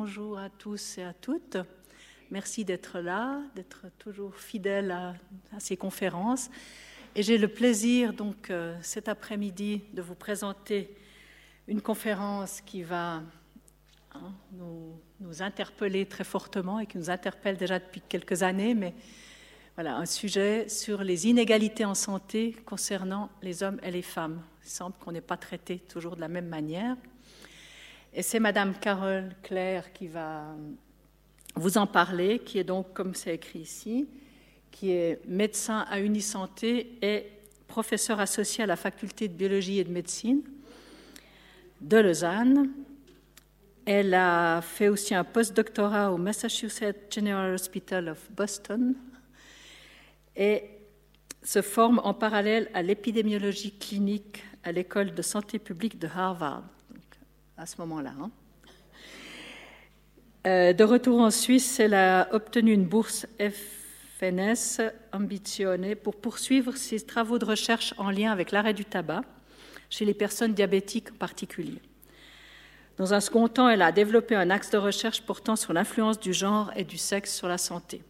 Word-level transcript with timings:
bonjour 0.00 0.38
à 0.38 0.48
tous 0.48 0.96
et 0.96 1.02
à 1.02 1.12
toutes. 1.12 1.58
Merci 2.30 2.64
d'être 2.64 3.00
là, 3.00 3.42
d'être 3.54 3.84
toujours 3.98 4.34
fidèle 4.34 4.92
à, 4.92 5.14
ces 5.58 5.76
conférences. 5.76 6.48
Et 7.14 7.22
j'ai 7.22 7.36
le 7.36 7.48
plaisir, 7.48 8.14
donc, 8.14 8.48
euh, 8.48 8.74
cet 8.80 9.10
après-midi, 9.10 9.82
de 9.92 10.00
vous 10.00 10.14
présenter 10.14 10.96
une 11.68 11.82
conférence 11.82 12.62
qui 12.62 12.82
va 12.82 13.22
hein, 14.14 14.32
nous, 14.52 15.42
interpeller 15.42 16.06
très 16.06 16.24
fortement 16.24 16.80
et 16.80 16.86
qui 16.86 16.96
nous 16.96 17.10
interpelle 17.10 17.58
déjà 17.58 17.78
depuis 17.78 18.00
quelques 18.00 18.42
années, 18.42 18.72
mais 18.72 18.94
voilà, 19.74 19.96
un 19.96 20.06
sujet 20.06 20.66
sur 20.70 21.04
les 21.04 21.26
inégalités 21.26 21.84
en 21.84 21.94
santé 21.94 22.56
concernant 22.64 23.28
les 23.42 23.62
hommes 23.62 23.78
et 23.82 23.90
les 23.90 24.00
femmes. 24.00 24.42
Il 24.64 24.70
semble 24.70 24.96
qu'on 24.98 25.12
n'est 25.12 25.20
pas 25.20 25.36
traité 25.36 25.78
toujours 25.78 26.16
de 26.16 26.22
la 26.22 26.28
même 26.28 26.48
manière. 26.48 26.96
Et 28.12 28.22
c'est 28.22 28.40
Madame 28.40 28.74
Carole 28.74 29.30
Claire 29.40 29.92
qui 29.92 30.08
va 30.08 30.56
vous 31.54 31.78
en 31.78 31.86
parler, 31.86 32.40
qui 32.40 32.58
est 32.58 32.64
donc, 32.64 32.92
comme 32.92 33.14
c'est 33.14 33.34
écrit 33.34 33.60
ici, 33.60 34.08
qui 34.72 34.90
est 34.90 35.20
médecin 35.28 35.86
à 35.88 36.00
Unisanté 36.00 36.98
et 37.02 37.26
professeur 37.68 38.18
associé 38.18 38.64
à 38.64 38.66
la 38.66 38.74
faculté 38.74 39.28
de 39.28 39.34
biologie 39.34 39.78
et 39.78 39.84
de 39.84 39.92
médecine 39.92 40.42
de 41.80 41.98
Lausanne. 41.98 42.70
Elle 43.86 44.14
a 44.14 44.60
fait 44.60 44.88
aussi 44.88 45.14
un 45.14 45.24
postdoctorat 45.24 46.12
au 46.12 46.16
Massachusetts 46.16 47.14
General 47.14 47.54
Hospital 47.54 48.08
of 48.08 48.30
Boston 48.32 48.96
et 50.34 50.64
se 51.44 51.62
forme 51.62 52.00
en 52.02 52.12
parallèle 52.12 52.70
à 52.74 52.82
l'épidémiologie 52.82 53.78
clinique 53.78 54.42
à 54.64 54.72
l'école 54.72 55.14
de 55.14 55.22
santé 55.22 55.60
publique 55.60 55.98
de 55.98 56.08
Harvard 56.08 56.64
à 57.60 57.66
ce 57.66 57.76
moment-là. 57.78 58.14
Hein. 58.20 58.30
Euh, 60.46 60.72
de 60.72 60.84
retour 60.84 61.20
en 61.20 61.30
Suisse, 61.30 61.78
elle 61.78 61.92
a 61.92 62.28
obtenu 62.32 62.72
une 62.72 62.86
bourse 62.86 63.26
FNS 63.38 64.80
ambitionnée 65.12 65.94
pour 65.94 66.16
poursuivre 66.16 66.74
ses 66.76 67.04
travaux 67.04 67.38
de 67.38 67.44
recherche 67.44 67.92
en 67.98 68.10
lien 68.10 68.32
avec 68.32 68.50
l'arrêt 68.50 68.72
du 68.72 68.86
tabac 68.86 69.22
chez 69.90 70.06
les 70.06 70.14
personnes 70.14 70.54
diabétiques 70.54 71.12
en 71.12 71.16
particulier. 71.16 71.82
Dans 72.96 73.12
un 73.12 73.20
second 73.20 73.48
temps, 73.48 73.68
elle 73.68 73.82
a 73.82 73.92
développé 73.92 74.34
un 74.34 74.48
axe 74.48 74.70
de 74.70 74.78
recherche 74.78 75.20
portant 75.22 75.56
sur 75.56 75.74
l'influence 75.74 76.18
du 76.18 76.32
genre 76.32 76.70
et 76.76 76.84
du 76.84 76.96
sexe 76.96 77.34
sur 77.34 77.48
la 77.48 77.58
santé. 77.58 78.02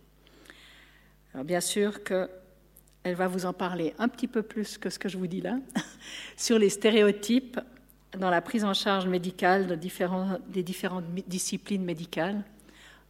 Alors 1.35 1.45
bien 1.45 1.61
sûr 1.61 2.05
qu'elle 2.05 3.15
va 3.17 3.27
vous 3.27 3.47
en 3.47 3.53
parler 3.53 3.95
un 3.99 4.09
petit 4.09 4.29
peu 4.29 4.43
plus 4.43 4.79
que 4.79 4.91
ce 4.91 4.99
que 5.01 5.09
je 5.09 5.19
vous 5.19 5.27
dis 5.27 5.41
là, 5.41 5.59
sur 6.37 6.59
les 6.59 6.71
stéréotypes 6.71 7.59
dans 8.19 8.31
la 8.31 8.41
prise 8.41 8.65
en 8.65 8.75
charge 8.75 9.07
médicale 9.07 9.79
des 9.79 10.63
différentes 10.63 11.05
disciplines 11.27 11.85
médicales. 11.85 12.43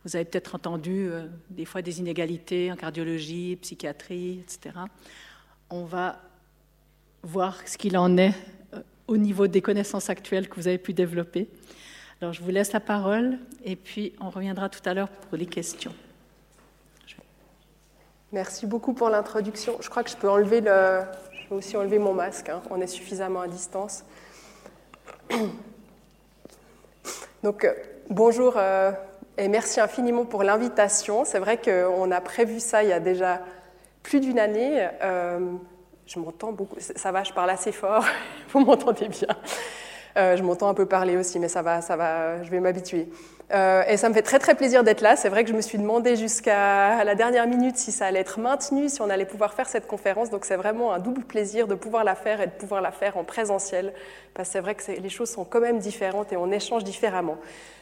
Vous 0.05 0.17
avez 0.17 0.25
peut-être 0.25 0.55
entendu 0.55 1.09
euh, 1.09 1.27
des 1.51 1.65
fois 1.65 1.83
des 1.83 2.01
inégalités 2.01 2.73
en 2.73 2.77
cardiologie, 2.77 3.57
psychiatrie, 3.61 4.41
etc. 4.41 4.77
On 5.69 5.85
va 5.85 6.21
voir 7.23 7.57
ce 7.67 7.77
qu'il 7.77 7.99
en 7.99 8.17
est 8.17 8.33
euh, 8.73 8.81
au 9.09 9.19
niveau 9.19 9.47
des 9.47 9.61
connaissances 9.61 10.09
actuelles 10.09 10.49
que 10.49 10.57
vous 10.57 10.69
avez 10.69 10.79
pu 10.79 10.95
développer. 10.95 11.49
Alors 12.21 12.33
je 12.33 12.43
vous 12.43 12.51
laisse 12.51 12.73
la 12.73 12.81
parole 12.81 13.39
et 13.65 13.77
puis 13.77 14.15
on 14.21 14.31
reviendra 14.31 14.69
tout 14.69 14.87
à 14.87 14.95
l'heure 14.95 15.09
pour 15.09 15.37
les 15.37 15.47
questions. 15.47 15.95
Merci 18.33 18.67
beaucoup 18.67 18.93
pour 18.93 19.11
l'introduction. 19.11 19.77
Je 19.81 19.91
crois 19.91 20.05
que 20.05 20.11
je 20.11 20.17
peux 20.17 20.31
enlever 20.31 20.61
le, 20.61 21.01
je 21.49 21.55
aussi 21.55 21.77
enlever 21.77 21.99
mon 21.99 22.15
masque. 22.15 22.49
Hein. 22.49 22.63
On 22.71 22.81
est 22.81 22.87
suffisamment 22.87 23.41
à 23.41 23.49
distance. 23.49 24.05
Donc, 27.43 27.65
euh, 27.65 27.73
bonjour 28.09 28.55
euh, 28.57 28.93
et 29.39 29.49
merci 29.49 29.81
infiniment 29.81 30.25
pour 30.25 30.43
l'invitation. 30.43 31.25
C'est 31.25 31.39
vrai 31.39 31.59
qu'on 31.59 32.11
a 32.11 32.21
prévu 32.21 32.61
ça 32.61 32.83
il 32.83 32.89
y 32.89 32.93
a 32.93 33.01
déjà 33.01 33.41
plus 34.03 34.21
d'une 34.21 34.39
année. 34.39 34.89
Euh, 35.03 35.53
je 36.07 36.19
m'entends 36.19 36.53
beaucoup. 36.53 36.77
Ça 36.79 37.13
va, 37.13 37.23
je 37.23 37.33
parle 37.33 37.51
assez 37.51 37.73
fort. 37.73 38.05
Vous 38.53 38.61
m'entendez 38.61 39.09
bien. 39.09 39.29
je 40.17 40.43
m'entends 40.43 40.69
un 40.69 40.75
peu 40.75 40.87
parler 40.87 41.17
aussi, 41.17 41.39
mais 41.39 41.49
ça 41.49 41.63
va, 41.63 41.81
ça 41.81 41.97
va, 41.97 42.43
je 42.43 42.51
vais 42.51 42.61
m'habituer. 42.61 43.09
Euh, 43.53 43.83
et 43.89 43.97
ça 43.97 44.09
me 44.09 44.15
fait 44.15 44.23
très 44.23 44.39
très 44.39 44.55
plaisir 44.55 44.85
d'être 44.85 45.01
là. 45.01 45.17
C'est 45.17 45.29
vrai 45.29 45.43
que 45.43 45.51
je 45.51 45.55
me 45.55 45.61
suis 45.61 45.79
demandé 45.79 46.15
jusqu'à 46.15 47.03
la 47.03 47.15
dernière 47.15 47.47
minute 47.47 47.77
si 47.77 47.91
ça 47.91 48.07
allait 48.07 48.21
être 48.21 48.39
maintenu, 48.39 48.89
si 48.89 49.03
on 49.03 49.11
allait 49.11 49.25
pouvoir 49.25 49.55
faire 49.55 49.69
cette 49.69 49.87
conférence. 49.87 50.31
Donc 50.31 50.45
c'est 50.45 50.57
vraiment 50.57 50.93
un 50.93 50.99
double 50.99 51.23
plaisir 51.23 51.67
de 51.67 51.75
pouvoir 51.75 52.05
la 52.05 52.15
faire 52.15 52.41
et 52.41 52.47
de 52.47 52.53
pouvoir 52.53 52.81
la 52.81 52.93
faire 52.93 53.17
en 53.17 53.25
présentiel. 53.25 53.93
Parce 54.35 54.49
que 54.49 54.53
c'est 54.53 54.61
vrai 54.61 54.75
que 54.75 54.93
les 54.93 55.09
choses 55.09 55.31
sont 55.31 55.45
quand 55.45 55.61
même 55.61 55.79
différentes 55.79 56.33
et 56.33 56.37
on 56.37 56.51
échange 56.53 56.85
différemment. 56.85 57.39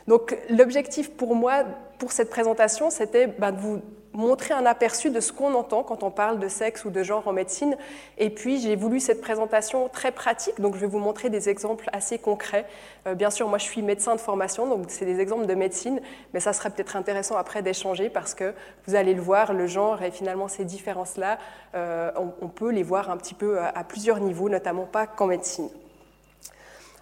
Donc 0.07 0.39
l'objectif 0.49 1.11
pour 1.11 1.35
moi, 1.35 1.65
pour 1.99 2.13
cette 2.13 2.31
présentation, 2.31 2.89
c'était 2.89 3.27
bah, 3.27 3.53
de 3.53 3.61
vous 3.61 3.83
montrer 4.13 4.55
un 4.55 4.67
aperçu 4.67 5.11
de 5.11 5.21
ce 5.21 5.33
qu'on 5.33 5.55
entend 5.55 5.83
quand 5.83 6.03
on 6.03 6.11
parle 6.11 6.39
de 6.39 6.49
sexe 6.49 6.85
ou 6.85 6.91
de 6.91 7.03
genre 7.03 7.27
en 7.29 7.33
médecine. 7.33 7.77
Et 8.17 8.31
puis, 8.31 8.61
j'ai 8.61 8.77
voulu 8.77 9.01
cette 9.01 9.21
présentation 9.21 9.89
très 9.89 10.13
pratique, 10.13 10.61
donc 10.61 10.75
je 10.75 10.81
vais 10.81 10.87
vous 10.87 10.99
montrer 10.99 11.31
des 11.31 11.49
exemples 11.49 11.89
assez 11.93 12.19
concrets. 12.19 12.67
Euh, 13.07 13.15
bien 13.15 13.31
sûr, 13.31 13.49
moi, 13.49 13.59
je 13.59 13.65
suis 13.65 13.83
médecin 13.83 14.15
de 14.15 14.21
formation, 14.21 14.69
donc 14.69 14.87
c'est 14.89 15.05
des 15.05 15.21
exemples 15.21 15.47
de 15.47 15.55
médecine, 15.55 16.01
mais 16.33 16.41
ça 16.41 16.53
serait 16.53 16.71
peut-être 16.71 16.97
intéressant 16.97 17.37
après 17.37 17.63
d'échanger 17.63 18.09
parce 18.11 18.35
que 18.35 18.55
vous 18.87 18.95
allez 18.95 19.15
le 19.15 19.23
voir, 19.23 19.53
le 19.53 19.67
genre 19.67 20.03
et 20.03 20.11
finalement 20.11 20.49
ces 20.49 20.65
différences-là, 20.65 21.39
euh, 21.75 22.11
on, 22.41 22.49
peut 22.49 22.71
les 22.71 22.83
voir 22.83 23.11
un 23.11 23.17
petit 23.17 23.35
peu 23.35 23.59
à 23.61 23.85
plusieurs 23.85 24.21
niveaux, 24.21 24.49
notamment 24.49 24.87
pas 24.87 25.07
qu'en 25.07 25.27
médecine. 25.27 25.69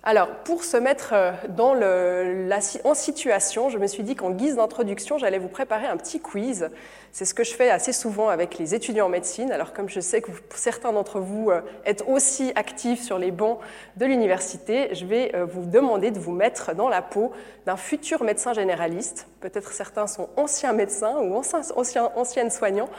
Alors, 0.09 0.29
pour 0.45 0.63
se 0.63 0.77
mettre 0.77 1.15
euh, 1.15 2.49
en 2.85 2.95
situation, 2.95 3.71
je 3.71 3.79
me 3.79 3.89
suis 3.89 4.05
dit 4.05 4.15
qu'en 4.15 4.31
guise 4.31 4.55
d'introduction, 4.55 5.19
j'allais 5.19 5.41
vous 5.41 5.49
préparer 5.49 5.89
un 5.89 5.97
petit 5.97 6.21
quiz. 6.21 6.71
C'est 7.11 7.25
ce 7.25 7.35
que 7.35 7.43
je 7.43 7.53
fais 7.53 7.71
assez 7.71 7.93
souvent 7.93 8.29
avec 8.29 8.57
les 8.57 8.73
étudiants 8.73 9.07
en 9.07 9.09
médecine. 9.09 9.51
Alors, 9.51 9.73
comme 9.73 9.89
je 9.89 9.99
sais 9.99 10.23
que 10.23 10.31
certains 10.55 10.93
d'entre 10.93 11.19
vous 11.19 11.51
euh, 11.51 11.61
êtes 11.85 12.05
aussi 12.07 12.53
actifs 12.55 13.03
sur 13.03 13.19
les 13.19 13.33
bancs 13.33 13.59
de 13.97 14.07
l'université, 14.07 14.95
je 14.95 15.07
vais 15.07 15.35
euh, 15.35 15.45
vous 15.45 15.67
demander 15.67 16.13
de 16.13 16.21
vous 16.21 16.31
mettre 16.31 16.73
dans 16.73 16.89
la 16.89 17.03
peau 17.03 17.33
d'un 17.67 17.77
futur 17.77 18.23
médecin 18.23 18.53
généraliste. 18.53 19.27
Peut-être 19.41 19.73
certains 19.73 20.07
sont 20.07 20.29
anciens 20.37 20.73
médecins 20.73 21.19
ou 21.19 21.35
anciens, 21.35 22.13
anciennes 22.15 22.51
soignants. 22.51 22.91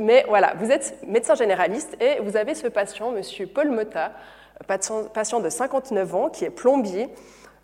Mais 0.00 0.24
voilà, 0.26 0.54
vous 0.58 0.72
êtes 0.72 0.98
médecin 1.06 1.36
généraliste 1.36 1.96
et 2.00 2.18
vous 2.20 2.36
avez 2.36 2.56
ce 2.56 2.66
patient, 2.66 3.12
monsieur 3.12 3.46
Paul 3.46 3.70
Mota, 3.70 4.10
patient 4.66 5.40
de 5.40 5.48
59 5.48 6.14
ans 6.14 6.28
qui 6.28 6.44
est 6.44 6.50
plombier 6.50 7.08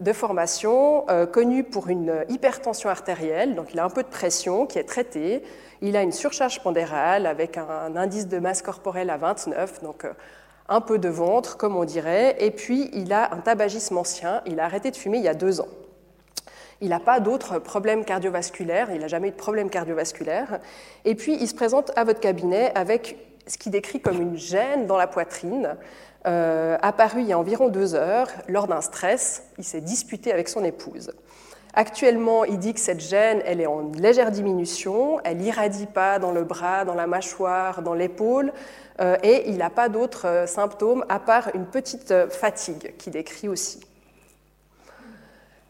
de 0.01 0.13
formation, 0.13 1.09
euh, 1.11 1.27
connu 1.27 1.65
pour 1.65 1.89
une 1.89 2.25
hypertension 2.29 2.89
artérielle, 2.89 3.55
donc 3.55 3.75
il 3.75 3.81
a 3.81 3.85
un 3.85 3.91
peu 3.91 4.03
de 4.03 4.09
pression 4.09 4.67
qui 4.67 4.79
est 4.79 4.85
traité. 4.85 5.43
Il 5.81 5.97
a 5.97 6.03
une 6.03 6.13
surcharge 6.13 6.63
pondérale 6.63 7.27
avec 7.27 7.57
un, 7.57 7.97
indice 7.97 8.29
de 8.29 8.39
masse 8.39 8.63
corporelle 8.63 9.11
à 9.11 9.17
29, 9.17 9.83
donc 9.83 10.05
euh, 10.05 10.13
un 10.69 10.81
peu 10.81 10.99
de 10.99 11.09
ventre, 11.09 11.57
comme 11.57 11.77
on 11.77 11.85
dirait. 11.85 12.37
Et 12.39 12.51
puis 12.51 12.91
il 12.93 13.13
a 13.13 13.35
un 13.35 13.39
tabagisme 13.39 13.99
ancien, 13.99 14.43
il 14.47 14.61
a 14.61 14.65
arrêté 14.65 14.91
de 14.91 14.97
fumer 14.97 15.19
il 15.19 15.25
y 15.25 15.29
a 15.29 15.35
deux 15.35 15.61
ans. 15.61 15.69
Il 16.81 16.91
n'a 16.91 17.01
pas 17.01 17.19
d'autres 17.19 17.59
problèmes 17.59 18.05
cardiovasculaires, 18.05 18.93
il 18.93 19.01
n'a 19.01 19.09
jamais 19.09 19.29
eu 19.29 19.33
de 19.33 19.37
problème 19.37 19.69
cardiovasculaire. 19.69 20.61
Et 21.05 21.17
puis 21.17 21.37
il 21.41 21.49
se 21.49 21.55
présente 21.55 21.91
à 21.97 22.05
votre 22.05 22.21
cabinet 22.21 22.71
avec 22.77 23.17
ce 23.49 23.59
qu'il 23.59 23.73
décrit 23.73 24.01
comme 24.01 24.21
une 24.21 24.37
gêne 24.37 24.87
dans 24.87 24.97
la 24.97 25.09
poitrine 25.09 25.77
apparu 26.83 27.23
il 27.23 27.27
y 27.27 27.33
a 27.33 27.39
environ 27.39 27.69
deux 27.69 27.95
heures 27.95 28.29
lors 28.49 28.67
d'un 28.67 28.81
stress. 28.81 29.45
Il 29.59 29.65
s'est 29.65 29.81
disputé 29.81 30.33
avec 30.33 30.49
son 30.49 30.65
épouse. 30.65 31.13
Actuellement, 31.75 32.45
il 32.45 32.59
dit 32.59 32.75
que 32.75 32.81
cette 32.81 33.01
gêne, 33.01 33.43
elle 33.45 33.61
est 33.61 33.67
en 33.67 33.93
légère 33.93 34.31
diminution, 34.31 35.21
elle 35.23 35.41
irradie 35.43 35.87
pas 35.87 36.19
dans 36.19 36.33
le 36.33 36.43
bras, 36.43 36.85
dans 36.85 36.95
la 36.95 37.07
mâchoire, 37.07 37.83
dans 37.83 37.95
l'épaule, 37.95 38.53
euh, 39.01 39.17
et 39.23 39.49
il 39.49 39.59
n'a 39.59 39.71
pas 39.71 39.89
d'autres 39.89 40.27
euh, 40.27 40.47
symptômes 40.47 41.05
à 41.09 41.21
part 41.21 41.51
une 41.55 41.67
petite 41.67 42.13
fatigue 42.31 42.95
qu'il 42.99 43.13
décrit 43.13 43.49
aussi. 43.49 43.81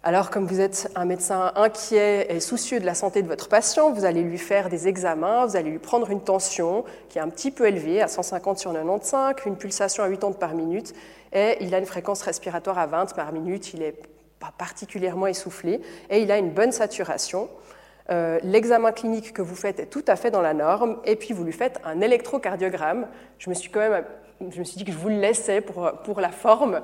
Alors, 0.04 0.30
comme 0.30 0.46
vous 0.46 0.60
êtes 0.60 0.92
un 0.94 1.04
médecin 1.04 1.50
inquiet 1.56 2.28
et 2.30 2.38
soucieux 2.38 2.78
de 2.78 2.86
la 2.86 2.94
santé 2.94 3.20
de 3.20 3.26
votre 3.26 3.48
patient, 3.48 3.90
vous 3.90 4.04
allez 4.04 4.22
lui 4.22 4.38
faire 4.38 4.68
des 4.68 4.86
examens, 4.86 5.44
vous 5.44 5.56
allez 5.56 5.70
lui 5.70 5.80
prendre 5.80 6.08
une 6.10 6.20
tension 6.20 6.84
qui 7.08 7.18
est 7.18 7.20
un 7.20 7.28
petit 7.28 7.50
peu 7.50 7.66
élevée, 7.66 8.00
à 8.00 8.06
150 8.06 8.60
sur 8.60 8.72
95, 8.72 9.34
une 9.46 9.56
pulsation 9.56 10.04
à 10.04 10.08
80 10.08 10.32
par 10.38 10.54
minute, 10.54 10.94
et 11.32 11.56
il 11.60 11.74
a 11.74 11.78
une 11.78 11.86
fréquence 11.86 12.22
respiratoire 12.22 12.78
à 12.78 12.86
20 12.86 13.12
par 13.16 13.32
minute, 13.32 13.74
il 13.74 13.80
n'est 13.80 13.96
pas 14.38 14.52
particulièrement 14.56 15.26
essoufflé, 15.26 15.80
et 16.10 16.22
il 16.22 16.30
a 16.30 16.38
une 16.38 16.50
bonne 16.50 16.70
saturation. 16.70 17.48
Euh, 18.10 18.38
l'examen 18.44 18.92
clinique 18.92 19.32
que 19.32 19.42
vous 19.42 19.56
faites 19.56 19.80
est 19.80 19.86
tout 19.86 20.04
à 20.06 20.14
fait 20.14 20.30
dans 20.30 20.42
la 20.42 20.54
norme, 20.54 20.98
et 21.06 21.16
puis 21.16 21.34
vous 21.34 21.42
lui 21.42 21.52
faites 21.52 21.80
un 21.84 22.00
électrocardiogramme. 22.00 23.08
Je 23.38 23.50
me 23.50 23.54
suis 23.54 23.68
quand 23.68 23.80
même 23.80 24.04
je 24.52 24.60
me 24.60 24.64
suis 24.64 24.76
dit 24.76 24.84
que 24.84 24.92
je 24.92 24.96
vous 24.96 25.08
le 25.08 25.18
laissais 25.18 25.60
pour, 25.60 25.90
pour 26.04 26.20
la 26.20 26.30
forme. 26.30 26.80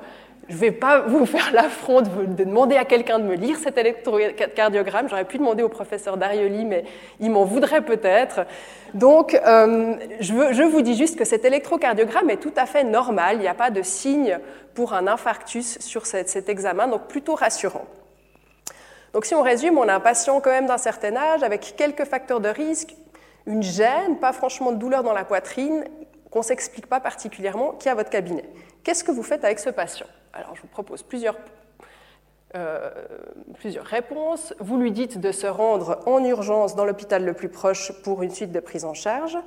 Je 0.49 0.55
ne 0.55 0.59
vais 0.59 0.73
pas 0.73 1.01
vous 1.01 1.25
faire 1.35 1.53
l'affront 1.53 2.03
de, 2.03 2.45
demander 2.45 2.77
à 2.77 2.85
quelqu'un 2.85 3.19
de 3.19 3.25
me 3.25 3.35
lire 3.35 3.57
cet 3.59 3.79
électrocardiogramme. 3.79 5.09
J'aurais 5.09 5.25
pu 5.25 5.39
demander 5.39 5.63
au 5.63 5.69
professeur 5.69 6.17
Darioli, 6.17 6.65
mais 6.65 6.85
il 7.21 7.31
m'en 7.31 7.45
voudrait 7.45 7.83
peut-être. 7.83 8.47
Donc, 8.93 9.35
euh, 9.35 9.95
je, 10.21 10.63
vous 10.63 10.83
dis 10.83 10.95
juste 10.95 11.19
que 11.19 11.25
cet 11.25 11.45
électrocardiogramme 11.45 12.31
est 12.31 12.37
tout 12.37 12.53
à 12.57 12.67
fait 12.67 12.85
normal. 12.85 13.37
Il 13.37 13.41
n'y 13.41 13.49
a 13.49 13.55
pas 13.55 13.71
de 13.71 13.83
signe 13.83 14.39
pour 14.75 14.95
un 14.95 15.07
infarctus 15.07 15.79
sur 15.81 16.07
cet, 16.07 16.49
examen, 16.49 16.89
donc 16.89 17.09
plutôt 17.09 17.35
rassurant. 17.35 17.85
Donc 19.13 19.27
si 19.27 19.35
on 19.35 19.43
résume, 19.43 19.79
on 19.79 19.89
a 19.89 19.95
un 19.95 20.01
patient 20.01 20.41
quand 20.41 20.51
même 20.51 20.67
d'un 20.67 20.79
certain 20.79 21.15
âge 21.15 21.45
avec 21.45 21.75
quelques 21.77 22.05
facteurs 22.05 22.41
de 22.41 22.49
risque, 22.49 22.97
une 23.47 23.63
gêne, 23.63 24.19
pas 24.21 24.33
franchement 24.33 24.73
de 24.73 24.77
douleur 24.77 25.05
dans 25.05 25.13
la 25.13 25.25
poitrine, 25.25 25.85
qu'on 26.31 26.41
ne 26.41 26.45
s'explique 26.45 26.87
pas 26.87 26.99
particulièrement, 26.99 27.73
qui 27.73 27.89
à 27.89 27.95
votre 27.95 28.11
cabinet. 28.11 28.45
Qu'est-ce 28.85 29.03
que 29.03 29.11
vous 29.11 29.23
faites 29.23 29.45
avec 29.45 29.59
ce 29.59 29.71
patient? 29.71 30.07
Alors 30.35 30.55
je 30.55 30.61
vous 30.61 30.69
propose 30.69 31.03
plusieurs, 31.03 31.37
euh, 32.55 32.91
plusieurs 33.59 33.87
réponses. 33.87 34.53
Vous 34.61 34.79
lui 34.79 34.93
dites 34.93 35.19
de 35.19 35.33
se 35.33 35.47
rendre 35.47 36.01
en 36.07 36.23
urgence 36.23 36.77
dans 36.77 36.85
l'hôpital 36.85 37.25
le 37.25 37.33
plus 37.33 37.49
proche 37.49 37.93
pour 38.03 38.23
une 38.23 38.31
suite 38.31 38.53
de 38.53 38.61
prise 38.61 38.85
en 38.85 38.93
charge. 38.93 39.39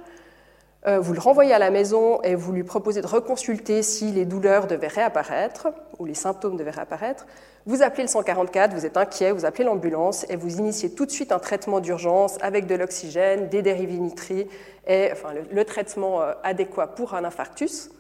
Euh, 0.88 1.00
vous 1.00 1.14
le 1.14 1.20
renvoyez 1.20 1.54
à 1.54 1.60
la 1.60 1.70
maison 1.70 2.20
et 2.24 2.34
vous 2.34 2.52
lui 2.52 2.64
proposez 2.64 3.02
de 3.02 3.08
reconsulter 3.08 3.84
si 3.84 4.12
les 4.12 4.26
douleurs 4.26 4.66
devaient 4.66 4.88
réapparaître 4.88 5.68
ou 6.00 6.06
les 6.06 6.16
symptômes 6.16 6.58
devaient 6.58 6.72
réapparaître. 6.72 7.28
Vous 7.68 7.84
appelez 7.84 8.04
le 8.04 8.10
144, 8.10 8.74
vous 8.74 8.86
êtes 8.86 8.98
inquiet, 8.98 9.32
vous 9.32 9.46
appelez 9.46 9.66
l'ambulance 9.66 10.26
et 10.30 10.36
vous 10.36 10.58
initiez 10.58 10.92
tout 10.92 11.06
de 11.06 11.12
suite 11.12 11.32
un 11.32 11.40
traitement 11.40 11.80
d'urgence 11.80 12.38
avec 12.42 12.66
de 12.66 12.74
l'oxygène, 12.74 13.50
des 13.50 13.62
dérivés 13.62 14.00
nitrés 14.00 14.48
et 14.88 15.10
enfin, 15.12 15.30
le, 15.52 15.66
traitement 15.66 16.22
euh, 16.22 16.34
adéquat 16.44 16.88
pour 16.88 17.14
un 17.14 17.24
infarctus. 17.24 17.92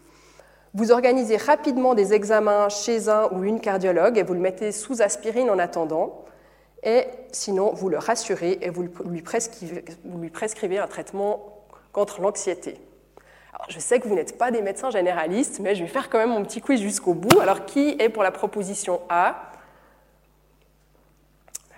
Vous 0.74 0.92
organisez 0.92 1.38
rapidement 1.38 1.94
des 1.94 2.14
examens 2.14 2.70
chez 2.70 3.10
un 3.10 3.30
ou 3.32 3.44
une 3.44 3.60
cardiologue 3.60 4.18
et 4.18 4.24
vous 4.24 4.34
le 4.34 4.40
mettez 4.40 4.72
sous 4.72 5.02
aspirine 5.02 5.50
en 5.50 5.60
attendant. 5.60 6.26
Et 6.84 7.06
sinon, 7.32 7.74
vous 7.74 7.90
le 7.90 7.98
rassurez 7.98 8.60
et 8.62 8.70
vous 8.70 8.88
lui 9.06 10.30
prescrivez 10.30 10.78
un 10.78 10.88
traitement 10.88 11.64
contre 11.92 12.22
l'anxiété. 12.22 12.80
Je 13.70 13.80
sais 13.80 14.00
que 14.00 14.08
vous 14.08 14.16
n'êtes 14.16 14.38
pas 14.38 14.52
des 14.52 14.62
médecins 14.62 14.92
généralistes, 14.92 15.60
mais 15.60 15.74
je 15.74 15.84
vais 15.84 15.90
faire 15.90 16.10
quand 16.10 16.20
même 16.20 16.30
mon 16.30 16.44
petit 16.44 16.62
quiz 16.62 16.80
jusqu'au 16.80 17.14
bout. 17.14 17.40
Alors, 17.40 17.66
qui 17.66 17.96
est 18.00 18.10
pour 18.10 18.24
la 18.24 18.32
proposition 18.32 19.02
A 19.10 19.52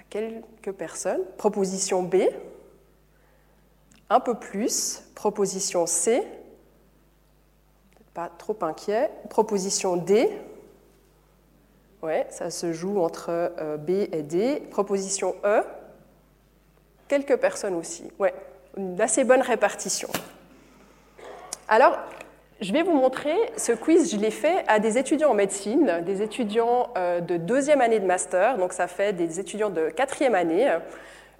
Quelques 0.10 0.72
personnes. 0.72 1.22
Proposition 1.38 2.02
B 2.02 2.16
Un 4.10 4.20
peu 4.20 4.34
plus. 4.34 5.04
Proposition 5.14 5.86
C 5.86 6.24
Pas 8.20 8.30
trop 8.38 8.58
inquiet. 8.64 9.10
Proposition 9.30 9.96
D 9.96 10.30
Ouais, 12.02 12.28
ça 12.30 12.50
se 12.50 12.74
joue 12.74 13.00
entre 13.00 13.28
euh, 13.30 13.78
B 13.78 13.92
et 14.12 14.24
D. 14.24 14.62
Proposition 14.72 15.36
E 15.46 15.62
Quelques 17.08 17.38
personnes 17.38 17.76
aussi. 17.76 18.12
Ouais, 18.20 18.34
une 18.76 19.00
assez 19.00 19.24
bonne 19.24 19.40
répartition. 19.42 20.10
Alors, 21.70 21.98
je 22.60 22.74
vais 22.74 22.84
vous 22.84 22.92
montrer 22.92 23.38
ce 23.56 23.72
quiz, 23.72 24.12
je 24.12 24.18
l'ai 24.18 24.32
fait 24.32 24.66
à 24.68 24.80
des 24.80 24.98
étudiants 24.98 25.30
en 25.30 25.34
médecine, 25.34 26.02
des 26.06 26.22
étudiants 26.22 26.90
euh, 26.98 27.22
de 27.22 27.38
deuxième 27.38 27.80
année 27.80 28.02
de 28.02 28.06
master, 28.06 28.58
donc 28.58 28.74
ça 28.74 28.88
fait 28.88 29.14
des 29.14 29.40
étudiants 29.40 29.70
de 29.70 29.88
quatrième 29.92 30.36
année. 30.36 30.78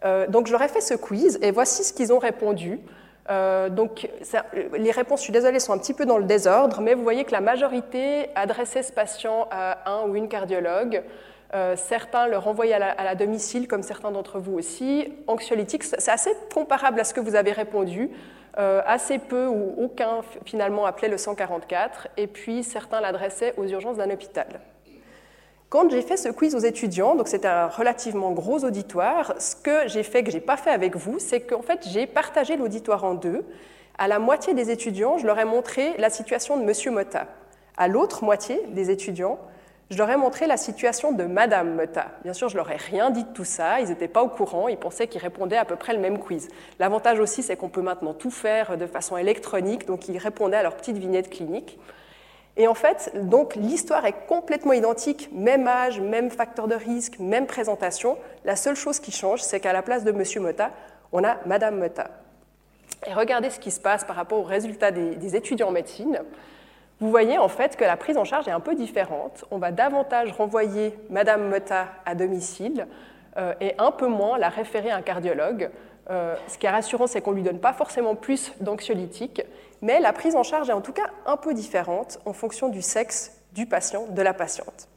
Euh, 0.06 0.28
donc 0.28 0.48
je 0.48 0.54
leur 0.54 0.62
ai 0.62 0.70
fait 0.70 0.80
ce 0.80 0.94
quiz 0.94 1.40
et 1.42 1.52
voici 1.52 1.84
ce 1.84 1.92
qu'ils 1.92 2.14
ont 2.14 2.20
répondu. 2.20 2.80
Euh, 3.30 3.70
donc 3.70 4.10
les 4.78 4.92
réponses, 4.92 5.20
je 5.20 5.26
suis 5.26 5.34
désolée, 5.34 5.60
sont 5.60 5.74
un 5.74 5.78
petit 5.78 5.94
peu 5.94 6.06
dans 6.06 6.18
le 6.18 6.24
désordre, 6.24 6.82
mais 6.82 6.94
vous 6.94 7.04
voyez 7.04 7.26
que 7.26 7.32
la 7.32 7.42
majorité 7.42 8.30
adressait 8.36 8.84
ce 8.84 8.92
patient 8.92 9.48
à 9.52 9.90
un 9.92 10.08
ou 10.08 10.16
une 10.16 10.28
cardiologue. 10.28 11.04
Euh, 11.56 11.76
certains 11.76 12.28
le 12.28 12.38
renvoyaient 12.38 12.76
à 12.76 13.04
la, 13.04 13.16
domicile, 13.16 13.68
comme 13.68 13.82
certains 13.82 14.12
d'entre 14.12 14.40
vous 14.40 14.54
aussi. 14.54 15.14
Anxiolytiques, 15.28 15.84
c'est 15.84 16.12
assez 16.12 16.32
comparable 16.54 17.00
à 17.00 17.04
ce 17.04 17.14
que 17.14 17.20
vous 17.20 17.36
avez 17.36 17.52
répondu. 17.52 18.10
Euh, 18.58 18.82
assez 18.86 19.20
peu 19.20 19.48
ou 19.48 19.76
aucun 19.78 20.22
finalement 20.46 20.86
appelait 20.86 21.08
le 21.08 21.18
144, 21.18 22.10
et 22.18 22.28
puis 22.28 22.64
certains 22.64 23.00
l'adressaient 23.00 23.54
aux 23.58 23.66
urgences 23.66 23.98
d'un 23.98 24.10
hôpital. 24.10 24.48
Quand 25.70 25.88
j'ai 25.92 26.02
fait 26.02 26.18
ce 26.18 26.30
quiz 26.30 26.56
aux 26.56 26.60
étudiants, 26.60 27.14
donc 27.14 27.28
c'était 27.28 27.48
un 27.48 27.68
relativement 27.68 28.32
gros 28.32 28.66
auditoire, 28.66 29.36
ce 29.38 29.56
que 29.56 29.88
j'ai 29.88 30.02
fait, 30.02 30.24
que 30.24 30.32
je 30.32 30.38
n'ai 30.38 30.42
pas 30.42 30.58
fait 30.58 30.72
avec 30.72 30.96
vous, 30.96 31.20
c'est 31.20 31.42
qu'en 31.42 31.62
fait 31.62 31.88
j'ai 31.88 32.08
partagé 32.08 32.58
l'auditoire 32.58 33.04
en 33.04 33.14
deux. 33.14 33.46
À 34.00 34.08
la 34.08 34.18
moitié 34.18 34.56
des 34.56 34.72
étudiants, 34.72 35.20
je 35.20 35.28
leur 35.28 35.38
ai 35.38 35.46
montré 35.46 35.94
la 36.00 36.10
situation 36.10 36.58
de 36.58 36.64
M. 36.64 36.94
Mota. 36.94 37.28
À 37.78 37.88
l'autre 37.88 38.24
moitié 38.24 38.60
des 38.70 38.90
étudiants, 38.90 39.38
je 39.92 39.98
leur 39.98 40.10
ai 40.10 40.18
montré 40.18 40.48
la 40.48 40.58
situation 40.58 41.12
de 41.12 41.24
Madame 41.26 41.76
Meta. 41.76 42.08
Bien 42.24 42.34
sûr, 42.34 42.50
je 42.50 42.58
leur 42.58 42.72
ai 42.72 42.76
rien 42.76 43.12
dit 43.12 43.24
de 43.24 43.34
tout 43.34 43.46
ça, 43.46 43.80
ils 43.80 43.90
n'étaient 43.90 44.08
pas 44.08 44.24
au 44.24 44.28
courant, 44.28 44.70
ils 44.70 44.78
pensaient 44.78 45.08
qu'ils 45.08 45.22
répondaient 45.22 45.58
à 45.58 45.66
peu 45.66 45.76
près 45.76 45.94
le 45.94 46.00
même 46.00 46.18
quiz. 46.18 46.48
L'avantage 46.80 47.20
aussi, 47.20 47.44
c'est 47.44 47.56
qu'on 47.56 47.70
peut 47.70 47.82
maintenant 47.82 48.16
tout 48.16 48.32
faire 48.32 48.76
de 48.76 48.88
façon 48.88 49.18
électronique, 49.18 49.86
donc 49.86 50.08
ils 50.08 50.18
répondaient 50.18 50.58
à 50.58 50.64
leur 50.64 50.76
petite 50.76 50.98
vignette 50.98 51.30
clinique. 51.30 51.80
Et 52.60 52.68
en 52.68 52.74
fait, 52.74 53.12
donc 53.16 53.56
l'histoire 53.56 54.06
est 54.06 54.28
complètement 54.28 54.74
identique, 54.74 55.30
même 55.32 55.66
âge, 55.66 56.02
même 56.02 56.30
facteur 56.30 56.68
de 56.68 56.76
risque, 56.76 57.18
même 57.18 57.48
présentation. 57.48 58.18
La 58.44 58.58
seule 58.58 58.76
chose 58.76 59.00
qui 59.00 59.12
change, 59.12 59.42
c'est 59.42 59.62
qu'à 59.62 59.72
la 59.72 59.82
place 59.82 60.04
de 60.04 60.12
Monsieur 60.12 60.42
Mota, 60.42 60.72
on 61.14 61.24
a 61.24 61.38
Madame 61.46 61.80
Mota. 61.80 62.12
Et 63.08 63.14
regardez 63.14 63.50
ce 63.50 63.62
qui 63.62 63.72
se 63.72 63.80
passe 63.80 64.04
par 64.04 64.18
rapport 64.18 64.40
aux 64.40 64.44
résultats 64.44 64.92
des, 64.92 65.36
étudiants 65.36 65.70
en 65.70 65.72
médecine 65.72 66.22
vous 67.02 67.10
voyez 67.10 67.38
en 67.38 67.48
fait 67.48 67.78
que 67.78 67.86
la 67.86 67.96
prise 67.96 68.18
en 68.18 68.26
charge 68.26 68.50
est 68.50 68.52
un 68.52 68.60
peu 68.60 68.76
différente. 68.76 69.46
On 69.52 69.58
va 69.58 69.72
davantage 69.72 70.34
renvoyer 70.34 70.94
Madame 71.10 71.48
Mota 71.48 71.88
à 72.06 72.14
domicile 72.14 72.88
euh, 73.38 73.54
et 73.62 73.74
un 73.78 73.92
peu 73.92 74.08
moins 74.08 74.38
la 74.38 74.50
référer 74.50 74.90
à 74.90 74.98
un 74.98 75.02
cardiologue. 75.02 75.70
Euh, 76.10 76.36
ce 76.50 76.58
qui 76.58 76.66
est 76.66 76.70
rassurant, 76.70 77.08
c'est 77.08 77.22
qu'on 77.22 77.32
ne 77.32 77.38
lui 77.38 77.44
donne 77.44 77.60
pas 77.60 77.72
forcément 77.72 78.16
plus 78.16 78.52
d'anxiolytiques, 78.60 79.44
mais 79.82 80.00
la 80.00 80.14
prise 80.14 80.36
en 80.36 80.44
charge 80.44 80.70
est 80.70 80.74
en 80.74 80.82
tout 80.82 80.94
cas 80.94 81.10
un 81.26 81.38
peu 81.38 81.54
différente 81.54 82.20
en 82.26 82.34
fonction 82.34 82.70
du 82.70 82.82
sexe 82.82 83.32
du 83.54 83.66
patient, 83.66 84.06
de 84.10 84.22
la 84.22 84.34
patiente. 84.34 84.88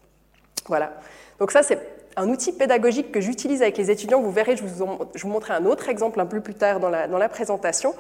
Voilà. 0.67 0.93
Donc 1.39 1.51
ça, 1.51 1.63
c'est 1.63 1.79
un 2.17 2.29
outil 2.29 2.53
pédagogique 2.53 3.11
que 3.11 3.21
j'utilise 3.21 3.63
avec 3.63 3.79
les 3.79 3.91
étudiants. 3.91 4.21
Vous 4.21 4.31
verrez, 4.31 4.57
je 4.57 4.63
vous, 4.63 5.29
montrerai 5.29 5.55
un 5.55 5.65
autre 5.65 5.89
exemple 5.89 6.21
un 6.21 6.27
peu 6.27 6.41
plus 6.41 6.55
tard 6.55 6.79
dans 6.79 6.91
la, 6.91 7.09
dans 7.09 7.19
la 7.19 7.29
présentation, 7.29 7.95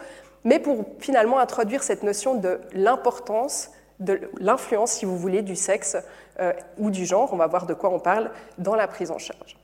mais 0.44 0.58
pour 0.58 0.84
finalement 0.98 1.38
introduire 1.38 1.82
cette 1.82 2.02
notion 2.02 2.34
de 2.34 2.60
l'importance 2.72 3.70
de 4.02 4.20
l'influence, 4.38 4.92
si 4.92 5.04
vous 5.04 5.16
voulez, 5.16 5.42
du 5.42 5.56
sexe 5.56 5.96
euh, 6.40 6.52
ou 6.78 6.90
du 6.90 7.06
genre, 7.06 7.32
on 7.32 7.36
va 7.36 7.46
voir 7.46 7.66
de 7.66 7.74
quoi 7.74 7.90
on 7.90 8.00
parle, 8.00 8.30
dans 8.58 8.74
la 8.74 8.88
prise 8.88 9.10
en 9.10 9.18
charge. 9.18 9.56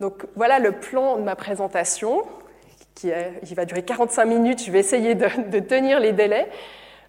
Donc 0.00 0.26
voilà 0.34 0.58
le 0.58 0.72
plan 0.72 1.16
de 1.16 1.22
ma 1.22 1.36
présentation, 1.36 2.24
qui, 2.94 3.10
va 3.54 3.64
durer 3.64 3.82
45 3.82 4.24
minutes, 4.24 4.64
je 4.64 4.70
vais 4.70 4.80
essayer 4.80 5.14
de, 5.14 5.58
tenir 5.60 6.00
les 6.00 6.12
délais. 6.12 6.48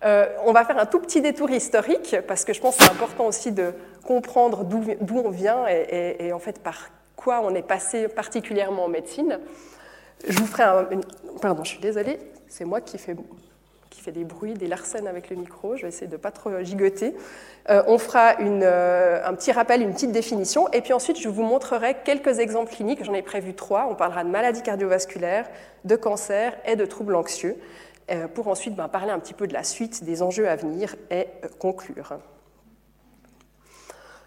Euh, 0.04 0.28
on 0.46 0.52
va 0.52 0.66
faire 0.66 0.78
un 0.78 0.86
tout 0.86 1.00
petit 1.00 1.22
détour 1.22 1.50
historique, 1.50 2.16
parce 2.28 2.46
que 2.46 2.54
je 2.54 2.62
pense 2.62 2.78
que 2.78 2.84
c'est 2.84 2.92
important 2.92 3.26
aussi 3.26 3.52
de 3.52 3.74
comprendre 4.06 4.64
d'où 4.64 5.18
on 5.18 5.30
vient 5.30 5.66
et, 5.68 6.32
en 6.32 6.40
fait 6.40 6.60
par 6.60 6.90
quoi 7.16 7.42
on 7.44 7.56
est 7.56 7.64
passé 7.64 8.08
particulièrement 8.08 8.86
en 8.86 8.90
médecine. 8.90 9.40
Je 10.28 10.38
vous 10.38 10.46
ferai 10.46 10.64
un... 10.64 10.88
Pardon, 11.42 11.64
je 11.64 11.70
suis 11.70 11.80
désolée, 11.80 12.20
c'est 12.48 12.66
moi 12.66 12.82
qui 12.82 12.98
fais 12.98 13.16
fait 14.06 14.12
des 14.12 14.24
bruits, 14.24 14.54
des 14.54 14.68
larcènes 14.68 15.08
avec 15.08 15.30
le 15.30 15.36
micro. 15.36 15.76
Je 15.76 15.84
vais 15.84 15.88
essayer 15.88 16.08
de 16.08 16.14
ne 16.14 16.18
pas 16.18 16.32
trop 16.32 16.52
gigoter. 16.62 17.16
Euh, 17.70 17.84
on 17.88 17.98
fera 17.98 18.36
euh, 18.40 19.22
un 19.26 19.34
petit 19.34 19.52
rappel, 19.52 19.82
une 19.82 19.94
petite 19.94 20.12
définition. 20.12 20.72
Et 20.72 20.82
puis 20.82 20.94
ensuite, 20.94 21.20
je 21.20 21.28
vous 21.28 21.44
montrerai 21.44 21.98
quelques 22.04 22.40
exemples 22.40 22.72
cliniques. 22.72 23.04
J'en 23.04 23.14
ai 23.14 23.24
prévu 23.24 23.56
trois. 23.56 23.88
On 23.90 23.96
parlera 23.96 24.24
de 24.24 24.30
maladies 24.30 24.62
cardiovasculaires, 24.62 25.50
de 25.84 25.96
cancer 25.96 26.54
et 26.66 26.76
de 26.76 26.86
troubles 26.86 27.16
anxieux. 27.16 27.58
Euh, 28.12 28.28
pour 28.28 28.48
ensuite 28.48 28.76
ben, 28.76 28.88
parler 28.88 29.12
un 29.12 29.20
petit 29.20 29.34
peu 29.34 29.48
de 29.48 29.54
la 29.54 29.64
suite 29.64 30.04
des 30.04 30.22
enjeux 30.22 30.48
à 30.48 30.56
venir 30.56 30.96
et 31.10 31.28
conclure. 31.58 32.20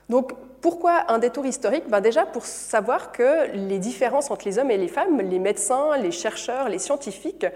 Donc, 0.09 0.33
pourquoi 0.61 1.05
un 1.13 1.19
détour 1.19 1.47
historique? 1.47 1.89
Ben 1.89 2.01
Déjà 2.01 2.27
pour 2.27 2.45
savoir 2.45 3.13
que 3.13 3.53
les 3.53 3.79
différences 3.79 4.33
entre 4.33 4.47
les 4.47 4.59
hommes 4.59 4.73
et 4.73 4.77
les 4.77 4.89
femmes, 4.89 5.21
les 5.21 5.39
médecins, 5.39 5.97
les 5.99 6.11
chercheurs, 6.11 6.69
les 6.69 6.81
scientifiques, 6.81 7.47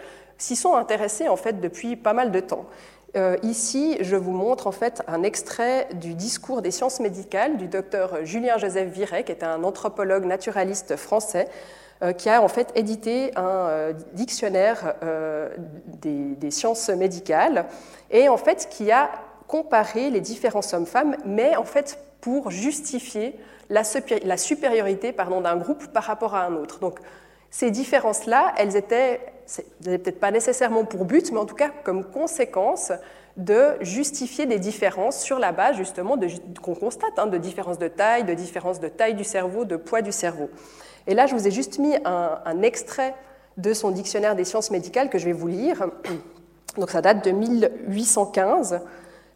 s'y 0.42 0.56
sont 0.56 0.74
intéressés 0.74 1.28
en 1.28 1.36
fait 1.36 1.60
depuis 1.60 1.96
pas 1.96 2.12
mal 2.12 2.32
de 2.32 2.40
temps. 2.40 2.66
Euh, 3.14 3.36
ici, 3.42 3.98
je 4.00 4.16
vous 4.16 4.32
montre 4.32 4.66
en 4.66 4.72
fait 4.72 5.02
un 5.06 5.22
extrait 5.22 5.86
du 5.94 6.14
discours 6.14 6.62
des 6.62 6.70
sciences 6.70 6.98
médicales 6.98 7.58
du 7.58 7.68
docteur 7.68 8.24
Julien-Joseph 8.24 8.88
Viret, 8.88 9.24
qui 9.24 9.32
est 9.32 9.44
un 9.44 9.62
anthropologue 9.64 10.24
naturaliste 10.24 10.96
français, 10.96 11.46
euh, 12.02 12.12
qui 12.12 12.30
a 12.30 12.42
en 12.42 12.48
fait 12.48 12.72
édité 12.74 13.30
un 13.36 13.68
euh, 13.68 13.92
dictionnaire 14.14 14.94
des, 16.00 16.50
sciences 16.50 16.88
médicales 16.88 17.66
et 18.10 18.28
en 18.28 18.36
fait 18.36 18.68
qui 18.70 18.90
a 18.90 19.10
comparé 19.46 20.10
les 20.10 20.20
différents 20.20 20.72
hommes-femmes, 20.72 21.16
mais 21.24 21.56
en 21.56 21.64
fait 21.64 21.98
pour 22.20 22.50
justifier 22.50 23.38
la, 23.68 23.82
la 24.24 24.36
supériorité 24.36 25.12
d'un 25.12 25.56
groupe 25.56 25.86
par 25.88 26.04
rapport 26.04 26.34
à 26.34 26.44
un 26.44 26.54
autre. 26.54 26.80
Donc 26.80 26.98
ces 27.52 27.70
différences-là, 27.70 28.54
elles 28.56 28.76
étaient, 28.76 29.20
peut-être 29.84 30.20
pas 30.20 30.30
nécessairement 30.30 30.84
pour 30.84 31.04
but, 31.04 31.30
mais 31.32 31.38
en 31.38 31.46
tout 31.46 31.54
cas 31.54 31.70
comme 31.84 32.04
conséquence 32.04 32.92
de 33.36 33.76
justifier 33.80 34.46
des 34.46 34.58
différences 34.58 35.20
sur 35.20 35.38
la 35.38 35.52
base 35.52 35.76
justement 35.76 36.16
qu'on 36.60 36.74
constate, 36.74 37.18
hein, 37.18 37.26
de 37.26 37.38
différences 37.38 37.78
de 37.78 37.88
taille, 37.88 38.24
de 38.24 38.34
différences 38.34 38.80
de 38.80 38.88
taille 38.88 39.14
du 39.14 39.24
cerveau, 39.24 39.64
de 39.64 39.76
poids 39.76 40.02
du 40.02 40.12
cerveau. 40.12 40.50
Et 41.06 41.14
là, 41.14 41.26
je 41.26 41.34
vous 41.34 41.46
ai 41.46 41.50
juste 41.50 41.78
mis 41.78 41.96
un, 42.04 42.40
un 42.44 42.62
extrait 42.62 43.14
de 43.56 43.72
son 43.72 43.90
dictionnaire 43.90 44.36
des 44.36 44.44
sciences 44.44 44.70
médicales 44.70 45.08
que 45.08 45.18
je 45.18 45.26
vais 45.26 45.32
vous 45.32 45.48
lire. 45.48 45.86
Donc 46.78 46.90
ça 46.90 47.02
date 47.02 47.24
de 47.24 47.30
1815. 47.30 48.80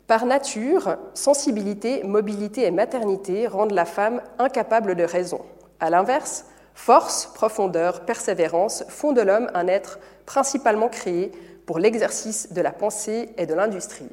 Par 0.06 0.24
nature, 0.24 0.96
sensibilité, 1.14 2.04
mobilité 2.04 2.64
et 2.64 2.70
maternité 2.70 3.46
rendent 3.46 3.72
la 3.72 3.84
femme 3.84 4.22
incapable 4.38 4.94
de 4.94 5.02
raison. 5.02 5.40
À 5.80 5.90
l'inverse, 5.90 6.46
force, 6.76 7.26
profondeur, 7.34 8.02
persévérance 8.02 8.84
font 8.88 9.12
de 9.12 9.22
l'homme 9.22 9.50
un 9.54 9.66
être 9.66 9.98
principalement 10.26 10.88
créé 10.88 11.32
pour 11.64 11.80
l'exercice 11.80 12.52
de 12.52 12.60
la 12.60 12.70
pensée 12.70 13.30
et 13.38 13.46
de 13.46 13.54
l'industrie. 13.54 14.08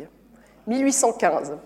1815. 0.65 1.57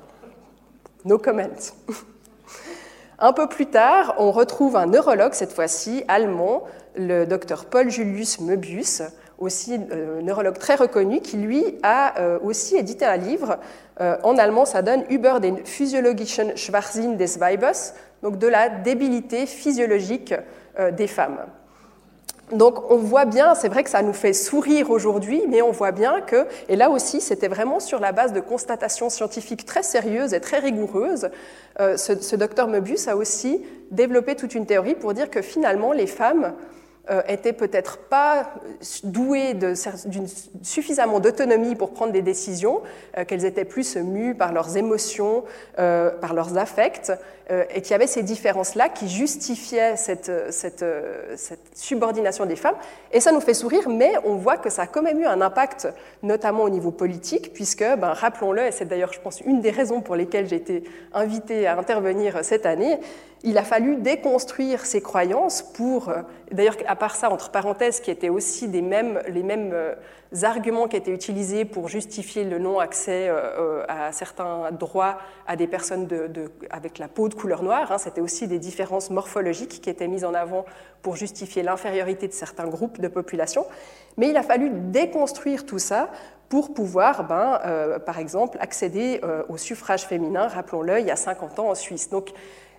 No 1.05 1.17
comment. 1.17 1.43
Un 3.19 3.31
peu 3.31 3.47
plus 3.47 3.67
tard, 3.67 4.15
on 4.19 4.31
retrouve 4.31 4.75
un 4.75 4.85
neurologue, 4.85 5.33
cette 5.33 5.51
fois-ci 5.51 6.03
allemand, 6.07 6.65
le 6.95 7.25
docteur 7.25 7.65
Paul 7.65 7.89
Julius 7.89 8.39
Möbius, 8.39 9.01
aussi 9.39 9.79
euh, 9.91 10.21
neurologue 10.21 10.57
très 10.59 10.75
reconnu, 10.75 11.21
qui 11.21 11.37
lui 11.37 11.63
a 11.81 12.19
euh, 12.19 12.37
aussi 12.43 12.75
édité 12.75 13.05
un 13.05 13.17
livre. 13.17 13.57
Euh, 14.01 14.17
en 14.21 14.37
allemand, 14.37 14.65
ça 14.65 14.83
donne 14.83 15.03
Über 15.09 15.39
den 15.39 15.65
physiologischen 15.65 16.55
Schwachsinn 16.55 17.17
des 17.17 17.39
Weibes, 17.39 17.93
donc 18.21 18.37
de 18.37 18.47
la 18.47 18.69
débilité 18.69 19.47
physiologique 19.47 20.35
des 20.91 21.07
femmes. 21.07 21.39
Donc 22.51 22.91
on 22.91 22.97
voit 22.97 23.25
bien, 23.25 23.55
c'est 23.55 23.67
vrai 23.67 23.83
que 23.83 23.89
ça 23.89 24.01
nous 24.01 24.13
fait 24.13 24.31
sourire 24.31 24.89
aujourd'hui, 24.89 25.43
mais 25.49 25.61
on 25.61 25.71
voit 25.71 25.91
bien 25.91 26.21
que, 26.21 26.45
et 26.69 26.77
là 26.77 26.89
aussi 26.89 27.19
c'était 27.19 27.49
vraiment 27.49 27.81
sur 27.81 27.99
la 27.99 28.13
base 28.13 28.31
de 28.31 28.39
constatations 28.39 29.09
scientifiques 29.09 29.65
très 29.65 29.83
sérieuses 29.83 30.33
et 30.33 30.39
très 30.39 30.59
rigoureuses, 30.59 31.29
ce, 31.77 31.95
ce 31.97 32.35
docteur 32.37 32.69
Möbius 32.69 33.09
a 33.09 33.17
aussi 33.17 33.61
développé 33.91 34.35
toute 34.35 34.55
une 34.55 34.65
théorie 34.65 34.95
pour 34.95 35.13
dire 35.13 35.29
que 35.29 35.41
finalement 35.41 35.91
les 35.91 36.07
femmes 36.07 36.45
euh, 36.45 36.51
étaient 37.27 37.53
peut-être 37.53 37.97
pas 37.97 38.51
douées 39.03 39.53
d'une 39.53 40.27
suffisamment 40.61 41.19
d'autonomie 41.19 41.75
pour 41.75 41.91
prendre 41.91 42.11
des 42.11 42.21
décisions, 42.21 42.81
euh, 43.17 43.25
qu'elles 43.25 43.45
étaient 43.45 43.65
plus 43.65 43.95
mues 43.97 44.35
par 44.35 44.53
leurs 44.53 44.77
émotions, 44.77 45.43
euh, 45.79 46.11
par 46.11 46.33
leurs 46.33 46.57
affects, 46.57 47.11
et 47.73 47.81
qu'il 47.81 47.91
y 47.91 47.93
avait 47.93 48.07
ces 48.07 48.23
différences-là 48.23 48.89
qui 48.89 49.07
justifiaient 49.07 49.95
cette, 49.95 50.29
cette, 50.49 50.83
cette, 51.37 51.61
subordination 51.73 52.45
des 52.45 52.57
femmes. 52.57 52.75
Et 53.13 53.21
ça 53.21 53.31
nous 53.31 53.39
fait 53.39 53.53
sourire, 53.53 53.87
mais 53.87 54.15
on 54.25 54.35
voit 54.35 54.57
que 54.57 54.69
ça 54.69 54.81
a 54.81 54.87
quand 54.87 55.01
même 55.01 55.21
eu 55.21 55.25
un 55.25 55.39
impact, 55.39 55.87
notamment 56.23 56.63
au 56.63 56.69
niveau 56.69 56.91
politique, 56.91 57.53
puisque, 57.53 57.85
ben, 57.85 58.11
rappelons-le, 58.11 58.63
et 58.63 58.71
c'est 58.73 58.83
d'ailleurs, 58.83 59.13
je 59.13 59.21
pense, 59.21 59.39
une 59.39 59.61
des 59.61 59.71
raisons 59.71 60.01
pour 60.01 60.17
lesquelles 60.17 60.49
j'ai 60.49 60.57
été 60.57 60.83
invitée 61.13 61.67
à 61.67 61.77
intervenir 61.77 62.43
cette 62.43 62.65
année, 62.65 62.99
il 63.43 63.57
a 63.57 63.63
fallu 63.63 63.97
déconstruire 63.97 64.85
ces 64.85 65.01
croyances 65.01 65.61
pour, 65.61 66.09
euh, 66.09 66.21
d'ailleurs 66.51 66.77
à 66.87 66.95
part 66.95 67.15
ça, 67.15 67.31
entre 67.31 67.51
parenthèses, 67.51 67.99
qui 67.99 68.09
étaient 68.09 68.29
aussi 68.29 68.67
les 68.67 68.81
mêmes 68.81 69.19
euh, 69.73 69.95
arguments 70.43 70.87
qui 70.87 70.97
étaient 70.97 71.11
utilisés 71.11 71.63
pour 71.63 71.87
justifier 71.87 72.43
le 72.43 72.57
non-accès 72.57 73.27
euh, 73.29 73.83
à 73.87 74.11
certains 74.11 74.71
droits 74.71 75.19
à 75.45 75.55
des 75.55 75.67
personnes 75.67 76.07
avec 76.71 76.97
la 76.97 77.07
peau 77.07 77.29
de 77.29 77.35
couleur 77.35 77.63
noire, 77.63 77.91
hein. 77.91 77.97
c'était 77.97 78.21
aussi 78.21 78.47
des 78.47 78.59
différences 78.59 79.09
morphologiques 79.09 79.81
qui 79.81 79.89
étaient 79.89 80.07
mises 80.07 80.25
en 80.25 80.33
avant 80.33 80.65
pour 81.01 81.15
justifier 81.15 81.63
l'infériorité 81.63 82.27
de 82.27 82.33
certains 82.33 82.67
groupes 82.67 82.99
de 82.99 83.07
population. 83.07 83.65
Mais 84.17 84.29
il 84.29 84.37
a 84.37 84.43
fallu 84.43 84.71
déconstruire 84.71 85.65
tout 85.65 85.79
ça 85.79 86.09
pour 86.49 86.73
pouvoir, 86.73 87.27
ben, 87.27 87.99
par 88.05 88.19
exemple, 88.19 88.57
accéder 88.61 89.19
au 89.49 89.57
suffrage 89.57 90.05
féminin, 90.05 90.47
rappelons-le, 90.47 91.01
il 91.01 91.05
y 91.05 91.11
a 91.11 91.17
50 91.17 91.59
ans 91.59 91.69
en 91.69 91.75
Suisse. 91.75 92.09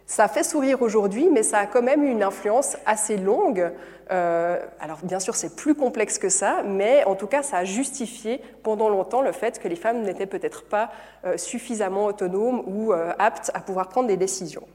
Ça 0.09 0.27
fait 0.27 0.43
sourire 0.43 0.81
aujourd'hui, 0.81 1.29
mais 1.31 1.43
ça 1.43 1.59
a 1.59 1.67
quand 1.67 1.83
même 1.83 2.03
eu 2.03 2.09
une 2.09 2.23
influence 2.23 2.79
assez 2.87 3.19
longue. 3.19 3.71
Euh, 4.11 4.59
alors 4.81 5.01
bien 5.03 5.21
sûr, 5.21 5.37
c'est 5.37 5.55
plus 5.55 5.75
complexe 5.75 6.17
que 6.19 6.31
ça, 6.31 6.63
mais 6.65 7.05
en 7.05 7.15
tout 7.15 7.27
cas, 7.27 7.43
ça 7.43 7.59
a 7.59 7.65
justifié 7.65 8.41
pendant 8.63 8.89
longtemps 8.89 9.21
le 9.21 9.33
fait 9.33 9.61
que 9.61 9.69
les 9.69 9.77
femmes 9.77 10.01
n'étaient 10.01 10.27
peut-être 10.27 10.65
pas 10.65 10.91
euh, 11.27 11.37
suffisamment 11.37 12.07
autonomes 12.07 12.63
ou 12.67 12.95
euh, 12.95 13.13
aptes 13.19 13.51
à 13.53 13.61
pouvoir 13.61 13.91
prendre 13.91 14.09
des 14.09 14.17
décisions. 14.17 14.67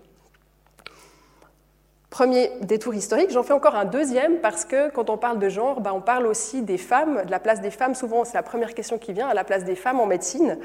Premier 2.12 2.52
détour 2.62 2.94
historique, 2.94 3.32
j'en 3.32 3.42
fais 3.42 3.54
encore 3.54 3.74
un 3.74 3.86
deuxième 3.86 4.38
parce 4.38 4.66
que 4.66 4.92
quand 4.92 5.10
on 5.10 5.18
parle 5.18 5.40
de 5.40 5.50
genre, 5.50 5.82
ben, 5.82 5.94
on 5.94 6.02
parle 6.02 6.28
aussi 6.28 6.62
des 6.62 6.78
femmes, 6.78 7.24
de 7.26 7.32
la 7.32 7.40
place 7.40 7.60
des 7.60 7.72
femmes. 7.72 7.96
Souvent, 7.96 8.24
c'est 8.24 8.36
la 8.36 8.44
première 8.44 8.76
question 8.76 9.00
qui 9.00 9.14
vient, 9.14 9.28
à 9.28 9.34
la 9.34 9.44
place 9.44 9.64
des 9.64 9.76
femmes 9.76 10.00
en 10.00 10.06
médecine. 10.06 10.60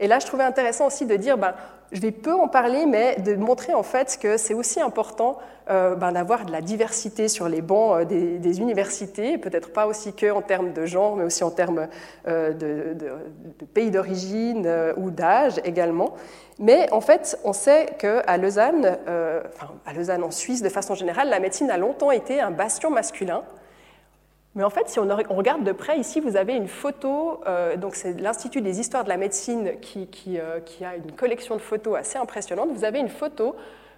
Et 0.00 0.08
là, 0.08 0.18
je 0.18 0.26
trouvais 0.26 0.44
intéressant 0.44 0.86
aussi 0.86 1.06
de 1.06 1.16
dire, 1.16 1.38
ben, 1.38 1.54
je 1.92 2.00
vais 2.00 2.10
peu 2.10 2.32
en 2.32 2.48
parler, 2.48 2.86
mais 2.86 3.16
de 3.16 3.36
montrer 3.36 3.72
en 3.72 3.82
fait 3.82 4.18
que 4.20 4.36
c'est 4.36 4.54
aussi 4.54 4.80
important 4.80 5.38
euh, 5.70 5.94
ben, 5.94 6.12
d'avoir 6.12 6.44
de 6.44 6.52
la 6.52 6.60
diversité 6.60 7.28
sur 7.28 7.48
les 7.48 7.62
bancs 7.62 8.00
euh, 8.00 8.04
des, 8.04 8.60
universités, 8.60 9.38
peut-être 9.38 9.72
pas 9.72 9.86
aussi 9.86 10.12
que 10.12 10.30
en 10.30 10.42
termes 10.42 10.72
de 10.72 10.86
genre, 10.86 11.16
mais 11.16 11.24
aussi 11.24 11.44
en 11.44 11.50
termes 11.50 11.88
euh, 12.26 12.52
de, 12.52 12.96
pays 13.72 13.90
d'origine 13.90 14.68
ou 14.96 15.10
d'âge 15.10 15.60
également. 15.64 16.14
Mais 16.58 16.90
en 16.92 17.00
fait, 17.00 17.38
on 17.44 17.52
sait 17.52 17.94
qu'à 17.98 18.36
Lausanne, 18.36 18.98
enfin 19.06 19.72
à 19.86 19.92
Lausanne 19.92 20.22
en 20.22 20.30
Suisse 20.30 20.62
de 20.62 20.68
façon 20.68 20.94
générale, 20.94 21.28
la 21.28 21.40
médecine 21.40 21.70
a 21.70 21.78
longtemps 21.78 22.10
été 22.10 22.40
un 22.40 22.50
bastion 22.50 22.90
masculin. 22.90 23.42
Mais 24.54 24.62
en 24.62 24.70
fait, 24.70 24.88
si 24.88 25.00
on, 25.00 25.08
regarde 25.30 25.64
de 25.64 25.72
près, 25.72 25.98
ici, 25.98 26.20
vous 26.20 26.36
avez 26.36 26.54
une 26.54 26.68
photo, 26.68 27.40
euh, 27.46 27.76
donc 27.76 27.96
c'est 27.96 28.20
l'Institut 28.20 28.60
des 28.60 28.78
histoires 28.78 29.02
de 29.02 29.08
la 29.08 29.16
médecine 29.16 29.80
qui, 29.80 30.08
euh, 30.38 30.60
qui, 30.60 30.84
a 30.84 30.94
une 30.94 31.10
collection 31.12 31.56
de 31.56 31.60
photos 31.60 31.98
assez 31.98 32.18
impressionnante. 32.18 32.70
Vous 32.72 32.84
avez 32.84 33.00
une 33.00 33.08
photo 33.08 33.56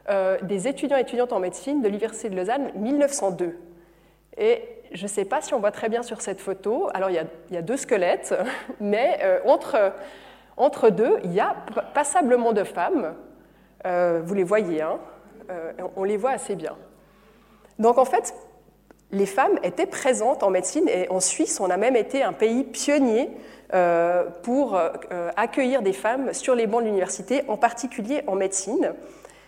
euh, 0.08 0.38
des 0.42 0.66
étudiants 0.66 0.96
et 0.96 1.02
étudiantes 1.02 1.34
en 1.34 1.40
médecine 1.40 1.82
de 1.82 1.88
l'Université 1.88 2.30
de 2.30 2.36
Lausanne 2.36 2.70
1902. 2.74 3.54
Et 4.38 4.62
je 4.92 5.02
ne 5.02 5.08
sais 5.08 5.26
pas 5.26 5.42
si 5.42 5.52
on 5.52 5.60
voit 5.60 5.72
très 5.72 5.90
bien 5.90 6.02
sur 6.02 6.22
cette 6.22 6.40
photo, 6.40 6.88
alors 6.94 7.10
il 7.10 7.16
y 7.16 7.18
a, 7.18 7.24
il 7.50 7.54
y 7.54 7.58
a 7.58 7.62
deux 7.62 7.76
squelettes, 7.76 8.34
mais 8.80 9.20
entre, 9.44 9.92
entre 10.56 10.88
deux, 10.88 11.18
il 11.24 11.34
y 11.34 11.40
a 11.40 11.54
passablement 11.92 12.52
de 12.52 12.64
femmes. 12.64 13.14
vous 13.84 14.34
les 14.34 14.44
voyez, 14.44 14.82
hein 14.82 14.98
on 15.96 16.04
les 16.04 16.16
voit 16.16 16.30
assez 16.30 16.54
bien. 16.54 16.76
Donc 17.78 17.98
en 17.98 18.04
fait, 18.04 18.34
les 19.12 19.26
femmes 19.26 19.58
étaient 19.62 19.86
présentes 19.86 20.42
en 20.42 20.50
médecine 20.50 20.88
et 20.88 21.08
en 21.10 21.20
Suisse, 21.20 21.60
on 21.60 21.70
a 21.70 21.76
même 21.76 21.96
été 21.96 22.22
un 22.22 22.32
pays 22.32 22.64
pionnier 22.64 23.30
euh, 23.74 24.24
pour 24.42 24.76
euh, 24.76 25.30
accueillir 25.36 25.82
des 25.82 25.92
femmes 25.92 26.32
sur 26.32 26.54
les 26.54 26.66
bancs 26.66 26.82
de 26.82 26.86
l'université, 26.86 27.42
en 27.48 27.56
particulier 27.56 28.22
en 28.26 28.34
médecine. 28.34 28.92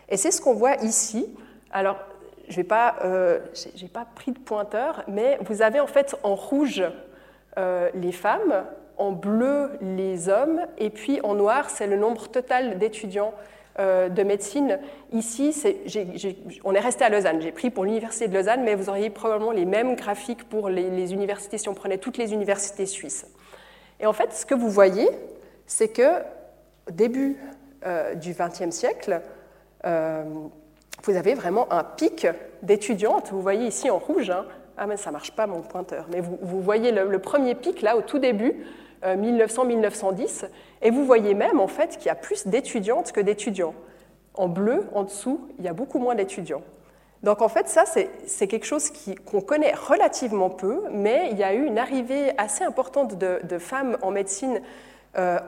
Et 0.09 0.17
c'est 0.17 0.31
ce 0.31 0.41
qu'on 0.41 0.55
voit 0.55 0.77
ici. 0.77 1.29
Alors, 1.71 1.99
je 2.49 2.57
n'ai 2.57 2.65
pas, 2.65 2.97
euh, 3.05 3.41
pas, 3.93 4.07
pris 4.15 4.33
de 4.33 4.39
pointeur, 4.39 5.05
mais 5.07 5.39
vous 5.43 5.63
avez 5.63 5.81
en 5.81 5.87
fait 5.87 6.17
en 6.23 6.35
rouge 6.35 6.83
les 7.95 8.13
femmes, 8.13 8.65
en 8.99 9.11
bleu 9.11 9.71
les 9.81 10.29
hommes, 10.29 10.61
et 10.79 10.91
puis 10.91 11.21
en 11.25 11.35
noir, 11.35 11.71
c'est 11.71 11.89
le 11.89 11.97
nombre 11.97 12.29
total 12.29 12.79
d'étudiants 12.79 13.35
de 13.79 14.23
médecine. 14.25 14.79
Ici, 15.13 15.55
on 16.65 16.75
est 16.75 16.81
resté 16.81 17.05
à 17.05 17.09
Lausanne. 17.09 17.41
J'ai 17.41 17.53
pris 17.53 17.71
pour 17.71 17.85
l'université 17.85 18.27
de 18.27 18.35
Lausanne, 18.35 18.65
mais 18.65 18.75
vous 18.75 18.89
auriez 18.89 19.09
probablement 19.09 19.53
les 19.53 19.65
mêmes 19.65 19.95
graphiques 19.95 20.49
pour 20.49 20.69
les, 20.69 21.13
universités 21.13 21.59
si 21.59 21.69
on 21.69 21.75
prenait 21.75 21.99
toutes 21.99 22.19
les 22.19 22.33
universités 22.33 22.87
suisses. 22.87 23.27
Et 24.01 24.07
en 24.07 24.13
fait, 24.13 24.33
ce 24.33 24.45
que 24.45 24.55
vous 24.55 24.69
voyez, 24.69 25.09
c'est 25.67 25.89
que 25.89 26.19
au 26.89 26.93
début 26.93 27.37
euh, 27.87 28.15
du 28.15 28.35
XXe 28.35 28.71
siècle, 28.71 29.21
euh, 29.85 30.25
vous 31.05 31.17
avez 31.17 31.35
vraiment 31.35 31.73
un 31.73 31.85
pic 31.85 32.27
d'étudiantes. 32.63 33.29
Vous 33.31 33.43
voyez 33.43 33.67
ici 33.67 33.91
en 33.91 33.99
rouge. 33.99 34.31
Hein. 34.31 34.45
ah, 34.77 34.87
mais 34.87 34.97
ça 34.97 35.11
marche 35.11 35.33
pas 35.33 35.47
mon 35.47 35.63
pointeur. 35.63 36.07
Mais 36.11 36.21
vous, 36.21 36.61
voyez 36.61 36.93
le, 36.93 37.19
premier 37.19 37.55
pic 37.55 37.83
là 37.83 37.97
au 37.97 38.03
tout 38.03 38.19
début, 38.19 38.67
1900-1910, 39.05 40.45
euh, 40.45 40.49
et 40.83 40.91
vous 40.91 41.05
voyez 41.05 41.35
même 41.35 41.61
en 41.61 41.69
fait 41.69 41.97
qu'il 41.99 42.07
y 42.07 42.11
a 42.11 42.15
plus 42.15 42.47
d'étudiantes 42.47 43.13
que 43.13 43.21
d'étudiants. 43.21 43.75
En 44.35 44.49
bleu, 44.49 44.87
en 44.95 45.05
dessous, 45.05 45.49
il 45.59 45.65
y 45.65 45.69
a 45.69 45.73
beaucoup 45.73 45.99
moins 45.99 46.15
d'étudiants. 46.15 46.63
Donc 47.23 47.43
en 47.43 47.49
fait, 47.49 47.69
ça, 47.69 47.85
c'est 47.85 48.47
quelque 48.47 48.67
chose 48.67 48.93
qu'on 49.25 49.41
connaît 49.41 49.75
relativement 49.75 50.51
peu, 50.51 50.83
mais 50.91 51.29
il 51.33 51.39
y 51.39 51.43
a 51.43 51.53
eu 51.53 51.65
une 51.65 51.79
arrivée 51.79 52.33
assez 52.39 52.63
importante 52.63 53.19
de, 53.19 53.59
femmes 53.59 53.99
en 54.03 54.13
médecine 54.13 54.61
euh, 55.17 55.39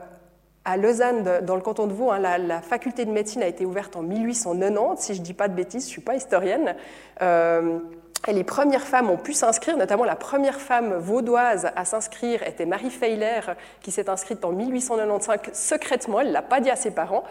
à 0.65 0.77
Lausanne, 0.77 1.41
dans 1.43 1.55
le 1.55 1.61
canton 1.61 1.87
de 1.87 1.93
Vaud. 1.93 2.11
Hein, 2.11 2.19
la, 2.19 2.61
faculté 2.61 3.05
de 3.05 3.11
médecine 3.11 3.41
a 3.41 3.47
été 3.47 3.65
ouverte 3.65 3.95
en 3.95 4.01
1890, 4.03 5.01
si 5.01 5.13
je 5.13 5.19
ne 5.19 5.25
dis 5.25 5.33
pas 5.33 5.47
de 5.47 5.53
bêtises, 5.53 5.83
je 5.83 5.87
ne 5.87 5.91
suis 5.91 6.01
pas 6.01 6.15
historienne. 6.15 6.75
Euh, 7.21 7.79
et 8.27 8.33
les 8.33 8.43
premières 8.43 8.83
femmes 8.83 9.09
ont 9.09 9.17
pu 9.17 9.33
s'inscrire, 9.33 9.77
notamment 9.77 10.03
la 10.03 10.15
première 10.15 10.61
femme 10.61 10.93
vaudoise 10.93 11.71
à 11.75 11.85
s'inscrire 11.85 12.43
était 12.43 12.67
Marie 12.67 12.91
Feiler, 12.91 13.41
qui 13.81 13.89
s'est 13.89 14.09
inscrite 14.09 14.45
en 14.45 14.51
1895 14.51 15.53
secrètement, 15.53 16.19
elle 16.19 16.27
ne 16.27 16.33
l'a 16.33 16.43
pas 16.43 16.59
dit 16.59 16.69
à 16.69 16.75
ses 16.75 16.91
parents. 16.91 17.23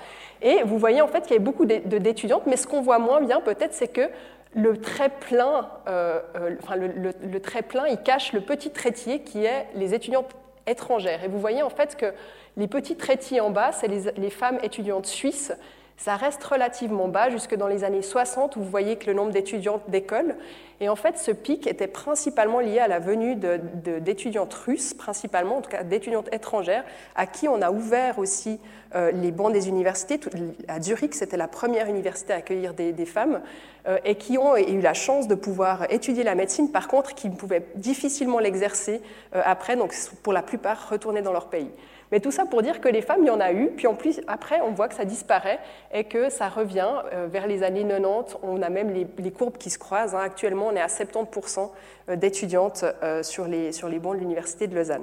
Et 0.43 0.63
vous 0.65 0.79
voyez 0.79 1.01
en 1.01 1.07
fait 1.07 1.23
qu'il 1.23 1.35
y 1.35 1.39
a 1.39 1.43
beaucoup 1.43 1.65
d'étudiantes, 1.65 2.43
mais 2.47 2.57
ce 2.57 2.67
qu'on 2.67 2.81
voit 2.81 2.99
moins 2.99 3.21
bien 3.21 3.41
peut-être, 3.41 3.73
c'est 3.73 3.89
que 3.89 4.09
le 4.57 4.79
trait 4.79 5.11
plein, 5.11 5.71
euh, 5.89 6.19
euh, 6.35 6.57
enfin, 6.61 6.75
le, 6.75 7.41
trait 7.41 7.63
plein, 7.63 7.87
il 7.87 7.99
cache 7.99 8.33
le 8.33 8.41
petit 8.41 8.71
traitier 8.71 9.21
qui 9.21 9.45
est 9.45 9.69
les 9.77 9.95
étudiantes 9.95 10.35
étrangères. 10.67 11.23
Et 11.23 11.29
vous 11.29 11.39
voyez 11.39 11.63
en 11.63 11.71
fait 11.71 11.97
que 11.97 12.13
les 12.57 12.67
petits 12.67 12.97
traitiers 12.97 13.41
en 13.41 13.51
bas, 13.51 13.71
c'est 13.71 13.87
les, 13.87 14.11
les 14.17 14.31
femmes 14.31 14.59
étudiantes 14.65 15.07
suisses 15.07 15.53
ça 16.01 16.17
reste 16.17 16.43
relativement 16.43 17.09
bas 17.09 17.29
jusque 17.29 17.55
dans 17.55 17.67
les 17.67 17.85
années 17.85 18.01
60 18.01 18.57
où 18.57 18.61
vous 18.61 18.71
voyez 18.71 18.97
que 18.97 19.07
le 19.07 19.13
nombre 19.13 19.33
d'étudiantes 19.33 19.83
d'école 19.89 20.35
Et 20.83 20.89
en 20.89 20.97
fait, 20.97 21.19
ce 21.19 21.31
pic 21.31 21.67
était 21.67 21.87
principalement 21.87 22.61
lié 22.61 22.79
à 22.79 22.89
la 22.89 22.99
venue 22.99 23.37
d'étudiantes 23.37 24.55
russes, 24.55 24.95
principalement, 24.95 25.59
en 25.59 25.61
tout 25.61 25.71
cas 25.71 25.83
d'étudiantes 25.83 26.33
étrangères, 26.33 26.85
à 27.15 27.27
qui 27.27 27.49
on 27.49 27.61
a 27.61 27.71
ouvert 27.71 28.19
aussi 28.19 28.59
euh, 28.97 29.13
les 29.13 29.31
bancs 29.31 29.53
des 29.53 29.69
universités. 29.69 30.19
À 30.67 30.81
Zurich, 30.81 31.15
c'était 31.15 31.37
la 31.37 31.47
première 31.47 31.87
université 31.87 32.33
à 32.33 32.37
accueillir 32.37 32.75
des, 32.75 33.07
femmes, 33.07 33.41
euh, 33.87 33.99
et 34.05 34.17
qui 34.17 34.37
ont 34.37 34.57
eu 34.57 34.81
la 34.81 34.95
chance 34.95 35.29
de 35.29 35.37
pouvoir 35.37 35.87
étudier 35.93 36.25
la 36.25 36.35
médecine, 36.35 36.73
par 36.73 36.89
contre, 36.89 37.15
qui 37.15 37.31
pouvaient 37.31 37.67
difficilement 37.77 38.41
l'exercer 38.41 39.01
euh, 39.37 39.43
après, 39.45 39.77
donc 39.77 39.95
pour 40.25 40.33
la 40.33 40.43
plupart 40.43 40.89
retourner 40.89 41.23
dans 41.23 41.33
leur 41.33 41.51
pays. 41.51 41.71
Mais 42.11 42.19
tout 42.19 42.33
ça 42.33 42.45
pour 42.45 42.63
dire 42.63 42.81
que 42.81 42.89
les 42.89 43.03
femmes, 43.03 43.21
il 43.23 43.29
y 43.29 43.31
en 43.31 43.39
a 43.39 43.53
eu, 43.53 43.69
puis 43.69 43.87
en 43.87 43.95
plus, 43.95 44.21
après, 44.27 44.61
on 44.61 44.73
voit 44.73 44.89
que 44.89 44.97
ça 44.97 45.05
disparaît 45.05 45.61
et 45.95 46.03
que 46.03 46.29
ça 46.29 46.49
revient 46.49 46.91
vers 47.29 47.47
les 47.47 47.63
années 47.63 47.87
90. 47.87 48.39
On 48.43 48.61
a 48.63 48.69
même 48.69 48.93
les, 48.93 49.31
courbes 49.31 49.57
qui 49.57 49.71
se 49.71 49.79
croisent. 49.79 50.17
Hein. 50.17 50.23
Actuellement, 50.25 50.70
on 50.71 50.77
est 50.77 50.81
à 50.81 50.87
70% 50.87 51.71
d'étudiantes 52.17 52.85
sur 53.23 53.47
les, 53.47 53.73
sur 53.73 53.89
les 53.89 53.99
bancs 53.99 54.15
de 54.15 54.21
l'Université 54.21 54.67
de 54.67 54.75
Lausanne. 54.75 55.03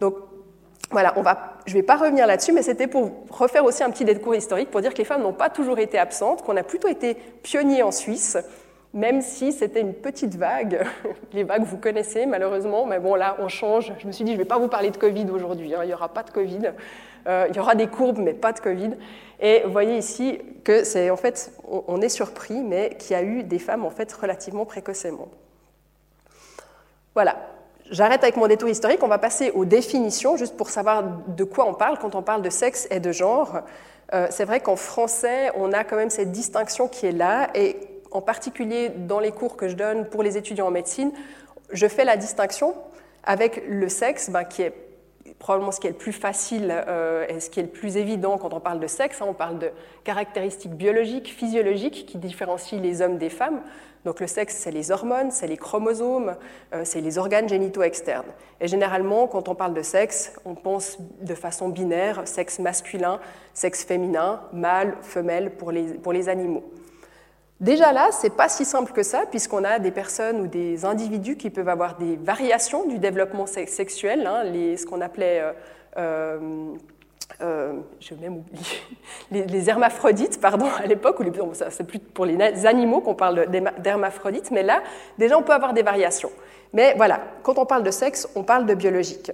Donc, 0.00 0.16
voilà, 0.90 1.14
on 1.16 1.22
va, 1.22 1.54
je 1.66 1.72
ne 1.72 1.78
vais 1.78 1.82
pas 1.82 1.96
revenir 1.96 2.26
là-dessus, 2.26 2.52
mais 2.52 2.62
c'était 2.62 2.86
pour 2.86 3.10
refaire 3.30 3.64
aussi 3.64 3.82
un 3.82 3.90
petit 3.90 4.04
décours 4.04 4.34
historique 4.34 4.70
pour 4.70 4.80
dire 4.80 4.92
que 4.92 4.98
les 4.98 5.04
femmes 5.04 5.22
n'ont 5.22 5.32
pas 5.32 5.50
toujours 5.50 5.78
été 5.78 5.98
absentes, 5.98 6.42
qu'on 6.42 6.56
a 6.56 6.62
plutôt 6.62 6.88
été 6.88 7.14
pionniers 7.42 7.82
en 7.82 7.90
Suisse, 7.90 8.36
même 8.92 9.20
si 9.22 9.52
c'était 9.52 9.80
une 9.80 9.94
petite 9.94 10.36
vague. 10.36 10.86
Les 11.32 11.42
vagues, 11.42 11.64
vous 11.64 11.78
connaissez 11.78 12.26
malheureusement, 12.26 12.86
mais 12.86 13.00
bon, 13.00 13.16
là, 13.16 13.36
on 13.40 13.48
change. 13.48 13.92
Je 13.98 14.06
me 14.06 14.12
suis 14.12 14.24
dit, 14.24 14.32
je 14.32 14.36
ne 14.36 14.42
vais 14.42 14.48
pas 14.48 14.58
vous 14.58 14.68
parler 14.68 14.90
de 14.90 14.96
Covid 14.96 15.26
aujourd'hui, 15.32 15.74
hein. 15.74 15.80
il 15.82 15.88
n'y 15.88 15.94
aura 15.94 16.08
pas 16.08 16.22
de 16.22 16.30
Covid. 16.30 16.70
Euh, 17.26 17.46
il 17.48 17.56
y 17.56 17.60
aura 17.60 17.74
des 17.74 17.86
courbes, 17.86 18.18
mais 18.18 18.34
pas 18.34 18.52
de 18.52 18.60
Covid. 18.60 18.90
Et 19.40 19.62
vous 19.64 19.72
voyez 19.72 19.96
ici 19.96 20.38
que 20.62 20.84
c'est 20.84 21.10
en 21.10 21.16
fait, 21.16 21.52
on, 21.68 22.00
est 22.00 22.08
surpris, 22.08 22.62
mais 22.62 22.96
qu'il 22.98 23.16
y 23.16 23.18
a 23.18 23.22
eu 23.22 23.42
des 23.42 23.58
femmes 23.58 23.84
en 23.84 23.90
fait 23.90 24.12
relativement 24.12 24.64
précocement. 24.64 25.28
Voilà, 27.14 27.36
J'arrête 27.90 28.22
avec 28.22 28.36
mon 28.36 28.46
détour 28.46 28.70
historique, 28.70 29.02
on 29.02 29.08
va 29.08 29.18
passer 29.18 29.50
aux 29.50 29.66
définitions, 29.66 30.38
juste 30.38 30.56
pour 30.56 30.70
savoir 30.70 31.04
de 31.28 31.44
quoi 31.44 31.68
on 31.68 31.74
parle 31.74 31.98
quand 31.98 32.14
on 32.14 32.22
parle 32.22 32.40
de 32.40 32.48
sexe 32.48 32.88
et 32.90 32.98
de 32.98 33.12
genre. 33.12 33.60
Euh, 34.14 34.26
c'est 34.30 34.46
vrai 34.46 34.60
qu'en 34.60 34.76
français, 34.76 35.50
on 35.54 35.70
a 35.72 35.84
quand 35.84 35.96
même 35.96 36.08
cette 36.08 36.32
distinction 36.32 36.88
qui 36.88 37.06
est 37.06 37.12
là, 37.12 37.50
et 37.54 37.76
en 38.10 38.22
particulier 38.22 38.88
dans 38.88 39.20
les 39.20 39.32
cours 39.32 39.56
que 39.56 39.68
je 39.68 39.74
donne 39.74 40.06
pour 40.06 40.22
les 40.22 40.38
étudiants 40.38 40.68
en 40.68 40.70
médecine, 40.70 41.12
je 41.72 41.86
fais 41.86 42.04
la 42.04 42.16
distinction 42.16 42.74
avec 43.22 43.62
le 43.68 43.88
sexe, 43.90 44.30
ben, 44.30 44.44
qui 44.44 44.62
est 44.62 44.72
probablement 45.38 45.72
ce 45.72 45.80
qui 45.80 45.86
est 45.86 45.90
le 45.90 45.96
plus 45.96 46.12
facile 46.12 46.72
euh, 46.88 47.26
et 47.28 47.40
ce 47.40 47.50
qui 47.50 47.60
est 47.60 47.64
le 47.64 47.68
plus 47.68 47.96
évident 47.96 48.38
quand 48.38 48.54
on 48.54 48.60
parle 48.60 48.80
de 48.80 48.86
sexe. 48.86 49.20
Hein. 49.20 49.26
on 49.28 49.34
parle 49.34 49.58
de 49.58 49.70
caractéristiques 50.04 50.74
biologiques, 50.74 51.28
physiologiques 51.28 52.06
qui 52.06 52.18
différencient 52.18 52.80
les 52.80 53.02
hommes 53.02 53.18
des 53.18 53.30
femmes. 53.30 53.60
Donc 54.04 54.20
le 54.20 54.26
sexe, 54.26 54.56
c'est 54.56 54.70
les 54.70 54.90
hormones, 54.90 55.30
c'est 55.30 55.46
les 55.46 55.56
chromosomes, 55.56 56.36
euh, 56.74 56.82
c'est 56.84 57.00
les 57.00 57.16
organes 57.16 57.48
génitaux 57.48 57.82
externes. 57.82 58.26
Et 58.60 58.68
généralement, 58.68 59.26
quand 59.26 59.48
on 59.48 59.54
parle 59.54 59.72
de 59.72 59.82
sexe, 59.82 60.34
on 60.44 60.54
pense 60.54 60.98
de 61.20 61.34
façon 61.34 61.70
binaire, 61.70 62.28
sexe 62.28 62.58
masculin, 62.58 63.18
sexe 63.54 63.84
féminin, 63.84 64.42
mâle, 64.52 64.96
femelle 65.00 65.50
pour 65.52 65.72
les, 65.72 65.94
pour 65.94 66.12
les 66.12 66.28
animaux. 66.28 66.64
Déjà 67.60 67.92
là, 67.92 68.08
c'est 68.10 68.34
pas 68.34 68.48
si 68.48 68.64
simple 68.64 68.92
que 68.92 69.02
ça, 69.02 69.24
puisqu'on 69.30 69.62
a 69.64 69.78
des 69.78 69.92
personnes 69.92 70.40
ou 70.40 70.46
des 70.46 70.84
individus 70.84 71.36
qui 71.36 71.50
peuvent 71.50 71.68
avoir 71.68 71.96
des 71.96 72.16
variations 72.16 72.86
du 72.86 72.98
développement 72.98 73.46
sexuel, 73.46 74.26
hein, 74.26 74.42
ce 74.44 74.84
qu'on 74.84 75.00
appelait 75.00 75.40
euh, 75.40 75.52
euh, 75.96 76.74
euh, 77.40 77.72
les, 79.30 79.70
hermaphrodites, 79.70 80.40
pardon, 80.40 80.66
à 80.78 80.86
l'époque, 80.86 81.18
c'est 81.70 81.86
plus 81.86 82.00
pour 82.00 82.26
les 82.26 82.66
animaux 82.66 83.00
qu'on 83.00 83.14
parle 83.14 83.46
d'hermaphrodites, 83.78 84.50
mais 84.50 84.64
là, 84.64 84.82
déjà, 85.18 85.38
on 85.38 85.42
peut 85.42 85.52
avoir 85.54 85.74
des 85.74 85.82
variations. 85.82 86.32
Mais 86.72 86.94
voilà, 86.96 87.20
quand 87.44 87.58
on 87.58 87.66
parle 87.66 87.84
de 87.84 87.92
sexe, 87.92 88.28
on 88.34 88.42
parle 88.42 88.66
de 88.66 88.74
biologique. 88.74 89.30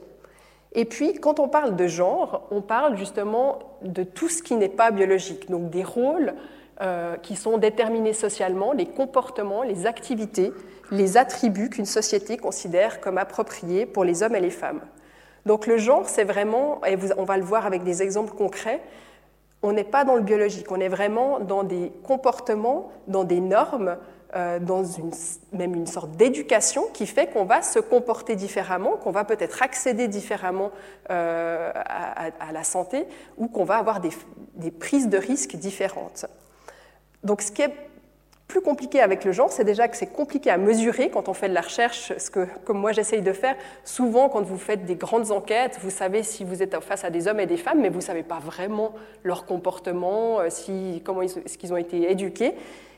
Et 0.73 0.85
puis, 0.85 1.15
quand 1.15 1.41
on 1.41 1.49
parle 1.49 1.75
de 1.75 1.87
genre, 1.87 2.47
on 2.51 2.61
parle 2.61 2.97
justement 2.97 3.59
de 3.83 4.03
tout 4.03 4.29
ce 4.29 4.43
qui 4.43 4.55
n'est 4.55 4.69
pas 4.69 4.91
biologique, 4.91 5.51
donc 5.51 5.71
des 5.71 5.83
rôles 5.83 6.35
euh, 6.83 7.17
qui 7.19 7.37
sont 7.37 7.59
déterminés 7.59 8.15
socialement, 8.15 8.73
les 8.73 8.87
comportements, 8.87 9.63
les 9.63 9.87
activités, 9.87 10.53
les 10.91 11.17
attributs 11.19 11.69
qu'une 11.69 11.85
société 11.85 12.37
considère 12.37 13.01
comme 13.01 13.19
appropriés 13.19 13.85
pour 13.85 14.03
les 14.03 14.23
hommes 14.23 14.35
et 14.35 14.41
les 14.41 14.51
femmes. 14.51 14.81
Donc 15.45 15.67
le 15.67 15.77
genre, 15.77 16.09
c'est 16.09 16.25
vraiment, 16.25 16.81
et 16.87 16.97
on 17.19 17.25
va 17.25 17.37
le 17.37 17.45
voir 17.45 17.67
avec 17.67 17.83
des 17.83 18.03
exemples 18.03 18.35
concrets, 18.35 18.81
on 19.63 19.73
n'est 19.73 19.85
pas 19.85 20.05
dans 20.05 20.15
le 20.15 20.23
biologique, 20.23 20.73
on 20.73 20.81
est 20.81 20.89
vraiment 20.89 21.39
dans 21.39 21.65
des 21.65 21.93
comportements, 22.03 22.91
dans 23.09 23.25
des 23.25 23.41
normes, 23.41 23.99
euh, 24.35 24.59
dans 24.59 24.83
même 25.53 25.75
une 25.75 25.87
sorte 25.87 26.13
d'éducation 26.13 26.85
qui 26.95 27.07
fait 27.07 27.27
qu'on 27.27 27.45
va 27.45 27.61
se 27.61 27.79
comporter 27.79 28.37
différemment, 28.37 28.93
qu'on 28.93 29.11
va 29.11 29.25
peut-être 29.25 29.63
accéder 29.63 30.09
différemment 30.09 30.71
euh, 31.11 31.73
à, 31.75 32.53
la 32.53 32.65
santé 32.65 33.07
ou 33.37 33.49
qu'on 33.49 33.65
va 33.65 33.77
avoir 33.77 34.01
des 34.01 34.71
prises 34.71 35.09
de 35.09 35.19
risques 35.19 35.57
différentes. 35.57 36.27
Donc 37.25 37.43
ce 37.43 37.53
qui 37.53 37.63
est 37.63 37.75
plus 38.51 38.61
compliqué 38.61 39.01
avec 39.01 39.25
le 39.25 39.31
genre, 39.31 39.51
c'est 39.51 39.65
déjà 39.65 39.87
que 39.87 39.97
c'est 39.97 40.13
compliqué 40.13 40.51
à 40.51 40.59
mesurer 40.59 41.09
quand 41.11 41.29
on 41.29 41.35
fait 41.35 41.49
de 41.49 41.55
la 41.55 41.61
recherche, 41.61 42.13
ce 42.19 42.31
que, 42.31 42.49
comme 42.65 42.79
moi 42.79 42.91
j'essaye 42.91 43.23
de 43.23 43.33
faire. 43.33 43.55
Souvent, 43.85 44.29
quand 44.29 44.43
vous 44.43 44.59
faites 44.59 44.85
des 44.85 44.97
grandes 44.97 45.31
enquêtes, 45.31 45.79
vous 45.83 45.91
savez 45.91 46.25
si 46.25 46.43
vous 46.43 46.61
êtes 46.63 46.79
face 46.81 47.05
à 47.05 47.11
des 47.11 47.29
hommes 47.29 47.39
et 47.39 47.47
des 47.47 47.57
femmes, 47.57 47.81
mais 47.81 47.89
vous 47.89 47.97
ne 47.97 48.03
savez 48.03 48.25
pas 48.25 48.41
vraiment 48.41 48.93
leur 49.23 49.47
comportement, 49.47 50.41
euh, 50.41 50.47
si, 50.51 51.01
comment 51.05 51.23
est-ce 51.23 51.57
qu'ils 51.57 51.73
ont 51.73 51.77
été 51.77 52.11
éduqués. 52.11 52.55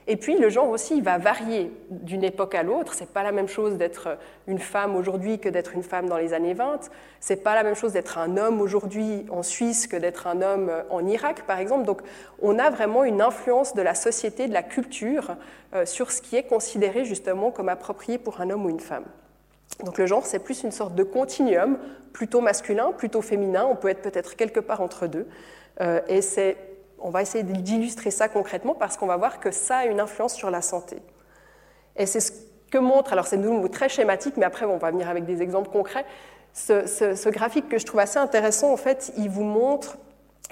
Et 0.07 0.17
puis 0.17 0.37
le 0.37 0.49
genre 0.49 0.69
aussi, 0.69 0.97
il 0.97 1.03
va 1.03 1.19
varier 1.19 1.71
d'une 1.91 2.25
époque 2.25 2.55
à 2.55 2.63
l'autre. 2.63 2.95
C'est 2.95 3.13
pas 3.13 3.23
la 3.23 3.33
même 3.33 3.49
chose 3.49 3.77
d'être 3.77 4.19
une 4.47 4.59
femme 4.59 4.97
aujourd'hui 4.97 5.39
que 5.39 5.49
d'être 5.49 5.75
une 5.75 5.83
femme 5.83 6.09
dans 6.09 6.17
les 6.17 6.35
années 6.35 6.55
20. 6.55 6.91
C'est 7.21 7.37
pas 7.37 7.55
la 7.55 7.63
même 7.63 7.77
chose 7.77 7.93
d'être 7.93 8.19
un 8.19 8.37
homme 8.37 8.61
aujourd'hui 8.61 9.25
en 9.31 9.43
Suisse 9.43 9.87
que 9.87 9.97
d'être 9.97 10.27
un 10.27 10.43
homme 10.43 10.73
en 10.91 11.07
Irak, 11.07 11.47
par 11.47 11.59
exemple. 11.59 11.85
Donc 11.85 12.03
on 12.41 12.59
a 12.59 12.71
vraiment 12.71 13.05
une 13.05 13.21
influence 13.21 13.75
de 13.75 13.83
la 13.83 13.95
société, 13.95 14.49
de 14.49 14.53
la 14.53 14.65
culture 14.65 15.37
euh, 15.75 15.87
sur 15.87 16.11
ce 16.11 16.21
qui 16.21 16.37
est 16.37 16.43
considéré 16.45 17.05
justement 17.05 17.51
comme 17.51 17.69
approprié 17.69 18.19
pour 18.19 18.41
un 18.41 18.51
homme 18.51 18.67
ou 18.67 18.71
une 18.71 18.81
femme. 18.81 19.05
Donc 19.85 19.99
le 19.99 20.07
genre, 20.07 20.27
c'est 20.27 20.41
plus 20.41 20.65
une 20.65 20.73
sorte 20.73 20.95
de 20.95 21.03
continuum, 21.03 21.79
plutôt 22.13 22.41
masculin, 22.41 22.93
plutôt 22.93 23.23
féminin. 23.23 23.67
On 23.71 23.77
peut 23.77 23.89
être 23.89 24.03
peut-être 24.03 24.37
quelque 24.37 24.61
part 24.61 24.81
entre 24.81 25.07
deux. 25.07 25.27
Euh, 25.81 26.01
et 26.09 26.23
c'est 26.23 26.57
on 27.03 27.11
va 27.11 27.23
essayer 27.23 27.45
d'illustrer 27.45 28.11
ça 28.11 28.29
concrètement 28.29 28.75
parce 28.75 28.97
qu'on 28.97 29.07
va 29.07 29.17
voir 29.17 29.41
que 29.41 29.51
ça 29.51 29.79
a 29.79 29.87
une 29.87 30.01
influence 30.01 30.35
sur 30.35 30.51
la 30.51 30.63
santé. 30.63 30.97
Et 31.97 32.07
c'est 32.07 32.21
ce 32.21 32.33
que 32.71 32.79
montre, 32.79 33.13
alors 33.13 33.27
c'est 33.27 33.37
de 33.37 33.43
nouveau 33.43 33.69
très 33.69 33.89
schématique, 33.89 34.37
mais 34.37 34.47
après 34.47 34.65
on 34.65 34.79
va 34.79 34.91
venir 34.91 35.09
avec 35.09 35.25
des 35.25 35.43
exemples 35.43 35.71
concrets. 35.71 36.07
Ce, 36.55 37.29
graphique 37.31 37.69
que 37.69 37.79
je 37.79 37.87
trouve 37.87 38.01
assez 38.01 38.19
intéressant, 38.19 38.73
en 38.73 38.77
fait, 38.77 39.13
il 39.17 39.31
vous 39.31 39.45
montre 39.45 39.99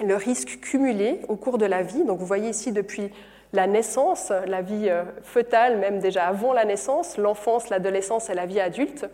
le 0.03 0.15
risque 0.15 0.59
cumulé 0.61 1.21
au 1.27 1.35
cours 1.35 1.57
de 1.57 1.65
la 1.65 1.83
vie. 1.83 2.03
Donc 2.03 2.19
vous 2.19 2.25
voyez 2.25 2.49
ici 2.49 2.71
depuis 2.71 3.11
la 3.53 3.67
naissance, 3.67 4.31
la 4.47 4.61
vie 4.61 4.87
euh, 4.89 5.03
fœtale, 5.23 5.77
même 5.77 5.99
déjà 5.99 6.25
avant 6.25 6.53
la 6.53 6.63
naissance, 6.65 7.17
l'enfance, 7.17 7.69
l'adolescence 7.69 8.29
et 8.29 8.33
la 8.33 8.45
vie 8.45 8.59
adulte. 8.59 9.05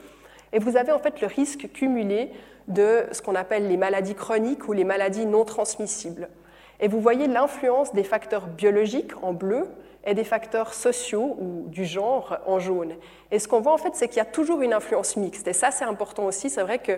Et 0.54 0.60
vous 0.60 0.78
avez 0.78 0.92
en 0.92 1.00
fait 1.00 1.20
le 1.22 1.28
risque 1.28 1.70
cumulé 1.74 2.32
de 2.68 3.06
ce 3.12 3.22
qu'on 3.22 3.36
appelle 3.36 3.68
les 3.68 3.78
maladies 3.78 4.16
chroniques 4.16 4.68
ou 4.68 4.74
les 4.74 4.84
maladies 4.84 5.26
non 5.26 5.44
transmissibles. 5.44 6.30
Et 6.80 6.88
vous 6.88 7.02
voyez 7.02 7.28
l'influence 7.28 7.94
des 7.94 8.04
facteurs 8.04 8.48
biologiques 8.48 9.12
en 9.24 9.34
bleu 9.34 9.68
et 10.06 10.14
des 10.14 10.24
facteurs 10.24 10.74
sociaux 10.74 11.36
ou 11.40 11.66
du 11.68 11.86
genre 11.86 12.38
en 12.46 12.60
jaune. 12.60 12.94
Et 13.32 13.40
ce 13.40 13.48
qu'on 13.48 13.60
voit 13.60 13.74
en 13.74 13.78
fait, 13.78 13.92
c'est 13.94 14.08
qu'il 14.08 14.18
y 14.18 14.22
a 14.22 14.26
toujours 14.26 14.62
une 14.62 14.74
influence 14.74 15.18
mixte. 15.18 15.48
Et 15.48 15.54
ça, 15.54 15.72
c'est 15.72 15.86
important 15.86 16.26
aussi. 16.26 16.50
C'est 16.50 16.62
vrai 16.62 16.80
que 16.80 16.94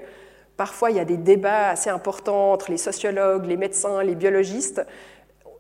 parfois, 0.58 0.92
il 0.92 0.98
y 0.98 1.00
a 1.00 1.06
des 1.06 1.18
débats 1.18 1.70
assez 1.70 1.90
importants 1.90 2.52
entre 2.52 2.70
les 2.70 2.78
sociologues, 2.78 3.46
les 3.46 3.58
médecins, 3.58 4.04
les 4.04 4.16
biologistes. 4.16 4.86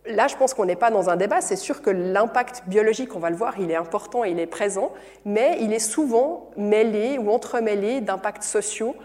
Là, 0.06 0.28
je 0.28 0.36
pense 0.36 0.54
qu'on 0.54 0.66
n'est 0.66 0.76
pas 0.76 0.92
dans 0.92 1.10
un 1.10 1.16
débat. 1.16 1.42
C'est 1.42 1.56
sûr 1.56 1.82
que 1.82 1.90
l'impact 1.90 2.64
biologique, 2.68 3.16
on 3.16 3.20
va 3.20 3.30
le 3.30 3.36
voir, 3.36 3.60
il 3.60 3.72
est 3.72 3.76
important, 3.76 4.24
il 4.24 4.40
est 4.40 4.48
présent, 4.48 4.92
mais 5.26 5.58
il 5.60 5.74
est 5.74 5.80
souvent 5.80 6.52
mêlé 6.58 7.18
ou 7.18 7.32
entremêlé 7.32 8.02
d'impacts 8.02 8.44
sociaux 8.44 8.96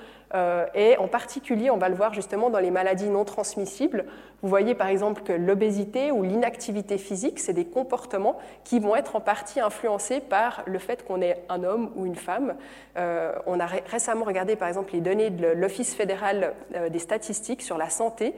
et 0.74 0.96
en 0.98 1.06
particulier, 1.06 1.70
on 1.70 1.76
va 1.76 1.88
le 1.88 1.94
voir 1.94 2.12
justement 2.12 2.50
dans 2.50 2.58
les 2.58 2.72
maladies 2.72 3.08
non 3.08 3.24
transmissibles. 3.24 4.04
Vous 4.44 4.50
voyez 4.50 4.74
par 4.74 4.88
exemple 4.88 5.22
que 5.22 5.32
l'obésité 5.32 6.12
ou 6.12 6.22
l'inactivité 6.22 6.98
physique, 6.98 7.38
c'est 7.38 7.54
des 7.54 7.64
comportements 7.64 8.36
qui 8.62 8.78
vont 8.78 8.94
être 8.94 9.16
en 9.16 9.20
partie 9.20 9.58
influencés 9.58 10.20
par 10.20 10.62
le 10.66 10.78
fait 10.78 11.02
qu'on 11.02 11.22
est 11.22 11.42
un 11.48 11.64
homme 11.64 11.90
ou 11.96 12.04
une 12.04 12.14
femme. 12.14 12.54
Euh, 12.98 13.32
on 13.46 13.58
a 13.58 13.64
récemment 13.64 14.26
regardé 14.26 14.54
par 14.56 14.68
exemple 14.68 14.92
les 14.92 15.00
données 15.00 15.30
de 15.30 15.46
l'Office 15.46 15.94
fédéral 15.94 16.52
euh, 16.74 16.90
des 16.90 16.98
statistiques 16.98 17.62
sur 17.62 17.78
la 17.78 17.88
santé. 17.88 18.34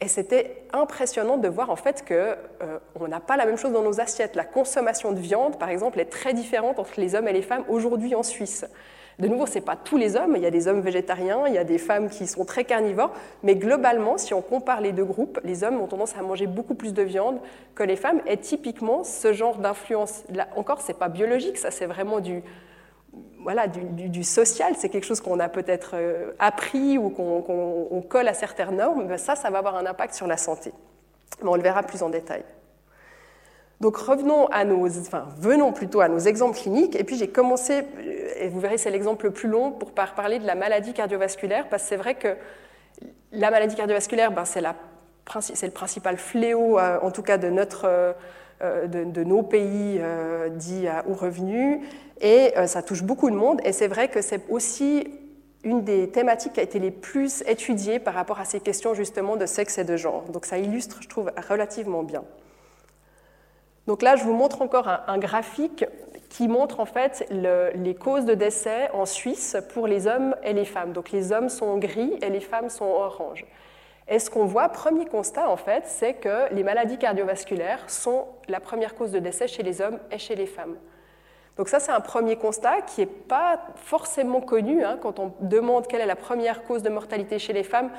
Et 0.00 0.08
c'était 0.08 0.62
impressionnant 0.72 1.36
de 1.36 1.48
voir 1.48 1.68
en 1.68 1.76
fait 1.76 2.04
euh, 2.10 2.34
n'a 3.06 3.20
pas 3.20 3.36
la 3.36 3.44
même 3.44 3.58
chose 3.58 3.72
dans 3.72 3.82
nos 3.82 4.00
assiettes. 4.00 4.36
La 4.36 4.44
consommation 4.44 5.12
de 5.12 5.18
viande, 5.18 5.58
par 5.58 5.68
exemple, 5.68 6.00
est 6.00 6.06
très 6.06 6.32
différente 6.32 6.78
entre 6.78 6.98
les 6.98 7.14
hommes 7.14 7.28
et 7.28 7.34
les 7.34 7.42
femmes 7.42 7.64
aujourd'hui 7.68 8.14
en 8.14 8.22
Suisse. 8.22 8.64
De 9.18 9.28
nouveau, 9.28 9.46
ce 9.46 9.54
n'est 9.54 9.60
pas 9.60 9.76
tous 9.76 9.96
les 9.96 10.16
hommes, 10.16 10.34
il 10.36 10.42
y 10.42 10.46
a 10.46 10.50
des 10.50 10.68
hommes 10.68 10.80
végétariens, 10.80 11.46
il 11.46 11.54
y 11.54 11.58
a 11.58 11.64
des 11.64 11.78
femmes 11.78 12.08
qui 12.08 12.26
sont 12.26 12.44
très 12.44 12.64
carnivores, 12.64 13.12
mais 13.42 13.54
globalement, 13.54 14.16
si 14.16 14.32
on 14.32 14.40
compare 14.40 14.80
les 14.80 14.92
deux 14.92 15.04
groupes, 15.04 15.40
les 15.44 15.64
hommes 15.64 15.80
ont 15.80 15.86
tendance 15.86 16.16
à 16.16 16.22
manger 16.22 16.46
beaucoup 16.46 16.74
plus 16.74 16.94
de 16.94 17.02
viande 17.02 17.38
que 17.74 17.82
les 17.82 17.96
femmes, 17.96 18.20
et 18.26 18.36
typiquement, 18.36 19.04
ce 19.04 19.32
genre 19.32 19.58
d'influence, 19.58 20.22
là 20.32 20.48
encore, 20.56 20.80
ce 20.80 20.88
n'est 20.88 20.98
pas 20.98 21.08
biologique, 21.08 21.58
ça 21.58 21.70
c'est 21.70 21.86
vraiment 21.86 22.20
du, 22.20 22.42
voilà, 23.42 23.66
du, 23.66 24.24
social, 24.24 24.74
c'est 24.76 24.88
quelque 24.88 25.06
chose 25.06 25.20
qu'on 25.20 25.40
a 25.40 25.48
peut-être 25.48 25.92
euh, 25.94 26.32
appris 26.38 26.98
ou 26.98 27.10
qu'on 27.10 28.02
colle 28.08 28.28
à 28.28 28.34
certaines 28.34 28.76
normes, 28.76 29.06
mais 29.08 29.18
ça, 29.18 29.34
ça 29.34 29.50
va 29.50 29.58
avoir 29.58 29.76
un 29.76 29.86
impact 29.86 30.14
sur 30.14 30.26
la 30.26 30.36
santé. 30.36 30.72
Mais 31.42 31.48
on 31.48 31.56
le 31.56 31.62
verra 31.62 31.82
plus 31.82 32.02
en 32.02 32.10
détail. 32.10 32.44
Donc 33.80 33.96
revenons 33.96 34.46
à 34.48 34.64
nos, 34.64 34.86
enfin, 34.98 35.28
venons 35.38 35.72
plutôt 35.72 36.00
à 36.00 36.08
nos 36.08 36.18
exemples 36.18 36.58
cliniques. 36.58 36.96
Et 36.96 37.04
puis 37.04 37.16
j'ai 37.16 37.28
commencé, 37.28 37.82
et 38.38 38.48
vous 38.48 38.60
verrez 38.60 38.76
c'est 38.76 38.90
l'exemple 38.90 39.26
le 39.26 39.32
plus 39.32 39.48
long 39.48 39.72
pour 39.72 39.92
parler 39.92 40.38
de 40.38 40.46
la 40.46 40.54
maladie 40.54 40.92
cardiovasculaire, 40.92 41.68
parce 41.68 41.84
que 41.84 41.88
c'est 41.88 41.96
vrai 41.96 42.14
que 42.14 42.36
la 43.32 43.50
maladie 43.50 43.76
cardiovasculaire, 43.76 44.32
ben, 44.32 44.44
c'est, 44.44 44.60
le 44.60 45.70
principal 45.70 46.16
fléau, 46.18 46.78
euh, 46.78 46.98
en 47.02 47.10
tout 47.10 47.22
cas 47.22 47.38
de, 47.38 47.48
notre, 47.48 47.86
euh, 48.62 48.86
de, 48.86 49.24
nos 49.24 49.42
pays 49.42 49.98
euh, 50.00 50.48
dits 50.50 50.86
à 50.86 51.04
haut 51.08 51.14
revenu, 51.14 51.80
et 52.20 52.52
ça 52.66 52.82
touche 52.82 53.02
beaucoup 53.02 53.30
de 53.30 53.36
monde. 53.36 53.62
Et 53.64 53.72
c'est 53.72 53.88
vrai 53.88 54.08
que 54.08 54.20
c'est 54.20 54.42
aussi 54.50 55.08
une 55.64 55.84
des 55.84 56.10
thématiques 56.10 56.52
qui 56.54 56.60
a 56.60 56.62
été 56.62 56.78
les 56.78 56.90
plus 56.90 57.42
étudiées 57.46 57.98
par 57.98 58.12
rapport 58.12 58.40
à 58.40 58.44
ces 58.44 58.60
questions 58.60 58.92
justement 58.92 59.36
de 59.36 59.46
sexe 59.46 59.78
et 59.78 59.84
de 59.84 59.96
genre. 59.96 60.24
Donc 60.24 60.44
ça 60.44 60.58
illustre, 60.58 60.98
je 61.00 61.08
trouve, 61.08 61.32
relativement 61.48 62.02
bien. 62.02 62.22
Donc 63.90 64.02
là, 64.02 64.14
je 64.14 64.22
vous 64.22 64.34
montre 64.34 64.62
encore 64.62 64.86
un, 65.08 65.18
graphique 65.18 65.84
qui 66.28 66.46
montre 66.46 66.78
en 66.78 66.84
fait 66.84 67.26
les 67.28 67.96
causes 67.96 68.24
de 68.24 68.34
décès 68.34 68.88
en 68.92 69.04
Suisse 69.04 69.56
pour 69.74 69.88
les 69.88 70.06
hommes 70.06 70.36
et 70.44 70.52
les 70.52 70.64
femmes. 70.64 70.92
Donc 70.92 71.10
les 71.10 71.32
hommes 71.32 71.48
sont 71.48 71.76
gris 71.76 72.12
et 72.22 72.30
les 72.30 72.38
femmes 72.38 72.68
sont 72.68 72.84
orange. 72.84 73.44
Et 74.06 74.20
ce 74.20 74.30
qu'on 74.30 74.44
voit, 74.44 74.68
premier 74.68 75.06
constat 75.06 75.48
en 75.48 75.56
fait, 75.56 75.82
c'est 75.86 76.14
que 76.14 76.54
les 76.54 76.62
maladies 76.62 76.98
cardiovasculaires 76.98 77.90
sont 77.90 78.26
la 78.46 78.60
première 78.60 78.94
cause 78.94 79.10
de 79.10 79.18
décès 79.18 79.48
chez 79.48 79.64
les 79.64 79.80
hommes 79.80 79.98
et 80.12 80.18
chez 80.18 80.36
les 80.36 80.46
femmes. 80.46 80.76
Donc 81.56 81.68
ça, 81.68 81.80
c'est 81.80 81.90
un 81.90 82.00
premier 82.00 82.36
constat 82.36 82.82
qui 82.82 83.00
n'est 83.00 83.06
pas 83.06 83.60
forcément 83.74 84.40
connu. 84.40 84.84
Hein, 84.84 84.98
quand 85.02 85.18
on 85.18 85.34
demande 85.40 85.88
quelle 85.88 86.00
est 86.00 86.06
la 86.06 86.14
première 86.14 86.62
cause 86.62 86.84
de 86.84 86.90
mortalité 86.90 87.40
chez 87.40 87.52
les 87.52 87.64
femmes, 87.64 87.90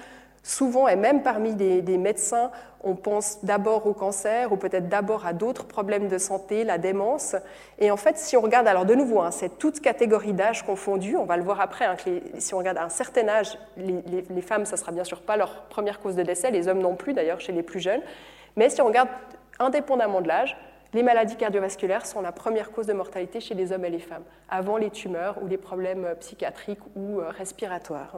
Souvent, 0.44 0.88
et 0.88 0.96
même 0.96 1.22
parmi 1.22 1.54
des, 1.54 1.98
médecins, 1.98 2.50
on 2.84 2.96
pense 2.96 3.44
d'abord 3.44 3.86
au 3.86 3.94
cancer 3.94 4.52
ou 4.52 4.58
peut-être 4.58 4.90
d'abord 4.90 5.28
à 5.28 5.34
d'autres 5.34 5.66
problèmes 5.66 6.08
de 6.08 6.18
santé, 6.18 6.64
la 6.64 6.80
démence. 6.80 7.36
Et 7.78 7.92
en 7.92 7.98
fait, 7.98 8.18
si 8.18 8.36
on 8.36 8.42
regarde, 8.42 8.68
alors 8.68 8.86
de 8.86 8.96
nouveau, 8.96 9.22
hein, 9.22 9.30
c'est 9.30 9.60
toute 9.60 9.82
catégorie 9.82 10.34
d'âge 10.34 10.66
confondue, 10.66 11.16
on 11.16 11.26
va 11.26 11.38
le 11.38 11.44
voir 11.44 11.62
après, 11.62 11.86
hein, 11.86 11.96
si 12.40 12.56
on 12.56 12.58
regarde 12.58 12.80
à 12.80 12.84
un 12.84 12.90
certain 12.90 13.28
âge, 13.28 13.56
les, 13.78 14.42
femmes, 14.42 14.66
ça 14.66 14.78
sera 14.78 14.92
bien 14.92 15.04
sûr 15.04 15.22
pas 15.22 15.38
leur 15.38 15.66
première 15.66 16.00
cause 16.00 16.16
de 16.16 16.24
décès, 16.24 16.50
les 16.50 16.68
hommes 16.68 16.82
non 16.82 16.96
plus 16.96 17.14
d'ailleurs 17.14 17.40
chez 17.40 17.52
les 17.52 17.64
plus 17.64 17.80
jeunes. 17.80 18.02
Mais 18.56 18.70
si 18.70 18.82
on 18.82 18.88
regarde 18.88 19.10
indépendamment 19.60 20.22
de 20.22 20.28
l'âge, 20.28 20.58
les 20.94 21.04
maladies 21.04 21.36
cardiovasculaires 21.36 22.08
sont 22.08 22.22
la 22.22 22.32
première 22.32 22.72
cause 22.72 22.88
de 22.88 22.94
mortalité 22.94 23.40
chez 23.40 23.54
les 23.54 23.72
hommes 23.72 23.86
et 23.86 23.92
les 23.92 24.00
femmes, 24.00 24.24
avant 24.50 24.78
les 24.78 24.90
tumeurs 24.90 25.38
ou 25.44 25.48
les 25.48 25.58
problèmes 25.58 26.16
psychiatriques 26.20 26.82
ou 26.96 27.20
euh, 27.20 27.30
respiratoires. 27.30 28.18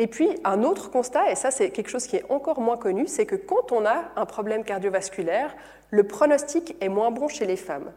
Et 0.00 0.06
puis, 0.06 0.30
un 0.44 0.62
autre 0.62 0.90
constat, 0.90 1.30
et 1.30 1.34
ça 1.34 1.50
c'est 1.50 1.70
quelque 1.70 1.90
chose 1.90 2.06
qui 2.06 2.16
est 2.16 2.24
encore 2.30 2.60
moins 2.60 2.76
connu, 2.76 3.08
c'est 3.08 3.26
que 3.26 3.34
quand 3.34 3.72
on 3.72 3.84
a 3.84 4.04
un 4.14 4.26
problème 4.26 4.62
cardiovasculaire, 4.62 5.56
le 5.90 6.04
pronostic 6.04 6.76
est 6.80 6.88
moins 6.88 7.10
bon 7.10 7.26
chez 7.26 7.46
les 7.46 7.56
femmes. 7.56 7.90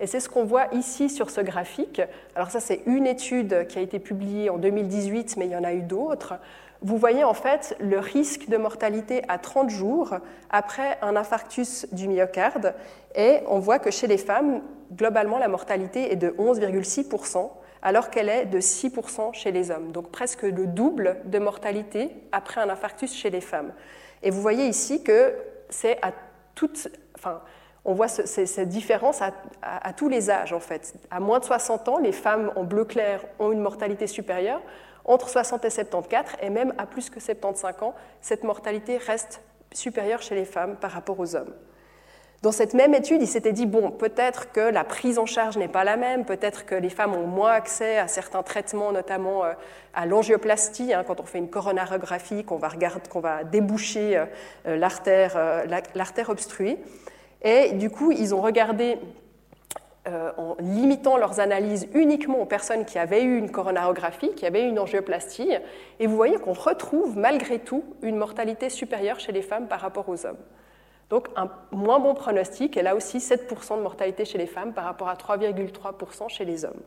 Et 0.00 0.06
c'est 0.06 0.18
ce 0.18 0.30
qu'on 0.30 0.44
voit 0.44 0.66
ici 0.72 1.10
sur 1.10 1.30
ce 1.30 1.42
graphique. 1.42 2.00
Alors 2.34 2.50
ça, 2.50 2.58
c'est 2.58 2.80
une 2.86 3.06
étude 3.06 3.66
qui 3.68 3.78
a 3.78 3.82
été 3.82 3.98
publiée 3.98 4.48
en 4.48 4.56
2018, 4.56 5.36
mais 5.36 5.44
il 5.46 5.52
y 5.52 5.56
en 5.56 5.62
a 5.62 5.74
eu 5.74 5.82
d'autres. 5.82 6.34
Vous 6.80 6.96
voyez 6.96 7.22
en 7.22 7.34
fait 7.34 7.76
le 7.78 7.98
risque 7.98 8.48
de 8.48 8.56
mortalité 8.56 9.22
à 9.28 9.38
30 9.38 9.70
jours 9.70 10.14
après 10.50 10.98
un 11.02 11.14
infarctus 11.14 11.86
du 11.92 12.08
myocarde. 12.08 12.74
Et 13.14 13.40
on 13.46 13.58
voit 13.58 13.78
que 13.78 13.90
chez 13.90 14.06
les 14.06 14.18
femmes, 14.18 14.62
globalement, 14.92 15.38
la 15.38 15.48
mortalité 15.48 16.12
est 16.12 16.16
de 16.16 16.30
11,6 16.30 17.04
alors 17.82 18.10
qu'elle 18.10 18.28
est 18.28 18.46
de 18.46 18.60
6% 18.60 19.34
chez 19.34 19.50
les 19.50 19.70
hommes, 19.70 19.92
donc 19.92 20.10
presque 20.10 20.42
le 20.42 20.66
double 20.66 21.18
de 21.24 21.38
mortalité 21.38 22.10
après 22.30 22.60
un 22.60 22.70
infarctus 22.70 23.12
chez 23.12 23.30
les 23.30 23.40
femmes. 23.40 23.72
Et 24.22 24.30
vous 24.30 24.40
voyez 24.40 24.66
ici 24.66 25.02
que 25.02 25.34
c'est 25.68 25.98
à 26.02 26.12
toute, 26.54 26.88
enfin, 27.16 27.42
on 27.84 27.94
voit 27.94 28.08
cette 28.08 28.68
différence 28.68 29.20
à, 29.20 29.92
tous 29.92 30.08
les 30.08 30.30
âges 30.30 30.52
en 30.52 30.60
fait. 30.60 30.94
À 31.10 31.18
moins 31.18 31.40
de 31.40 31.44
60 31.44 31.88
ans, 31.88 31.98
les 31.98 32.12
femmes 32.12 32.52
en 32.54 32.62
bleu 32.62 32.84
clair 32.84 33.24
ont 33.40 33.50
une 33.50 33.60
mortalité 33.60 34.06
supérieure. 34.06 34.62
Entre 35.04 35.28
60 35.28 35.64
et 35.64 35.70
74, 35.70 36.36
et 36.40 36.50
même 36.50 36.72
à 36.78 36.86
plus 36.86 37.10
que 37.10 37.18
75 37.18 37.82
ans, 37.82 37.94
cette 38.20 38.44
mortalité 38.44 38.98
reste 38.98 39.40
supérieure 39.72 40.22
chez 40.22 40.36
les 40.36 40.44
femmes 40.44 40.76
par 40.76 40.92
rapport 40.92 41.18
aux 41.18 41.34
hommes. 41.34 41.52
Dans 42.42 42.50
cette 42.50 42.74
même 42.74 42.92
étude, 42.92 43.22
il 43.22 43.28
s'était 43.28 43.52
dit, 43.52 43.66
bon, 43.66 43.92
peut-être 43.92 44.50
que 44.50 44.58
la 44.58 44.82
prise 44.82 45.20
en 45.20 45.26
charge 45.26 45.56
n'est 45.56 45.68
pas 45.68 45.84
la 45.84 45.96
même, 45.96 46.24
peut-être 46.24 46.66
que 46.66 46.74
les 46.74 46.90
femmes 46.90 47.14
ont 47.14 47.28
moins 47.28 47.52
accès 47.52 47.98
à 47.98 48.08
certains 48.08 48.42
traitements, 48.42 48.90
notamment 48.90 49.44
euh, 49.44 49.52
à 49.94 50.06
l'angioplastie, 50.06 50.92
hein, 50.92 51.04
quand 51.06 51.20
on 51.20 51.24
fait 51.24 51.38
une 51.38 51.50
coronarographie, 51.50 52.42
qu'on 52.42 52.56
va, 52.56 52.70
qu'on 53.08 53.20
va 53.20 53.44
déboucher 53.44 54.16
euh, 54.16 54.24
euh, 54.66 54.76
l'artère 55.94 56.30
obstruée. 56.30 56.78
Et 57.42 57.74
du 57.74 57.90
coup, 57.90 58.10
ils 58.10 58.34
ont 58.34 58.40
regardé 58.40 58.98
en 60.36 60.56
limitant 60.58 61.16
leurs 61.16 61.38
analyses 61.38 61.86
uniquement 61.94 62.40
aux 62.40 62.46
personnes 62.46 62.84
qui 62.84 62.98
avaient 62.98 63.22
eu 63.22 63.38
une 63.38 63.52
coronarographie, 63.52 64.34
qui 64.34 64.46
avaient 64.46 64.64
eu 64.64 64.68
une 64.68 64.80
angioplastie, 64.80 65.52
et 66.00 66.06
vous 66.08 66.16
voyez 66.16 66.38
qu'on 66.38 66.54
retrouve 66.54 67.16
malgré 67.16 67.60
tout 67.60 67.84
une 68.02 68.16
mortalité 68.16 68.68
supérieure 68.68 69.20
chez 69.20 69.30
les 69.30 69.42
femmes 69.42 69.68
par 69.68 69.80
rapport 69.80 70.08
aux 70.08 70.26
hommes. 70.26 70.38
Donc 71.12 71.28
un 71.36 71.50
moins 71.72 72.00
bon 72.00 72.14
pronostic, 72.14 72.78
et 72.78 72.80
là 72.80 72.96
aussi 72.96 73.18
7% 73.18 73.76
de 73.76 73.82
mortalité 73.82 74.24
chez 74.24 74.38
les 74.38 74.46
femmes 74.46 74.72
par 74.72 74.84
rapport 74.84 75.10
à 75.10 75.14
3,3% 75.14 76.30
chez 76.30 76.46
les 76.46 76.64
hommes. 76.64 76.80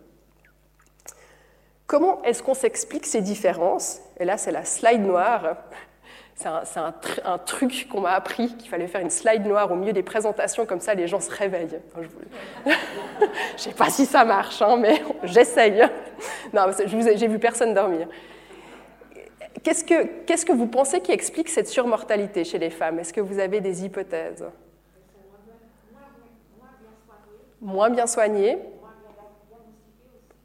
Comment 1.85 2.23
est-ce 2.23 2.41
qu'on 2.41 2.55
s'explique 2.55 3.05
ces 3.05 3.21
différences? 3.21 4.01
Et 4.19 4.25
là, 4.25 4.39
c'est 4.39 4.51
la 4.51 4.65
slide 4.65 5.05
noire. 5.05 5.57
C'est 6.33 6.47
un, 6.47 7.38
truc 7.38 7.88
qu'on 7.88 8.01
m'a 8.01 8.13
appris, 8.13 8.57
qu'il 8.57 8.67
fallait 8.67 8.88
faire 8.88 9.01
une 9.01 9.11
slide 9.11 9.45
noire 9.45 9.71
au 9.71 9.75
milieu 9.75 9.93
des 9.93 10.01
présentations, 10.01 10.65
comme 10.65 10.81
ça 10.81 10.95
les 10.95 11.07
gens 11.07 11.19
se 11.19 11.29
réveillent. 11.29 11.79
je 11.95 12.71
ne 12.71 12.77
sais 13.57 13.73
pas 13.73 13.91
si 13.91 14.07
ça 14.07 14.25
marche, 14.25 14.59
hein, 14.63 14.75
mais 14.75 15.03
j'essaye. 15.23 15.88
Non, 16.51 16.65
j'ai 16.88 17.27
vu 17.27 17.38
personne 17.38 17.75
dormir. 17.75 18.07
Qu'est-ce 19.63 19.83
que, 20.45 20.51
vous 20.51 20.67
pensez 20.67 21.01
qui 21.01 21.11
explique 21.11 21.49
cette 21.49 21.67
surmortalité 21.67 22.43
chez 22.43 22.59
les 22.59 22.69
femmes? 22.69 22.99
Est-ce 22.99 23.13
que 23.13 23.21
vous 23.21 23.39
avez 23.39 23.61
des 23.61 23.85
hypothèses? 23.85 24.45
Moins 27.61 27.89
bien 27.89 28.05
soignées. 28.05 28.59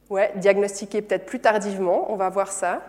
Ouais, 0.09 0.33
diagnostiquées 0.35 1.01
peut-être 1.01 1.25
plus 1.25 1.39
tardivement, 1.39 2.11
on 2.11 2.15
va 2.15 2.29
voir 2.29 2.51
ça. 2.51 2.81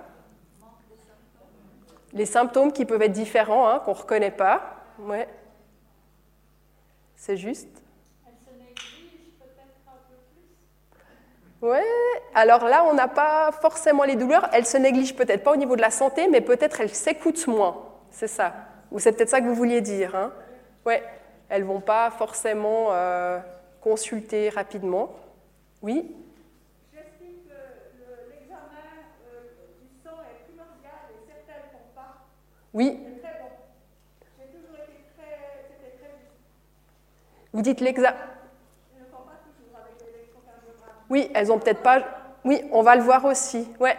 Les 2.13 2.27
symptômes 2.27 2.73
qui 2.73 2.85
peuvent 2.85 3.03
être 3.03 3.13
différents, 3.13 3.69
hein, 3.69 3.79
qu'on 3.79 3.93
ne 3.93 3.97
reconnaît 3.97 4.33
pas. 4.33 4.77
Ouais. 4.99 5.29
C'est 7.15 7.37
juste. 7.37 7.82
Oui, 11.63 11.79
alors 12.35 12.65
là, 12.65 12.85
on 12.91 12.93
n'a 12.93 13.07
pas 13.07 13.53
forcément 13.53 14.03
les 14.03 14.17
douleurs. 14.17 14.49
Elles 14.53 14.67
se 14.67 14.77
négligent 14.77 15.15
peut-être 15.15 15.45
pas 15.45 15.53
au 15.53 15.57
niveau 15.57 15.77
de 15.77 15.81
la 15.81 15.93
santé, 15.93 16.27
mais 16.29 16.41
peut-être 16.41 16.81
elles 16.81 16.93
s'écoutent 16.93 17.47
moins. 17.47 17.87
C'est 18.11 18.27
ça. 18.27 18.53
Ou 18.91 18.99
c'est 18.99 19.13
peut-être 19.13 19.31
ça 19.31 19.41
que 19.41 19.47
vous 19.47 19.55
vouliez 19.55 19.81
dire. 19.81 20.17
Hein 20.17 20.33
oui, 20.85 20.95
elles 21.49 21.63
vont 21.63 21.81
pas 21.81 22.11
forcément 22.11 22.89
euh, 22.91 23.39
consulter 23.81 24.49
rapidement. 24.49 25.15
Oui 25.83 26.17
J'estime 26.93 27.45
que 27.49 28.31
l'examen 28.33 28.59
euh, 29.33 29.43
du 29.81 30.03
sang 30.03 30.19
est 30.19 30.45
primordial 30.45 31.15
et 31.15 31.27
certaines 31.29 31.63
ne 31.63 31.79
font 31.79 31.95
pas. 31.95 32.27
Oui. 32.75 32.99
C'est 33.05 33.23
très 33.23 33.39
bon. 33.39 33.49
J'ai 34.37 34.59
toujours 34.59 34.75
été 34.75 35.05
très. 35.17 35.37
Très 35.79 36.11
Vous 37.53 37.63
dites 37.63 37.81
l'examen. 37.81 38.19
Oui, 41.13 41.31
elles 41.35 41.53
ont 41.53 41.59
peut-être 41.59 41.83
pas. 41.83 42.03
Oui, 42.43 42.65
on 42.73 42.81
va 42.81 42.97
le 42.97 43.03
voir 43.03 43.27
aussi. 43.27 43.69
Oui. 43.79 43.91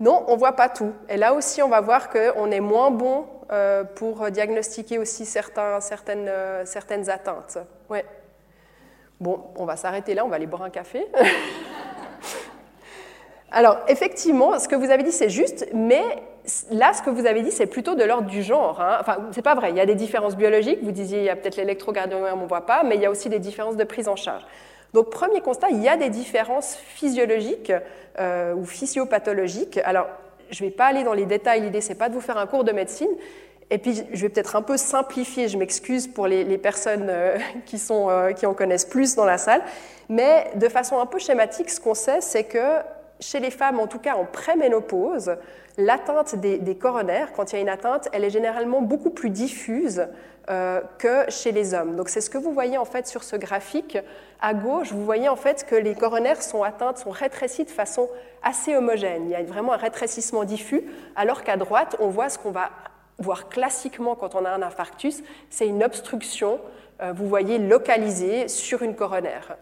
Non, 0.00 0.24
on 0.26 0.36
voit 0.36 0.56
pas 0.56 0.68
tout. 0.68 0.92
Et 1.08 1.16
là 1.16 1.32
aussi, 1.32 1.62
on 1.62 1.68
va 1.68 1.80
voir 1.80 2.10
qu'on 2.10 2.50
est 2.50 2.58
moins 2.58 2.90
bon 2.90 3.28
euh, 3.52 3.84
pour 3.84 4.28
diagnostiquer 4.32 4.98
aussi 4.98 5.26
certains, 5.26 5.80
certaines, 5.80 6.26
euh, 6.26 6.64
certaines 6.64 7.08
atteintes. 7.08 7.58
Ouais. 7.88 8.04
Bon, 9.20 9.44
on 9.54 9.66
va 9.66 9.76
s'arrêter 9.76 10.14
là, 10.14 10.24
on 10.24 10.28
va 10.28 10.34
aller 10.34 10.48
boire 10.48 10.62
un 10.62 10.70
café. 10.70 11.06
Alors, 13.52 13.78
effectivement, 13.86 14.58
ce 14.58 14.66
que 14.66 14.74
vous 14.74 14.90
avez 14.90 15.04
dit, 15.04 15.12
c'est 15.12 15.30
juste, 15.30 15.68
mais 15.72 16.24
là, 16.70 16.92
ce 16.92 17.02
que 17.02 17.10
vous 17.10 17.26
avez 17.26 17.42
dit, 17.42 17.50
c'est 17.50 17.66
plutôt 17.66 17.94
de 17.94 18.04
l'ordre 18.04 18.28
du 18.28 18.42
genre. 18.42 18.80
Hein. 18.80 18.98
Enfin, 19.00 19.16
c'est 19.32 19.42
pas 19.42 19.54
vrai. 19.54 19.70
Il 19.70 19.76
y 19.76 19.80
a 19.80 19.86
des 19.86 19.94
différences 19.94 20.36
biologiques. 20.36 20.80
Vous 20.82 20.92
disiez, 20.92 21.18
il 21.18 21.24
y 21.24 21.30
a 21.30 21.36
peut-être 21.36 21.56
l'électrocardiogramme, 21.56 22.38
on 22.38 22.42
ne 22.42 22.48
voit 22.48 22.66
pas, 22.66 22.82
mais 22.82 22.96
il 22.96 23.00
y 23.00 23.06
a 23.06 23.10
aussi 23.10 23.28
des 23.28 23.38
différences 23.38 23.76
de 23.76 23.84
prise 23.84 24.08
en 24.08 24.16
charge. 24.16 24.42
Donc, 24.92 25.10
premier 25.10 25.40
constat, 25.40 25.68
il 25.70 25.82
y 25.82 25.88
a 25.88 25.96
des 25.96 26.10
différences 26.10 26.76
physiologiques 26.76 27.72
euh, 28.20 28.54
ou 28.54 28.64
physiopathologiques. 28.64 29.80
Alors, 29.84 30.06
je 30.50 30.62
ne 30.62 30.68
vais 30.68 30.74
pas 30.74 30.86
aller 30.86 31.02
dans 31.02 31.14
les 31.14 31.26
détails. 31.26 31.62
L'idée, 31.62 31.80
c'est 31.80 31.94
pas 31.94 32.08
de 32.08 32.14
vous 32.14 32.20
faire 32.20 32.38
un 32.38 32.46
cours 32.46 32.64
de 32.64 32.72
médecine. 32.72 33.10
Et 33.70 33.78
puis, 33.78 34.02
je 34.12 34.22
vais 34.22 34.28
peut-être 34.28 34.54
un 34.54 34.62
peu 34.62 34.76
simplifier. 34.76 35.48
Je 35.48 35.56
m'excuse 35.56 36.06
pour 36.06 36.26
les, 36.26 36.58
personnes 36.58 37.08
euh, 37.08 37.38
qui, 37.66 37.78
sont, 37.78 38.10
euh, 38.10 38.32
qui 38.32 38.46
en 38.46 38.54
connaissent 38.54 38.84
plus 38.84 39.16
dans 39.16 39.24
la 39.24 39.38
salle. 39.38 39.62
Mais 40.08 40.50
de 40.56 40.68
façon 40.68 41.00
un 41.00 41.06
peu 41.06 41.18
schématique, 41.18 41.70
ce 41.70 41.80
qu'on 41.80 41.94
sait, 41.94 42.20
c'est 42.20 42.44
que 42.44 42.78
chez 43.18 43.40
les 43.40 43.50
femmes, 43.50 43.80
en 43.80 43.86
tout 43.86 43.98
cas 43.98 44.14
en 44.14 44.26
préménopause, 44.26 45.36
l'atteinte 45.76 46.34
des, 46.36 46.76
coronaires, 46.76 47.32
quand 47.32 47.52
il 47.52 47.56
y 47.56 47.58
a 47.58 47.62
une 47.62 47.68
atteinte, 47.68 48.08
elle 48.12 48.24
est 48.24 48.30
généralement 48.30 48.80
beaucoup 48.80 49.10
plus 49.10 49.30
diffuse 49.30 50.06
euh, 50.50 50.80
que 50.98 51.30
chez 51.30 51.52
les 51.52 51.74
hommes. 51.74 51.96
Donc 51.96 52.08
c'est 52.08 52.20
ce 52.20 52.30
que 52.30 52.38
vous 52.38 52.52
voyez 52.52 52.78
en 52.78 52.84
fait 52.84 53.06
sur 53.06 53.24
ce 53.24 53.36
graphique. 53.36 53.98
À 54.40 54.54
gauche, 54.54 54.92
vous 54.92 55.04
voyez 55.04 55.28
en 55.28 55.36
fait 55.36 55.64
que 55.66 55.74
les 55.74 55.94
coronaires 55.94 56.42
sont 56.42 56.62
atteintes, 56.62 56.98
sont 56.98 57.10
rétrécies 57.10 57.64
de 57.64 57.70
façon 57.70 58.08
assez 58.42 58.76
homogène. 58.76 59.24
Il 59.24 59.30
y 59.30 59.34
a 59.34 59.42
vraiment 59.42 59.72
un 59.72 59.78
rétrécissement 59.78 60.44
diffus, 60.44 60.84
alors 61.16 61.42
qu'à 61.42 61.56
droite, 61.56 61.96
on 61.98 62.08
voit 62.08 62.28
ce 62.28 62.38
qu'on 62.38 62.50
va 62.50 62.70
voir 63.18 63.48
classiquement 63.48 64.14
quand 64.14 64.34
on 64.34 64.44
a 64.44 64.50
un 64.50 64.62
infarctus, 64.62 65.22
c'est 65.48 65.66
une 65.66 65.84
obstruction, 65.84 66.60
euh, 67.00 67.12
vous 67.12 67.28
voyez, 67.28 67.58
localisée 67.58 68.48
sur 68.48 68.82
une 68.82 68.94
coronaire. 68.94 69.56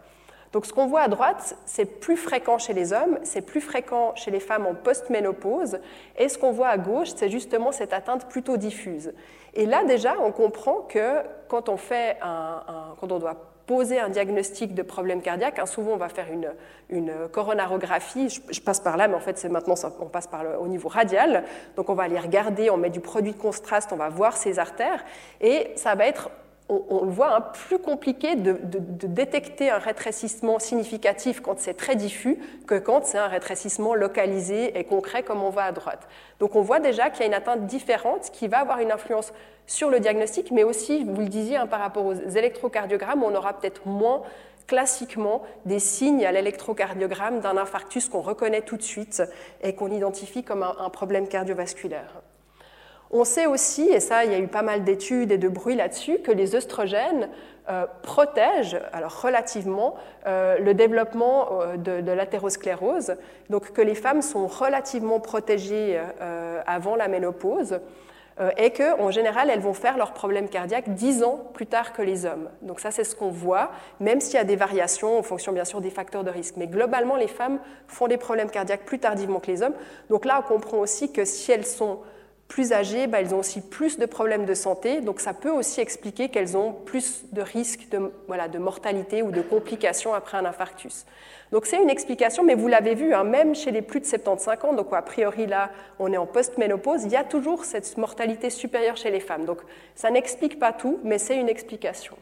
Donc 0.53 0.67
ce 0.67 0.71
qu'on 0.71 0.85
voit 0.85 1.01
à 1.01 1.07
droite, 1.07 1.57
c'est 1.65 1.99
plus 1.99 2.15
fréquent 2.15 2.59
chez 2.59 2.73
les 2.73 2.93
hommes, 2.93 3.17
c'est 3.23 3.41
plus 3.41 3.59
fréquent 3.59 4.13
chez 4.15 4.29
les 4.29 4.39
femmes 4.39 4.67
en 4.67 4.75
post-ménopause, 4.75 5.79
et 6.17 6.29
ce 6.29 6.37
qu'on 6.37 6.51
voit 6.51 6.69
à 6.69 6.77
gauche, 6.77 7.09
c'est 7.15 7.29
justement 7.29 7.71
cette 7.71 7.91
atteinte 7.91 8.29
plutôt 8.29 8.55
diffuse. 8.55 9.13
Et 9.55 9.65
là 9.65 9.83
déjà, 9.83 10.15
on 10.21 10.31
comprend 10.31 10.81
que 10.87 11.21
quand 11.47 11.69
on, 11.69 11.77
fait 11.77 12.17
un, 12.21 12.61
quand 12.99 13.11
on 13.11 13.17
doit 13.17 13.35
poser 13.65 13.99
un 13.99 14.09
diagnostic 14.09 14.75
de 14.75 14.83
problème 14.83 15.23
cardiaque, 15.23 15.57
hein, 15.57 15.65
souvent 15.65 15.93
on 15.93 15.97
va 15.97 16.09
faire 16.09 16.27
une, 16.31 17.11
coronarographie, 17.31 18.29
je, 18.29 18.61
passe 18.61 18.79
par 18.79 18.95
là, 18.95 19.07
mais 19.07 19.15
en 19.15 19.19
fait 19.19 19.39
c'est 19.39 19.49
maintenant 19.49 19.75
on 19.99 20.05
passe 20.05 20.27
par 20.27 20.43
le, 20.43 20.59
au 20.59 20.67
niveau 20.67 20.89
radial, 20.89 21.45
donc 21.75 21.89
on 21.89 21.95
va 21.95 22.03
aller 22.03 22.19
regarder, 22.19 22.69
on 22.69 22.77
met 22.77 22.91
du 22.91 22.99
produit 22.99 23.31
de 23.31 23.37
contraste, 23.37 23.91
on 23.91 23.95
va 23.95 24.09
voir 24.09 24.37
ces 24.37 24.59
artères, 24.59 25.03
et 25.41 25.71
ça 25.75 25.95
va 25.95 26.05
être 26.05 26.29
on, 26.69 27.03
le 27.03 27.11
voit, 27.11 27.35
hein, 27.35 27.41
plus 27.41 27.77
compliqué 27.77 28.35
de, 28.35 28.57
détecter 28.61 29.69
un 29.69 29.77
rétrécissement 29.77 30.59
significatif 30.59 31.41
quand 31.41 31.59
c'est 31.59 31.73
très 31.73 31.95
diffus 31.95 32.37
que 32.67 32.75
quand 32.75 33.05
c'est 33.05 33.17
un 33.17 33.27
rétrécissement 33.27 33.95
localisé 33.95 34.77
et 34.77 34.83
concret 34.85 35.23
comme 35.23 35.43
on 35.43 35.49
voit 35.49 35.63
à 35.63 35.71
droite. 35.71 36.07
Donc 36.39 36.55
on 36.55 36.61
voit 36.61 36.79
déjà 36.79 37.09
qu'il 37.09 37.21
y 37.21 37.23
a 37.23 37.27
une 37.27 37.33
atteinte 37.33 37.65
différente 37.65 38.31
qui 38.31 38.47
va 38.47 38.59
avoir 38.59 38.79
une 38.79 38.91
influence 38.91 39.33
sur 39.67 39.89
le 39.89 39.99
diagnostic, 39.99 40.51
mais 40.51 40.63
aussi, 40.63 41.03
vous 41.03 41.21
le 41.21 41.29
disiez, 41.29 41.57
hein, 41.57 41.67
par 41.67 41.79
rapport 41.79 42.05
aux 42.05 42.13
électrocardiogrammes, 42.13 43.23
on 43.23 43.35
aura 43.35 43.53
peut-être 43.53 43.85
moins 43.85 44.23
classiquement 44.67 45.43
des 45.65 45.79
signes 45.79 46.25
à 46.25 46.31
l'électrocardiogramme 46.31 47.41
d'un 47.41 47.57
infarctus 47.57 48.07
qu'on 48.07 48.21
reconnaît 48.21 48.61
tout 48.61 48.77
de 48.77 48.81
suite 48.81 49.21
et 49.61 49.75
qu'on 49.75 49.91
identifie 49.91 50.43
comme 50.43 50.63
un 50.63 50.89
problème 50.89 51.27
cardiovasculaire. 51.27 52.21
On 53.15 53.25
sait 53.25 53.45
aussi, 53.45 53.89
et 53.89 53.99
ça, 53.99 54.25
il 54.25 54.31
y 54.31 54.35
a 54.35 54.39
eu 54.39 54.47
pas 54.47 54.63
mal 54.63 54.83
d'études 54.83 55.31
et 55.31 55.37
de 55.37 55.47
bruit 55.47 55.75
là-dessus, 55.75 56.17
que 56.17 56.31
les 56.31 56.55
œstrogènes 56.55 57.29
euh, 57.69 57.85
protègent, 58.01 58.79
alors 58.91 59.21
relativement, 59.21 59.93
euh, 60.25 60.57
le 60.57 60.73
développement 60.73 61.61
euh, 61.61 61.77
de, 61.77 62.11
l'athérosclérose, 62.11 63.15
donc 63.51 63.71
que 63.71 63.83
les 63.83 63.93
femmes 63.93 64.23
sont 64.23 64.47
relativement 64.47 65.19
protégées 65.19 66.01
avant 66.65 66.95
la 66.95 67.07
ménopause, 67.07 67.79
et 68.57 68.71
qu'en 68.71 69.11
général, 69.11 69.51
elles 69.51 69.59
vont 69.59 69.75
faire 69.75 69.95
leurs 69.95 70.13
problèmes 70.13 70.49
cardiaques 70.49 70.95
dix 70.95 71.21
ans 71.21 71.39
plus 71.53 71.67
tard 71.67 71.93
que 71.93 72.01
les 72.01 72.25
hommes. 72.25 72.49
Donc 72.63 72.79
ça, 72.79 72.89
c'est 72.89 73.03
ce 73.03 73.15
qu'on 73.15 73.29
voit, 73.29 73.69
même 73.99 74.19
s'il 74.21 74.33
y 74.33 74.39
a 74.39 74.43
des 74.43 74.55
variations 74.55 75.19
en 75.19 75.21
fonction, 75.21 75.51
bien 75.51 75.65
sûr, 75.65 75.81
des 75.81 75.91
facteurs 75.91 76.23
de 76.23 76.31
risque. 76.31 76.55
Mais 76.57 76.65
globalement, 76.65 77.15
les 77.15 77.27
femmes 77.27 77.59
font 77.87 78.07
des 78.07 78.17
problèmes 78.17 78.49
cardiaques 78.49 78.85
plus 78.85 78.97
tardivement 78.97 79.39
que 79.39 79.51
les 79.51 79.61
hommes. 79.61 79.75
Donc 80.09 80.25
là, 80.25 80.43
on 80.43 80.47
comprend 80.51 80.79
aussi 80.79 81.11
que 81.11 81.25
si 81.25 81.51
elles 81.51 81.65
sont 81.65 81.99
plus 82.53 82.71
âgées, 82.71 83.07
bah, 83.07 83.19
elles 83.19 83.33
ont 83.33 83.39
aussi 83.39 83.61
plus 83.61 83.97
de 83.97 84.05
problèmes 84.05 84.45
de 84.45 84.53
santé, 84.53 85.01
donc 85.01 85.21
ça 85.21 85.33
peut 85.33 85.49
aussi 85.49 85.81
expliquer 85.81 86.29
qu'elles 86.29 86.55
ont 86.55 86.71
plus 86.71 87.23
de 87.31 87.41
risques 87.41 87.89
de, 87.89 88.11
voilà, 88.27 88.47
de 88.47 88.59
mortalité 88.59 89.23
ou 89.23 89.31
de 89.31 89.41
complications 89.41 90.13
après 90.13 90.37
un 90.37 90.45
infarctus. 90.45 91.07
Donc 91.51 91.65
c'est 91.65 91.81
une 91.81 91.89
explication, 91.89 92.43
mais 92.43 92.53
vous 92.53 92.67
l'avez 92.67 92.93
vu, 92.93 93.11
hein, 93.15 93.23
même 93.23 93.55
chez 93.55 93.71
les 93.71 93.81
plus 93.81 94.01
de 94.01 94.05
75 94.05 94.65
ans, 94.65 94.73
donc 94.73 94.93
a 94.93 95.01
priori 95.01 95.47
là 95.47 95.71
on 95.97 96.13
est 96.13 96.17
en 96.17 96.27
post-ménopause, 96.27 97.05
il 97.05 97.11
y 97.11 97.15
a 97.15 97.23
toujours 97.23 97.65
cette 97.65 97.97
mortalité 97.97 98.51
supérieure 98.51 98.97
chez 98.97 99.09
les 99.09 99.19
femmes. 99.19 99.45
Donc 99.45 99.57
ça 99.95 100.11
n'explique 100.11 100.59
pas 100.59 100.73
tout, 100.73 100.99
mais 101.03 101.17
c'est 101.17 101.37
une 101.37 101.49
explication. 101.49 102.15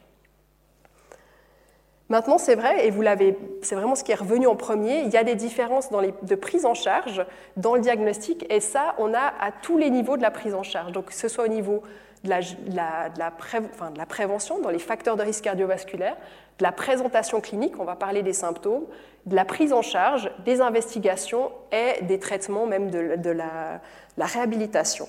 Maintenant, 2.12 2.38
c'est 2.38 2.56
vrai, 2.56 2.86
et 2.86 2.90
vous 2.90 3.02
l'avez, 3.02 3.38
c'est 3.62 3.74
vraiment 3.74 3.96
ce 3.96 4.04
qui 4.04 4.12
est 4.12 4.16
revenu 4.16 4.46
en 4.46 4.58
premier, 4.58 5.00
il 5.00 5.12
y 5.12 5.16
a 5.16 5.24
des 5.24 5.36
différences 5.36 5.90
dans 5.92 6.02
les, 6.02 6.14
de 6.24 6.36
prise 6.36 6.66
en 6.66 6.74
charge 6.74 7.26
dans 7.56 7.74
le 7.76 7.80
diagnostic, 7.80 8.46
et 8.52 8.60
ça, 8.60 8.96
on 8.98 9.14
a 9.14 9.34
à 9.40 9.54
tous 9.54 9.78
les 9.78 9.90
niveaux 9.90 10.18
de 10.18 10.22
la 10.22 10.30
prise 10.30 10.54
en 10.54 10.62
charge. 10.62 10.92
Donc, 10.92 11.06
que 11.06 11.14
ce 11.14 11.30
soit 11.30 11.46
au 11.46 11.48
niveau 11.48 11.84
de 12.26 12.30
la, 12.30 14.06
prévention, 14.06 14.60
dans 14.60 14.70
les 14.70 14.78
facteurs 14.78 15.16
de 15.16 15.24
risque 15.24 15.46
cardiovasculaire, 15.46 16.18
de 16.58 16.64
la 16.64 16.74
présentation 16.74 17.40
clinique, 17.40 17.80
on 17.80 17.86
va 17.86 17.96
parler 17.96 18.24
des 18.24 18.34
symptômes, 18.34 18.88
de 19.26 19.34
la 19.34 19.46
prise 19.46 19.72
en 19.72 19.82
charge, 19.82 20.30
des 20.44 20.60
investigations 20.60 21.50
et 21.72 22.04
des 22.04 22.20
traitements, 22.20 22.66
même 22.66 22.92
de, 22.92 23.30
la, 23.32 23.80
réhabilitation. 24.18 25.08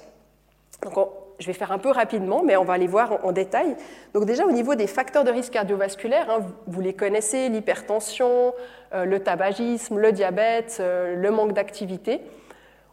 Je 1.42 1.46
vais 1.46 1.52
faire 1.52 1.72
un 1.72 1.78
peu 1.78 1.90
rapidement, 1.90 2.42
mais 2.42 2.57
on 2.57 2.64
va 2.64 2.74
aller 2.74 2.87
voir 2.87 3.24
en, 3.24 3.33
détail. 3.33 3.76
Donc 4.14 4.24
déjà 4.24 4.46
au 4.46 4.52
niveau 4.52 4.74
des 4.74 4.87
facteurs 4.87 5.24
de 5.24 5.31
risque 5.31 5.52
cardiovasculaire, 5.52 6.31
hein, 6.31 6.46
vous, 6.66 6.81
les 6.81 6.94
connaissez, 6.94 7.48
l'hypertension, 7.48 8.55
euh, 8.94 9.05
le 9.05 9.20
tabagisme, 9.20 9.98
le 9.98 10.12
diabète, 10.12 10.78
euh, 10.81 11.16
le 11.16 11.31
manque 11.31 11.52
d'activité. 11.52 12.20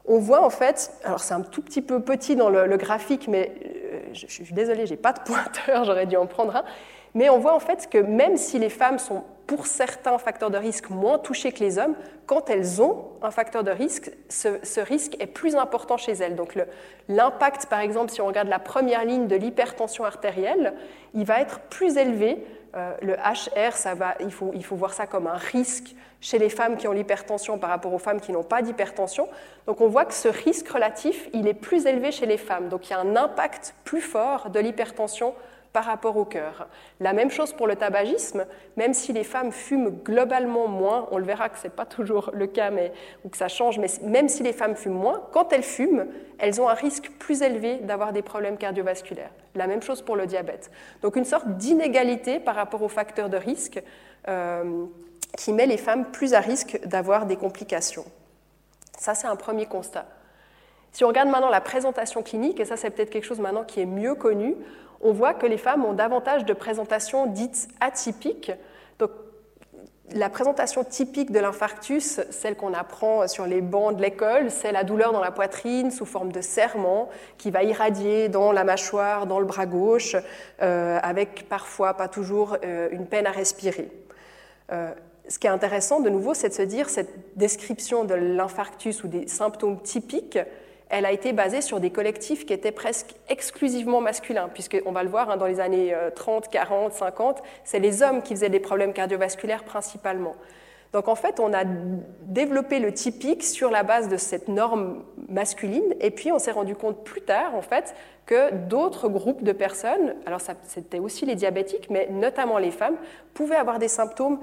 On 0.06 0.18
voit 0.18 0.44
en 0.44 0.50
fait, 0.50 0.92
alors 1.04 1.20
c'est 1.20 1.36
un 1.36 1.42
tout 1.42 1.62
petit 1.62 1.82
peu 1.82 2.02
petit 2.02 2.36
dans 2.36 2.50
le, 2.50 2.78
graphique, 2.78 3.28
mais 3.28 3.54
euh, 3.64 4.00
je, 4.14 4.26
je, 4.28 4.44
suis 4.44 4.54
désolée, 4.54 4.88
j'ai 4.88 4.98
pas 4.98 5.14
de 5.14 5.20
pointeur, 5.26 5.86
j'aurais 5.86 6.08
dû 6.08 6.18
en 6.18 6.26
prendre 6.26 6.56
un. 6.56 6.64
Mais 7.16 7.30
on 7.30 7.40
voit 7.40 7.54
en 7.54 7.60
fait 7.60 7.90
que 7.90 7.98
même 7.98 8.38
si 8.38 8.60
les 8.60 8.70
femmes 8.70 9.00
sont 9.00 9.24
pour 9.50 9.66
certains 9.66 10.20
facteurs 10.20 10.52
de 10.52 10.58
risque 10.58 10.92
moins 10.92 11.18
touchées 11.18 11.52
que 11.52 11.62
les 11.62 11.80
hommes, 11.80 11.96
quand 12.28 12.52
elles 12.52 12.84
ont 12.84 13.08
un 13.24 13.32
facteur 13.32 13.64
de 13.64 13.72
risque, 13.72 14.12
ce, 14.30 14.80
risque 14.80 15.16
est 15.20 15.26
plus 15.26 15.56
important 15.56 15.98
chez 15.98 16.12
elles. 16.12 16.36
Donc 16.36 16.56
l'impact, 17.08 17.66
par 17.66 17.80
exemple, 17.80 18.12
si 18.12 18.22
on 18.22 18.28
regarde 18.28 18.48
la 18.48 18.60
première 18.60 19.04
ligne 19.06 19.26
de 19.26 19.36
l'hypertension 19.36 20.06
artérielle, 20.06 20.76
il 21.16 21.26
va 21.26 21.42
être 21.42 21.62
plus 21.62 21.98
élevé. 21.98 22.46
Euh, 22.76 22.94
le 23.02 23.14
HR, 23.16 23.74
ça 23.74 23.96
va, 23.96 24.14
il, 24.20 24.32
faut, 24.32 24.52
il 24.54 24.64
faut 24.64 24.76
voir 24.76 24.94
ça 24.94 25.08
comme 25.08 25.26
un 25.26 25.38
risque 25.38 25.96
chez 26.22 26.38
les 26.38 26.50
femmes 26.50 26.78
qui 26.78 26.88
ont 26.88 26.92
l'hypertension 26.92 27.58
par 27.58 27.72
rapport 27.72 27.92
aux 27.92 27.98
femmes 27.98 28.22
qui 28.22 28.32
n'ont 28.32 28.44
pas 28.44 28.62
d'hypertension. 28.62 29.28
Donc 29.66 29.82
on 29.82 29.88
voit 29.88 30.06
que 30.06 30.14
ce 30.14 30.28
risque 30.28 30.68
relatif, 30.70 31.28
il 31.34 31.48
est 31.48 31.56
plus 31.56 31.88
élevé 31.88 32.12
chez 32.12 32.28
les 32.28 32.38
femmes. 32.38 32.70
Donc 32.70 32.88
il 32.88 32.92
y 32.92 32.94
a 32.94 33.00
un 33.00 33.16
impact 33.16 33.74
plus 33.84 34.02
fort 34.02 34.52
de 34.52 34.60
l'hypertension 34.60 35.34
par 35.74 35.86
rapport 35.86 36.18
au 36.18 36.26
cœur. 36.26 36.68
La 37.00 37.14
même 37.14 37.30
chose 37.30 37.54
pour 37.54 37.68
le 37.68 37.76
tabagisme, 37.76 38.46
même 38.76 38.94
si 38.94 39.14
les 39.14 39.24
femmes 39.24 39.52
fument 39.52 39.92
globalement 40.04 40.68
moins, 40.68 41.08
on 41.12 41.18
le 41.18 41.26
verra 41.26 41.50
que 41.50 41.58
ce 41.58 41.66
n'est 41.66 41.70
pas 41.70 41.86
toujours 41.86 42.32
le 42.34 42.48
cas 42.48 42.72
mais, 42.72 42.92
ou 43.24 43.30
que 43.30 43.38
ça 43.38 43.48
change, 43.48 43.78
mais 43.78 43.88
même 44.02 44.30
si 44.30 44.42
les 44.42 44.54
femmes 44.54 44.76
fument 44.76 44.98
moins, 44.98 45.22
quand 45.32 45.54
elles 45.54 45.64
fument, 45.64 46.08
elles 46.40 46.60
ont 46.60 46.70
un 46.70 46.74
risque 46.74 47.12
plus 47.20 47.42
élevé 47.42 47.78
d'avoir 47.78 48.14
des 48.14 48.22
problèmes 48.22 48.58
cardiovasculaires. 48.58 49.32
La 49.56 49.68
même 49.68 49.82
chose 49.82 50.02
pour 50.02 50.16
le 50.16 50.26
diabète. 50.26 50.72
Donc 51.02 51.16
une 51.16 51.26
sorte 51.26 51.48
d'inégalité 51.58 52.40
par 52.40 52.56
rapport 52.56 52.82
aux 52.82 52.90
facteurs 52.90 53.30
de 53.30 53.38
risque 53.38 53.82
euh, 54.28 54.86
qui 55.38 55.54
met 55.54 55.68
les 55.68 55.78
femmes 55.78 56.06
plus 56.12 56.34
à 56.34 56.40
risque 56.40 56.80
d'avoir 56.86 57.26
des 57.26 57.36
complications. 57.36 58.06
Ça, 58.98 59.16
c'est 59.16 59.28
un 59.28 59.36
premier 59.36 59.66
constat. 59.66 60.06
Si 60.92 61.04
on 61.04 61.08
regarde 61.08 61.30
maintenant 61.30 61.50
la 61.50 61.62
présentation 61.62 62.24
clinique, 62.24 62.60
et 62.60 62.66
ça 62.66 62.76
c'est 62.76 62.90
peut-être 62.90 63.12
quelque 63.12 63.26
chose 63.26 63.40
maintenant 63.40 63.64
qui 63.64 63.80
est 63.80 63.86
mieux 63.86 64.16
connu, 64.16 64.56
on 65.02 65.12
voit 65.12 65.34
que 65.34 65.46
les 65.46 65.58
femmes 65.58 65.86
ont 65.86 65.94
davantage 65.94 66.46
de 66.46 66.54
présentations 66.54 67.26
dites 67.26 67.68
atypiques. 67.80 68.52
Donc, 69.00 69.12
la 70.14 70.30
présentation 70.30 70.84
typique 70.84 71.32
de 71.32 71.40
l'infarctus, 71.40 72.20
celle 72.32 72.56
qu'on 72.56 72.74
apprend 72.74 73.28
sur 73.28 73.46
les 73.46 73.62
bancs 73.62 73.96
de 73.96 74.02
l'école, 74.02 74.50
c'est 74.50 74.72
la 74.72 74.84
douleur 74.84 75.12
dans 75.12 75.20
la 75.20 75.32
poitrine 75.32 75.92
sous 75.92 76.06
forme 76.06 76.32
de 76.32 76.42
serrement 76.42 77.10
qui 77.38 77.52
va 77.52 77.64
irradier 77.64 78.28
dans 78.28 78.52
la 78.52 78.64
mâchoire, 78.64 79.28
dans 79.28 79.40
le 79.40 79.46
bras 79.46 79.68
gauche, 79.68 80.16
euh, 80.62 81.00
avec 81.04 81.48
parfois, 81.48 81.94
pas 81.94 82.08
toujours, 82.08 82.58
euh, 82.64 82.90
une 82.92 83.06
peine 83.06 83.28
à 83.28 83.32
respirer. 83.32 83.92
Euh, 84.72 84.92
ce 85.28 85.38
qui 85.38 85.46
est 85.46 85.52
intéressant, 85.52 86.00
de 86.00 86.10
nouveau, 86.10 86.34
c'est 86.34 86.50
de 86.50 86.54
se 86.54 86.64
dire 86.64 86.90
cette 86.90 87.38
description 87.38 88.04
de 88.04 88.16
l'infarctus 88.16 89.04
ou 89.04 89.08
des 89.08 89.28
symptômes 89.28 89.80
typiques 89.80 90.40
elle 90.90 91.06
a 91.06 91.12
été 91.12 91.34
basée 91.34 91.62
sur 91.62 91.80
des 91.80 91.92
collectifs 91.92 92.46
qui 92.46 92.54
étaient 92.54 92.72
presque 92.72 93.16
exclusivement 93.30 94.02
masculins, 94.02 94.50
puisqu'on 94.54 94.92
va 94.92 95.04
le 95.04 95.10
voir 95.10 95.30
hein, 95.30 95.38
dans 95.38 95.46
les 95.46 95.60
années 95.60 95.96
30, 96.16 96.50
40, 96.50 96.94
50, 96.94 97.44
c'est 97.64 97.80
les 97.80 98.02
hommes 98.02 98.22
qui 98.22 98.34
faisaient 98.34 98.50
des 98.50 98.60
problèmes 98.60 98.94
cardiovasculaires 98.94 99.64
principalement. 99.64 100.36
Donc 100.92 101.08
en 101.08 101.16
fait, 101.16 101.40
on 101.40 101.54
a 101.54 101.64
développé 102.24 102.80
le 102.80 102.92
typique 102.92 103.44
sur 103.44 103.70
la 103.70 103.84
base 103.84 104.10
de 104.10 104.18
cette 104.18 104.48
norme 104.48 105.04
masculine, 105.28 105.94
et 106.00 106.10
puis 106.10 106.32
on 106.32 106.40
s'est 106.40 106.52
rendu 106.52 106.76
compte 106.76 107.04
plus 107.04 107.22
tard, 107.22 107.54
en 107.54 107.62
fait, 107.62 107.94
que 108.26 108.54
d'autres 108.54 109.08
groupes 109.08 109.44
de 109.44 109.52
personnes, 109.52 110.16
alors 110.26 110.42
c'était 110.64 111.00
aussi 111.00 111.26
les 111.26 111.36
diabétiques, 111.36 111.90
mais 111.90 112.08
notamment 112.10 112.58
les 112.58 112.72
femmes, 112.72 112.96
pouvaient 113.34 113.56
avoir 113.56 113.78
des 113.78 113.88
symptômes 113.88 114.40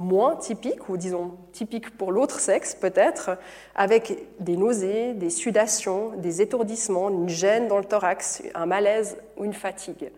moins 0.00 0.34
typiques, 0.34 0.88
ou 0.88 0.96
disons 0.96 1.36
typiques 1.52 1.96
pour 1.96 2.10
l'autre 2.10 2.40
sexe 2.40 2.74
peut-être, 2.74 3.38
avec 3.74 4.18
des 4.40 4.56
nausées, 4.56 5.12
des 5.12 5.30
sudations, 5.30 6.12
des 6.16 6.40
étourdissements, 6.40 7.10
une 7.10 7.28
gêne 7.28 7.68
dans 7.68 7.78
le 7.78 7.84
thorax, 7.84 8.42
un 8.54 8.66
malaise 8.66 9.18
ou 9.36 9.44
une 9.44 9.52
fatigue. 9.52 10.10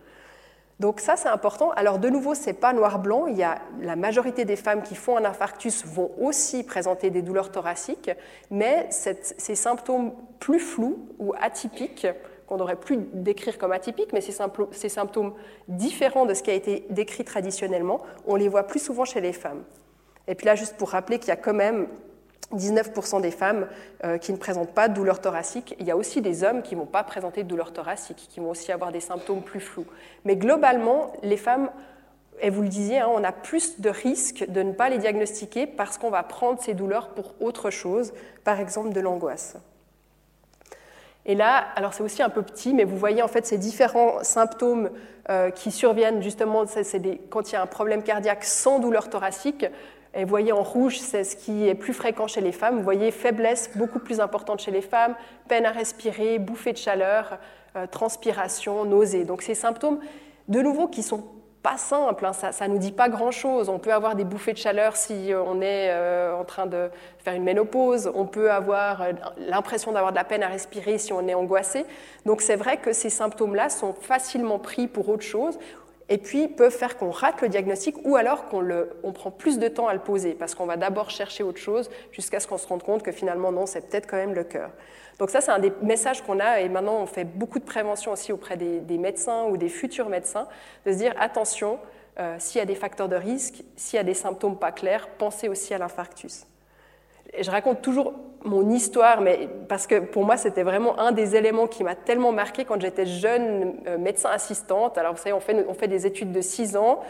Donc 0.81 1.01
ça, 1.01 1.17
c'est 1.17 1.29
important. 1.29 1.71
Alors 1.73 1.99
de 1.99 2.09
nouveau, 2.09 2.35
c'est 2.35 2.55
pas 2.55 2.73
noir-blanc. 2.73 3.27
Il 3.27 3.37
y 3.37 3.43
a 3.43 3.59
la 3.81 3.95
majorité 3.95 4.45
des 4.45 4.57
femmes 4.57 4.83
qui 4.83 4.95
font 4.95 5.17
un 5.17 5.25
infarctus 5.25 5.85
vont 5.85 6.11
aussi 6.19 6.65
présenter 6.65 7.11
des 7.11 7.23
douleurs 7.23 7.53
thoraciques, 7.53 8.11
mais 8.51 8.89
ces 8.91 9.55
symptômes 9.55 10.13
plus 10.41 10.59
flous 10.59 11.07
ou 11.19 11.35
atypiques, 11.41 12.07
qu'on 12.53 12.61
aurait 12.61 12.77
plus 12.77 12.99
décrire 13.15 13.57
comme 13.57 13.73
atypiques, 13.73 14.13
mais 14.13 14.21
ces, 14.21 14.37
ces 14.73 14.89
symptômes 14.91 15.33
différents 15.69 16.27
de 16.27 16.35
ce 16.35 16.43
qui 16.43 16.51
a 16.51 16.55
été 16.55 16.85
décrit 16.91 17.25
traditionnellement, 17.25 18.03
on 18.27 18.37
les 18.37 18.49
voit 18.49 18.65
plus 18.65 18.79
souvent 18.79 19.07
chez 19.07 19.23
les 19.23 19.33
femmes. 19.33 19.63
Et 20.29 20.35
puis 20.35 20.45
là, 20.45 20.55
juste 20.55 20.77
pour 20.77 20.91
rappeler 20.91 21.19
qu'il 21.19 21.29
y 21.29 21.33
a 21.33 21.37
quand 21.37 21.55
même 21.55 21.87
19% 22.53 23.23
des 23.23 23.31
femmes 23.31 23.69
euh, 24.05 24.19
qui 24.19 24.33
ne 24.33 24.37
présentent 24.37 24.75
pas 24.75 24.89
de 24.89 24.95
douleur 24.95 25.23
thoracique. 25.23 25.75
Il 25.81 25.87
y 25.87 25.91
a 25.91 25.97
aussi 25.97 26.21
des 26.21 26.45
hommes 26.45 26.61
qui 26.61 26.75
ne 26.75 26.81
vont 26.81 26.87
pas 26.87 27.03
présenter 27.05 27.43
de 27.43 27.49
douleur 27.49 27.73
thoracique, 27.73 28.29
qui 28.31 28.41
vont 28.41 28.51
aussi 28.51 28.71
avoir 28.71 28.93
des 28.93 29.01
symptômes 29.01 29.41
plus 29.41 29.61
flous. 29.61 29.87
Mais 30.27 30.37
globalement, 30.37 31.15
les 31.23 31.39
femmes, 31.39 31.71
et 32.43 32.51
vous 32.51 32.61
le 32.61 32.69
disiez, 32.69 32.99
hein, 32.99 33.09
on 33.11 33.25
a 33.25 33.33
plus 33.33 33.81
de 33.81 33.89
risques 33.89 34.45
de 34.47 34.63
ne 34.63 34.73
pas 34.73 34.91
les 34.91 34.99
diagnostiquer 34.99 35.67
parce 35.67 35.97
qu'on 35.97 36.11
va 36.11 36.23
prendre 36.23 36.61
ces 36.61 36.75
douleurs 36.75 37.15
pour 37.15 37.33
autre 37.41 37.71
chose, 37.71 38.13
par 38.45 38.61
exemple 38.61 38.93
de 38.93 39.01
l'angoisse. 39.01 39.57
Et 41.25 41.35
là, 41.35 41.65
alors 41.77 41.95
c'est 41.95 42.03
aussi 42.03 42.23
un 42.23 42.29
peu 42.29 42.43
petit, 42.43 42.75
mais 42.75 42.85
vous 42.85 42.97
voyez 42.97 43.23
en 43.23 43.29
fait 43.29 43.47
ces 43.47 43.59
différents 43.59 44.23
symptômes 44.23 44.91
euh, 45.31 45.51
qui 45.51 45.71
surviennent 45.71 46.21
justement 46.23 46.65
quand 47.31 47.51
il 47.51 47.53
y 47.53 47.57
a 47.57 47.63
un 47.63 47.67
problème 47.67 48.03
cardiaque 48.03 48.45
sans 48.45 48.81
douleur 48.81 49.09
thoracique. 49.09 49.67
Et 50.15 50.25
vous 50.25 50.31
voyez 50.31 50.53
en 50.53 50.63
rouge, 50.63 50.99
c'est 50.99 51.25
ce 51.25 51.37
qui 51.37 51.69
est 51.69 51.75
plus 51.75 51.95
fréquent 51.95 52.27
chez 52.27 52.41
les 52.41 52.53
femmes. 52.53 52.77
Vous 52.77 52.83
voyez 52.83 53.11
faiblesse 53.11 53.71
beaucoup 53.77 53.99
plus 53.99 54.21
importante 54.21 54.61
chez 54.61 54.71
les 54.71 54.83
femmes, 54.83 55.15
peine 55.49 55.65
à 55.65 55.71
respirer, 55.71 56.39
bouffée 56.39 56.73
de 56.73 56.79
chaleur, 56.79 57.39
euh, 57.77 57.87
transpiration, 57.87 58.85
nausée. 58.85 59.25
Donc 59.25 59.43
ces 59.43 59.55
symptômes, 59.55 60.01
de 60.49 60.61
nouveau, 60.61 60.89
qui 60.89 61.03
sont 61.03 61.25
pas 61.63 61.77
simples, 61.77 62.27
hein, 62.27 62.33
ça 62.33 62.67
ne 62.67 62.73
nous 62.73 62.79
dit 62.79 62.93
pas 62.93 63.09
grand-chose. 63.09 63.69
On 63.69 63.79
peut 63.79 63.93
avoir 63.93 64.17
des 64.17 64.25
bouffées 64.25 64.53
de 64.53 64.59
chaleur 64.59 64.97
si 64.97 65.33
euh, 65.33 65.43
on 65.43 65.61
est 65.61 65.91
euh, 65.91 66.35
en 66.35 66.45
train 66.45 66.67
de 66.67 66.91
faire 67.19 67.35
une 67.35 67.45
ménopause, 67.45 68.11
on 68.15 68.27
peut 68.27 68.51
avoir 68.51 69.07
l'impression 69.39 69.93
d'avoir 69.93 70.13
de 70.13 70.17
la 70.17 70.25
peine 70.25 70.43
à 70.43 70.49
respirer 70.49 70.99
si 70.99 71.13
on 71.13 71.27
est 71.29 71.35
angoissé. 71.35 71.85
Donc 72.27 72.41
c'est 72.41 72.57
vrai 72.57 72.79
que 72.79 72.93
ces 72.93 73.11
symptômes-là 73.11 73.69
sont 73.69 73.93
facilement 73.93 74.59
pris 74.59 74.89
pour 74.89 75.09
autre 75.09 75.23
chose 75.23 75.59
et 76.09 76.19
puis 76.19 76.49
peuvent 76.49 76.73
faire 76.73 76.99
qu'on 76.99 77.11
rate 77.11 77.41
le 77.43 77.49
diagnostic 77.49 77.97
ou 78.05 78.17
alors 78.17 78.49
qu'on 78.49 78.69
on 79.03 79.13
prend 79.13 79.31
plus 79.31 79.59
de 79.59 79.69
temps 79.69 79.89
à 79.89 79.95
le 79.95 80.01
poser 80.01 80.35
parce 80.35 80.55
qu'on 80.55 80.67
va 80.67 80.77
d'abord 80.77 81.11
chercher 81.11 81.45
autre 81.45 81.59
chose 81.59 81.91
jusqu'à 82.11 82.41
ce 82.41 82.47
qu'on 82.47 82.59
se 82.59 82.67
rende 82.67 82.83
compte 82.83 83.03
que 83.03 83.13
finalement 83.13 83.53
non, 83.53 83.67
c'est 83.67 83.89
peut-être 83.89 84.07
quand 84.07 84.17
même 84.17 84.35
le 84.35 84.45
cœur. 84.45 84.71
Donc 85.23 85.31
ça, 85.31 85.41
c'est 85.41 85.53
un 85.53 85.61
des 85.61 85.73
messages 85.83 86.21
qu'on 86.23 86.41
a 86.41 86.59
et 86.63 86.69
maintenant 86.69 86.97
on 86.97 87.07
fait 87.07 87.23
beaucoup 87.23 87.61
de 87.61 87.65
prévention 87.65 88.11
aussi 88.11 88.33
auprès 88.33 88.57
des, 88.57 88.99
médecins 88.99 89.45
ou 89.45 89.57
des 89.57 89.69
futurs 89.69 90.09
médecins 90.09 90.49
de 90.85 90.91
se 90.91 90.97
dire 90.97 91.15
attention, 91.17 91.79
euh, 92.19 92.35
s'il 92.41 92.59
y 92.59 92.63
a 92.63 92.65
des 92.65 92.75
facteurs 92.75 93.09
de 93.09 93.15
risque, 93.15 93.63
s'il 93.77 93.99
y 93.99 94.01
a 94.01 94.03
des 94.03 94.15
symptômes 94.15 94.59
pas 94.59 94.73
clairs, 94.73 95.09
pensez 95.19 95.49
aussi 95.49 95.75
à 95.75 95.79
l'infarctus 95.79 96.45
je 97.41 97.51
raconte 97.51 97.83
toujours 97.83 98.13
mon 98.45 98.71
histoire, 98.71 99.21
mais 99.21 99.49
parce 99.69 99.87
que 99.87 100.01
pour 100.01 100.25
moi, 100.25 100.37
c'était 100.37 100.65
vraiment 100.65 100.99
un 100.99 101.13
des 101.13 101.37
éléments 101.37 101.67
qui 101.67 101.85
m'a 101.85 101.95
tellement 101.95 102.33
marqué 102.33 102.65
quand 102.65 102.81
j'étais 102.81 103.07
jeune 103.07 103.77
euh, 103.87 103.99
médecin 103.99 104.29
assistante. 104.31 104.99
Alors, 104.99 105.15
vous 105.15 105.19
savez, 105.19 105.33
on 105.33 105.41
fait, 105.41 105.65
on 105.69 105.75
fait 105.75 105.89
des 105.89 106.07
études 106.07 106.33
de 106.33 106.41
6 106.41 106.77
ans, 106.77 107.01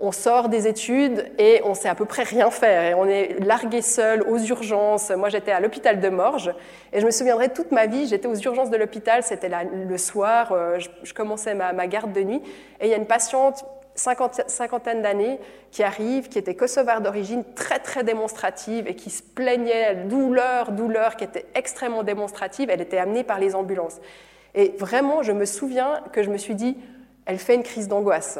on 0.00 0.12
sort 0.12 0.48
des 0.48 0.66
études 0.66 1.30
et 1.38 1.60
on 1.64 1.74
sait 1.74 1.88
à 1.88 1.94
peu 1.94 2.06
près 2.06 2.22
rien 2.22 2.50
faire. 2.50 2.82
Et 2.84 2.94
on 2.94 3.06
est 3.06 3.38
largué 3.40 3.82
seul 3.82 4.22
aux 4.22 4.38
urgences. 4.38 5.10
Moi, 5.10 5.28
j'étais 5.28 5.52
à 5.52 5.60
l'hôpital 5.60 6.00
de 6.00 6.08
Morges 6.08 6.52
et 6.92 7.00
je 7.00 7.06
me 7.06 7.10
souviendrai 7.10 7.50
toute 7.50 7.70
ma 7.70 7.86
vie, 7.86 8.06
j'étais 8.06 8.26
aux 8.26 8.34
urgences 8.34 8.70
de 8.70 8.76
l'hôpital, 8.76 9.22
c'était 9.22 9.50
le 9.72 9.98
soir, 9.98 10.52
euh, 10.52 10.78
je, 11.02 11.12
commençais 11.12 11.54
ma, 11.54 11.86
garde 11.86 12.12
de 12.12 12.22
nuit 12.22 12.42
et 12.80 12.86
il 12.86 12.90
y 12.90 12.94
a 12.94 12.96
une 12.96 13.06
patiente 13.06 13.64
cinquantaine 13.94 15.02
d'années, 15.02 15.38
qui 15.70 15.82
arrive, 15.82 16.28
qui 16.28 16.38
était 16.38 16.54
kosovare 16.54 17.02
d'origine, 17.02 17.44
très 17.54 17.80
très 17.80 18.02
démonstrative 18.02 18.86
et 18.88 18.94
qui 18.94 19.10
se 19.10 19.22
plaignait, 19.22 19.94
douleur, 19.94 20.72
douleur, 20.72 21.16
qui 21.16 21.24
était 21.24 21.44
extrêmement 21.54 22.02
démonstrative, 22.02 22.70
elle 22.70 22.80
était 22.80 22.96
amenée 22.96 23.24
par 23.24 23.38
les 23.38 23.54
ambulances. 23.54 23.98
Et 24.54 24.74
vraiment, 24.78 25.22
je 25.22 25.32
me 25.32 25.44
souviens 25.44 26.00
que 26.12 26.22
je 26.22 26.30
me 26.30 26.38
suis 26.38 26.54
dit, 26.54 26.78
elle 27.26 27.38
fait 27.38 27.54
une 27.54 27.62
crise 27.62 27.88
d'angoisse. 27.88 28.38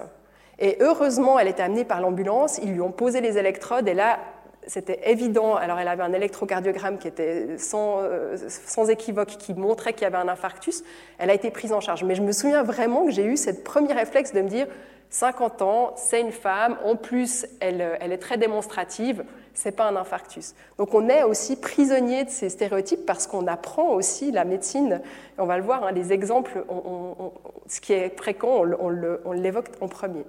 Et 0.60 0.76
heureusement, 0.80 1.38
elle 1.38 1.48
était 1.48 1.62
amenée 1.62 1.84
par 1.84 2.00
l'ambulance, 2.00 2.58
ils 2.62 2.72
lui 2.72 2.80
ont 2.80 2.92
posé 2.92 3.20
les 3.20 3.38
électrodes 3.38 3.88
et 3.88 3.94
là, 3.94 4.18
c'était 4.66 5.10
évident. 5.10 5.56
Alors, 5.56 5.78
elle 5.78 5.88
avait 5.88 6.02
un 6.02 6.12
électrocardiogramme 6.12 6.98
qui 6.98 7.08
était 7.08 7.56
sans, 7.58 8.02
euh, 8.02 8.36
sans 8.48 8.90
équivoque, 8.90 9.36
qui 9.38 9.54
montrait 9.54 9.94
qu'il 9.94 10.02
y 10.02 10.04
avait 10.04 10.18
un 10.18 10.28
infarctus. 10.28 10.84
Elle 11.18 11.30
a 11.30 11.34
été 11.34 11.50
prise 11.50 11.72
en 11.72 11.80
charge. 11.80 12.04
Mais 12.04 12.14
je 12.14 12.22
me 12.22 12.32
souviens 12.32 12.62
vraiment 12.62 13.06
que 13.06 13.10
j'ai 13.10 13.24
eu 13.24 13.38
cette 13.38 13.64
premier 13.64 13.94
réflexe 13.94 14.32
de 14.32 14.42
me 14.42 14.48
dire 14.48 14.66
50 15.10 15.62
ans, 15.62 15.92
c'est 15.96 16.20
une 16.20 16.30
femme, 16.30 16.76
en 16.84 16.94
plus 16.94 17.44
elle, 17.58 17.80
est 17.80 18.18
très 18.18 18.38
démonstrative, 18.38 19.24
c'est 19.54 19.72
pas 19.72 19.88
un 19.88 19.96
infarctus. 19.96 20.54
Donc 20.78 20.94
on 20.94 21.08
est 21.08 21.24
aussi 21.24 21.56
prisonnier 21.56 22.24
de 22.24 22.30
ces 22.30 22.48
stéréotypes 22.48 23.04
parce 23.06 23.26
qu'on 23.26 23.48
apprend 23.48 23.88
aussi 23.88 24.30
la 24.30 24.44
médecine, 24.44 25.00
on 25.36 25.46
va 25.46 25.58
le 25.58 25.64
voir, 25.64 25.82
hein, 25.82 25.90
les 25.90 26.12
exemples, 26.12 26.64
ce 27.66 27.80
qui 27.80 27.92
est 27.92 28.16
fréquent, 28.16 28.62
on 28.78 29.32
l'évoque 29.32 29.70
en 29.80 29.88
premier. 29.88 30.24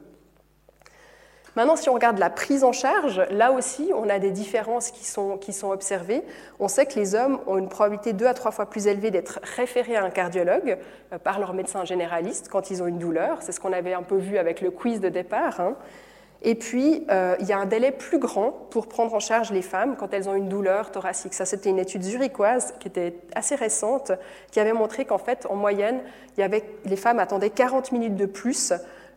Maintenant, 1.58 1.76
si 1.76 1.90
on 1.90 1.94
regarde 1.94 2.18
la 2.18 2.30
prise 2.30 2.64
en 2.64 2.72
charge, 2.72 3.22
là 3.30 3.52
aussi, 3.52 3.92
on 3.94 4.08
a 4.08 4.20
des 4.20 4.32
différences 4.32 4.90
qui 4.90 5.04
sont, 5.04 5.38
observées. 5.64 6.24
On 6.60 6.70
sait 6.70 6.86
que 6.86 6.98
les 6.98 7.14
hommes 7.14 7.40
ont 7.46 7.58
une 7.58 7.68
probabilité 7.68 8.14
deux 8.14 8.26
à 8.26 8.34
trois 8.34 8.52
fois 8.52 8.70
plus 8.70 8.88
élevée 8.88 9.12
d'être 9.12 9.40
référés 9.58 9.98
à 9.98 10.04
un 10.04 10.12
cardiologue 10.12 10.78
euh, 11.12 11.18
par 11.18 11.40
leur 11.40 11.54
médecin 11.54 11.84
généraliste 11.84 12.48
quand 12.50 12.72
ils 12.72 12.82
ont 12.82 12.88
une 12.88 13.00
douleur. 13.00 13.40
C'est 13.42 13.52
ce 13.52 13.60
qu'on 13.60 13.74
avait 13.74 13.94
un 13.94 14.04
peu 14.04 14.16
vu 14.16 14.38
avec 14.38 14.62
le 14.62 14.72
quiz 14.72 15.02
de 15.02 15.10
départ. 15.10 15.60
Hein. 15.60 15.76
Et 16.42 16.56
puis, 16.56 17.06
euh, 17.12 17.36
il 17.42 17.48
y 17.48 17.54
a 17.54 17.60
un 17.60 17.66
délai 17.66 17.92
plus 17.92 18.18
grand 18.18 18.52
pour 18.70 18.88
prendre 18.88 19.14
en 19.14 19.20
charge 19.20 19.52
les 19.52 19.62
femmes 19.62 19.98
quand 19.98 20.14
elles 20.14 20.30
ont 20.30 20.36
une 20.36 20.48
douleur 20.48 20.92
thoracique. 20.92 21.34
Ça, 21.34 21.46
c'était 21.46 21.70
une 21.70 21.80
étude 21.80 22.02
zurichoise 22.02 22.74
qui 22.80 22.88
était 22.88 23.14
assez 23.36 23.56
récente, 23.56 24.14
qui 24.52 24.60
avait 24.62 24.74
montré 24.74 25.04
qu'en 25.04 25.20
fait, 25.20 25.46
en 25.50 25.56
moyenne, 25.56 26.00
les 26.38 26.96
femmes 26.96 27.20
attendaient 27.20 27.52
40 27.52 27.92
minutes 27.92 28.16
de 28.16 28.26
plus 28.26 28.74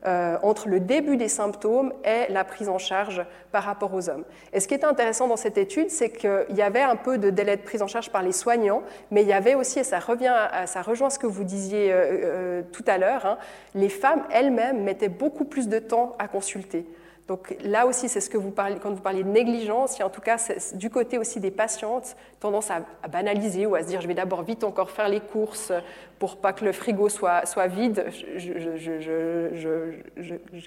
euh, 0.07 0.37
entre 0.43 0.69
le 0.69 0.81
début 0.81 1.17
des 1.17 1.29
symptômes 1.29 1.93
et 2.05 2.31
la 2.31 2.45
prise 2.45 2.69
en 2.69 2.79
charge 2.79 3.25
par 3.53 3.62
rapport 3.62 3.95
aux 3.95 4.11
hommes. 4.11 4.25
Et 4.53 4.61
ce 4.61 4.69
qui 4.69 4.75
est 4.75 4.85
intéressant 4.85 5.29
dans 5.29 5.37
cette 5.37 5.57
étude, 5.57 5.90
c'est 5.90 6.11
qu'il 6.11 6.55
y 6.55 6.62
avait 6.62 6.83
un 6.83 6.97
peu 6.97 7.17
de 7.17 7.31
délai 7.31 7.57
de 7.57 7.62
prise 7.62 7.81
en 7.81 7.87
charge 7.87 8.11
par 8.11 8.23
les 8.23 8.33
soignants, 8.33 8.83
mais 9.11 9.23
il 9.23 9.29
y 9.29 9.33
avait 9.33 9.55
aussi, 9.55 9.79
et 9.79 9.85
ça, 9.85 10.01
revient, 10.01 10.35
ça 10.67 10.83
rejoint 10.83 11.09
ce 11.09 11.19
que 11.19 11.27
vous 11.27 11.45
disiez 11.45 11.90
euh, 11.90 11.97
euh, 11.97 12.62
tout 12.73 12.85
à 12.87 12.99
l'heure, 12.99 13.25
hein, 13.25 13.38
les 13.75 13.88
femmes 13.88 14.25
elles-mêmes 14.31 14.83
mettaient 14.83 15.09
beaucoup 15.09 15.45
plus 15.45 15.69
de 15.69 15.79
temps 15.79 16.14
à 16.19 16.29
consulter. 16.29 16.87
Donc 17.27 17.57
là 17.65 17.87
aussi, 17.87 18.11
c'est 18.11 18.21
ce 18.21 18.29
que 18.29 18.37
vous 18.37 18.51
parlez, 18.51 18.77
quand 18.77 18.91
vous 18.91 19.01
parliez 19.01 19.23
de 19.23 19.29
négligence, 19.29 19.97
il 19.97 20.01
y 20.01 20.03
a 20.03 20.07
en 20.07 20.11
tout 20.11 20.21
cas 20.21 20.37
du 20.75 20.91
côté 20.91 21.17
aussi 21.17 21.41
des 21.41 21.51
patientes 21.51 22.17
tendance 22.39 22.71
à, 22.71 22.83
banaliser 23.09 23.65
ou 23.65 23.75
à 23.75 23.83
se 23.83 23.89
dire 23.89 24.03
je 24.03 24.09
vais 24.09 24.15
d'abord 24.15 24.43
vite 24.43 24.63
encore 24.63 24.91
faire 24.91 25.09
les 25.09 25.21
courses 25.21 25.73
pour 26.19 26.37
pas 26.37 26.53
que 26.53 26.67
le 26.67 26.73
frigo 26.73 27.09
soit 27.09 27.67
vide. 27.67 28.07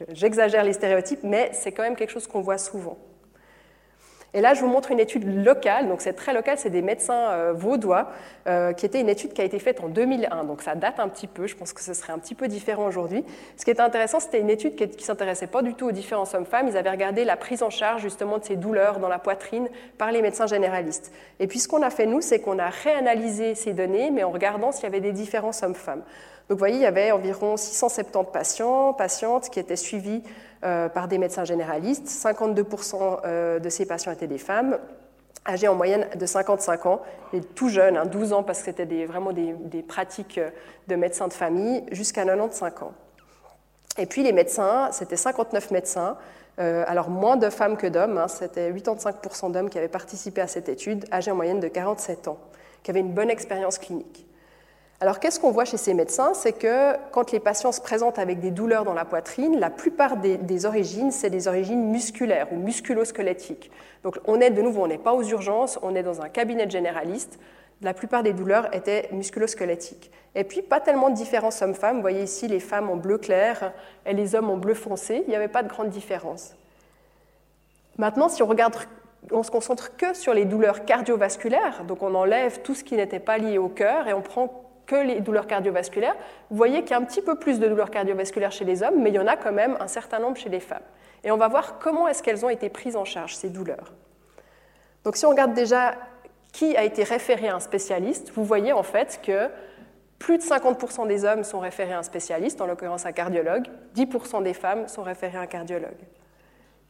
J'exagère 0.10 0.64
les 0.64 0.74
stéréotypes, 0.74 1.24
mais 1.24 1.52
c'est 1.54 1.72
quand 1.72 1.84
même 1.84 1.96
quelque 1.96 2.12
chose 2.12 2.26
qu'on 2.26 2.42
voit 2.42 2.58
souvent. 2.58 2.98
Et 4.34 4.42
là, 4.42 4.54
je 4.54 4.62
vous 4.62 4.68
montre 4.68 4.92
une 4.92 5.00
étude 5.00 5.44
locale, 5.44 5.88
donc 5.88 6.02
c'est 6.02 6.14
très 6.14 6.34
local, 6.34 6.58
c'est 6.58 6.70
des 6.70 6.82
médecins 6.82 7.32
euh, 7.32 7.54
vaudois, 7.54 8.12
euh, 8.48 8.74
qui 8.74 8.86
était 8.86 9.00
une 9.00 9.10
étude 9.10 9.34
qui 9.34 9.42
a 9.42 9.46
été 9.46 9.58
faite 9.58 9.80
en 9.80 9.88
2001, 9.88 10.44
donc 10.44 10.62
ça 10.62 10.76
date 10.76 11.00
un 11.00 11.08
petit 11.08 11.28
peu, 11.28 11.48
je 11.48 11.56
pense 11.56 11.72
que 11.72 11.82
ce 11.82 11.94
serait 11.94 12.12
un 12.12 12.20
petit 12.20 12.36
peu 12.36 12.48
différent 12.48 12.86
aujourd'hui. 12.86 13.24
Ce 13.56 13.64
qui 13.64 13.72
est 13.72 13.80
intéressant, 13.80 14.20
c'était 14.20 14.42
une 14.42 14.50
étude 14.50 14.76
qui 14.76 14.86
ne 14.86 15.02
s'intéressait 15.02 15.48
pas 15.48 15.62
du 15.62 15.74
tout 15.76 15.88
aux 15.88 15.92
différents 15.92 16.28
hommes-femmes, 16.34 16.68
ils 16.68 16.78
avaient 16.78 16.92
regardé 16.92 17.24
la 17.24 17.38
prise 17.38 17.64
en 17.64 17.70
charge 17.70 18.02
justement 18.02 18.38
de 18.38 18.44
ces 18.44 18.58
douleurs 18.58 19.00
dans 19.00 19.10
la 19.10 19.20
poitrine 19.20 19.70
par 19.98 20.12
les 20.12 20.22
médecins 20.22 20.48
généralistes. 20.48 21.12
Et 21.40 21.48
puis 21.48 21.60
ce 21.60 21.68
qu'on 21.68 21.82
a 21.82 21.90
fait, 21.90 22.06
nous, 22.06 22.22
c'est 22.22 22.40
qu'on 22.40 22.60
a 22.60 22.70
réanalysé 22.70 23.56
ces 23.56 23.74
données, 23.74 24.12
mais 24.12 24.24
en 24.24 24.32
regardant 24.32 24.72
s'il 24.72 24.84
y 24.84 24.88
avait 24.88 25.00
des 25.00 25.14
différences 25.14 25.64
hommes-femmes. 25.64 26.04
Donc 26.50 26.58
vous 26.58 26.60
voyez, 26.60 26.76
il 26.76 26.82
y 26.82 26.86
avait 26.86 27.12
environ 27.12 27.58
670 27.58 28.32
patients, 28.32 28.94
patientes 28.94 29.50
qui 29.50 29.60
étaient 29.60 29.76
suivis 29.76 30.24
par 30.62 31.08
des 31.08 31.18
médecins 31.18 31.44
généralistes. 31.44 32.08
52% 32.08 33.20
euh, 33.26 33.60
de 33.60 33.70
ces 33.70 33.86
patients 33.86 34.12
étaient 34.12 34.28
des 34.28 34.38
femmes, 34.38 34.78
âgées 35.48 35.68
en 35.68 35.76
moyenne 35.76 36.08
de 36.16 36.26
55 36.26 36.86
ans, 36.86 37.02
et 37.34 37.42
tout 37.42 37.70
jeunes, 37.70 38.00
12 38.10 38.34
hein, 38.34 38.36
ans 38.38 38.44
parce 38.44 38.60
que 38.60 38.66
c'était 38.66 39.06
vraiment 39.06 39.32
des, 39.32 39.82
pratiques 39.88 40.40
de 40.88 40.96
médecins 40.96 41.28
de 41.28 41.34
famille, 41.34 41.84
jusqu'à 41.92 42.26
95 42.26 42.84
ans. 42.84 42.94
Et 43.98 44.06
puis 44.06 44.24
les 44.24 44.34
médecins, 44.34 44.90
c'était 44.92 45.16
59 45.16 45.72
médecins, 45.72 46.18
euh, 46.60 46.84
alors 46.88 47.10
moins 47.10 47.38
de 47.38 47.50
femmes 47.50 47.78
que 47.78 47.88
d'hommes, 47.88 48.18
hein, 48.18 48.28
c'était 48.28 48.72
85% 48.72 49.52
d'hommes 49.52 49.70
qui 49.70 49.78
avaient 49.78 49.88
participé 49.88 50.42
à 50.42 50.48
cette 50.48 50.70
étude, 50.70 51.06
âgés 51.12 51.32
en 51.32 51.36
moyenne 51.36 51.60
de 51.60 51.68
47 51.68 52.28
ans, 52.28 52.40
qui 52.84 52.92
avaient 52.92 53.00
une 53.00 53.14
bonne 53.14 53.30
expérience 53.30 53.78
clinique. 53.78 54.27
Alors 55.00 55.20
qu'est-ce 55.20 55.40
qu'on 55.40 55.52
voit 55.52 55.66
chez 55.66 55.78
ces 55.78 55.94
médecins? 55.94 56.34
C'est 56.34 56.54
que 56.54 56.96
quand 57.12 57.32
les 57.32 57.40
patients 57.40 57.72
se 57.72 57.82
présentent 57.82 58.18
avec 58.18 58.40
des 58.40 58.50
douleurs 58.50 58.84
dans 58.84 58.96
la 58.96 59.06
poitrine, 59.06 59.60
la 59.60 59.70
plupart 59.70 60.18
des, 60.18 60.66
origines, 60.66 61.12
c'est 61.12 61.30
des 61.30 61.48
origines 61.48 61.92
musculaires 61.92 62.48
ou 62.52 62.56
musculosquelettiques. 62.56 63.70
Donc 64.04 64.18
on 64.26 64.42
est 64.42 64.50
de 64.50 64.62
nouveau, 64.62 64.84
on 64.84 64.88
n'est 64.88 64.98
pas 64.98 65.14
aux 65.14 65.22
urgences, 65.22 65.78
on 65.84 65.94
est 65.94 66.02
dans 66.02 66.22
un 66.22 66.30
cabinet 66.30 66.68
généraliste. 66.68 67.40
La 67.84 67.94
plupart 67.94 68.24
des 68.24 68.34
douleurs 68.34 68.74
étaient 68.74 69.08
musculosquelettiques. 69.12 70.10
Et 70.34 70.44
puis 70.44 70.64
pas 70.64 70.80
tellement 70.80 71.12
de 71.12 71.16
différence 71.16 71.62
hommes-femmes. 71.62 71.98
Vous 71.98 72.02
voyez 72.02 72.24
ici 72.24 72.48
les 72.48 72.60
femmes 72.60 72.90
en 72.90 72.96
bleu 72.96 73.20
clair 73.20 73.74
et 74.08 74.14
les 74.14 74.34
hommes 74.34 74.50
en 74.50 74.58
bleu 74.58 74.74
foncé. 74.74 75.22
Il 75.28 75.30
n'y 75.30 75.36
avait 75.36 75.48
pas 75.48 75.62
de 75.62 75.70
grande 75.70 75.90
différence. 75.90 76.56
Maintenant, 78.00 78.30
si 78.30 78.42
on 78.42 78.48
regarde 78.48 78.76
on 79.32 79.44
se 79.44 79.52
concentre 79.52 79.98
que 79.98 80.14
sur 80.14 80.34
les 80.34 80.46
douleurs 80.46 80.86
cardiovasculaires, 80.86 81.84
donc 81.84 82.02
on 82.02 82.16
enlève 82.16 82.62
tout 82.62 82.76
ce 82.76 82.84
qui 82.84 82.96
n'était 82.96 83.20
pas 83.20 83.38
lié 83.38 83.58
au 83.58 83.68
cœur 83.68 84.08
et 84.08 84.14
on 84.14 84.22
prend 84.22 84.67
que 84.88 84.96
les 84.96 85.20
douleurs 85.20 85.46
cardiovasculaires, 85.46 86.16
vous 86.50 86.58
voyez 86.58 86.82
qu'il 86.82 86.92
y 86.92 86.94
a 86.94 86.98
un 86.98 87.04
petit 87.04 87.22
peu 87.22 87.36
plus 87.36 87.60
de 87.60 87.68
douleurs 87.68 87.92
cardiovasculaires 87.92 88.52
chez 88.52 88.66
les 88.66 88.82
hommes, 88.82 89.02
mais 89.02 89.10
il 89.10 89.16
y 89.16 89.20
en 89.20 89.28
a 89.28 89.36
quand 89.36 89.52
même 89.52 89.78
un 89.80 89.88
certain 89.88 90.20
nombre 90.20 90.38
chez 90.38 90.50
les 90.50 90.62
femmes. 90.62 90.84
Et 91.24 91.32
on 91.32 91.38
va 91.38 91.48
voir 91.48 91.78
comment 91.78 92.08
est-ce 92.08 92.24
qu'elles 92.24 92.46
ont 92.46 92.50
été 92.50 92.70
prises 92.70 92.96
en 92.96 93.06
charge, 93.06 93.36
ces 93.36 93.50
douleurs. 93.50 93.94
Donc 95.04 95.18
si 95.18 95.26
on 95.26 95.30
regarde 95.30 95.54
déjà 95.54 95.96
qui 96.54 96.76
a 96.76 96.84
été 96.84 97.04
référé 97.04 97.50
à 97.50 97.56
un 97.56 97.60
spécialiste, 97.60 98.32
vous 98.34 98.44
voyez 98.44 98.74
en 98.74 98.84
fait 98.84 99.20
que 99.22 99.50
plus 100.20 100.38
de 100.38 100.44
50% 100.44 101.08
des 101.08 101.26
hommes 101.26 101.44
sont 101.44 101.60
référés 101.60 101.94
à 101.94 102.00
un 102.00 102.04
spécialiste, 102.04 102.62
en 102.62 102.66
l'occurrence 102.66 103.06
un 103.06 103.12
cardiologue, 103.12 103.68
10% 103.96 104.42
des 104.42 104.54
femmes 104.54 104.88
sont 104.88 105.04
référées 105.04 105.38
à 105.38 105.42
un 105.42 105.48
cardiologue 105.48 105.92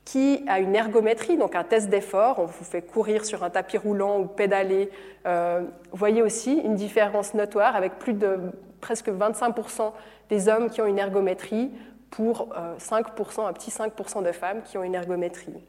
qui 0.08 0.41
a 0.47 0.62
une 0.62 0.74
ergométrie, 0.74 1.36
donc 1.36 1.53
un 1.53 1.66
test 1.66 1.89
d'effort. 1.89 2.39
On 2.39 2.45
vous 2.45 2.64
fait 2.64 2.82
courir 2.82 3.26
sur 3.26 3.43
un 3.43 3.49
tapis 3.49 3.78
roulant 3.78 4.22
ou 4.22 4.26
pédaler. 4.26 4.89
Euh, 5.26 5.64
vous 5.91 5.97
voyez 5.97 6.22
aussi 6.22 6.53
une 6.53 6.76
différence 6.76 7.34
notoire 7.34 7.76
avec 7.76 7.99
plus 7.99 8.14
de 8.14 8.38
presque 8.80 9.10
25% 9.10 9.91
des 10.30 10.47
hommes 10.47 10.70
qui 10.70 10.82
ont 10.82 10.86
une 10.86 10.97
ergométrie 10.97 11.72
pour 12.10 12.47
5%, 12.80 13.41
euh, 13.41 13.47
un 13.47 13.53
petit 13.53 13.70
5% 13.70 14.24
de 14.24 14.32
femmes 14.32 14.62
qui 14.64 14.78
ont 14.78 14.84
une 14.84 14.95
ergométrie. 14.95 15.62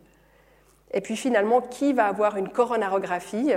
Et 0.93 1.01
puis 1.01 1.17
finalement, 1.17 1.61
qui 1.61 1.93
va 1.93 2.07
avoir 2.07 2.37
une 2.37 2.49
coronarographie? 2.49 3.55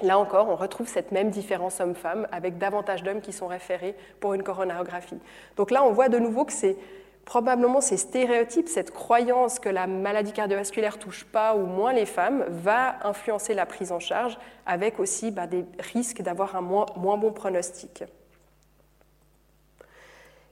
Là 0.00 0.18
encore, 0.18 0.48
on 0.48 0.56
retrouve 0.56 0.88
cette 0.88 1.12
même 1.12 1.28
différence 1.28 1.78
homme-femme 1.78 2.26
avec 2.32 2.56
davantage 2.56 3.02
d'hommes 3.02 3.20
qui 3.20 3.34
sont 3.34 3.48
référés 3.48 3.94
pour 4.20 4.32
une 4.32 4.42
coronarographie. 4.42 5.18
Donc 5.58 5.70
là, 5.70 5.84
on 5.84 5.92
voit 5.92 6.08
de 6.08 6.18
nouveau 6.18 6.46
que 6.46 6.54
c'est 6.54 6.78
probablement 7.26 7.80
ces 7.80 7.96
stéréotypes, 7.96 8.68
cette 8.68 8.92
croyance 8.92 9.58
que 9.58 9.68
la 9.68 9.86
maladie 9.86 10.32
cardiovasculaire 10.32 10.96
touche 10.96 11.24
pas 11.24 11.54
ou 11.56 11.66
moins 11.66 11.92
les 11.92 12.06
femmes, 12.06 12.44
va 12.48 12.96
influencer 13.02 13.52
la 13.52 13.66
prise 13.66 13.92
en 13.92 13.98
charge, 13.98 14.38
avec 14.64 14.98
aussi 15.00 15.32
bah, 15.32 15.46
des 15.46 15.66
risques 15.92 16.22
d'avoir 16.22 16.56
un 16.56 16.62
moins, 16.62 16.86
bon 16.96 17.32
pronostic. 17.32 18.04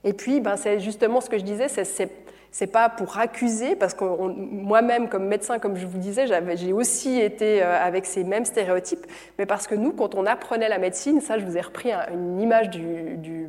Et 0.03 0.13
puis, 0.13 0.41
ben, 0.41 0.57
c'est 0.57 0.81
justement 0.81 1.21
ce 1.21 1.29
que 1.29 1.39
je 1.39 1.43
disais, 1.43 1.69
c'est 1.69 2.11
n'est 2.61 2.67
pas 2.67 2.89
pour 2.89 3.17
accuser, 3.17 3.75
parce 3.75 3.93
que 3.93 4.03
moi-même, 4.05 5.09
comme 5.09 5.27
médecin, 5.27 5.59
comme 5.59 5.77
je 5.77 5.85
vous 5.85 5.97
disais, 5.97 6.25
j'ai 6.55 6.73
aussi 6.73 7.19
été 7.19 7.63
euh, 7.63 7.77
avec 7.81 8.05
ces 8.05 8.23
mêmes 8.23 8.45
stéréotypes, 8.45 9.05
mais 9.37 9.45
parce 9.45 9.67
que 9.67 9.75
nous, 9.75 9.91
quand 9.93 10.15
on 10.15 10.25
apprenait 10.25 10.69
la 10.69 10.77
médecine, 10.77 11.21
ça, 11.21 11.37
je 11.37 11.45
vous 11.45 11.57
ai 11.57 11.61
repris 11.61 11.91
une 11.91 12.39
image 12.39 12.69
du 12.69 13.47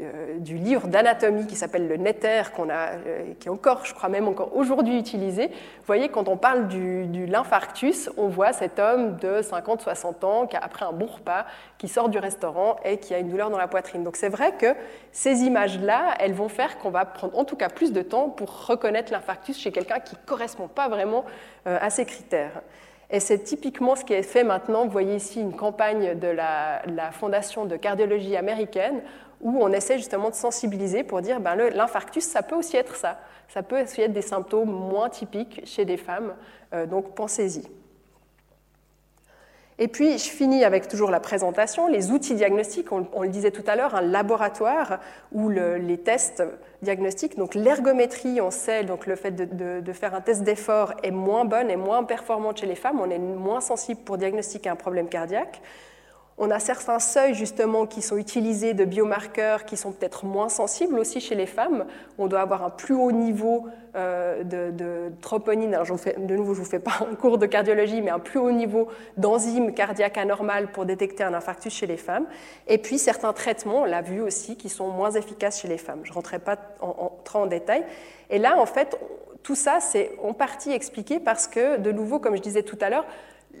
euh, 0.00 0.38
du 0.38 0.56
livre 0.56 0.88
d'anatomie 0.88 1.46
qui 1.46 1.56
s'appelle 1.56 1.86
le 1.86 1.96
Netter, 1.96 2.42
a, 2.70 2.90
euh, 3.06 3.34
qui 3.38 3.48
est 3.48 3.50
encore, 3.50 3.84
je 3.84 3.94
crois 3.94 4.08
même 4.08 4.28
encore 4.28 4.56
aujourd'hui 4.56 4.98
utilisé. 4.98 5.48
Vous 5.48 5.86
voyez, 5.86 6.08
quand 6.08 6.28
on 6.28 6.36
parle 6.36 6.68
du, 6.68 7.26
lympharctus, 7.26 8.10
on 8.16 8.28
voit 8.28 8.52
cet 8.52 8.78
homme 8.78 9.16
de 9.16 9.42
50-60 9.42 10.24
ans 10.24 10.46
qui 10.46 10.56
a 10.56 10.60
après 10.60 10.84
un 10.84 10.92
bon 10.92 11.06
repas, 11.06 11.44
qui 11.78 11.88
sort 11.88 12.08
du 12.08 12.18
restaurant 12.18 12.76
et 12.84 12.98
qui 12.98 13.14
a 13.14 13.18
une 13.18 13.28
douleur 13.28 13.50
dans 13.50 13.58
la 13.58 13.68
poitrine. 13.68 14.02
Donc 14.02 14.16
c'est 14.16 14.28
vrai 14.28 14.52
que 14.56 14.74
ces 15.12 15.42
images-là, 15.42 16.14
elles 16.18 16.34
vont 16.34 16.48
faire 16.48 16.78
qu'on 16.78 16.90
va 16.90 17.04
prendre 17.04 17.38
en 17.38 17.44
tout 17.44 17.56
cas 17.56 17.68
plus 17.68 17.92
de 17.92 18.02
temps 18.02 18.30
pour 18.30 18.66
reconnaître 18.66 19.12
l'infarctus 19.12 19.58
chez 19.58 19.72
quelqu'un 19.72 20.00
qui 20.00 20.14
ne 20.14 20.26
correspond 20.26 20.68
pas 20.68 20.88
vraiment 20.88 21.24
euh, 21.66 21.78
à 21.80 21.90
ces 21.90 22.04
critères. 22.04 22.62
Et 23.10 23.20
c'est 23.20 23.40
typiquement 23.40 23.96
ce 23.96 24.04
qui 24.04 24.12
est 24.12 24.22
fait 24.22 24.44
maintenant. 24.44 24.84
Vous 24.84 24.90
voyez 24.90 25.16
ici 25.16 25.40
une 25.40 25.54
campagne 25.54 26.18
de 26.18 26.28
la, 26.28 27.10
Fondation 27.12 27.66
de 27.66 27.76
cardiologie 27.76 28.36
américaine 28.36 29.02
où 29.40 29.58
on 29.62 29.72
essaie 29.72 29.98
justement 29.98 30.30
de 30.30 30.34
sensibiliser 30.34 31.02
pour 31.02 31.22
dire 31.22 31.40
ben, 31.40 31.56
l'infarctus, 31.56 32.24
ça 32.24 32.42
peut 32.42 32.56
aussi 32.56 32.76
être 32.76 32.94
ça. 32.94 33.18
Ça 33.48 33.62
peut 33.62 33.82
aussi 33.82 34.02
être 34.02 34.12
des 34.12 34.22
symptômes 34.22 34.70
moins 34.70 35.08
typiques 35.08 35.62
chez 35.64 35.84
des 35.84 35.96
femmes, 35.96 36.34
euh, 36.72 36.86
donc 36.86 37.14
pensez-y. 37.14 37.79
Et 39.82 39.88
puis, 39.88 40.18
je 40.18 40.28
finis 40.28 40.62
avec 40.62 40.88
toujours 40.88 41.10
la 41.10 41.20
présentation, 41.20 41.86
les 41.86 42.10
outils 42.10 42.34
diagnostiques. 42.34 42.92
On, 42.92 43.22
le 43.22 43.28
disait 43.28 43.50
tout 43.50 43.64
à 43.66 43.76
l'heure, 43.76 43.94
un 43.94 44.02
laboratoire 44.02 45.00
où 45.32 45.48
les 45.48 45.96
tests 45.96 46.42
diagnostiques, 46.82 47.38
donc 47.38 47.54
l'ergométrie, 47.54 48.42
on 48.42 48.50
sait, 48.50 48.84
donc 48.84 49.06
le 49.06 49.16
fait 49.16 49.30
de, 49.30 49.80
de 49.80 49.92
faire 49.94 50.14
un 50.14 50.20
test 50.20 50.42
d'effort 50.42 50.92
est 51.02 51.10
moins 51.10 51.46
bonne 51.46 51.70
et 51.70 51.76
moins 51.76 52.04
performante 52.04 52.58
chez 52.58 52.66
les 52.66 52.74
femmes. 52.74 53.00
On 53.00 53.08
est 53.08 53.18
moins 53.18 53.62
sensible 53.62 54.02
pour 54.02 54.18
diagnostiquer 54.18 54.68
un 54.68 54.76
problème 54.76 55.08
cardiaque. 55.08 55.62
On 56.42 56.50
a 56.50 56.58
certains 56.58 57.00
seuils 57.00 57.34
justement 57.34 57.84
qui 57.84 58.00
sont 58.00 58.16
utilisés 58.16 58.72
de 58.72 58.86
biomarqueurs 58.86 59.66
qui 59.66 59.76
sont 59.76 59.92
peut-être 59.92 60.24
moins 60.24 60.48
sensibles 60.48 60.98
aussi 60.98 61.20
chez 61.20 61.34
les 61.34 61.44
femmes. 61.44 61.84
On 62.16 62.28
doit 62.28 62.40
avoir 62.40 62.64
un 62.64 62.70
plus 62.70 62.94
haut 62.94 63.12
niveau 63.12 63.66
euh, 63.94 64.42
de, 64.42 65.12
troponine. 65.20 65.74
Alors, 65.74 65.86
de 65.86 66.34
nouveau, 66.34 66.54
je 66.54 66.60
ne 66.60 66.64
vous 66.64 66.70
fais 66.70 66.78
pas 66.78 66.92
un 67.10 67.14
cours 67.14 67.36
de 67.36 67.44
cardiologie, 67.44 68.00
mais 68.00 68.10
un 68.10 68.18
plus 68.18 68.38
haut 68.38 68.52
niveau 68.52 68.88
d'enzymes 69.18 69.74
cardiaques 69.74 70.16
anormales 70.16 70.72
pour 70.72 70.86
détecter 70.86 71.22
un 71.24 71.34
infarctus 71.34 71.74
chez 71.74 71.86
les 71.86 71.98
femmes. 71.98 72.24
Et 72.68 72.78
puis 72.78 72.96
certains 72.96 73.34
traitements, 73.34 73.82
on 73.82 73.84
l'a 73.84 74.00
vu 74.00 74.22
aussi, 74.22 74.56
qui 74.56 74.70
sont 74.70 74.88
moins 74.88 75.10
efficaces 75.10 75.60
chez 75.60 75.68
les 75.68 75.76
femmes. 75.76 76.00
Je 76.04 76.10
ne 76.10 76.14
rentrerai 76.14 76.38
pas 76.38 76.56
en, 76.80 77.12
trop 77.22 77.40
en 77.40 77.46
détail. 77.46 77.84
Et 78.30 78.38
là, 78.38 78.58
en 78.58 78.66
fait, 78.66 78.98
tout 79.42 79.54
ça, 79.54 79.80
c'est 79.80 80.12
en 80.22 80.32
partie 80.32 80.72
expliqué 80.72 81.20
parce 81.20 81.48
que, 81.48 81.76
de 81.76 81.92
nouveau, 81.92 82.18
comme 82.18 82.34
je 82.34 82.42
disais 82.42 82.62
tout 82.62 82.78
à 82.80 82.88
l'heure, 82.88 83.04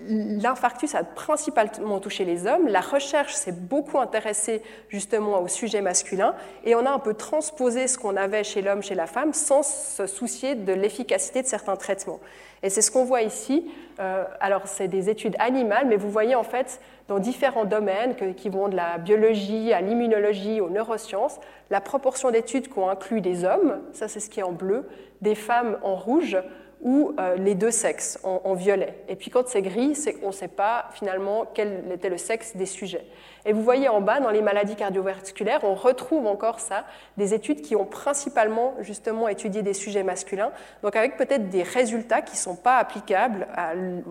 L'infarctus 0.08 0.94
a 0.94 1.04
principalement 1.04 2.00
touché 2.00 2.24
les 2.24 2.46
hommes. 2.46 2.68
La 2.68 2.80
recherche 2.80 3.34
s'est 3.34 3.52
beaucoup 3.52 3.98
intéressée 3.98 4.62
justement 4.88 5.42
au 5.42 5.48
sujet 5.48 5.82
masculin 5.82 6.34
et 6.64 6.74
on 6.74 6.86
a 6.86 6.90
un 6.90 6.98
peu 6.98 7.12
transposé 7.12 7.86
ce 7.86 7.98
qu'on 7.98 8.16
avait 8.16 8.42
chez 8.42 8.62
l'homme, 8.62 8.82
chez 8.82 8.94
la 8.94 9.06
femme, 9.06 9.34
sans 9.34 9.62
se 9.62 10.06
soucier 10.06 10.54
de 10.54 10.72
l'efficacité 10.72 11.42
de 11.42 11.46
certains 11.46 11.76
traitements. 11.76 12.20
Et 12.62 12.70
c'est 12.70 12.82
ce 12.82 12.90
qu'on 12.90 13.04
voit 13.04 13.22
ici. 13.22 13.70
Euh, 13.98 14.24
alors, 14.40 14.62
c'est 14.66 14.88
des 14.88 15.08
études 15.10 15.36
animales, 15.38 15.86
mais 15.86 15.96
vous 15.96 16.10
voyez 16.10 16.34
en 16.34 16.42
fait 16.44 16.80
dans 17.08 17.18
différents 17.18 17.64
domaines 17.64 18.14
qui 18.36 18.48
vont 18.48 18.68
de 18.68 18.76
la 18.76 18.98
biologie 18.98 19.72
à 19.72 19.80
l'immunologie, 19.80 20.60
aux 20.60 20.70
neurosciences, 20.70 21.40
la 21.70 21.80
proportion 21.80 22.30
d'études 22.30 22.68
qui 22.68 22.78
ont 22.78 22.88
inclus 22.88 23.20
des 23.20 23.44
hommes, 23.44 23.80
ça 23.92 24.08
c'est 24.08 24.20
ce 24.20 24.30
qui 24.30 24.40
est 24.40 24.44
en 24.44 24.52
bleu, 24.52 24.88
des 25.20 25.34
femmes 25.34 25.78
en 25.82 25.96
rouge, 25.96 26.36
ou 26.82 27.14
euh, 27.18 27.36
les 27.36 27.54
deux 27.54 27.70
sexes 27.70 28.18
en, 28.22 28.54
violet. 28.54 28.94
Et 29.08 29.16
puis 29.16 29.30
quand 29.30 29.46
c'est 29.48 29.62
gris, 29.62 29.94
c'est 29.94 30.14
qu'on 30.14 30.28
ne 30.28 30.32
sait 30.32 30.48
pas 30.48 30.86
finalement 30.92 31.46
quel 31.54 31.84
était 31.92 32.08
le 32.08 32.18
sexe 32.18 32.56
des 32.56 32.66
sujets. 32.66 33.04
Et 33.44 33.52
vous 33.52 33.62
voyez 33.62 33.88
en 33.88 34.00
bas, 34.00 34.20
dans 34.20 34.30
les 34.30 34.42
maladies 34.42 34.76
cardiovasculaires, 34.76 35.64
on 35.64 35.74
retrouve 35.74 36.26
encore 36.26 36.60
ça, 36.60 36.84
des 37.16 37.34
études 37.34 37.62
qui 37.62 37.76
ont 37.76 37.86
principalement 37.86 38.74
justement 38.80 39.28
étudié 39.28 39.62
des 39.62 39.74
sujets 39.74 40.02
masculins, 40.02 40.52
donc 40.82 40.96
avec 40.96 41.16
peut-être 41.16 41.48
des 41.48 41.62
résultats 41.62 42.22
qui 42.22 42.34
ne 42.34 42.40
sont 42.40 42.56
pas 42.56 42.76
applicables 42.76 43.46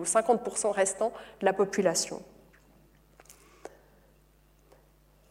aux 0.00 0.04
50% 0.04 0.70
restants 0.70 1.12
de 1.40 1.46
la 1.46 1.52
population. 1.52 2.22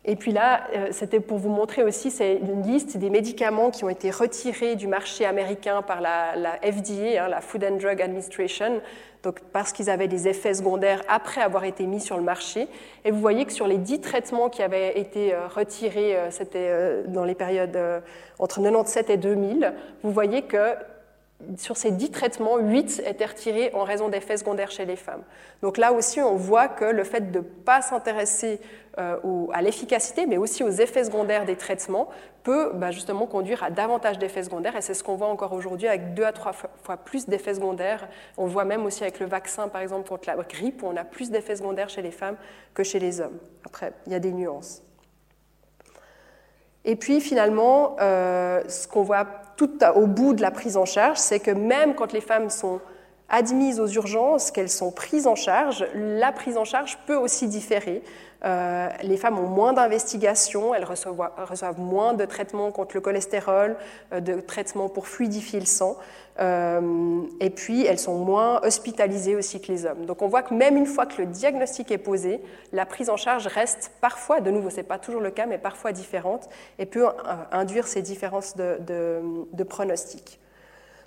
Et 0.06 0.16
puis 0.16 0.32
là, 0.32 0.68
euh, 0.74 0.88
c'était 0.92 1.20
pour 1.20 1.38
vous 1.38 1.50
montrer 1.50 1.84
aussi, 1.84 2.10
c'est 2.10 2.38
une 2.38 2.64
liste 2.64 2.96
des 2.96 3.10
médicaments 3.10 3.70
qui 3.70 3.84
ont 3.84 3.90
été 3.90 4.12
retirés 4.12 4.76
du 4.76 4.88
marché 4.88 5.26
américain 5.26 5.82
par 5.82 6.00
la, 6.00 6.34
FDA, 6.64 7.24
hein, 7.24 7.28
la 7.28 7.42
Food 7.42 7.66
and 7.66 7.76
Drug 7.76 8.02
Administration, 8.02 8.82
donc 9.24 9.42
parce 9.52 9.74
qu'ils 9.74 9.90
avaient 9.90 10.08
des 10.08 10.30
effets 10.30 10.54
secondaires 10.54 11.04
après 11.10 11.42
avoir 11.42 11.66
été 11.66 11.86
mis 11.86 12.00
sur 12.00 12.16
le 12.16 12.24
marché. 12.24 12.70
Et 13.04 13.12
vous 13.12 13.20
voyez 13.20 13.46
que 13.46 13.52
sur 13.52 13.68
les 13.68 13.78
10 13.78 14.00
traitements 14.00 14.50
qui 14.50 14.64
avaient 14.64 14.98
été 14.98 15.34
euh, 15.34 15.48
retirés, 15.48 16.16
euh, 16.16 16.32
c'était 16.32 17.04
dans 17.08 17.26
les 17.26 17.36
périodes 17.36 17.78
entre 18.40 18.62
97 18.62 19.10
et 19.10 19.18
2000, 19.18 19.74
vous 20.02 20.12
voyez 20.12 20.44
que 20.44 20.76
sur 21.58 21.78
ces 21.78 21.92
10 21.92 22.12
traitements, 22.12 22.58
8 22.58 23.04
étaient 23.06 23.26
retirés 23.26 23.72
en 23.74 23.84
raison 23.84 24.10
d'effets 24.10 24.38
secondaires 24.38 24.72
chez 24.72 24.86
les 24.86 24.96
femmes. 24.96 25.24
Donc 25.62 25.78
là 25.78 25.94
aussi, 25.94 26.22
on 26.22 26.36
voit 26.36 26.68
que 26.68 26.86
le 26.86 27.04
fait 27.04 27.32
de 27.32 27.40
ne 27.40 27.44
pas 27.44 27.82
s'intéresser 27.82 28.60
euh, 28.98 29.48
à 29.54 29.62
l'efficacité, 29.62 30.26
mais 30.26 30.38
aussi 30.38 30.64
aux 30.64 30.70
effets 30.70 31.06
secondaires 31.06 31.46
des 31.46 31.56
traitements, 31.56 32.10
peut 32.44 32.72
bah, 32.74 32.92
justement 32.92 33.26
conduire 33.26 33.64
à 33.64 33.70
davantage 33.70 34.20
d'effets 34.20 34.44
secondaires. 34.44 34.76
Et 34.76 34.82
c'est 34.82 34.94
ce 34.94 35.04
qu'on 35.04 35.16
voit 35.16 35.30
encore 35.30 35.54
aujourd'hui 35.54 35.88
avec 35.88 36.14
deux 36.14 36.26
à 36.26 36.34
trois 36.34 36.52
fois 36.54 36.98
plus 36.98 37.26
d'effets 37.28 37.54
secondaires. 37.54 38.10
On 38.38 38.46
voit 38.46 38.66
même 38.66 38.86
aussi 38.86 39.04
avec 39.04 39.20
le 39.20 39.26
vaccin, 39.26 39.70
par 39.70 39.82
exemple, 39.82 40.10
contre 40.10 40.28
la 40.28 40.36
grippe, 40.36 40.84
où 40.84 40.88
on 40.88 40.98
a 40.98 41.06
plus 41.06 41.32
d'effets 41.32 41.56
secondaires 41.56 41.90
chez 41.90 42.02
les 42.02 42.12
femmes 42.12 42.36
que 42.74 42.84
chez 42.84 43.00
les 43.00 43.22
hommes. 43.22 43.38
Après, 43.66 43.94
il 44.08 44.12
y 44.12 44.16
a 44.16 44.20
des 44.20 44.34
nuances. 44.34 44.84
Et 46.86 46.96
puis 46.96 47.20
finalement, 47.22 47.98
euh, 48.00 48.64
ce 48.68 48.88
qu'on 48.88 49.04
voit 49.04 49.26
tout 49.60 49.84
au 49.94 50.08
bout 50.08 50.34
de 50.34 50.42
la 50.42 50.52
prise 50.52 50.78
en 50.78 50.86
charge, 50.86 51.18
c'est 51.18 51.42
que 51.42 51.52
même 51.52 51.94
quand 51.94 52.14
les 52.14 52.22
femmes 52.22 52.50
sont 52.50 52.80
admises 53.28 53.82
aux 53.82 53.88
urgences, 53.88 54.52
qu'elles 54.52 54.70
sont 54.70 54.90
prises 54.90 55.28
en 55.28 55.36
charge, 55.36 55.86
la 55.94 56.32
prise 56.32 56.56
en 56.56 56.64
charge 56.64 56.98
peut 57.06 57.18
aussi 57.18 57.50
différer. 57.50 58.02
Euh, 58.46 58.88
les 59.04 59.18
femmes 59.18 59.38
ont 59.38 59.50
moins 59.50 59.74
d'investigations, 59.74 60.74
elles 60.74 60.86
reçoivent, 60.86 61.78
moins 61.78 62.14
de 62.14 62.24
traitements 62.24 62.72
contre 62.72 62.96
le 62.96 63.02
cholestérol, 63.02 63.76
euh, 64.14 64.22
de 64.22 64.40
traitements 64.40 64.88
pour 64.88 65.10
fluidifier 65.10 65.60
le 65.60 65.66
sang, 65.66 65.98
et 66.40 67.50
puis 67.50 67.86
elles 67.86 68.00
sont 68.00 68.18
moins 68.18 68.62
hospitalisées 68.64 69.36
aussi 69.36 69.60
que 69.62 69.72
les 69.72 69.86
hommes. 69.86 70.06
Donc 70.06 70.22
on 70.22 70.28
voit 70.28 70.42
que 70.42 70.54
même 70.54 70.78
une 70.78 70.86
fois 70.86 71.06
que 71.06 71.22
le 71.22 71.28
diagnostic 71.28 71.92
est 71.92 71.98
posé, 71.98 72.42
la 72.72 72.86
prise 72.86 73.10
en 73.10 73.18
charge 73.18 73.48
reste 73.48 73.92
parfois, 74.00 74.40
de 74.40 74.50
nouveau, 74.50 74.70
ce 74.70 74.78
n'est 74.78 74.84
pas 74.84 75.00
toujours 75.00 75.22
le 75.22 75.32
cas, 75.32 75.46
mais 75.46 75.58
parfois 75.58 75.92
différente, 75.92 76.50
et 76.78 76.86
peut 76.86 77.06
induire 77.52 77.88
ces 77.88 78.02
différences 78.02 78.56
de 78.56 79.64
pronostic. 79.64 80.40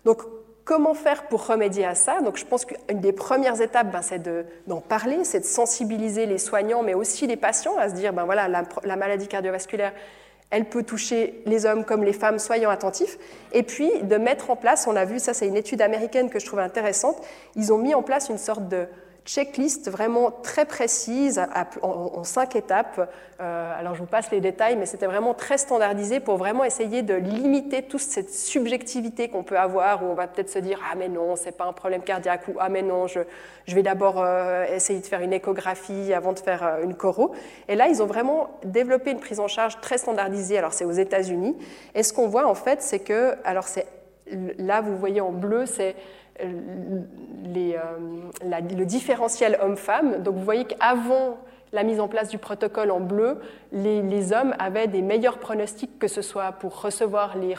Donc 0.04 0.22
Comment 0.64 0.94
faire 0.94 1.24
pour 1.24 1.46
remédier 1.46 1.84
à 1.84 1.96
ça? 1.96 2.20
Donc, 2.20 2.36
je 2.36 2.44
pense 2.44 2.64
qu'une 2.64 3.00
des 3.00 3.12
premières 3.12 3.60
étapes, 3.60 3.90
ben, 3.90 4.00
c'est 4.00 4.22
d'en 4.68 4.80
parler, 4.80 5.24
c'est 5.24 5.40
de 5.40 5.44
sensibiliser 5.44 6.24
les 6.26 6.38
soignants, 6.38 6.84
mais 6.84 6.94
aussi 6.94 7.26
les 7.26 7.36
patients 7.36 7.76
à 7.78 7.88
se 7.88 7.94
dire, 7.94 8.12
ben 8.12 8.24
voilà, 8.24 8.46
la, 8.48 8.96
maladie 8.96 9.26
cardiovasculaire, 9.26 9.92
elle 10.52 10.66
peut 10.66 10.82
toucher 10.82 11.42
les 11.46 11.64
hommes 11.64 11.84
comme 11.84 12.04
les 12.04 12.12
femmes, 12.12 12.38
soyons 12.38 12.68
attentifs. 12.70 13.18
Et 13.52 13.62
puis 13.62 13.90
de 14.02 14.16
mettre 14.16 14.50
en 14.50 14.56
place, 14.56 14.86
on 14.86 14.94
a 14.94 15.06
vu, 15.06 15.18
ça 15.18 15.34
c'est 15.34 15.48
une 15.48 15.56
étude 15.56 15.80
américaine 15.80 16.28
que 16.28 16.38
je 16.38 16.46
trouve 16.46 16.60
intéressante, 16.60 17.16
ils 17.56 17.72
ont 17.72 17.78
mis 17.78 17.94
en 17.94 18.02
place 18.02 18.28
une 18.28 18.38
sorte 18.38 18.68
de 18.68 18.86
checklist 19.24 19.88
vraiment 19.88 20.30
très 20.30 20.64
précise 20.64 21.40
en, 21.82 22.24
cinq 22.24 22.56
étapes. 22.56 23.08
Euh, 23.40 23.78
alors 23.78 23.94
je 23.94 24.00
vous 24.00 24.06
passe 24.06 24.30
les 24.30 24.40
détails, 24.40 24.76
mais 24.76 24.86
c'était 24.86 25.06
vraiment 25.06 25.34
très 25.34 25.58
standardisé 25.58 26.20
pour 26.20 26.36
vraiment 26.36 26.64
essayer 26.64 27.02
de 27.02 27.14
limiter 27.14 27.82
toute 27.82 28.00
cette 28.00 28.32
subjectivité 28.32 29.28
qu'on 29.28 29.42
peut 29.42 29.58
avoir, 29.58 30.02
où 30.02 30.06
on 30.06 30.14
va 30.14 30.26
peut-être 30.26 30.50
se 30.50 30.58
dire 30.58 30.80
ah 30.90 30.94
mais 30.96 31.08
non 31.08 31.36
c'est 31.36 31.56
pas 31.56 31.64
un 31.64 31.72
problème 31.72 32.02
cardiaque 32.02 32.48
ou 32.48 32.54
ah 32.58 32.68
mais 32.68 32.82
non 32.82 33.06
je, 33.06 33.20
je 33.66 33.74
vais 33.74 33.82
d'abord 33.82 34.16
euh, 34.18 34.64
essayer 34.66 35.00
de 35.00 35.06
faire 35.06 35.20
une 35.20 35.32
échographie 35.32 36.12
avant 36.12 36.32
de 36.32 36.38
faire 36.38 36.64
euh, 36.64 36.82
une 36.84 36.94
choro. 36.94 37.32
Et 37.68 37.76
là 37.76 37.88
ils 37.88 38.02
ont 38.02 38.06
vraiment 38.06 38.50
développé 38.64 39.10
une 39.10 39.20
prise 39.20 39.40
en 39.40 39.48
charge 39.48 39.80
très 39.80 39.98
standardisée. 39.98 40.58
Alors 40.58 40.72
c'est 40.72 40.84
aux 40.84 40.92
États-Unis. 40.92 41.56
Et 41.94 42.02
ce 42.02 42.12
qu'on 42.12 42.28
voit 42.28 42.46
en 42.46 42.54
fait 42.54 42.82
c'est 42.82 43.00
que 43.00 43.34
alors 43.44 43.68
c'est 43.68 43.86
là 44.58 44.80
vous 44.80 44.96
voyez 44.96 45.20
en 45.20 45.32
bleu 45.32 45.66
c'est 45.66 45.94
les, 46.40 47.76
euh, 47.76 48.30
le 48.76 48.84
différentiel 48.84 49.58
homme-femme. 49.62 50.22
Donc 50.22 50.36
vous 50.36 50.44
voyez 50.44 50.64
qu'avant 50.64 51.38
la 51.72 51.84
mise 51.84 52.00
en 52.00 52.08
place 52.08 52.28
du 52.28 52.38
protocole 52.38 52.90
en 52.90 53.00
bleu, 53.00 53.40
les, 53.72 54.32
hommes 54.32 54.54
avaient 54.58 54.86
des 54.86 55.00
meilleurs 55.00 55.38
pronostics, 55.38 55.98
que 55.98 56.06
ce 56.06 56.20
soit 56.20 56.52
pour 56.52 56.82
recevoir 56.82 57.36
les, 57.38 57.54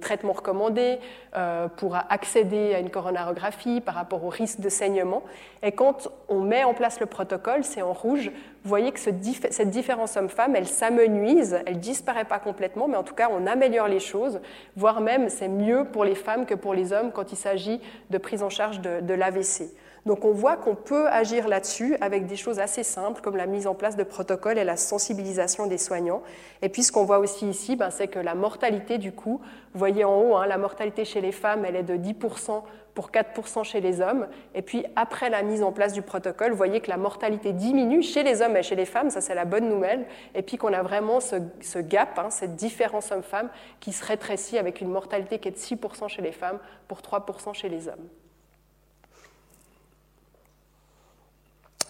traitements 0.00 0.32
recommandés, 0.32 0.98
euh, 1.36 1.68
pour 1.68 1.94
accéder 1.94 2.74
à 2.74 2.78
une 2.78 2.90
coronarographie 2.90 3.80
par 3.82 3.94
rapport 3.94 4.24
au 4.24 4.30
risque 4.30 4.60
de 4.60 4.68
saignement. 4.70 5.22
Et 5.62 5.72
quand 5.72 6.08
on 6.28 6.40
met 6.40 6.64
en 6.64 6.72
place 6.72 7.00
le 7.00 7.06
protocole, 7.06 7.64
c'est 7.64 7.82
en 7.82 7.92
rouge, 7.92 8.30
vous 8.64 8.68
voyez 8.68 8.92
que 8.92 9.00
ce, 9.00 9.10
cette 9.50 9.70
différence 9.70 10.16
homme-femme, 10.16 10.56
elle 10.56 10.68
s'amenuise, 10.68 11.60
elle 11.66 11.80
disparaît 11.80 12.24
pas 12.24 12.38
complètement, 12.38 12.88
mais 12.88 12.96
en 12.96 13.02
tout 13.02 13.14
cas, 13.14 13.28
on 13.30 13.46
améliore 13.46 13.88
les 13.88 14.00
choses, 14.00 14.40
voire 14.76 15.02
même 15.02 15.28
c'est 15.28 15.48
mieux 15.48 15.84
pour 15.84 16.04
les 16.04 16.14
femmes 16.14 16.46
que 16.46 16.54
pour 16.54 16.72
les 16.72 16.92
hommes 16.94 17.12
quand 17.12 17.32
il 17.32 17.36
s'agit 17.36 17.80
de 18.08 18.18
prise 18.18 18.42
en 18.42 18.50
charge 18.50 18.80
de, 18.80 19.00
de 19.00 19.14
l'AVC. 19.14 19.70
Donc 20.04 20.24
on 20.24 20.32
voit 20.32 20.56
qu'on 20.56 20.74
peut 20.74 21.06
agir 21.08 21.46
là-dessus 21.46 21.96
avec 22.00 22.26
des 22.26 22.34
choses 22.34 22.58
assez 22.58 22.82
simples 22.82 23.20
comme 23.20 23.36
la 23.36 23.46
mise 23.46 23.68
en 23.68 23.74
place 23.74 23.96
de 23.96 24.02
protocoles 24.02 24.58
et 24.58 24.64
la 24.64 24.76
sensibilisation 24.76 25.66
des 25.68 25.78
soignants. 25.78 26.22
Et 26.60 26.68
puis 26.68 26.82
ce 26.82 26.90
qu'on 26.90 27.04
voit 27.04 27.20
aussi 27.20 27.48
ici, 27.48 27.76
ben, 27.76 27.90
c'est 27.90 28.08
que 28.08 28.18
la 28.18 28.34
mortalité 28.34 28.98
du 28.98 29.12
coup, 29.12 29.40
vous 29.72 29.78
voyez 29.78 30.04
en 30.04 30.20
haut, 30.20 30.34
hein, 30.34 30.46
la 30.46 30.58
mortalité 30.58 31.04
chez 31.04 31.20
les 31.20 31.30
femmes, 31.30 31.64
elle 31.64 31.76
est 31.76 31.84
de 31.84 31.96
10% 31.96 32.62
pour 32.94 33.10
4% 33.10 33.62
chez 33.62 33.80
les 33.80 34.00
hommes. 34.00 34.26
Et 34.56 34.62
puis 34.62 34.84
après 34.96 35.30
la 35.30 35.42
mise 35.42 35.62
en 35.62 35.70
place 35.70 35.92
du 35.92 36.02
protocole, 36.02 36.50
vous 36.50 36.56
voyez 36.56 36.80
que 36.80 36.90
la 36.90 36.96
mortalité 36.96 37.52
diminue 37.52 38.02
chez 38.02 38.24
les 38.24 38.42
hommes 38.42 38.56
et 38.56 38.64
chez 38.64 38.76
les 38.76 38.86
femmes, 38.86 39.08
ça 39.08 39.20
c'est 39.20 39.36
la 39.36 39.44
bonne 39.44 39.68
nouvelle. 39.68 40.06
Et 40.34 40.42
puis 40.42 40.56
qu'on 40.56 40.72
a 40.72 40.82
vraiment 40.82 41.20
ce, 41.20 41.78
gap, 41.78 42.18
hein, 42.18 42.30
cette 42.30 42.56
différence 42.56 43.12
homme-femme 43.12 43.50
qui 43.78 43.92
se 43.92 44.04
rétrécit 44.04 44.58
avec 44.58 44.80
une 44.80 44.90
mortalité 44.90 45.38
qui 45.38 45.46
est 45.46 45.52
de 45.52 45.56
6% 45.56 46.08
chez 46.08 46.22
les 46.22 46.32
femmes 46.32 46.58
pour 46.88 46.98
3% 46.98 47.54
chez 47.54 47.68
les 47.68 47.86
hommes. 47.86 48.08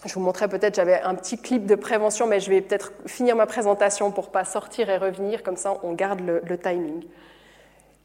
Je 0.05 0.13
vous 0.13 0.19
montrais 0.19 0.47
peut-être, 0.47 0.75
j'avais 0.75 1.01
un 1.01 1.15
petit 1.15 1.37
clip 1.37 1.65
de 1.65 1.75
prévention, 1.75 2.27
mais 2.27 2.39
je 2.39 2.49
vais 2.49 2.61
peut-être 2.61 2.91
finir 3.05 3.35
ma 3.35 3.45
présentation 3.45 4.11
pour 4.11 4.29
pas 4.29 4.43
sortir 4.43 4.89
et 4.89 4.97
revenir, 4.97 5.43
comme 5.43 5.57
ça 5.57 5.77
on 5.83 5.93
garde 5.93 6.21
le 6.21 6.57
timing. 6.57 7.03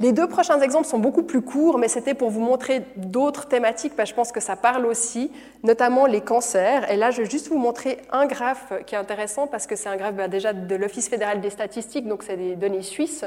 Les 0.01 0.12
deux 0.12 0.28
prochains 0.28 0.61
exemples 0.61 0.86
sont 0.86 1.01
beaucoup 1.01 1.24
plus 1.24 1.42
courts, 1.42 1.76
mais 1.76 1.88
c'était 1.88 2.14
pour 2.14 2.30
vous 2.30 2.40
montrer 2.40 2.84
d'autres 2.94 3.49
thématiques, 3.49 3.96
parce 3.96 4.11
que 4.11 4.12
je 4.12 4.14
pense 4.14 4.30
que 4.30 4.38
ça 4.38 4.55
parle 4.55 4.86
aussi, 4.86 5.32
notamment 5.64 6.07
les 6.07 6.20
cancers. 6.20 6.88
Et 6.88 6.94
là, 6.94 7.11
je 7.11 7.22
vais 7.22 7.28
juste 7.28 7.49
vous 7.49 7.59
montrer 7.59 7.99
un 8.12 8.26
graphe 8.26 8.72
qui 8.86 8.94
est 8.94 8.99
intéressant, 8.99 9.49
parce 9.49 9.66
que 9.66 9.74
c'est 9.74 9.88
un 9.88 9.96
graphe 9.96 10.14
bah, 10.14 10.28
déjà 10.28 10.53
de 10.53 10.76
l'Office 10.76 11.09
fédéral 11.09 11.40
des 11.40 11.51
statistiques, 11.51 12.07
donc 12.07 12.22
c'est 12.22 12.36
des 12.36 12.55
données 12.55 12.82
suisses. 12.82 13.24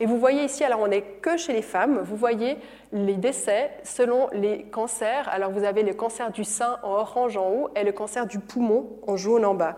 Et 0.00 0.06
vous 0.06 0.18
voyez 0.18 0.44
ici, 0.44 0.64
alors 0.64 0.80
on 0.80 0.88
n'est 0.88 1.02
que 1.02 1.36
chez 1.36 1.52
les 1.52 1.60
femmes, 1.60 2.00
vous 2.02 2.16
voyez 2.16 2.56
les 2.90 3.16
décès 3.16 3.70
selon 3.82 4.28
les 4.32 4.62
cancers. 4.62 5.28
Alors 5.30 5.50
vous 5.50 5.64
avez 5.64 5.82
le 5.82 5.92
cancer 5.92 6.30
du 6.30 6.44
sein 6.44 6.78
en 6.84 6.92
orange 6.92 7.36
en 7.36 7.50
haut 7.50 7.68
et 7.76 7.84
le 7.84 7.92
cancer 7.92 8.26
du 8.26 8.38
poumon 8.38 8.86
en 9.06 9.18
jaune 9.18 9.44
en 9.44 9.52
bas. 9.52 9.76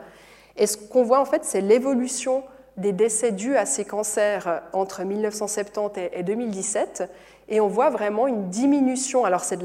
Et 0.57 0.69
ce 0.69 0.77
qu'on 0.77 1.03
voit 1.03 1.19
en 1.19 1.25
fait, 1.25 1.45
c'est 1.45 1.61
l'évolution 1.61 2.45
des 2.77 2.93
décès 2.93 3.33
dus 3.33 3.57
à 3.57 3.67
ces 3.67 3.85
cancers 3.85 4.63
entre 4.73 5.03
1970 5.03 6.11
et 6.13 6.23
2017, 6.23 7.11
et 7.49 7.61
on 7.61 7.69
voit 7.69 7.91
vraiment 7.91 8.27
une 8.27 8.49
diminution. 8.49 9.25
Alors 9.25 9.45
c'est 9.45 9.59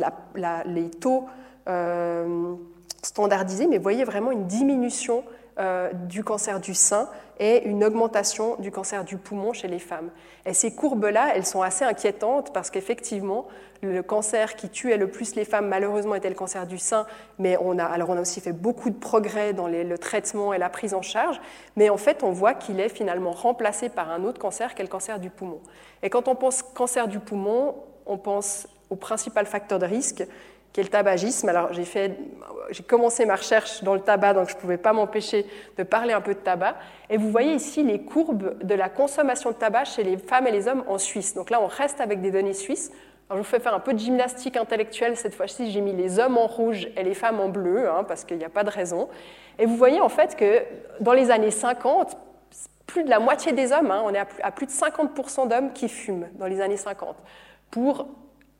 les 0.66 0.90
taux 0.90 1.26
euh, 1.68 2.56
standardisés, 3.04 3.68
mais 3.68 3.78
vous 3.78 3.84
voyez 3.84 4.04
vraiment 4.04 4.32
une 4.32 4.46
diminution 4.46 5.24
euh, 5.60 5.92
du 5.94 6.24
cancer 6.24 6.60
du 6.60 6.74
sein 6.74 7.10
et 7.40 7.64
une 7.66 7.84
augmentation 7.84 8.56
du 8.58 8.72
cancer 8.72 9.04
du 9.04 9.18
poumon 9.18 9.52
chez 9.52 9.68
les 9.68 9.80
femmes. 9.80 10.10
Et 10.46 10.54
ces 10.54 10.74
courbes-là, 10.74 11.32
elles 11.36 11.46
sont 11.46 11.62
assez 11.62 11.84
inquiétantes 11.84 12.54
parce 12.54 12.70
qu'effectivement, 12.70 13.48
le 13.82 14.02
cancer 14.02 14.56
qui 14.56 14.70
tuait 14.70 14.98
le 14.98 15.10
plus 15.10 15.36
les 15.36 15.44
femmes, 15.44 15.68
malheureusement, 15.68 16.16
était 16.16 16.30
le 16.30 16.36
cancer 16.36 16.68
du 16.68 16.78
sein, 16.78 17.06
mais 17.40 17.58
on 17.60 17.80
a, 17.80 17.84
alors 17.84 18.12
on 18.12 18.18
a 18.18 18.22
aussi 18.22 18.42
fait 18.42 18.54
beaucoup 18.54 18.90
de 18.90 18.96
progrès 18.96 19.54
dans 19.54 19.68
le 19.68 19.98
traitement 19.98 20.54
et 20.54 20.58
la 20.58 20.70
prise 20.70 20.94
en 20.94 21.02
charge, 21.02 21.42
mais 21.76 21.90
en 21.90 21.98
fait, 21.98 22.24
on 22.24 22.32
voit 22.32 22.54
qu'il 22.54 22.80
est 22.80 22.90
finalement 22.90 23.32
remplacé 23.32 23.90
par 23.90 24.10
un 24.12 24.24
autre 24.24 24.40
cancer 24.40 24.76
qui 24.76 24.82
est 24.82 24.86
le 24.86 24.92
cancer 24.92 25.20
du 25.20 25.30
poumon. 25.30 25.60
Et 26.04 26.10
quand 26.10 26.28
on 26.28 26.36
pense 26.36 26.62
cancer 26.62 27.08
du 27.08 27.20
poumon, 27.20 27.76
on 28.06 28.18
pense 28.18 28.68
au 28.92 28.96
principal 28.96 29.46
facteur 29.46 29.80
de 29.80 29.86
risque, 29.86 30.24
qui 30.74 30.80
est 30.80 30.84
le 30.84 30.90
tabagisme. 30.90 31.50
Alors 31.50 31.72
j'ai 31.74 32.84
commencé 32.88 33.26
ma 33.26 33.36
recherche 33.36 33.84
dans 33.84 33.94
le 33.94 34.02
tabac, 34.02 34.34
donc 34.34 34.50
je 34.50 34.56
ne 34.56 34.60
pouvais 34.60 34.78
pas 34.78 34.94
m'empêcher 34.94 35.46
de 35.78 35.84
parler 35.84 36.14
un 36.14 36.22
peu 36.22 36.34
de 36.34 36.40
tabac. 36.40 36.76
Et 37.10 37.18
vous 37.18 37.30
voyez 37.30 37.54
ici 37.54 37.84
les 37.84 38.02
courbes 38.02 38.58
de 38.64 38.76
la 38.76 38.90
consommation 38.90 39.52
de 39.52 39.56
tabac 39.56 39.86
chez 39.86 40.04
les 40.04 40.18
femmes 40.18 40.48
et 40.48 40.52
les 40.52 40.68
hommes 40.68 40.84
en 40.88 40.98
Suisse. 40.98 41.34
Donc 41.34 41.50
là, 41.50 41.62
on 41.62 41.68
reste 41.68 42.00
avec 42.00 42.22
des 42.22 42.32
données 42.32 42.54
suisses. 42.54 42.92
Alors, 43.30 43.42
je 43.42 43.48
vous 43.48 43.50
fais 43.50 43.62
faire 43.62 43.74
un 43.74 43.80
peu 43.80 43.94
de 43.94 44.00
gymnastique 44.00 44.58
intellectuelle. 44.58 45.16
Cette 45.16 45.36
fois-ci, 45.36 45.72
j'ai 45.72 45.80
mis 45.80 45.94
les 45.94 46.20
hommes 46.20 46.38
en 46.38 46.48
rouge 46.48 46.90
et 46.98 47.04
les 47.04 47.14
femmes 47.14 47.40
en 47.40 47.48
bleu, 47.48 47.90
hein, 47.90 48.04
parce 48.04 48.26
qu'il 48.26 48.38
n'y 48.38 48.44
a 48.44 48.50
pas 48.50 48.64
de 48.64 48.70
raison. 48.70 49.08
Et 49.58 49.66
vous 49.66 49.78
voyez 49.78 50.02
en 50.02 50.10
fait 50.10 50.36
que 50.36 50.64
dans 51.00 51.14
les 51.14 51.32
années 51.32 51.52
50, 51.52 52.18
plus 52.88 53.04
de 53.06 53.10
la 53.10 53.20
moitié 53.20 53.54
des 53.54 53.72
hommes, 53.72 53.90
hein, 53.90 54.02
on 54.06 54.14
est 54.14 54.20
à 54.20 54.52
plus 54.52 54.66
de 54.66 54.72
50% 54.72 55.48
d'hommes 55.48 55.72
qui 55.72 55.88
fument 55.88 56.28
dans 56.34 56.48
les 56.48 56.60
années 56.60 56.78
50, 56.78 57.16
pour 57.70 58.08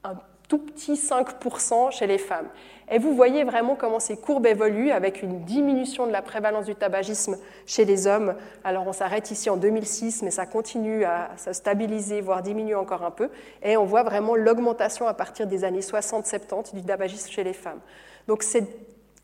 un 0.06 0.16
tout 0.52 0.58
petit 0.58 0.96
5% 0.96 1.92
chez 1.92 2.08
les 2.08 2.18
femmes. 2.18 2.50
Et 2.92 3.00
vous 3.00 3.16
voyez 3.16 3.46
vraiment 3.46 3.78
comment 3.78 4.02
ces 4.02 4.18
courbes 4.18 4.46
évoluent 4.46 4.92
avec 4.92 5.24
une 5.24 5.46
diminution 5.46 6.06
de 6.06 6.12
la 6.12 6.22
prévalence 6.22 6.66
du 6.66 6.76
tabagisme 6.76 7.38
chez 7.66 7.86
les 7.86 8.06
hommes. 8.06 8.36
Alors 8.66 8.86
on 8.86 8.92
s'arrête 8.92 9.32
ici 9.32 9.50
en 9.50 9.56
2006, 9.56 10.24
mais 10.24 10.30
ça 10.30 10.46
continue 10.46 11.06
à 11.06 11.30
se 11.38 11.54
stabiliser, 11.54 12.20
voire 12.20 12.42
diminuer 12.42 12.76
encore 12.76 13.04
un 13.04 13.12
peu. 13.12 13.30
Et 13.64 13.78
on 13.78 13.86
voit 13.86 14.04
vraiment 14.04 14.36
l'augmentation 14.36 15.08
à 15.08 15.14
partir 15.14 15.48
des 15.48 15.64
années 15.64 15.80
60-70 15.80 16.76
du 16.76 16.84
tabagisme 16.84 17.32
chez 17.32 17.46
les 17.46 17.54
femmes. 17.54 17.80
Donc 18.28 18.44
ces 18.44 18.68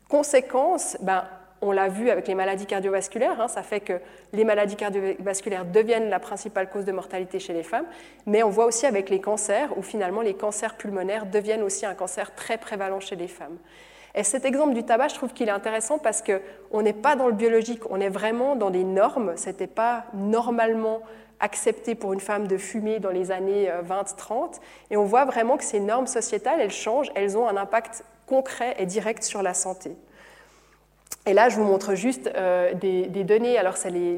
conséquences, 0.08 0.96
ben, 1.02 1.24
on 1.60 1.72
l'a 1.72 1.88
vu 1.88 2.10
avec 2.10 2.28
les 2.28 2.34
maladies 2.34 2.66
cardiovasculaires, 2.66 3.40
hein, 3.40 3.48
ça 3.48 3.62
fait 3.62 3.80
que 3.80 3.94
les 4.32 4.44
maladies 4.44 4.76
cardiovasculaires 4.76 5.64
deviennent 5.64 6.08
la 6.08 6.20
principale 6.20 6.70
cause 6.70 6.84
de 6.84 6.92
mortalité 6.92 7.38
chez 7.38 7.52
les 7.52 7.62
femmes, 7.62 7.86
mais 8.26 8.42
on 8.42 8.50
voit 8.50 8.66
aussi 8.66 8.86
avec 8.86 9.10
les 9.10 9.20
cancers, 9.20 9.76
où 9.76 9.82
finalement 9.82 10.20
les 10.20 10.34
cancers 10.34 10.76
pulmonaires 10.76 11.26
deviennent 11.26 11.62
aussi 11.62 11.86
un 11.86 11.94
cancer 11.94 12.34
très 12.34 12.58
prévalent 12.58 13.00
chez 13.00 13.16
les 13.16 13.28
femmes. 13.28 13.58
Et 14.14 14.24
cet 14.24 14.44
exemple 14.44 14.74
du 14.74 14.82
tabac, 14.82 15.08
je 15.08 15.14
trouve 15.14 15.32
qu'il 15.32 15.48
est 15.48 15.52
intéressant 15.52 15.98
parce 15.98 16.22
qu'on 16.22 16.82
n'est 16.82 16.92
pas 16.92 17.14
dans 17.14 17.28
le 17.28 17.34
biologique, 17.34 17.82
on 17.90 18.00
est 18.00 18.08
vraiment 18.08 18.56
dans 18.56 18.70
des 18.70 18.82
normes. 18.82 19.36
Ce 19.36 19.48
n'était 19.48 19.66
pas 19.66 20.06
normalement 20.14 21.02
accepté 21.40 21.94
pour 21.94 22.12
une 22.12 22.20
femme 22.20 22.48
de 22.48 22.56
fumer 22.56 22.98
dans 22.98 23.10
les 23.10 23.30
années 23.30 23.70
20-30. 23.88 24.32
Euh, 24.32 24.46
Et 24.90 24.96
on 24.96 25.04
voit 25.04 25.24
vraiment 25.24 25.56
que 25.56 25.62
ces 25.62 25.78
normes 25.78 26.06
sociétales, 26.06 26.60
elles 26.60 26.72
changent, 26.72 27.12
elles 27.14 27.36
ont 27.38 27.46
un 27.46 27.56
impact 27.56 28.04
concret 28.26 28.74
et 28.78 28.86
direct 28.86 29.22
sur 29.22 29.42
la 29.42 29.54
santé. 29.54 29.92
Et 31.28 31.34
là, 31.34 31.50
je 31.50 31.56
vous 31.56 31.64
montre 31.64 31.94
juste 31.94 32.30
euh, 32.36 32.72
des, 32.72 33.24
données. 33.24 33.58
Alors, 33.58 33.76
c'est 33.76 33.90
les, 33.90 34.16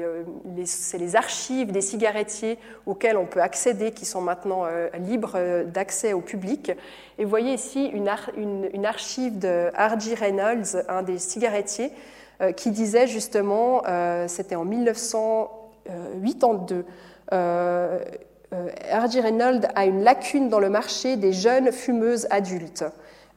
euh, 0.00 0.22
les, 0.56 0.98
les, 0.98 1.16
archives 1.16 1.72
des 1.72 1.80
cigarettiers 1.80 2.56
auxquels 2.86 3.16
on 3.16 3.26
peut 3.26 3.42
accéder, 3.42 3.90
qui 3.90 4.04
sont 4.04 4.20
maintenant 4.20 4.64
euh, 4.64 4.88
libres 5.00 5.64
d'accès 5.66 6.12
au 6.12 6.20
public. 6.20 6.70
Et 7.18 7.24
vous 7.24 7.30
voyez 7.30 7.52
ici 7.52 7.86
une, 7.86 8.06
archive 8.86 9.40
de. 9.40 9.72
Reynolds, 10.14 10.84
un 10.88 11.02
des 11.02 11.18
cigarettiers, 11.18 11.90
qui 12.56 12.70
disait 12.70 13.08
justement, 13.08 13.82
c'était 14.26 14.56
en 14.56 14.64
1982, 14.64 16.84
R.G. 17.30 19.20
Reynolds 19.20 19.68
a 19.74 19.84
une 19.86 20.02
lacune 20.02 20.48
dans 20.48 20.58
le 20.58 20.70
marché 20.70 21.16
des 21.16 21.32
jeunes 21.32 21.70
fumeuses 21.72 22.26
adultes. 22.30 22.84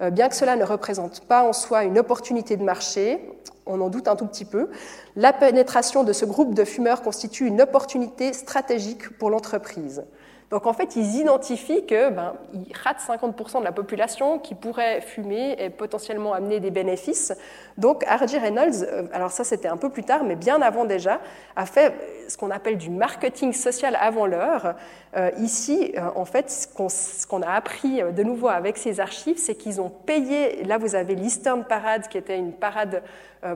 Euh, 0.01 0.09
bien 0.09 0.29
que 0.29 0.35
cela 0.35 0.55
ne 0.55 0.63
représente 0.63 1.21
pas 1.21 1.43
en 1.43 1.53
soi 1.53 1.83
une 1.83 1.97
opportunité 1.97 2.57
de 2.57 2.63
marché, 2.63 3.19
on 3.65 3.81
en 3.81 3.89
doute 3.89 4.07
un 4.07 4.15
tout 4.15 4.25
petit 4.25 4.45
peu, 4.45 4.69
la 5.15 5.33
pénétration 5.33 6.03
de 6.03 6.13
ce 6.13 6.25
groupe 6.25 6.53
de 6.53 6.65
fumeurs 6.65 7.01
constitue 7.01 7.47
une 7.47 7.61
opportunité 7.61 8.33
stratégique 8.33 9.17
pour 9.17 9.29
l'entreprise. 9.29 10.03
Donc 10.51 10.67
en 10.67 10.73
fait, 10.73 10.95
ils 10.95 11.15
identifient 11.15 11.85
que 11.85 12.09
ben, 12.11 12.33
ils 12.53 12.71
ratent 12.83 12.99
50% 12.99 13.59
de 13.59 13.63
la 13.63 13.71
population 13.71 14.37
qui 14.37 14.53
pourrait 14.53 15.01
fumer 15.01 15.55
et 15.59 15.69
potentiellement 15.69 16.33
amener 16.33 16.59
des 16.59 16.71
bénéfices. 16.71 17.33
Donc 17.77 18.03
R.J. 18.03 18.37
Reynolds, 18.37 18.83
euh, 18.83 19.03
alors 19.11 19.31
ça 19.31 19.43
c'était 19.43 19.67
un 19.67 19.77
peu 19.77 19.89
plus 19.89 20.03
tard, 20.03 20.23
mais 20.23 20.35
bien 20.35 20.61
avant 20.61 20.85
déjà, 20.85 21.19
a 21.55 21.65
fait 21.65 21.93
ce 22.27 22.37
qu'on 22.37 22.51
appelle 22.51 22.77
du 22.77 22.89
marketing 22.89 23.53
social 23.53 23.97
avant 23.99 24.27
l'heure. 24.27 24.75
Euh, 25.17 25.31
ici, 25.39 25.93
euh, 25.97 26.09
en 26.15 26.25
fait, 26.25 26.51
ce 26.51 27.27
qu'on 27.27 27.41
a 27.41 27.51
appris 27.51 28.01
de 28.03 28.23
nouveau 28.23 28.47
avec 28.47 28.77
ces 28.77 28.99
archives, 28.99 29.37
c'est 29.37 29.55
qu'ils 29.55 29.81
ont 29.81 29.89
payé, 29.89 30.63
là 30.63 30.77
vous 30.77 30.95
avez 30.95 31.15
l'Eastern 31.15 31.63
Parade, 31.63 32.07
qui 32.07 32.17
était 32.17 32.37
une 32.37 32.53
parade 32.53 33.01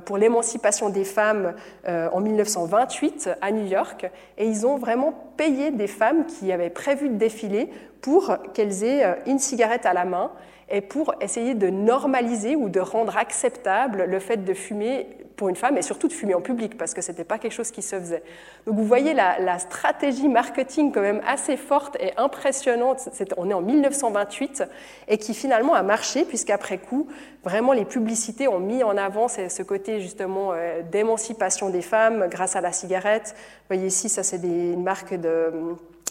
pour 0.05 0.17
l'émancipation 0.17 0.89
des 0.89 1.03
femmes 1.03 1.53
en 1.87 2.19
1928 2.19 3.29
à 3.41 3.51
New 3.51 3.65
York, 3.65 4.09
et 4.37 4.45
ils 4.45 4.65
ont 4.65 4.77
vraiment 4.77 5.13
payé 5.37 5.71
des 5.71 5.87
femmes 5.87 6.25
qui 6.25 6.51
avaient 6.51 6.69
prévu 6.69 7.09
de 7.09 7.15
défiler 7.15 7.69
pour 8.01 8.37
qu'elles 8.53 8.83
aient 8.83 9.17
une 9.25 9.39
cigarette 9.39 9.85
à 9.85 9.93
la 9.93 10.05
main 10.05 10.31
et 10.69 10.81
pour 10.81 11.13
essayer 11.21 11.55
de 11.55 11.69
normaliser 11.69 12.55
ou 12.55 12.69
de 12.69 12.79
rendre 12.79 13.17
acceptable 13.17 14.05
le 14.05 14.19
fait 14.19 14.43
de 14.43 14.53
fumer 14.53 15.07
pour 15.39 15.47
une 15.47 15.55
femme 15.55 15.77
et 15.77 15.81
surtout 15.81 16.09
de 16.09 16.13
fumer 16.13 16.33
en 16.33 16.41
public 16.41 16.77
parce 16.77 16.93
que 16.93 17.01
ce 17.01 17.11
n'était 17.11 17.23
pas 17.23 17.37
quelque 17.39 17.53
chose 17.53 17.71
qui 17.71 17.81
se 17.81 17.97
faisait. 17.97 18.23
Donc 18.67 18.75
vous 18.75 18.83
voyez 18.83 19.13
la, 19.13 19.57
stratégie 19.57 20.27
marketing 20.27 20.91
quand 20.91 20.99
même 20.99 21.21
assez 21.25 21.55
forte 21.55 21.95
et 22.01 22.11
impressionnante, 22.17 23.07
on 23.37 23.49
est 23.49 23.53
en 23.53 23.61
1928 23.61 24.63
et 25.07 25.17
qui 25.17 25.33
finalement 25.33 25.75
a 25.75 25.81
marché 25.81 26.25
puisqu'après 26.25 26.77
coup, 26.77 27.07
vraiment 27.45 27.71
les 27.71 27.85
publicités 27.85 28.49
ont 28.49 28.59
mis 28.59 28.83
en 28.83 28.97
avant 28.97 29.29
ce 29.29 29.63
côté 29.63 30.01
justement 30.01 30.51
euh, 30.51 30.81
d'émancipation 30.81 31.69
des 31.69 31.81
femmes 31.81 32.27
grâce 32.29 32.57
à 32.57 32.61
la 32.61 32.73
cigarette. 32.73 33.33
Vous 33.33 33.75
voyez 33.75 33.87
ici, 33.87 34.09
ça 34.09 34.23
c'est 34.23 34.43
une 34.43 34.83
marque 34.83 35.13
de 35.13 35.29
euh, 35.29 35.51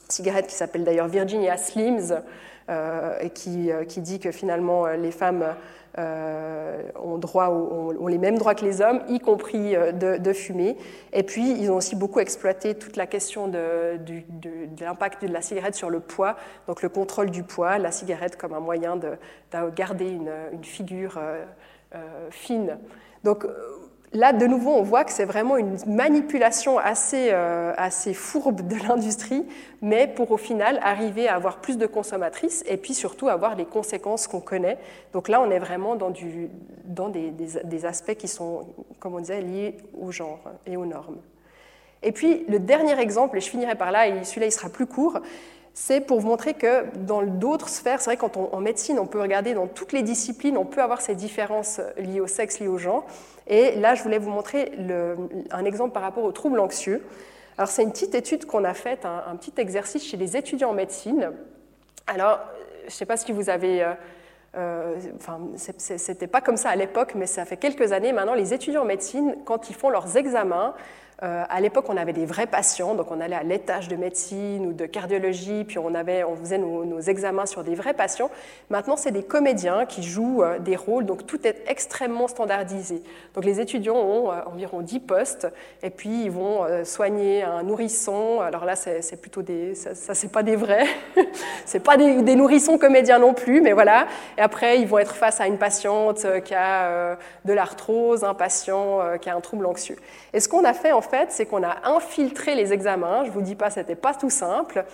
cigarette 0.09 0.47
qui 0.47 0.55
s'appelle 0.55 0.85
d'ailleurs 0.85 1.09
Virginia 1.09 1.59
Slims 1.59 2.23
euh, 2.71 3.19
et 3.21 3.29
qui, 3.29 3.71
qui, 3.89 4.01
dit 4.01 4.21
que 4.21 4.31
finalement 4.31 4.87
les 4.87 5.13
femmes 5.13 5.45
ont, 5.97 7.19
droit, 7.19 7.49
ont, 7.49 8.07
les 8.07 8.19
mêmes 8.19 8.39
droits 8.39 8.55
que 8.55 8.65
les 8.65 8.81
hommes, 8.81 9.03
y 9.09 9.19
compris 9.19 9.75
euh, 9.75 9.93
de, 9.93 10.33
fumer. 10.33 10.77
Et 11.13 11.23
puis, 11.23 11.51
ils 11.51 11.71
ont 11.71 11.77
aussi 11.77 11.97
beaucoup 11.97 12.21
exploité 12.21 12.75
toute 12.75 12.97
la 12.97 13.07
question 13.07 13.49
de, 13.49 13.99
de, 13.99 14.85
l'impact 14.85 15.25
de 15.25 15.33
la 15.33 15.43
cigarette 15.43 15.75
sur 15.75 15.91
le 15.91 16.01
poids, 16.01 16.37
donc 16.67 16.83
le 16.83 16.89
contrôle 16.89 17.31
du 17.31 17.43
poids, 17.43 17.79
la 17.79 17.91
cigarette 17.93 18.37
comme 18.37 18.53
un 18.53 18.61
moyen 18.61 18.97
de, 18.97 19.17
garder 19.75 20.09
une, 20.09 20.33
une 20.53 20.65
figure 20.65 21.19
euh, 21.19 22.29
fine. 22.31 22.79
Donc, 23.25 23.47
Là, 24.15 24.33
de 24.33 24.47
nouveau, 24.47 24.71
on 24.73 24.83
voit 24.83 25.05
que 25.05 25.13
c'est 25.13 25.27
vraiment 25.27 25.59
une 25.59 25.77
manipulation 25.87 26.79
assez, 26.79 27.29
euh, 27.31 27.75
assez 27.77 28.15
fourbe 28.15 28.67
de 28.67 28.77
l'industrie, 28.89 29.45
mais 29.83 30.07
pour 30.07 30.31
au 30.31 30.39
final 30.39 30.81
arriver 30.83 31.29
à 31.29 31.35
avoir 31.35 31.59
plus 31.59 31.77
de 31.77 31.87
consommatrices 31.87 32.65
et 32.67 32.79
puis 32.79 32.95
surtout 32.95 33.29
avoir 33.29 33.55
les 33.55 33.67
conséquences 33.67 34.27
qu'on 34.27 34.41
connaît. 34.41 34.79
Donc 35.13 35.29
là, 35.29 35.43
on 35.43 35.51
est 35.51 35.59
vraiment 35.59 35.95
dans, 35.95 36.09
du, 36.09 36.49
dans 36.85 37.11
des, 37.11 37.31
des, 37.31 37.85
aspects 37.85 38.15
qui 38.15 38.29
sont, 38.29 38.67
comme 38.99 39.15
on 39.15 39.21
disait, 39.21 39.43
liés 39.43 39.77
au 40.01 40.11
genre 40.11 40.41
et 40.67 40.79
aux 40.79 40.87
normes. 40.87 41.19
Et 42.03 42.13
puis, 42.13 42.45
le 42.49 42.61
dernier 42.61 42.99
exemple, 42.99 43.37
et 43.37 43.41
je 43.41 43.51
finirai 43.51 43.75
par 43.75 43.91
là, 43.91 44.07
et 44.07 44.25
celui-là, 44.25 44.47
il 44.47 44.53
sera 44.53 44.71
plus 44.71 44.87
court, 44.87 45.21
c'est 45.81 46.01
pour 46.01 46.19
vous 46.19 46.27
montrer 46.27 46.55
que 46.55 46.87
dans 46.97 47.23
d'autres 47.23 47.69
sphères, 47.69 48.01
c'est 48.01 48.11
vrai 48.11 48.17
quand 48.17 48.37
en 48.37 48.61
médecine, 48.61 48.99
on 48.99 49.07
peut 49.07 49.21
regarder 49.21 49.55
dans 49.55 49.69
toutes 49.69 49.93
les 49.93 50.03
disciplines, 50.03 50.59
on 50.59 50.65
peut 50.65 50.83
avoir 50.83 51.01
ces 51.01 51.15
différences 51.15 51.81
liées 51.97 52.21
au 52.21 52.27
sexe, 52.27 52.59
liées 52.59 52.67
au 52.67 52.79
genre. 52.79 53.07
Et 53.49 53.77
là, 53.77 53.95
je 53.95 54.03
voulais 54.03 54.19
vous 54.19 54.31
montrer 54.31 54.73
un 55.51 55.65
exemple 55.65 55.93
par 55.93 56.03
rapport 56.03 56.25
aux 56.25 56.33
troubles 56.33 56.61
anxieux. 56.61 57.03
Alors, 57.57 57.69
c'est 57.69 57.83
une 57.83 57.91
petite 57.91 58.15
étude 58.15 58.45
qu'on 58.45 58.63
a 58.63 58.75
faite, 58.75 59.05
un, 59.05 59.35
petit 59.37 59.55
exercice 59.57 60.05
chez 60.05 60.17
les 60.17 60.37
étudiants 60.37 60.71
en 60.71 60.75
médecine. 60.75 61.33
Alors, 62.07 62.41
je 62.83 62.87
ne 62.87 62.91
sais 62.91 63.07
pas 63.07 63.17
si 63.17 63.33
vous 63.33 63.51
avez... 63.51 63.83
Euh, 63.83 63.93
euh, 64.57 64.97
enfin, 65.17 65.41
c'était 65.57 66.27
pas 66.27 66.41
comme 66.41 66.57
ça 66.57 66.71
à 66.71 66.77
l'époque, 66.77 67.13
mais 67.15 67.27
ça 67.27 67.45
fait 67.45 67.57
quelques 67.57 67.93
années 67.93 68.13
maintenant. 68.13 68.35
Les 68.35 68.55
étudiants 68.55 68.83
en 68.83 68.87
médecine, 68.87 69.37
quand 69.45 69.71
ils 69.71 69.75
font 69.75 69.91
leurs 69.91 70.17
examens, 70.17 70.75
euh, 71.25 71.43
à 71.49 71.61
l'époque, 71.61 71.87
on 71.89 71.97
avait 71.97 72.13
des 72.13 72.27
vrais 72.27 72.47
patients, 72.47 72.95
donc 72.95 73.11
on 73.11 73.21
allait 73.21 73.35
à 73.35 73.43
l'étage 73.43 73.89
de 73.89 73.97
médecine 73.97 74.67
ou 74.67 74.73
de 74.73 74.87
cardiologie, 74.87 75.65
puis 75.65 75.77
on, 75.77 75.93
faisait 76.37 76.59
nos, 76.59 77.01
examens 77.01 77.47
sur 77.47 77.65
des 77.65 77.75
vrais 77.75 77.95
patients. 77.95 78.31
Maintenant, 78.71 78.97
c'est 78.97 79.11
des 79.11 79.25
comédiens 79.25 79.85
qui 79.85 80.05
jouent 80.05 80.45
euh, 80.45 80.61
des 80.61 80.77
rôles, 80.77 81.07
donc 81.07 81.27
tout 81.27 81.45
est 81.45 81.65
extrêmement 81.67 82.29
standardisé. 82.29 83.03
Donc 83.35 83.45
les 83.45 83.61
étudiants 83.61 83.97
ont 83.97 84.31
euh, 84.31 84.37
environ 84.47 84.81
10 84.81 85.01
postes, 85.01 85.49
et 85.83 85.91
puis 85.91 86.25
ils 86.25 86.31
vont 86.31 86.65
soigner 86.85 87.43
un 87.43 87.65
nourrisson. 87.65 88.41
Alors 88.41 88.65
là, 88.65 88.77
c'est 88.77 89.21
plutôt 89.21 89.43
des, 89.43 89.75
ça, 89.75 90.15
c'est 90.15 90.31
pas 90.31 90.45
des 90.45 90.55
vrais, 90.55 90.87
c'est 91.65 91.81
pas 91.81 91.97
des, 91.97 92.23
des, 92.23 92.37
nourrissons 92.37 92.79
comédiens 92.79 93.19
non 93.19 93.35
plus, 93.35 93.61
mais 93.61 93.73
voilà. 93.73 94.07
Et 94.37 94.41
après, 94.41 94.81
ils 94.81 94.87
vont 94.87 94.99
être 94.99 95.17
face 95.17 95.41
à 95.41 95.47
une 95.47 95.59
patiente 95.59 96.27
qui 96.45 96.55
a 96.55 97.17
de 97.45 97.53
l'arthrose, 97.53 98.23
un 98.23 98.35
patient 98.35 99.01
qui 99.21 99.31
a 99.31 99.37
un 99.37 99.41
trouble 99.41 99.67
anxieux. 99.67 99.97
Et 100.33 100.41
ce 100.41 100.49
qu'on 100.49 100.65
a 100.65 100.75
fait 100.75 100.93
en 100.93 101.01
fait, 101.09 101.33
c'est 101.33 101.47
qu'on 101.47 101.63
a 101.63 101.89
infiltré 101.89 102.55
les 102.55 102.73
examens. 102.73 103.25
Je 103.25 103.29
ne 103.29 103.35
vous 103.35 103.43
dis 103.43 103.55
pas, 103.55 103.71
ce 103.71 103.81
n'était 103.81 103.95
pas 103.97 104.15
tout 104.15 104.31
simple. 104.31 104.85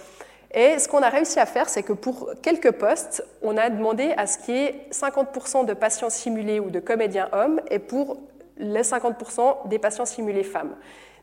Et 0.53 0.79
ce 0.79 0.87
qu'on 0.87 1.03
a 1.03 1.09
réussi 1.09 1.41
à 1.41 1.47
faire, 1.47 1.69
c'est 1.69 1.83
que 1.83 1.93
pour 1.93 2.31
quelques 2.41 2.71
postes, 2.71 3.25
on 3.43 3.57
a 3.57 3.71
demandé 3.71 4.15
à 4.17 4.27
ce 4.27 4.39
qu'il 4.39 4.55
y 4.55 4.59
ait 4.59 4.87
50% 4.93 5.67
de 5.67 5.75
patients 5.75 6.11
simulés 6.11 6.61
ou 6.61 6.71
de 6.71 6.79
comédiens 6.79 7.29
hommes 7.33 7.61
et 7.71 7.81
pour 7.81 8.19
les 8.57 8.83
50% 8.83 9.69
des 9.69 9.81
patients 9.81 10.05
simulés 10.05 10.45
femmes. 10.45 10.77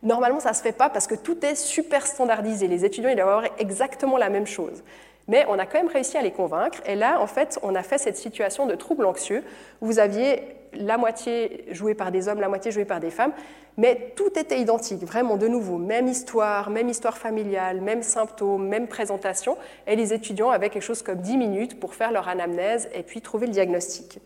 Normalement, 0.04 0.40
ça 0.40 0.50
ne 0.50 0.56
se 0.56 0.62
fait 0.62 0.72
pas 0.72 0.90
parce 0.90 1.08
que 1.08 1.16
tout 1.16 1.46
est 1.46 1.56
super 1.56 2.06
standardisé. 2.06 2.68
Les 2.68 2.84
étudiants, 2.84 3.10
ils 3.10 3.16
doivent 3.16 3.30
avoir 3.30 3.52
exactement 3.58 4.18
la 4.18 4.30
même 4.30 4.48
chose. 4.48 4.84
Mais 5.32 5.46
on 5.48 5.58
a 5.60 5.66
quand 5.66 5.78
même 5.78 5.88
réussi 5.88 6.18
à 6.18 6.22
les 6.22 6.32
convaincre. 6.32 6.80
Et 6.86 6.96
là, 6.96 7.22
en 7.22 7.26
fait, 7.26 7.58
on 7.64 7.74
a 7.74 7.84
fait 7.84 7.98
cette 7.98 8.18
situation 8.18 8.66
de 8.66 8.76
trouble 8.76 9.06
anxieux 9.06 9.46
où 9.80 9.86
vous 9.86 10.00
aviez 10.00 10.44
la 10.74 10.98
moitié 10.98 11.68
jouée 11.72 11.96
par 11.96 12.12
des 12.12 12.28
hommes, 12.28 12.42
la 12.42 12.50
moitié 12.50 12.70
jouée 12.70 12.84
par 12.84 13.00
des 13.00 13.12
femmes. 13.12 13.32
Mais 13.78 14.12
tout 14.18 14.38
était 14.38 14.60
identique, 14.60 15.04
vraiment 15.04 15.38
de 15.38 15.48
nouveau, 15.48 15.78
même 15.78 16.10
histoire, 16.10 16.70
même 16.70 16.90
histoire 16.90 17.18
familiale, 17.18 17.80
même 17.80 18.04
symptômes, 18.04 18.68
même 18.68 18.90
présentation. 18.90 19.58
Et 19.88 19.96
les 19.96 20.14
étudiants 20.14 20.50
avaient 20.50 20.70
quelque 20.70 20.84
chose 20.84 21.02
comme 21.02 21.20
10 21.20 21.38
minutes 21.38 21.80
pour 21.80 21.96
faire 21.96 22.12
leur 22.12 22.28
anamnèse 22.28 22.90
et 22.94 23.02
puis 23.02 23.22
trouver 23.22 23.48
le 23.48 23.54
diagnostic. 23.54 24.20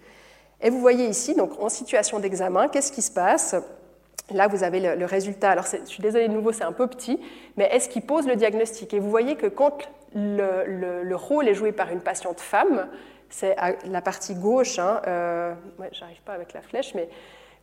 Et 0.60 0.72
vous 0.72 0.80
voyez 0.80 1.06
ici, 1.06 1.36
donc 1.36 1.52
en 1.60 1.70
situation 1.70 2.20
d'examen, 2.20 2.68
qu'est-ce 2.68 2.92
qui 2.92 3.04
se 3.04 3.12
passe? 3.12 3.56
Là, 4.34 4.48
vous 4.48 4.64
avez 4.64 4.80
le, 4.80 5.06
résultat. 5.06 5.52
Alors, 5.52 5.66
je 5.66 5.86
suis 5.86 6.02
désolée 6.02 6.28
de 6.28 6.34
nouveau, 6.34 6.52
c'est 6.52 6.64
un 6.64 6.72
peu 6.72 6.88
petit, 6.88 7.20
mais 7.58 7.66
est-ce 7.66 7.90
qu'il 7.90 8.02
pose 8.02 8.26
le 8.26 8.36
diagnostic? 8.36 8.92
Et 8.96 9.00
vous 9.00 9.12
voyez 9.12 9.36
que 9.36 9.46
quand 9.46 9.78
le, 10.16 11.04
le, 11.04 11.16
rôle 11.16 11.48
est 11.48 11.54
joué 11.54 11.72
par 11.72 11.92
une 11.92 12.00
patiente 12.00 12.40
femme, 12.40 12.88
c'est 13.30 13.56
la 13.86 14.02
partie 14.02 14.36
gauche, 14.36 14.80
hein, 14.80 15.02
euh, 15.08 15.54
j'arrive 15.92 16.22
pas 16.22 16.34
avec 16.34 16.54
la 16.54 16.62
flèche, 16.62 16.94
mais 16.96 17.10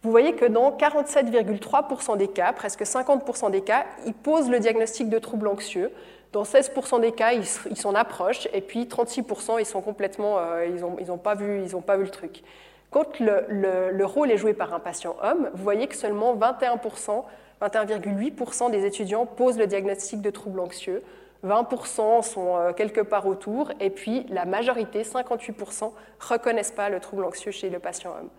vous 0.02 0.10
voyez 0.10 0.34
que 0.34 0.44
dans 0.44 0.70
47,3% 0.72 2.16
des 2.16 2.28
cas, 2.28 2.52
presque 2.52 2.82
50% 2.82 3.50
des 3.50 3.62
cas, 3.62 3.86
ils 4.04 4.14
posent 4.14 4.50
le 4.50 4.58
diagnostic 4.58 5.08
de 5.08 5.18
trouble 5.18 5.46
anxieux. 5.46 5.92
Dans 6.32 6.42
16% 6.42 7.00
des 7.00 7.12
cas, 7.12 7.32
ils 7.32 7.46
s'en 7.46 7.94
approchent, 7.94 8.48
et 8.52 8.62
puis 8.62 8.84
36%, 8.84 9.60
ils 9.60 9.66
sont 9.66 9.80
complètement, 9.80 10.38
euh, 10.38 10.66
ils 10.66 11.06
n'ont 11.06 11.18
pas, 11.18 11.34
vu, 11.34 11.62
ils 11.62 11.82
pas 11.82 11.96
vu 11.96 12.04
le 12.04 12.10
truc. 12.10 12.42
Quand 12.90 13.20
le, 13.20 14.04
rôle 14.04 14.30
est 14.30 14.36
joué 14.36 14.52
par 14.52 14.74
un 14.74 14.80
patient 14.80 15.16
homme, 15.22 15.50
vous 15.54 15.62
voyez 15.62 15.86
que 15.86 15.96
seulement 15.96 16.36
21%, 16.36 17.24
21,8% 17.62 18.70
des 18.70 18.84
étudiants 18.84 19.24
posent 19.24 19.58
le 19.58 19.66
diagnostic 19.66 20.20
de 20.20 20.30
trouble 20.30 20.60
anxieux. 20.60 21.02
20% 21.44 22.22
sont 22.22 22.56
euh, 22.56 22.72
quelque 22.72 23.00
part 23.00 23.26
autour, 23.26 23.72
et 23.80 23.90
puis 23.90 24.26
la 24.28 24.44
majorité, 24.44 25.02
58%, 25.02 25.90
reconnaissent 26.20 26.72
pas 26.72 26.88
le 26.88 27.00
trouble 27.00 27.24
anxieux 27.24 27.50
chez 27.50 27.70
le 27.70 27.78
patient 27.78 28.10
homme. 28.10 28.30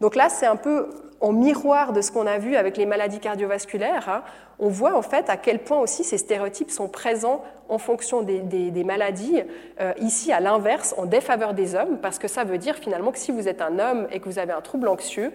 Donc 0.00 0.16
là, 0.16 0.30
c'est 0.30 0.46
un 0.46 0.56
peu 0.56 0.88
en 1.20 1.32
miroir 1.32 1.92
de 1.92 2.00
ce 2.00 2.10
qu'on 2.10 2.26
a 2.26 2.38
vu 2.38 2.56
avec 2.56 2.78
les 2.78 2.86
maladies 2.86 3.20
cardiovasculaires. 3.20 4.08
Hein. 4.08 4.22
On 4.58 4.68
voit 4.68 4.96
en 4.96 5.02
fait 5.02 5.28
à 5.28 5.36
quel 5.36 5.58
point 5.58 5.78
aussi 5.78 6.04
ces 6.04 6.16
stéréotypes 6.16 6.70
sont 6.70 6.88
présents 6.88 7.44
en 7.68 7.76
fonction 7.76 8.22
des, 8.22 8.84
maladies. 8.84 9.42
Euh, 9.80 9.92
ici, 9.98 10.32
à 10.32 10.40
l'inverse, 10.40 10.94
en 10.96 11.04
défaveur 11.04 11.52
des 11.52 11.74
hommes, 11.74 11.98
parce 12.00 12.18
que 12.18 12.28
ça 12.28 12.44
veut 12.44 12.56
dire 12.56 12.76
finalement 12.76 13.12
que 13.12 13.18
si 13.18 13.30
vous 13.30 13.46
êtes 13.46 13.60
un 13.60 13.78
homme 13.78 14.08
et 14.10 14.20
que 14.20 14.24
vous 14.24 14.38
avez 14.38 14.52
un 14.52 14.62
trouble 14.62 14.88
anxieux, 14.88 15.32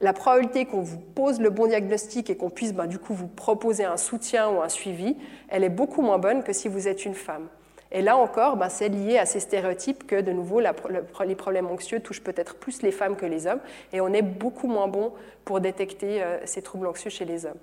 la 0.00 0.12
probabilité 0.12 0.66
qu'on 0.66 0.82
vous 0.82 0.98
pose 0.98 1.40
le 1.40 1.50
bon 1.50 1.66
diagnostic 1.66 2.28
et 2.28 2.36
qu'on 2.36 2.50
puisse 2.50 2.74
ben, 2.74 2.86
du 2.86 2.98
coup 2.98 3.14
vous 3.14 3.28
proposer 3.28 3.84
un 3.84 3.96
soutien 3.96 4.50
ou 4.50 4.60
un 4.60 4.68
suivi, 4.68 5.16
elle 5.48 5.64
est 5.64 5.70
beaucoup 5.70 6.02
moins 6.02 6.18
bonne 6.18 6.42
que 6.42 6.52
si 6.52 6.68
vous 6.68 6.88
êtes 6.88 7.04
une 7.04 7.14
femme. 7.14 7.48
Et 7.92 8.02
là 8.02 8.16
encore, 8.16 8.56
ben, 8.56 8.68
c'est 8.68 8.88
lié 8.88 9.16
à 9.16 9.26
ces 9.26 9.40
stéréotypes 9.40 10.06
que 10.06 10.20
de 10.20 10.32
nouveau 10.32 10.60
les 10.60 11.34
problèmes 11.34 11.66
anxieux 11.66 12.00
touchent 12.00 12.22
peut-être 12.22 12.56
plus 12.56 12.82
les 12.82 12.90
femmes 12.90 13.16
que 13.16 13.26
les 13.26 13.46
hommes, 13.46 13.60
et 13.92 14.00
on 14.00 14.08
est 14.08 14.22
beaucoup 14.22 14.66
moins 14.66 14.88
bon 14.88 15.12
pour 15.44 15.60
détecter 15.60 16.22
euh, 16.22 16.38
ces 16.44 16.62
troubles 16.62 16.88
anxieux 16.88 17.10
chez 17.10 17.24
les 17.24 17.46
hommes. 17.46 17.58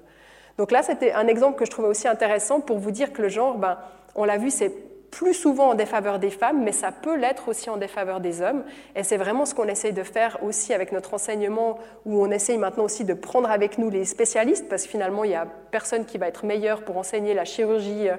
Donc 0.58 0.72
là, 0.72 0.82
c'était 0.82 1.12
un 1.12 1.28
exemple 1.28 1.58
que 1.58 1.66
je 1.66 1.72
trouvais 1.72 1.88
aussi 1.88 2.08
intéressant 2.08 2.62
pour 2.62 2.80
vous 2.80 2.92
dire 2.92 3.12
que 3.12 3.22
le 3.22 3.30
genre, 3.30 3.58
ben, 3.58 3.78
on 4.16 4.24
l'a 4.24 4.38
vu, 4.38 4.50
c'est 4.50 4.72
plus 5.14 5.36
souvent 5.36 5.70
en 5.70 5.74
défaveur 5.76 6.18
des 6.18 6.32
femmes, 6.32 6.64
mais 6.64 6.72
ça 6.72 6.92
peut 6.92 7.16
l'être 7.16 7.48
aussi 7.48 7.70
en 7.70 7.78
défaveur 7.78 8.20
des 8.20 8.42
hommes. 8.42 8.64
Et 8.96 9.04
c'est 9.04 9.18
vraiment 9.18 9.46
ce 9.46 9.54
qu'on 9.54 9.68
essaye 9.68 9.94
de 9.94 10.02
faire 10.02 10.40
aussi 10.42 10.74
avec 10.74 10.92
notre 10.92 11.14
enseignement, 11.14 11.78
où 12.06 12.20
on 12.20 12.32
essaye 12.32 12.58
maintenant 12.58 12.86
aussi 12.86 13.06
de 13.06 13.14
prendre 13.14 13.50
avec 13.52 13.78
nous 13.78 13.92
les 13.92 14.06
spécialistes, 14.06 14.68
parce 14.68 14.84
que 14.84 14.90
finalement, 14.90 15.24
il 15.24 15.30
n'y 15.30 15.36
a 15.36 15.46
personne 15.70 16.06
qui 16.06 16.18
va 16.18 16.28
être 16.28 16.46
meilleur 16.46 16.84
pour 16.84 16.98
enseigner 16.98 17.36
la 17.36 17.46
chirurgie 17.46 18.10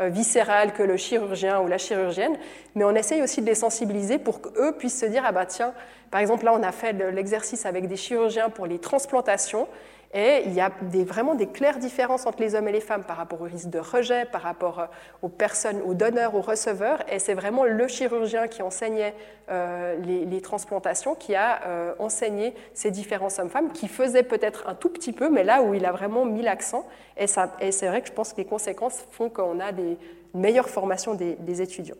euh, 0.00 0.08
viscérale 0.08 0.72
que 0.72 0.82
le 0.82 0.96
chirurgien 0.96 1.60
ou 1.60 1.68
la 1.68 1.78
chirurgienne. 1.78 2.36
Mais 2.74 2.82
on 2.82 2.96
essaye 2.96 3.22
aussi 3.22 3.42
de 3.42 3.46
les 3.46 3.54
sensibiliser 3.54 4.18
pour 4.18 4.40
qu'eux 4.40 4.72
puissent 4.76 4.98
se 4.98 5.06
dire, 5.06 5.22
ah 5.24 5.30
bah 5.30 5.46
tiens, 5.46 5.72
par 6.10 6.20
exemple, 6.20 6.44
là, 6.46 6.52
on 6.52 6.62
a 6.64 6.72
fait 6.72 6.92
l'exercice 7.12 7.64
avec 7.64 7.86
des 7.86 7.96
chirurgiens 7.96 8.50
pour 8.50 8.66
les 8.66 8.80
transplantations. 8.80 9.68
Et 10.12 10.42
il 10.46 10.54
y 10.54 10.60
a 10.60 10.72
vraiment 11.04 11.36
des 11.36 11.46
claires 11.46 11.78
différences 11.78 12.26
entre 12.26 12.40
les 12.40 12.56
hommes 12.56 12.66
et 12.66 12.72
les 12.72 12.80
femmes 12.80 13.04
par 13.04 13.16
rapport 13.16 13.40
au 13.42 13.44
risque 13.44 13.70
de 13.70 13.78
rejet, 13.78 14.24
par 14.24 14.42
rapport 14.42 14.80
euh, 14.80 14.86
aux 15.22 15.28
personnes, 15.28 15.80
aux 15.82 15.94
donneurs, 15.94 16.34
aux 16.34 16.40
receveurs. 16.40 17.04
Et 17.12 17.20
c'est 17.20 17.34
vraiment 17.34 17.64
le 17.64 17.86
chirurgien 17.86 18.48
qui 18.48 18.60
enseignait 18.62 19.14
euh, 19.52 19.96
les, 20.00 20.40
transplantations 20.40 21.14
qui 21.14 21.36
a 21.36 21.60
euh, 21.64 21.94
enseigné 22.00 22.54
ces 22.74 22.90
différences 22.90 23.38
hommes-femmes, 23.38 23.70
qui 23.70 23.86
faisait 23.86 24.24
peut-être 24.24 24.68
un 24.68 24.74
tout 24.74 24.88
petit 24.88 25.12
peu, 25.12 25.30
mais 25.30 25.44
là 25.44 25.62
où 25.62 25.74
il 25.74 25.84
a 25.84 25.92
vraiment 25.92 26.24
mis 26.24 26.42
l'accent. 26.42 26.88
Et, 27.16 27.28
c'est 27.28 27.86
vrai 27.86 28.02
que 28.02 28.08
je 28.08 28.12
pense 28.12 28.32
que 28.32 28.38
les 28.38 28.46
conséquences 28.46 29.04
font 29.12 29.28
qu'on 29.28 29.60
a 29.60 29.70
des, 29.70 29.96
une 30.34 30.40
meilleure 30.40 30.68
formation 30.68 31.14
des, 31.14 31.62
étudiants. 31.62 31.96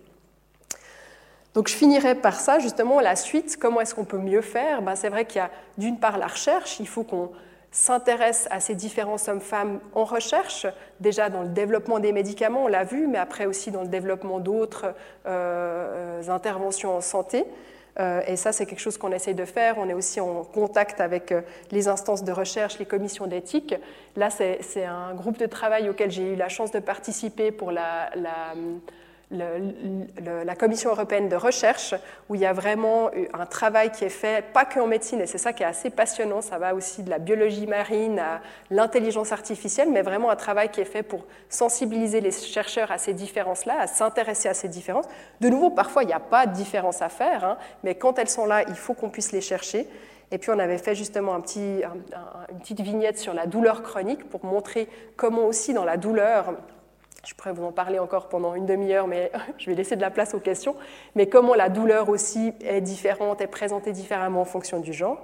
Donc 1.55 1.69
je 1.69 1.75
finirai 1.75 2.17
par 2.17 2.35
ça, 2.41 2.59
justement, 2.59 3.01
la 3.01 3.15
suite, 3.15 3.57
comment 3.57 3.81
est-ce 3.81 3.95
qu'on 3.95 4.05
peut 4.05 4.19
mieux 4.19 4.41
faire? 4.41 4.83
Ben, 4.83 4.97
C'est 4.97 5.11
vrai 5.11 5.27
qu'il 5.27 5.39
y 5.39 5.45
a 5.45 5.51
d'une 5.79 6.01
part 6.01 6.19
la 6.19 6.27
recherche, 6.27 6.81
il 6.81 6.89
faut 6.89 7.05
qu'on 7.05 7.31
s'intéresse 7.73 8.49
à 8.51 8.61
ces 8.61 8.75
différents 8.75 9.29
hommes-femmes 9.29 9.81
en 9.95 10.05
recherche, 10.05 10.67
déjà 10.99 11.29
dans 11.29 11.43
le 11.43 11.49
développement 11.49 12.01
des 12.01 12.13
médicaments, 12.13 12.65
on 12.65 12.69
l'a 12.69 12.85
vu, 12.85 13.07
mais 13.07 13.19
après 13.19 13.47
aussi 13.47 13.71
dans 13.71 13.83
le 13.83 13.89
développement 13.89 14.41
d'autres 14.41 14.95
euh, 15.27 16.23
interventions 16.29 16.97
en 16.97 17.01
santé. 17.01 17.45
Euh, 17.99 18.23
et 18.27 18.37
ça, 18.37 18.53
c'est 18.53 18.67
quelque 18.67 18.81
chose 18.81 18.99
qu'on 18.99 19.13
essaye 19.13 19.35
de 19.35 19.45
faire. 19.45 19.77
On 19.79 19.89
est 19.89 19.95
aussi 19.95 20.21
en 20.21 20.45
contact 20.45 21.01
avec 21.01 21.33
euh, 21.33 21.43
les 21.71 21.89
instances 21.89 22.25
de 22.25 22.33
recherche, 22.33 22.79
les 22.79 22.87
commissions 22.87 23.27
d'éthique. 23.27 23.75
Là, 24.17 24.31
c'est 24.31 24.85
un 24.85 25.15
groupe 25.15 25.39
de 25.39 25.47
travail 25.47 25.89
auquel 25.89 26.11
j'ai 26.11 26.33
eu 26.33 26.37
la 26.37 26.49
chance 26.49 26.71
de 26.71 26.79
participer 26.79 27.51
pour 27.51 27.73
la, 27.73 28.11
la 28.15 28.55
la 29.31 30.55
Commission 30.57 30.91
européenne 30.91 31.29
de 31.29 31.37
recherche, 31.37 31.95
où 32.29 32.35
il 32.35 32.41
y 32.41 32.47
a 32.47 32.53
vraiment 32.53 33.11
un 33.33 33.47
travail 33.47 33.93
qui 33.93 34.05
est 34.05 34.09
fait, 34.09 34.45
pas 34.53 34.65
que 34.65 34.81
en 34.81 34.87
médecine, 34.87 35.21
et 35.21 35.27
c'est 35.27 35.39
ça 35.39 35.53
qui 35.53 35.63
est 35.63 35.67
assez 35.67 35.91
passionnant, 35.91 36.41
ça 36.41 36.59
va 36.59 36.75
aussi 36.75 37.03
de 37.03 37.11
la 37.11 37.19
biologie 37.19 37.67
marine 37.67 38.19
à 38.19 38.41
l'intelligence 38.71 39.31
artificielle, 39.33 39.91
mais 39.91 40.03
vraiment 40.03 40.31
un 40.31 40.37
travail 40.37 40.71
qui 40.71 40.81
est 40.81 40.85
fait 40.85 41.05
pour 41.05 41.25
sensibiliser 41.49 42.21
les 42.21 42.33
chercheurs 42.33 42.91
à 42.91 42.99
ces 42.99 43.15
différences-là, 43.15 43.81
à 43.81 43.87
s'intéresser 43.87 44.49
à 44.49 44.55
ces 44.55 44.69
différences. 44.69 45.07
De 45.41 45.49
nouveau, 45.49 45.71
parfois, 45.71 46.03
il 46.03 46.07
n'y 46.07 46.13
a 46.13 46.21
pas 46.21 46.47
de 46.47 46.53
différence 46.53 47.01
à 47.01 47.09
faire, 47.09 47.45
hein, 47.45 47.59
mais 47.85 47.95
quand 47.95 48.19
elles 48.19 48.29
sont 48.29 48.47
là, 48.47 48.65
il 48.69 48.75
faut 48.75 48.95
qu'on 48.95 49.11
puisse 49.11 49.33
les 49.33 49.41
chercher. 49.41 49.87
Et 50.33 50.39
puis 50.39 50.51
on 50.51 50.59
avait 50.61 50.79
fait 50.79 50.95
justement 50.95 51.35
un 51.35 51.41
petit, 51.41 51.83
une 52.53 52.59
petite 52.61 52.81
vignette 52.81 53.19
sur 53.19 53.35
la 53.35 53.47
douleur 53.47 53.83
chronique 53.83 54.29
pour 54.29 54.45
montrer 54.45 54.89
comment 55.17 55.45
aussi 55.45 55.75
dans 55.75 55.85
la 55.85 55.97
douleur, 55.97 56.55
je 57.27 57.35
pourrais 57.35 57.53
vous 57.53 57.65
en 57.65 57.73
parler 57.73 57.99
encore 57.99 58.29
pendant 58.29 58.55
une 58.55 58.67
demi-heure, 58.67 59.07
mais 59.07 59.31
je 59.59 59.67
vais 59.67 59.77
laisser 59.77 59.97
de 59.97 60.01
la 60.01 60.11
place 60.11 60.35
aux 60.35 60.41
questions. 60.41 60.75
Mais 61.15 61.27
comment 61.29 61.55
la 61.55 61.69
douleur 61.69 62.09
aussi 62.09 62.53
est 62.65 62.81
différente, 62.81 63.41
est 63.41 63.47
présentée 63.47 63.93
différemment 63.93 64.43
en 64.43 64.47
fonction 64.47 64.81
du 64.81 64.93
genre. 64.93 65.23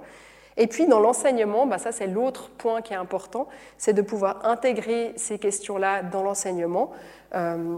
Et 0.57 0.67
puis 0.67 0.87
dans 0.87 0.99
l'enseignement, 0.99 1.67
bah 1.67 1.77
ça 1.77 1.91
c'est 1.91 2.07
l'autre 2.07 2.49
point 2.49 2.81
qui 2.81 2.93
est 2.93 2.97
important, 2.97 3.47
c'est 3.77 3.93
de 3.93 4.01
pouvoir 4.01 4.43
intégrer 4.45 5.13
ces 5.15 5.37
questions-là 5.37 6.01
dans 6.01 6.23
l'enseignement. 6.23 6.91
Euh, 7.35 7.77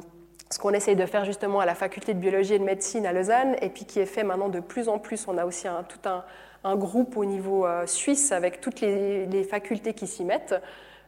ce 0.49 0.57
qu'on 0.57 0.71
essaye 0.71 0.95
de 0.95 1.05
faire 1.05 1.25
justement 1.25 1.59
à 1.59 1.65
la 1.65 1.75
faculté 1.75 2.13
de 2.13 2.19
biologie 2.19 2.55
et 2.55 2.59
de 2.59 2.63
médecine 2.63 3.05
à 3.05 3.13
Lausanne, 3.13 3.55
et 3.61 3.69
puis 3.69 3.85
qui 3.85 3.99
est 3.99 4.05
fait 4.05 4.23
maintenant 4.23 4.49
de 4.49 4.61
plus 4.61 4.89
en 4.89 4.97
plus. 4.97 5.27
On 5.27 5.37
a 5.37 5.45
aussi 5.45 5.67
tout 5.89 6.09
un, 6.09 6.75
groupe 6.75 7.17
au 7.17 7.25
niveau 7.25 7.67
euh, 7.67 7.85
suisse 7.85 8.31
avec 8.31 8.59
toutes 8.59 8.81
les 8.81 9.47
facultés 9.49 9.93
qui 9.93 10.07
s'y 10.07 10.23
mettent. 10.23 10.55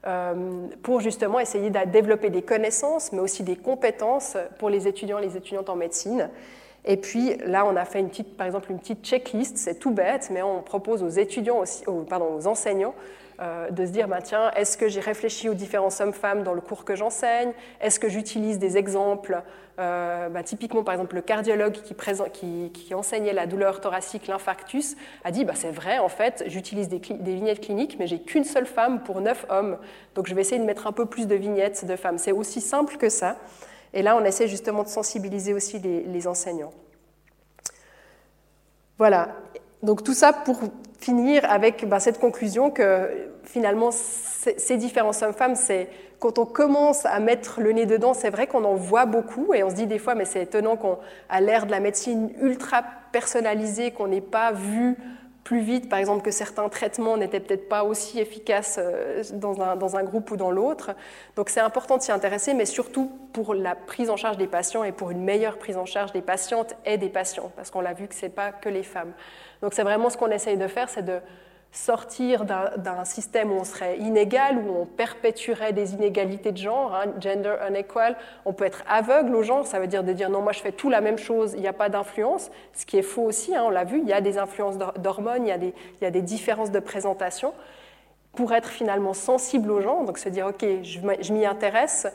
Euh, 0.08 0.68
pour 0.82 1.00
justement 1.00 1.40
essayer 1.40 1.70
de 1.70 1.78
développer 1.92 2.32
des 2.32 2.42
connaissances, 2.42 3.12
mais 3.12 3.20
aussi 3.20 3.44
des 3.44 3.56
compétences 3.56 4.36
pour 4.58 4.72
les 4.72 4.88
étudiants 4.88 5.20
et 5.20 5.22
les 5.22 5.38
étudiantes 5.38 5.70
en 5.70 5.76
médecine. 5.76 6.30
Et 6.86 6.98
puis 6.98 7.38
là, 7.46 7.66
on 7.68 7.76
a 7.76 7.86
fait 7.86 8.00
une 8.00 8.10
petite, 8.10 8.36
par 8.36 8.48
exemple 8.48 8.72
une 8.72 8.80
petite 8.80 9.06
checklist, 9.06 9.58
c'est 9.58 9.76
tout 9.76 9.92
bête, 9.92 10.30
mais 10.32 10.42
on 10.42 10.64
propose 10.64 11.04
aux 11.04 11.10
étudiants 11.10 11.60
aussi, 11.60 11.84
pardon, 12.10 12.36
aux 12.36 12.48
enseignants 12.48 12.96
de 13.42 13.86
se 13.86 13.92
dire, 13.92 14.08
bah, 14.08 14.22
tiens, 14.22 14.52
est-ce 14.56 14.78
que 14.78 14.88
j'ai 14.88 15.00
réfléchi 15.00 15.50
aux 15.50 15.56
différents 15.56 15.90
hommes-femmes 16.00 16.44
dans 16.44 16.54
le 16.54 16.62
cours 16.62 16.86
que 16.86 16.96
j'enseigne? 16.96 17.54
Est-ce 17.80 18.00
que 18.00 18.08
j'utilise 18.08 18.60
des 18.60 18.78
exemples 18.78 19.42
euh, 19.80 20.30
bah, 20.30 20.44
typiquement, 20.44 20.84
par 20.84 20.94
exemple, 20.94 21.16
le 21.16 21.22
cardiologue 21.22 21.74
qui, 21.74 22.94
enseignait 22.94 23.34
la 23.34 23.48
douleur 23.48 23.82
thoracique, 23.82 24.28
l'infarctus, 24.28 24.96
a 25.24 25.32
dit 25.32 25.46
bah, 25.46 25.54
c'est 25.56 25.72
vrai, 25.72 25.98
en 25.98 26.10
fait, 26.10 26.44
j'utilise 26.48 26.90
des, 26.90 27.00
vignettes 27.00 27.62
cliniques, 27.62 27.98
mais 27.98 28.08
j'ai 28.08 28.20
qu'une 28.20 28.44
seule 28.44 28.66
femme 28.66 29.02
pour 29.02 29.22
neuf 29.22 29.46
hommes. 29.50 29.78
Donc 30.14 30.28
je 30.28 30.36
vais 30.36 30.42
essayer 30.42 30.60
de 30.60 30.66
mettre 30.66 30.88
un 30.88 30.92
peu 30.92 31.06
plus 31.06 31.28
de 31.28 31.36
vignettes 31.36 31.86
de 31.86 31.96
femmes. 31.96 32.18
C'est 32.18 32.32
aussi 32.32 32.62
simple 32.62 32.98
que 32.98 33.10
ça. 33.10 33.38
Et 33.94 34.04
là, 34.04 34.16
on 34.16 34.24
essaie 34.24 34.48
justement 34.48 34.84
de 34.84 34.88
sensibiliser 34.88 35.54
aussi 35.54 35.80
les, 35.80 36.28
enseignants. 36.28 36.74
Voilà. 38.98 39.30
Donc 39.84 40.04
tout 40.04 40.14
ça 40.14 40.34
pour 40.34 40.60
finir 41.00 41.44
avec 41.50 41.88
bah, 41.88 42.00
cette 42.00 42.20
conclusion 42.20 42.70
que 42.70 43.10
finalement, 43.44 43.90
ces 43.92 44.78
différents 44.78 45.24
hommes-femmes, 45.24 45.56
c'est 45.56 45.90
quand 46.20 46.38
on 46.38 46.46
commence 46.46 47.06
à 47.08 47.20
mettre 47.20 47.62
le 47.62 47.72
nez 47.72 47.88
dedans, 47.88 48.14
c'est 48.14 48.30
vrai 48.30 48.46
qu'on 48.46 48.64
en 48.64 48.76
voit 48.76 49.08
beaucoup 49.08 49.56
et 49.56 49.64
on 49.64 49.72
se 49.72 49.76
dit 49.76 49.88
des 49.88 49.98
fois, 49.98 50.14
mais 50.14 50.26
c'est 50.26 50.44
étonnant 50.44 50.78
qu'à 50.78 51.42
l'ère 51.42 51.66
de 51.66 51.72
la 51.72 51.80
médecine 51.80 52.32
ultra 52.40 52.84
personnalisée, 53.12 53.90
qu'on 53.90 54.08
n'ait 54.08 54.22
pas 54.22 54.52
vu 54.52 54.98
plus 55.44 55.62
vite, 55.62 55.90
par 55.90 55.98
exemple, 55.98 56.22
que 56.22 56.30
certains 56.30 56.70
traitements 56.70 57.18
n'étaient 57.18 57.40
peut-être 57.40 57.68
pas 57.68 57.84
aussi 57.84 58.20
efficaces 58.20 58.80
euh, 58.80 59.24
dans 59.34 59.60
un, 59.62 59.76
dans 59.76 59.96
un 59.96 60.04
groupe 60.04 60.30
ou 60.30 60.38
dans 60.38 60.52
l'autre. 60.52 60.92
Donc 61.36 61.50
c'est 61.50 61.60
important 61.60 61.98
de 61.98 62.04
s'y 62.04 62.12
intéresser, 62.12 62.54
mais 62.54 62.66
surtout 62.66 63.12
pour 63.34 63.56
la 63.56 63.76
prise 63.76 64.12
en 64.12 64.18
charge 64.18 64.38
des 64.38 64.48
patients 64.48 64.84
et 64.84 64.92
pour 64.92 65.10
une 65.10 65.24
meilleure 65.24 65.58
prise 65.58 65.78
en 65.78 65.86
charge 65.86 66.12
des 66.12 66.22
patientes 66.22 66.76
et 66.86 66.98
des 66.98 67.10
patients, 67.10 67.52
parce 67.56 67.72
qu'on 67.72 67.82
l'a 67.82 67.94
vu 67.94 68.08
que 68.08 68.14
ce 68.14 68.28
n'est 68.28 68.32
pas 68.32 68.52
que 68.52 68.70
les 68.70 68.84
femmes. 68.84 69.14
Donc 69.62 69.74
c'est 69.74 69.84
vraiment 69.84 70.10
ce 70.10 70.18
qu'on 70.18 70.32
essaye 70.32 70.58
de 70.58 70.68
faire, 70.68 70.90
c'est 70.90 71.06
de 71.06 71.20
sortir 71.72 72.44
d'un 72.44 73.06
système 73.06 73.52
où 73.52 73.56
on 73.56 73.64
serait 73.64 73.98
inégal, 73.98 74.58
où 74.58 74.82
on 74.82 74.86
perpétuerait 74.86 75.72
des 75.72 75.94
inégalités 75.94 76.52
de 76.52 76.58
genre, 76.58 76.94
hein, 76.94 77.06
gender 77.20 77.56
unequal. 77.68 78.18
On 78.44 78.52
peut 78.52 78.66
être 78.66 78.84
aveugle 78.90 79.34
au 79.36 79.44
genre, 79.44 79.66
ça 79.66 79.80
veut 79.80 79.88
dire 79.88 80.04
de 80.04 80.12
dire 80.12 80.30
non, 80.30 80.42
moi 80.42 80.52
je 80.52 80.60
fais 80.60 80.74
tout 80.74 80.90
la 80.90 81.00
même 81.00 81.18
chose, 81.18 81.54
il 81.56 81.62
n'y 81.62 81.70
a 81.70 81.74
pas 81.74 81.88
d'influence, 81.88 82.52
ce 82.74 82.86
qui 82.86 82.98
est 82.98 83.04
faux 83.04 83.24
aussi, 83.24 83.56
hein, 83.56 83.64
on 83.66 83.70
l'a 83.70 83.86
vu, 83.86 84.00
il 84.00 84.10
y 84.10 84.14
a 84.14 84.20
des 84.20 84.38
influences 84.38 84.78
d'hormones, 84.78 85.48
il, 85.48 85.64
il, 85.64 86.04
y 86.04 86.06
a 86.06 86.12
des 86.12 86.22
différences 86.22 86.72
de 86.72 86.80
présentation. 86.80 87.54
Pour 88.34 88.54
être 88.54 88.70
finalement 88.70 89.14
sensible 89.14 89.72
au 89.72 89.82
genre, 89.82 90.06
donc 90.06 90.18
se 90.18 90.30
dire 90.30 90.48
ok, 90.48 90.66
je 90.82 91.34
m'y 91.34 91.46
intéresse, 91.46 92.08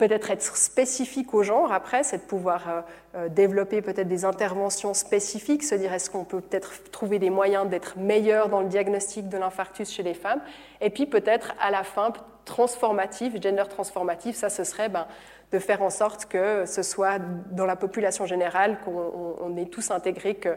peut-être 0.00 0.30
être 0.30 0.56
spécifique 0.56 1.34
au 1.34 1.42
genre 1.42 1.72
après, 1.72 2.02
c'est 2.04 2.16
de 2.16 2.22
pouvoir 2.22 2.68
euh, 2.68 2.80
euh, 3.16 3.28
développer 3.28 3.82
peut-être 3.82 4.08
des 4.08 4.24
interventions 4.24 4.94
spécifiques, 4.94 5.62
se 5.62 5.74
dire 5.74 5.92
est-ce 5.92 6.08
qu'on 6.08 6.24
peut 6.24 6.40
peut-être 6.40 6.90
trouver 6.90 7.18
des 7.18 7.28
moyens 7.28 7.68
d'être 7.68 7.98
meilleur 7.98 8.48
dans 8.48 8.62
le 8.62 8.68
diagnostic 8.68 9.28
de 9.28 9.36
l'infarctus 9.36 9.90
chez 9.90 10.02
les 10.02 10.14
femmes, 10.14 10.40
et 10.80 10.88
puis 10.88 11.04
peut-être 11.04 11.52
à 11.60 11.70
la 11.70 11.84
fin 11.84 12.14
transformatif, 12.46 13.34
gender 13.42 13.64
transformatif, 13.68 14.36
ça 14.36 14.48
ce 14.48 14.64
serait 14.64 14.88
ben, 14.88 15.06
de 15.52 15.58
faire 15.58 15.82
en 15.82 15.90
sorte 15.90 16.24
que 16.24 16.64
ce 16.64 16.82
soit 16.82 17.18
dans 17.50 17.66
la 17.66 17.76
population 17.76 18.24
générale 18.24 18.78
qu'on 18.82 19.54
ait 19.58 19.66
tous 19.66 19.90
intégré 19.90 20.36
que 20.36 20.56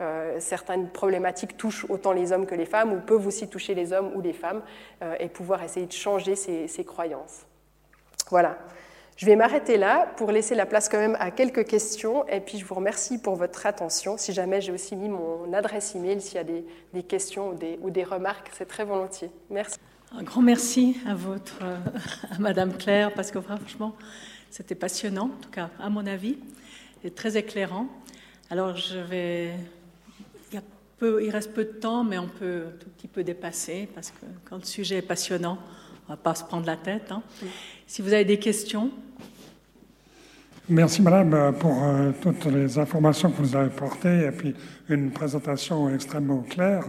euh, 0.00 0.36
certaines 0.38 0.88
problématiques 0.88 1.56
touchent 1.56 1.86
autant 1.88 2.12
les 2.12 2.30
hommes 2.30 2.46
que 2.46 2.54
les 2.54 2.66
femmes, 2.66 2.92
ou 2.92 3.00
peuvent 3.00 3.26
aussi 3.26 3.48
toucher 3.48 3.74
les 3.74 3.92
hommes 3.92 4.12
ou 4.14 4.20
les 4.20 4.32
femmes, 4.32 4.62
et 5.18 5.28
pouvoir 5.28 5.64
essayer 5.64 5.86
de 5.86 5.92
changer 5.92 6.36
ces, 6.36 6.68
ces 6.68 6.84
croyances. 6.84 7.44
Voilà. 8.30 8.56
Je 9.16 9.26
vais 9.26 9.36
m'arrêter 9.36 9.76
là 9.76 10.12
pour 10.16 10.32
laisser 10.32 10.54
la 10.54 10.66
place 10.66 10.88
quand 10.88 10.98
même 10.98 11.16
à 11.20 11.30
quelques 11.30 11.66
questions 11.66 12.26
et 12.28 12.40
puis 12.40 12.58
je 12.58 12.64
vous 12.64 12.74
remercie 12.74 13.18
pour 13.18 13.36
votre 13.36 13.64
attention. 13.66 14.16
Si 14.16 14.32
jamais 14.32 14.60
j'ai 14.60 14.72
aussi 14.72 14.96
mis 14.96 15.08
mon 15.08 15.52
adresse 15.52 15.94
email, 15.94 16.20
s'il 16.20 16.34
y 16.34 16.38
a 16.38 16.44
des, 16.44 17.02
questions 17.04 17.50
ou 17.50 17.54
des, 17.54 17.78
ou 17.80 17.90
des 17.90 18.02
remarques, 18.02 18.50
c'est 18.54 18.66
très 18.66 18.84
volontiers. 18.84 19.30
Merci. 19.50 19.78
Un 20.16 20.22
grand 20.22 20.42
merci 20.42 20.96
à, 21.06 21.14
votre, 21.14 21.62
à 22.30 22.38
Madame 22.40 22.76
Claire 22.76 23.12
parce 23.14 23.30
que 23.30 23.40
franchement, 23.40 23.94
c'était 24.50 24.74
passionnant, 24.74 25.26
en 25.26 25.42
tout 25.42 25.50
cas 25.50 25.70
à 25.78 25.88
mon 25.90 26.06
avis, 26.06 26.38
et 27.04 27.10
très 27.10 27.36
éclairant. 27.36 27.86
Alors 28.50 28.76
je 28.76 28.98
vais 28.98 29.52
il 31.02 31.30
reste 31.30 31.52
peu 31.52 31.64
de 31.64 31.72
temps, 31.72 32.04
mais 32.04 32.18
on 32.18 32.28
peut 32.28 32.64
un 32.68 32.78
tout 32.78 32.88
petit 32.90 33.08
peu 33.08 33.24
dépasser 33.24 33.88
parce 33.94 34.10
que 34.10 34.26
quand 34.44 34.56
le 34.56 34.64
sujet 34.64 34.96
est 34.96 35.02
passionnant, 35.02 35.58
on 36.08 36.12
ne 36.12 36.16
va 36.16 36.22
pas 36.22 36.34
se 36.34 36.44
prendre 36.44 36.66
la 36.66 36.76
tête. 36.76 37.10
Hein. 37.10 37.22
Si 37.86 38.00
vous 38.02 38.12
avez 38.12 38.24
des 38.24 38.38
questions. 38.38 38.90
Merci 40.70 41.02
Madame 41.02 41.54
pour 41.58 41.84
euh, 41.84 42.12
toutes 42.22 42.46
les 42.46 42.78
informations 42.78 43.30
que 43.30 43.42
vous 43.42 43.54
avez 43.54 43.66
apportées 43.66 44.24
et 44.24 44.30
puis 44.30 44.54
une 44.88 45.10
présentation 45.10 45.94
extrêmement 45.94 46.40
claire. 46.40 46.84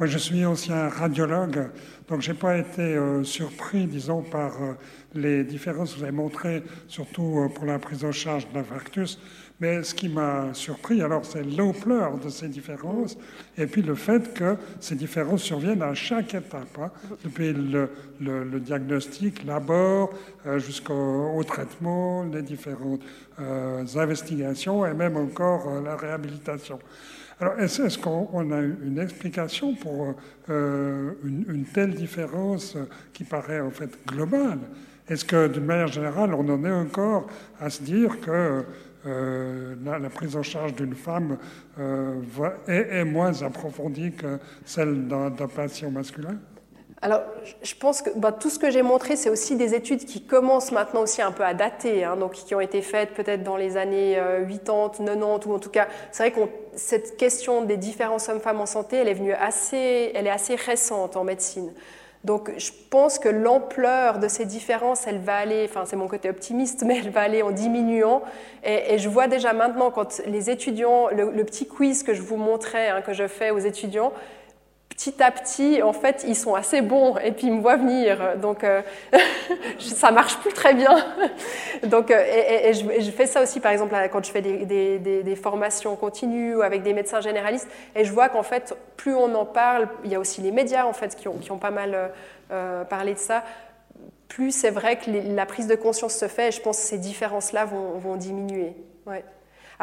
Moi 0.00 0.08
je 0.08 0.18
suis 0.18 0.44
ancien 0.44 0.88
radiologue, 0.88 1.70
donc 2.08 2.22
je 2.22 2.32
n'ai 2.32 2.36
pas 2.36 2.58
été 2.58 2.82
euh, 2.82 3.22
surpris, 3.22 3.86
disons, 3.86 4.22
par 4.22 4.60
euh, 4.60 4.72
les 5.14 5.44
différences 5.44 5.92
que 5.92 5.98
vous 5.98 6.02
avez 6.02 6.12
montrées, 6.12 6.64
surtout 6.88 7.48
pour 7.54 7.64
la 7.64 7.78
prise 7.78 8.04
en 8.04 8.10
charge 8.10 8.48
de 8.48 8.54
l'infarctus. 8.54 9.20
Mais 9.60 9.84
ce 9.84 9.94
qui 9.94 10.08
m'a 10.08 10.52
surpris, 10.52 11.00
alors, 11.00 11.24
c'est 11.24 11.44
l'ampleur 11.44 12.18
de 12.18 12.28
ces 12.28 12.48
différences, 12.48 13.16
et 13.56 13.66
puis 13.66 13.82
le 13.82 13.94
fait 13.94 14.34
que 14.34 14.56
ces 14.80 14.96
différences 14.96 15.42
surviennent 15.42 15.82
à 15.82 15.94
chaque 15.94 16.34
étape, 16.34 16.76
hein, 16.80 16.90
depuis 17.22 17.52
le, 17.52 18.60
diagnostic, 18.60 19.44
l'abord, 19.44 20.12
euh, 20.46 20.58
jusqu'au 20.58 21.40
traitement, 21.46 22.24
les 22.24 22.42
différentes 22.42 23.02
euh, 23.38 23.84
investigations, 23.94 24.84
et 24.84 24.92
même 24.92 25.16
encore 25.16 25.68
euh, 25.68 25.82
la 25.82 25.96
réhabilitation. 25.96 26.80
Alors, 27.40 27.58
est-ce, 27.60 27.98
qu'on 27.98 28.50
a 28.50 28.60
une 28.60 28.98
explication 28.98 29.74
pour 29.74 30.14
une, 30.48 31.44
une, 31.48 31.64
telle 31.64 31.94
différence 31.94 32.76
qui 33.12 33.24
paraît 33.24 33.60
en 33.60 33.70
fait 33.70 33.90
globale? 34.06 34.60
Est-ce 35.08 35.24
que, 35.24 35.48
d'une 35.48 35.64
manière 35.64 35.88
générale, 35.88 36.32
on 36.32 36.48
en 36.48 36.64
est 36.64 36.72
encore 36.72 37.26
à 37.60 37.70
se 37.70 37.82
dire 37.82 38.20
que 38.20 38.64
euh, 39.06 39.74
la, 39.84 40.10
prise 40.10 40.36
en 40.36 40.42
charge 40.42 40.74
d'une 40.74 40.94
femme 40.94 41.38
euh, 41.78 42.20
est, 42.66 43.04
moins 43.04 43.42
approfondie 43.42 44.12
que 44.12 44.38
celle 44.64 45.08
d'un 45.08 45.30
patient 45.30 45.90
masculin? 45.90 46.38
Alors, 47.04 47.20
je 47.62 47.74
pense 47.74 48.00
que 48.00 48.08
bah, 48.16 48.32
tout 48.32 48.48
ce 48.48 48.58
que 48.58 48.70
j'ai 48.70 48.80
montré, 48.80 49.16
c'est 49.16 49.28
aussi 49.28 49.56
des 49.56 49.74
études 49.74 50.06
qui 50.06 50.22
commencent 50.22 50.72
maintenant 50.72 51.02
aussi 51.02 51.20
un 51.20 51.32
peu 51.32 51.44
à 51.44 51.52
dater, 51.52 52.02
hein, 52.02 52.16
donc 52.16 52.32
qui 52.32 52.54
ont 52.54 52.60
été 52.60 52.80
faites 52.80 53.12
peut-être 53.12 53.42
dans 53.42 53.58
les 53.58 53.76
années 53.76 54.14
80, 54.14 54.22
euh, 54.24 55.04
90, 55.04 55.46
ou 55.46 55.54
en 55.54 55.58
tout 55.58 55.68
cas, 55.68 55.86
c'est 56.12 56.22
vrai 56.22 56.32
que 56.32 56.50
cette 56.76 57.18
question 57.18 57.62
des 57.62 57.76
différences 57.76 58.30
hommes-femmes 58.30 58.62
en 58.62 58.64
santé, 58.64 58.96
elle 58.96 59.08
est 59.08 59.14
venue 59.14 59.34
assez, 59.34 60.12
elle 60.14 60.26
est 60.26 60.30
assez 60.30 60.54
récente 60.54 61.18
en 61.18 61.24
médecine. 61.24 61.72
Donc 62.24 62.50
je 62.56 62.70
pense 62.88 63.18
que 63.18 63.28
l'ampleur 63.28 64.18
de 64.18 64.28
ces 64.28 64.46
différences, 64.46 65.06
elle 65.06 65.18
va 65.18 65.36
aller, 65.36 65.66
enfin 65.68 65.84
c'est 65.84 65.96
mon 65.96 66.08
côté 66.08 66.30
optimiste, 66.30 66.82
mais 66.86 66.98
elle 66.98 67.10
va 67.10 67.20
aller 67.20 67.42
en 67.42 67.50
diminuant. 67.50 68.22
Et, 68.64 68.98
je 68.98 69.08
vois 69.08 69.28
déjà 69.28 69.52
maintenant 69.52 69.90
quand 69.90 70.22
les 70.26 70.50
étudiants, 70.50 71.08
le, 71.08 71.44
petit 71.44 71.66
quiz 71.66 72.02
que 72.02 72.14
je 72.14 72.22
vous 72.22 72.36
montrais, 72.36 72.88
hein, 72.88 73.02
que 73.02 73.12
je 73.12 73.26
fais 73.28 73.50
aux 73.50 73.58
étudiants, 73.58 74.12
petit 74.96 75.22
à 75.22 75.30
petit, 75.30 75.82
en 75.82 75.92
fait, 75.92 76.24
ils 76.26 76.36
sont 76.36 76.54
assez 76.54 76.80
bons 76.80 77.16
et 77.18 77.32
puis 77.32 77.48
ils 77.48 77.52
me 77.52 77.60
voient 77.60 77.76
venir. 77.76 78.36
Donc, 78.36 78.64
euh, 78.64 78.82
ça 79.78 80.10
marche 80.10 80.38
plus 80.38 80.52
très 80.52 80.74
bien. 80.74 80.96
Donc, 81.84 82.10
euh, 82.10 82.24
et, 82.64 82.72
je, 82.72 83.10
fais 83.10 83.26
ça 83.26 83.42
aussi, 83.42 83.60
par 83.60 83.72
exemple, 83.72 83.94
quand 84.12 84.24
je 84.24 84.30
fais 84.30 84.42
des, 84.42 85.36
formations 85.36 85.96
continues 85.96 86.62
avec 86.62 86.82
des 86.82 86.92
médecins 86.92 87.20
généralistes. 87.20 87.68
Et 87.96 88.04
je 88.04 88.12
vois 88.12 88.28
qu'en 88.28 88.42
fait, 88.42 88.76
plus 88.96 89.14
on 89.14 89.34
en 89.34 89.44
parle, 89.44 89.88
il 90.04 90.12
y 90.12 90.14
a 90.14 90.20
aussi 90.20 90.40
les 90.40 90.52
médias, 90.52 90.86
en 90.86 90.92
fait, 90.92 91.16
qui 91.16 91.28
ont, 91.28 91.58
pas 91.58 91.70
mal 91.70 92.12
euh, 92.50 92.84
parlé 92.84 93.14
de 93.14 93.18
ça. 93.18 93.44
Plus 94.28 94.50
c'est 94.50 94.70
vrai 94.70 94.96
que 94.96 95.10
la 95.10 95.46
prise 95.46 95.66
de 95.66 95.76
conscience 95.76 96.14
se 96.14 96.28
fait 96.28 96.48
et 96.48 96.52
je 96.52 96.60
pense 96.60 96.78
que 96.78 96.84
ces 96.84 96.98
différences-là 96.98 97.64
vont, 97.64 97.98
vont 97.98 98.16
diminuer. 98.16 98.74
Ouais. 99.06 99.24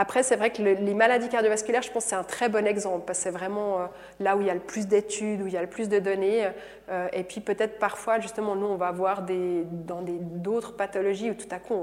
Après, 0.01 0.23
c'est 0.23 0.35
vrai 0.35 0.51
que 0.51 0.63
les 0.63 0.93
maladies 0.95 1.29
cardiovasculaires, 1.29 1.83
je 1.83 1.91
pense 1.91 2.05
c'est 2.05 2.15
un 2.15 2.23
très 2.23 2.49
bon 2.49 2.65
exemple, 2.65 3.03
parce 3.05 3.19
que 3.19 3.23
c'est 3.25 3.29
vraiment 3.29 3.81
euh, 3.81 3.85
là 4.19 4.35
où 4.35 4.41
il 4.41 4.47
y 4.47 4.49
a 4.49 4.55
le 4.55 4.59
plus 4.59 4.87
d'études, 4.87 5.43
où 5.43 5.45
il 5.45 5.53
y 5.53 5.57
a 5.57 5.61
le 5.61 5.69
plus 5.69 5.89
de 5.89 5.99
données. 5.99 6.49
Euh, 6.89 7.07
et 7.13 7.23
puis 7.23 7.39
peut-être 7.39 7.77
parfois, 7.77 8.19
justement, 8.19 8.55
nous, 8.55 8.65
on 8.65 8.77
va 8.77 8.91
voir 8.91 9.21
des, 9.21 9.63
dans 9.63 10.01
d'autres 10.01 10.75
pathologies 10.75 11.29
où 11.29 11.35
tout 11.35 11.47
à 11.51 11.59
coup, 11.59 11.75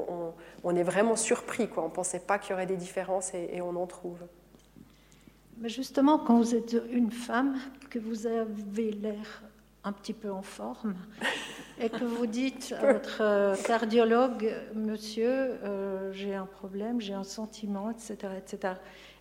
on, 0.64 0.74
est 0.74 0.82
vraiment 0.82 1.14
surpris. 1.14 1.68
Quoi. 1.68 1.84
On 1.84 1.90
ne 1.90 1.92
pensait 1.92 2.18
pas 2.18 2.40
qu'il 2.40 2.50
y 2.50 2.54
aurait 2.54 2.66
des 2.66 2.76
différences 2.76 3.34
et, 3.34 3.62
on 3.62 3.76
en 3.76 3.86
trouve. 3.86 4.18
Justement, 5.62 6.18
quand 6.18 6.38
vous 6.38 6.56
êtes 6.56 6.76
une 6.90 7.12
femme, 7.12 7.56
que 7.88 8.00
vous 8.00 8.26
avez 8.26 8.90
l'air 8.90 9.44
un 9.84 9.92
petit 9.92 10.12
peu 10.12 10.30
en 10.30 10.42
forme, 10.42 10.94
et 11.80 11.88
que 11.88 12.04
vous 12.04 12.26
dites 12.26 12.74
à 12.80 12.92
votre 12.92 13.18
euh, 13.20 13.56
cardiologue, 13.56 14.52
monsieur, 14.74 15.58
euh, 15.64 16.12
j'ai 16.12 16.34
un 16.34 16.46
problème, 16.46 17.00
j'ai 17.00 17.14
un 17.14 17.24
sentiment, 17.24 17.90
etc., 17.90 18.16
etc., 18.36 18.74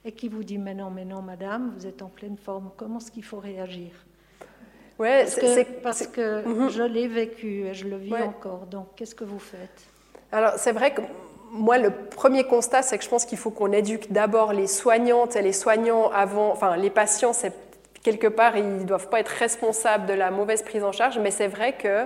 et 0.05 0.11
qui 0.11 0.29
vous 0.29 0.43
dit, 0.43 0.57
mais 0.57 0.73
non, 0.73 0.89
mais 0.89 1.05
non, 1.05 1.21
madame, 1.21 1.73
vous 1.77 1.85
êtes 1.85 2.01
en 2.01 2.09
pleine 2.09 2.37
forme, 2.37 2.71
comment 2.77 2.99
est-ce 2.99 3.11
qu'il 3.11 3.23
faut 3.23 3.39
réagir? 3.39 3.91
Ouais, 4.99 5.23
parce 5.23 5.35
que, 5.35 5.81
parce 5.81 6.07
que 6.07 6.47
mhm. 6.47 6.69
je 6.69 6.83
l'ai 6.83 7.07
vécu 7.07 7.65
et 7.65 7.73
je 7.73 7.87
le 7.87 7.97
vis 7.97 8.15
encore, 8.15 8.65
donc 8.65 8.87
qu'est-ce 8.95 9.13
que 9.13 9.23
vous 9.23 9.39
faites? 9.39 9.83
Alors, 10.31 10.53
c'est 10.57 10.71
vrai 10.71 10.93
que 10.93 11.01
moi, 11.51 11.77
le 11.77 11.91
premier 11.91 12.43
constat, 12.43 12.81
c'est 12.81 12.97
que 12.97 13.03
je 13.03 13.09
pense 13.09 13.25
qu'il 13.25 13.37
faut 13.37 13.51
qu'on 13.51 13.71
éduque 13.71 14.11
d'abord 14.11 14.53
les 14.53 14.67
soignantes 14.67 15.35
et 15.35 15.41
les 15.41 15.53
soignants 15.53 16.09
avant, 16.11 16.51
enfin, 16.51 16.75
les 16.75 16.89
patients, 16.89 17.33
c'est 17.33 17.53
quelque 18.07 18.27
part, 18.27 18.55
ils 18.55 18.77
ne 18.77 18.83
doivent 18.85 19.09
pas 19.09 19.19
être 19.19 19.27
responsables 19.27 20.05
de 20.05 20.13
la 20.13 20.31
mauvaise 20.31 20.63
prise 20.63 20.81
en 20.85 20.93
charge, 20.93 21.19
mais 21.19 21.29
c'est 21.29 21.49
vrai 21.49 21.73
que 21.73 22.05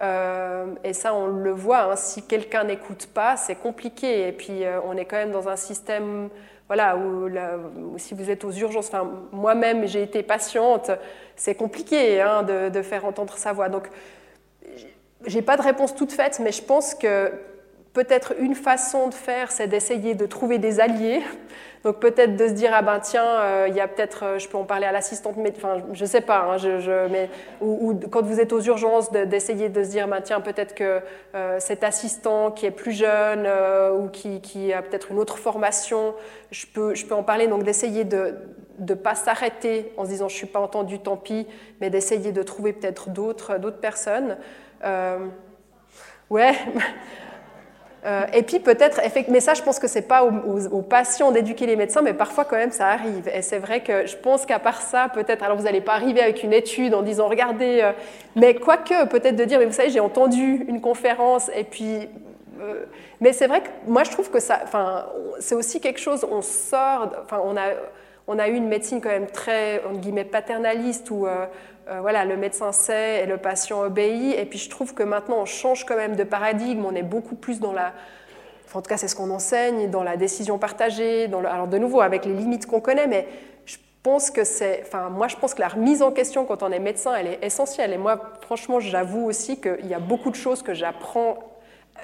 euh, 0.00 0.64
et 0.82 0.94
ça, 0.94 1.12
on 1.12 1.26
le 1.26 1.50
voit, 1.50 1.92
hein, 1.92 1.96
si 1.96 2.22
quelqu'un 2.22 2.64
n'écoute 2.64 3.06
pas, 3.12 3.36
c'est 3.36 3.56
compliqué. 3.56 4.28
Et 4.28 4.32
puis, 4.32 4.64
euh, 4.64 4.80
on 4.86 4.96
est 4.96 5.04
quand 5.04 5.16
même 5.16 5.30
dans 5.30 5.50
un 5.50 5.56
système 5.56 6.30
voilà, 6.68 6.96
où, 6.96 7.28
si 7.98 8.14
vous 8.14 8.30
êtes 8.30 8.44
aux 8.44 8.50
urgences, 8.50 8.90
moi-même, 9.30 9.86
j'ai 9.86 10.02
été 10.02 10.22
patiente, 10.22 10.90
c'est 11.36 11.54
compliqué 11.54 12.22
hein, 12.22 12.44
de, 12.44 12.70
de, 12.70 12.80
faire 12.80 13.04
entendre 13.04 13.34
sa 13.36 13.52
voix. 13.52 13.68
Donc, 13.68 13.88
j'ai 15.26 15.42
pas 15.42 15.58
de 15.58 15.62
réponse 15.62 15.94
toute 15.94 16.12
faite, 16.12 16.40
mais 16.42 16.50
je 16.50 16.62
pense 16.62 16.94
que 16.94 17.30
peut-être 17.92 18.34
une 18.38 18.54
façon 18.54 19.08
de 19.08 19.14
faire, 19.14 19.52
c'est 19.52 19.66
d'essayer 19.66 20.14
de 20.14 20.26
trouver 20.26 20.58
des 20.58 20.80
alliés. 20.80 21.22
Donc 21.84 21.98
peut-être 21.98 22.36
de 22.36 22.46
se 22.46 22.52
dire 22.52 22.70
ah 22.72 22.82
ben 22.82 23.00
tiens 23.00 23.26
euh, 23.26 23.66
il 23.68 23.74
y 23.74 23.80
a 23.80 23.88
peut-être 23.88 24.24
euh, 24.24 24.38
je 24.38 24.48
peux 24.48 24.56
en 24.56 24.62
parler 24.64 24.86
à 24.86 24.92
l'assistante 24.92 25.36
enfin 25.56 25.82
je 25.92 26.04
sais 26.04 26.20
pas 26.20 26.42
hein, 26.42 26.56
je, 26.56 27.08
mais 27.08 27.28
ou, 27.60 27.98
quand 28.08 28.22
vous 28.22 28.38
êtes 28.38 28.52
aux 28.52 28.60
urgences 28.60 29.10
d'essayer 29.10 29.68
de, 29.68 29.82
se 29.82 29.88
dire 29.88 30.06
ben 30.06 30.20
tiens 30.20 30.40
peut-être 30.40 30.76
que 30.76 31.00
euh, 31.34 31.56
cet 31.58 31.82
assistant 31.82 32.52
qui 32.52 32.66
est 32.66 32.70
plus 32.70 32.92
jeune 32.92 33.48
ou 33.98 34.08
qui, 34.10 34.40
qui 34.40 34.72
a 34.72 34.80
peut-être 34.80 35.10
une 35.10 35.18
autre 35.18 35.38
formation 35.38 36.14
je 36.52 36.66
peux 36.72 36.94
je 36.94 37.04
peux 37.04 37.16
en 37.16 37.24
parler 37.24 37.48
donc 37.48 37.64
d'essayer 37.64 38.04
de 38.04 38.36
ne 38.78 38.94
pas 38.94 39.16
s'arrêter 39.16 39.92
en 39.96 40.04
se 40.04 40.10
disant 40.10 40.28
je 40.28 40.36
suis 40.36 40.46
pas 40.46 40.60
entendu 40.60 41.00
tant 41.00 41.16
pis 41.16 41.48
mais 41.80 41.90
d'essayer 41.90 42.30
de 42.30 42.42
trouver 42.44 42.74
peut-être 42.74 43.10
d'autres 43.10 43.58
d'autres 43.58 43.80
personnes 43.80 44.36
ouais 46.30 46.52
euh, 48.04 48.26
et 48.32 48.42
puis 48.42 48.58
peut-être, 48.58 49.00
mais 49.28 49.38
ça 49.38 49.54
je 49.54 49.62
pense 49.62 49.78
que 49.78 49.86
c'est 49.86 50.02
pas 50.02 50.24
aux, 50.24 50.82
patients 50.82 51.30
d'éduquer 51.30 51.66
les 51.66 51.76
médecins, 51.76 52.02
mais 52.02 52.14
parfois 52.14 52.44
quand 52.44 52.56
même 52.56 52.72
ça 52.72 52.88
arrive. 52.88 53.30
Et 53.32 53.42
c'est 53.42 53.58
vrai 53.58 53.80
que 53.80 54.06
je 54.06 54.16
pense 54.16 54.44
qu'à 54.44 54.58
part 54.58 54.82
ça, 54.82 55.08
peut-être, 55.08 55.44
alors 55.44 55.56
vous 55.56 55.64
n'allez 55.64 55.80
pas 55.80 55.92
arriver 55.92 56.20
avec 56.20 56.42
une 56.42 56.52
étude 56.52 56.94
en 56.94 57.02
disant 57.02 57.28
regardez, 57.28 57.80
euh, 57.80 57.92
mais 58.34 58.54
quoique 58.54 59.06
peut-être 59.06 59.36
de 59.36 59.44
dire, 59.44 59.60
mais 59.60 59.66
vous 59.66 59.72
savez, 59.72 59.90
j'ai 59.90 60.00
entendu 60.00 60.64
une 60.68 60.80
conférence 60.80 61.50
et 61.54 61.64
puis. 61.64 62.08
Euh, 62.60 62.84
mais 63.20 63.32
c'est 63.32 63.46
vrai 63.46 63.60
que 63.60 63.68
moi 63.86 64.02
je 64.02 64.10
trouve 64.10 64.30
que 64.30 64.40
ça, 64.40 64.60
enfin, 64.64 65.06
c'est 65.38 65.54
aussi 65.54 65.80
quelque 65.80 66.00
chose, 66.00 66.26
on 66.28 66.42
sort, 66.42 67.08
enfin, 67.24 67.40
on 67.44 67.56
a, 67.56 67.70
on 68.26 68.38
a 68.38 68.48
eu 68.48 68.54
une 68.54 68.68
médecine 68.68 69.00
quand 69.00 69.10
même 69.10 69.28
très, 69.28 69.80
entre 69.84 70.00
guillemets, 70.00 70.24
paternaliste 70.24 71.10
où 71.10 71.26
voilà, 72.00 72.24
le 72.24 72.36
médecin 72.36 72.72
sait 72.72 73.22
et 73.22 73.26
le 73.26 73.36
patient 73.36 73.82
obéit. 73.82 74.38
Et 74.38 74.44
puis 74.44 74.58
je 74.58 74.70
trouve 74.70 74.94
que 74.94 75.02
maintenant 75.02 75.38
on 75.38 75.44
change 75.44 75.84
quand 75.84 75.96
même 75.96 76.16
de 76.16 76.24
paradigme, 76.24 76.84
on 76.84 76.94
est 76.94 77.02
beaucoup 77.02 77.34
plus 77.34 77.60
dans 77.60 77.72
la... 77.72 77.92
en 78.74 78.80
tout 78.80 78.88
cas 78.88 78.96
c'est 78.96 79.08
ce 79.08 79.16
qu'on 79.16 79.30
enseigne, 79.30 79.90
dans 79.90 80.02
la 80.02 80.16
décision 80.16 80.58
partagée, 80.58 81.28
alors 81.32 81.66
de 81.66 81.78
nouveau 81.78 82.00
avec 82.00 82.24
les 82.24 82.34
limites 82.34 82.66
qu'on 82.66 82.80
connaît, 82.80 83.06
mais 83.06 83.26
je 83.64 83.76
pense 84.02 84.30
que 84.30 84.44
c'est... 84.44 84.82
Enfin 84.82 85.10
moi 85.10 85.28
je 85.28 85.36
pense 85.36 85.54
que 85.54 85.60
la 85.60 85.68
remise 85.68 86.02
en 86.02 86.10
question 86.10 86.44
quand 86.44 86.62
on 86.62 86.72
est 86.72 86.78
médecin, 86.78 87.14
elle 87.14 87.26
est 87.26 87.38
essentielle. 87.44 87.92
Et 87.92 87.98
moi 87.98 88.20
franchement 88.40 88.80
j'avoue 88.80 89.24
aussi 89.26 89.60
qu'il 89.60 89.86
y 89.86 89.94
a 89.94 90.00
beaucoup 90.00 90.30
de 90.30 90.36
choses 90.36 90.62
que 90.62 90.74
j'apprends 90.74 91.38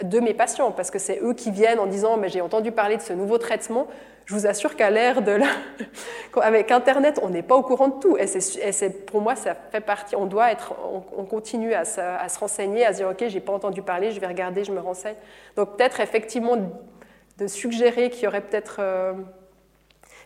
de 0.03 0.21
mes 0.21 0.35
patients, 0.35 0.73
parce 0.73 0.91
que 0.91 0.99
c'est 0.99 1.21
eux 1.23 1.35
qui 1.35 1.51
viennent 1.51 1.79
en 1.79 1.87
disant 1.87 2.17
mais 2.17 2.29
j'ai 2.29 2.41
entendu 2.41 2.73
parler 2.73 2.97
de 2.97 3.03
ce 3.03 3.13
nouveau 3.13 3.39
traitement. 3.39 3.87
Je 4.27 4.35
vous 4.35 4.47
assure 4.47 4.77
qu'à 4.77 4.91
l'ère 4.91 5.23
de 5.23 5.33
la... 5.33 5.47
avec 6.43 6.71
Internet, 6.71 7.19
on 7.23 7.31
n'est 7.31 7.43
pas 7.43 7.57
au 7.57 7.63
courant 7.63 7.89
de 7.89 7.99
tout. 7.99 8.19
Et, 8.19 8.27
c'est, 8.27 9.07
pour 9.07 9.23
moi, 9.23 9.37
ça 9.37 9.55
fait 9.55 9.81
partie. 9.81 10.17
On 10.17 10.27
doit 10.27 10.53
être, 10.53 10.75
on, 11.17 11.25
continue 11.25 11.73
à 11.73 11.87
se, 11.87 12.01
à 12.01 12.29
se, 12.29 12.39
renseigner, 12.39 12.85
à 12.85 12.93
se 12.93 12.99
dire 12.99 13.09
ok, 13.09 13.25
j'ai 13.29 13.41
pas 13.41 13.55
entendu 13.55 13.81
parler, 13.81 14.11
je 14.11 14.21
vais 14.21 14.27
regarder, 14.27 14.65
je 14.65 14.73
me 14.73 14.81
renseigne. 14.81 15.17
Donc 15.57 15.77
peut-être 15.77 16.01
effectivement 16.01 16.57
de 17.39 17.47
suggérer 17.47 18.11
qu'il 18.11 18.25
y 18.25 18.27
aurait 18.27 18.43
peut-être, 18.43 18.77
euh, 18.81 19.15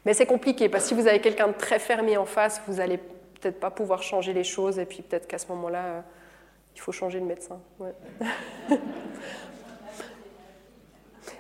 mais 0.04 0.14
c'est 0.14 0.26
compliqué 0.26 0.68
parce 0.68 0.84
que 0.84 0.88
si 0.88 0.94
vous 0.94 1.06
avez 1.06 1.20
quelqu'un 1.20 1.48
de 1.48 1.52
très 1.52 1.78
fermé 1.78 2.16
en 2.16 2.24
face, 2.24 2.60
vous 2.66 2.80
allez 2.80 2.98
peut-être 2.98 3.60
pas 3.60 3.70
pouvoir 3.70 4.02
changer 4.02 4.32
les 4.32 4.44
choses 4.44 4.78
et 4.78 4.84
puis 4.84 5.02
peut-être 5.02 5.26
qu'à 5.26 5.38
ce 5.38 5.46
moment-là, 5.48 5.84
euh, 5.84 6.00
il 6.74 6.80
faut 6.80 6.92
changer 6.92 7.20
de 7.20 7.26
médecin. 7.26 7.60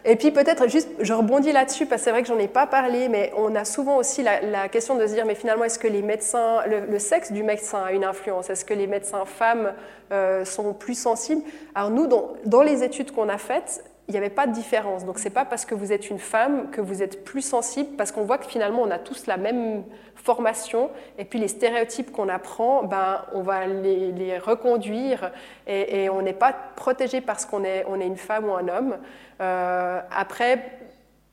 Et 0.04 0.16
puis 0.16 0.32
peut-être 0.32 0.68
juste, 0.68 0.88
je 0.98 1.12
rebondis 1.12 1.52
là-dessus 1.52 1.86
parce 1.86 2.00
que 2.00 2.04
c'est 2.06 2.10
vrai 2.10 2.22
que 2.22 2.28
j'en 2.28 2.38
ai 2.38 2.48
pas 2.48 2.66
parlé, 2.66 3.08
mais 3.08 3.32
on 3.36 3.54
a 3.54 3.64
souvent 3.64 3.96
aussi 3.96 4.22
la, 4.22 4.68
question 4.68 4.96
de 4.96 5.06
se 5.06 5.12
dire, 5.12 5.24
mais 5.26 5.36
finalement, 5.36 5.64
est-ce 5.64 5.78
que 5.78 5.86
les 5.86 6.02
médecins, 6.02 6.62
le, 6.66 6.98
sexe 6.98 7.30
du 7.30 7.42
médecin 7.44 7.84
a 7.84 7.92
une 7.92 8.04
influence? 8.04 8.50
Est-ce 8.50 8.64
que 8.64 8.74
les 8.74 8.88
médecins 8.88 9.24
femmes 9.24 9.72
euh, 10.10 10.44
sont 10.44 10.72
plus 10.72 10.98
sensibles? 10.98 11.42
Alors 11.74 11.90
nous, 11.90 12.08
dans, 12.08 12.32
dans 12.46 12.62
les 12.62 12.82
études 12.82 13.12
qu'on 13.12 13.28
a 13.28 13.38
faites, 13.38 13.84
il 14.08 14.12
n'y 14.12 14.18
avait 14.18 14.30
pas 14.30 14.46
de 14.46 14.52
différence. 14.52 15.04
Donc, 15.04 15.18
ce 15.18 15.24
n'est 15.24 15.30
pas 15.30 15.44
parce 15.44 15.64
que 15.64 15.74
vous 15.74 15.92
êtes 15.92 16.10
une 16.10 16.18
femme 16.18 16.70
que 16.70 16.80
vous 16.80 17.02
êtes 17.02 17.24
plus 17.24 17.42
sensible, 17.42 17.96
parce 17.96 18.10
qu'on 18.10 18.24
voit 18.24 18.38
que 18.38 18.46
finalement, 18.46 18.82
on 18.82 18.90
a 18.90 18.98
tous 18.98 19.26
la 19.26 19.36
même 19.36 19.84
formation, 20.16 20.90
et 21.18 21.24
puis 21.24 21.38
les 21.38 21.48
stéréotypes 21.48 22.10
qu'on 22.10 22.28
apprend, 22.28 22.82
ben, 22.82 23.22
on 23.32 23.42
va 23.42 23.66
les, 23.66 24.38
reconduire, 24.38 25.30
et, 25.66 26.08
on 26.10 26.22
n'est 26.22 26.32
pas 26.32 26.52
protégé 26.76 27.20
parce 27.20 27.46
qu'on 27.46 27.64
est, 27.64 27.84
on 27.88 28.00
est 28.00 28.06
une 28.06 28.16
femme 28.16 28.48
ou 28.48 28.54
un 28.54 28.68
homme. 28.68 28.98
Euh, 29.40 30.00
après, 30.10 30.78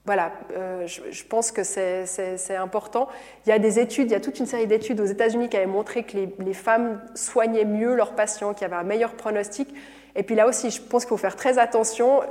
voilà, 0.06 0.32
euh, 0.56 0.88
je, 0.88 1.24
pense 1.24 1.52
que 1.52 1.64
c'est 1.64 2.56
important. 2.56 3.10
Il 3.46 3.50
y 3.50 3.52
a 3.52 3.60
des 3.60 3.80
études, 3.80 4.10
il 4.10 4.14
y 4.14 4.16
a 4.16 4.20
toute 4.20 4.40
une 4.40 4.46
série 4.46 4.68
d'études 4.68 5.00
aux 5.02 5.06
États-Unis 5.06 5.50
qui 5.50 5.58
avaient 5.58 5.66
montré 5.66 6.04
que 6.04 6.16
les, 6.16 6.36
les 6.40 6.54
femmes 6.54 7.02
soignaient 7.16 7.66
mieux 7.66 7.96
leurs 7.96 8.14
patients, 8.16 8.54
qu'il 8.54 8.62
y 8.62 8.66
avait 8.66 8.80
un 8.80 8.84
meilleur 8.84 9.14
pronostic. 9.14 9.74
Et 10.16 10.24
puis 10.24 10.36
là 10.36 10.48
aussi, 10.48 10.72
je 10.72 10.82
pense 10.82 11.04
qu'il 11.04 11.10
faut 11.10 11.18
faire 11.18 11.36
très 11.36 11.60
attention. 11.60 12.22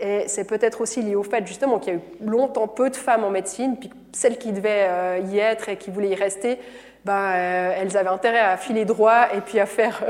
Et 0.00 0.24
c'est 0.28 0.44
peut-être 0.44 0.80
aussi 0.80 1.02
lié 1.02 1.14
au 1.14 1.22
fait 1.22 1.46
justement 1.46 1.78
qu'il 1.78 1.92
y 1.92 1.96
a 1.96 1.98
eu 1.98 2.26
longtemps 2.26 2.68
peu 2.68 2.88
de 2.88 2.96
femmes 2.96 3.24
en 3.24 3.30
médecine, 3.30 3.76
puis 3.78 3.90
celles 4.12 4.38
qui 4.38 4.52
devaient 4.52 4.86
euh, 4.88 5.20
y 5.30 5.38
être 5.38 5.68
et 5.68 5.76
qui 5.76 5.90
voulaient 5.90 6.10
y 6.10 6.14
rester, 6.14 6.58
ben, 7.04 7.12
euh, 7.12 7.72
elles 7.78 7.96
avaient 7.96 8.10
intérêt 8.10 8.40
à 8.40 8.58
filer 8.58 8.84
droit 8.84 9.28
et 9.34 9.40
puis 9.40 9.58
à 9.58 9.66
faire. 9.66 10.02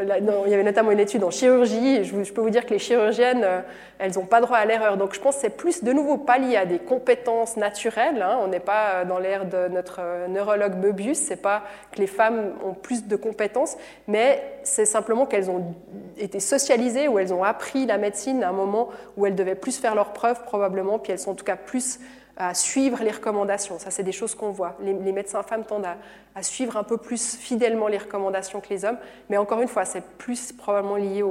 Euh, 0.00 0.04
il 0.46 0.50
y 0.50 0.54
avait 0.54 0.64
notamment 0.64 0.90
une 0.90 1.00
étude 1.00 1.24
en 1.24 1.30
chirurgie. 1.30 2.04
Je, 2.04 2.32
peux 2.32 2.40
vous 2.40 2.50
dire 2.50 2.66
que 2.66 2.70
les 2.70 2.78
chirurgiennes, 2.78 3.44
euh, 3.44 3.60
elles 3.98 4.12
n'ont 4.14 4.26
pas 4.26 4.40
droit 4.40 4.58
à 4.58 4.64
l'erreur. 4.66 4.96
Donc 4.96 5.14
je 5.14 5.20
pense 5.20 5.36
que 5.36 5.40
c'est 5.42 5.56
plus 5.56 5.82
de 5.82 5.92
nouveau 5.92 6.18
pas 6.18 6.36
lié 6.36 6.56
à 6.56 6.66
des 6.66 6.78
compétences 6.78 7.56
naturelles. 7.56 8.20
Hein. 8.20 8.38
On 8.42 8.48
n'est 8.48 8.60
pas 8.60 9.04
dans 9.04 9.18
l'ère 9.18 9.46
de 9.46 9.68
notre 9.68 10.00
neurologue 10.28 10.74
Möbius. 10.76 11.16
C'est 11.16 11.40
pas 11.40 11.62
que 11.92 12.00
les 12.00 12.06
femmes 12.06 12.52
ont 12.64 12.74
plus 12.74 13.06
de 13.06 13.16
compétences, 13.16 13.76
mais 14.06 14.42
c'est 14.64 14.84
simplement 14.84 15.24
qu'elles 15.24 15.50
ont 15.50 15.74
été 16.18 16.40
socialisées 16.40 17.08
ou 17.08 17.18
elles 17.18 17.32
ont 17.32 17.44
appris 17.44 17.86
la 17.86 17.96
médecine 17.96 18.42
à 18.42 18.50
un 18.50 18.52
moment 18.52 18.90
où 19.16 19.26
elles 19.26 19.34
devaient 19.34 19.54
plus 19.54 19.78
faire 19.78 19.94
leurs 19.94 20.12
preuves 20.12 20.42
probablement, 20.42 20.98
puis 20.98 21.12
elles 21.12 21.18
sont 21.18 21.30
en 21.30 21.36
tout 21.36 21.44
cas 21.44 21.56
plus 21.56 22.00
à 22.36 22.54
suivre 22.54 23.02
les 23.02 23.10
recommandations. 23.10 23.78
Ça, 23.78 23.90
c'est 23.90 24.02
des 24.02 24.12
choses 24.12 24.34
qu'on 24.34 24.50
voit. 24.50 24.76
Les, 24.80 25.12
médecins 25.12 25.42
femmes 25.42 25.64
tendent 25.64 25.86
à, 26.34 26.42
suivre 26.42 26.76
un 26.76 26.82
peu 26.82 26.96
plus 26.96 27.36
fidèlement 27.36 27.88
les 27.88 27.98
recommandations 27.98 28.60
que 28.60 28.68
les 28.70 28.84
hommes. 28.84 28.98
Mais 29.30 29.36
encore 29.36 29.60
une 29.60 29.68
fois, 29.68 29.84
c'est 29.84 30.04
plus 30.18 30.52
probablement 30.52 30.96
lié 30.96 31.22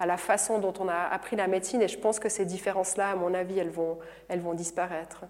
à 0.00 0.06
la 0.06 0.16
façon 0.16 0.58
dont 0.58 0.74
on 0.80 0.88
a 0.88 1.08
appris 1.10 1.36
la 1.36 1.46
médecine. 1.46 1.82
Et 1.82 1.88
je 1.88 1.98
pense 1.98 2.18
que 2.18 2.28
ces 2.28 2.44
différences-là, 2.44 3.10
à 3.10 3.16
mon 3.16 3.32
avis, 3.34 3.58
elles 3.58 3.70
vont, 3.70 3.98
elles 4.28 4.40
vont 4.40 4.54
disparaître. 4.54 5.24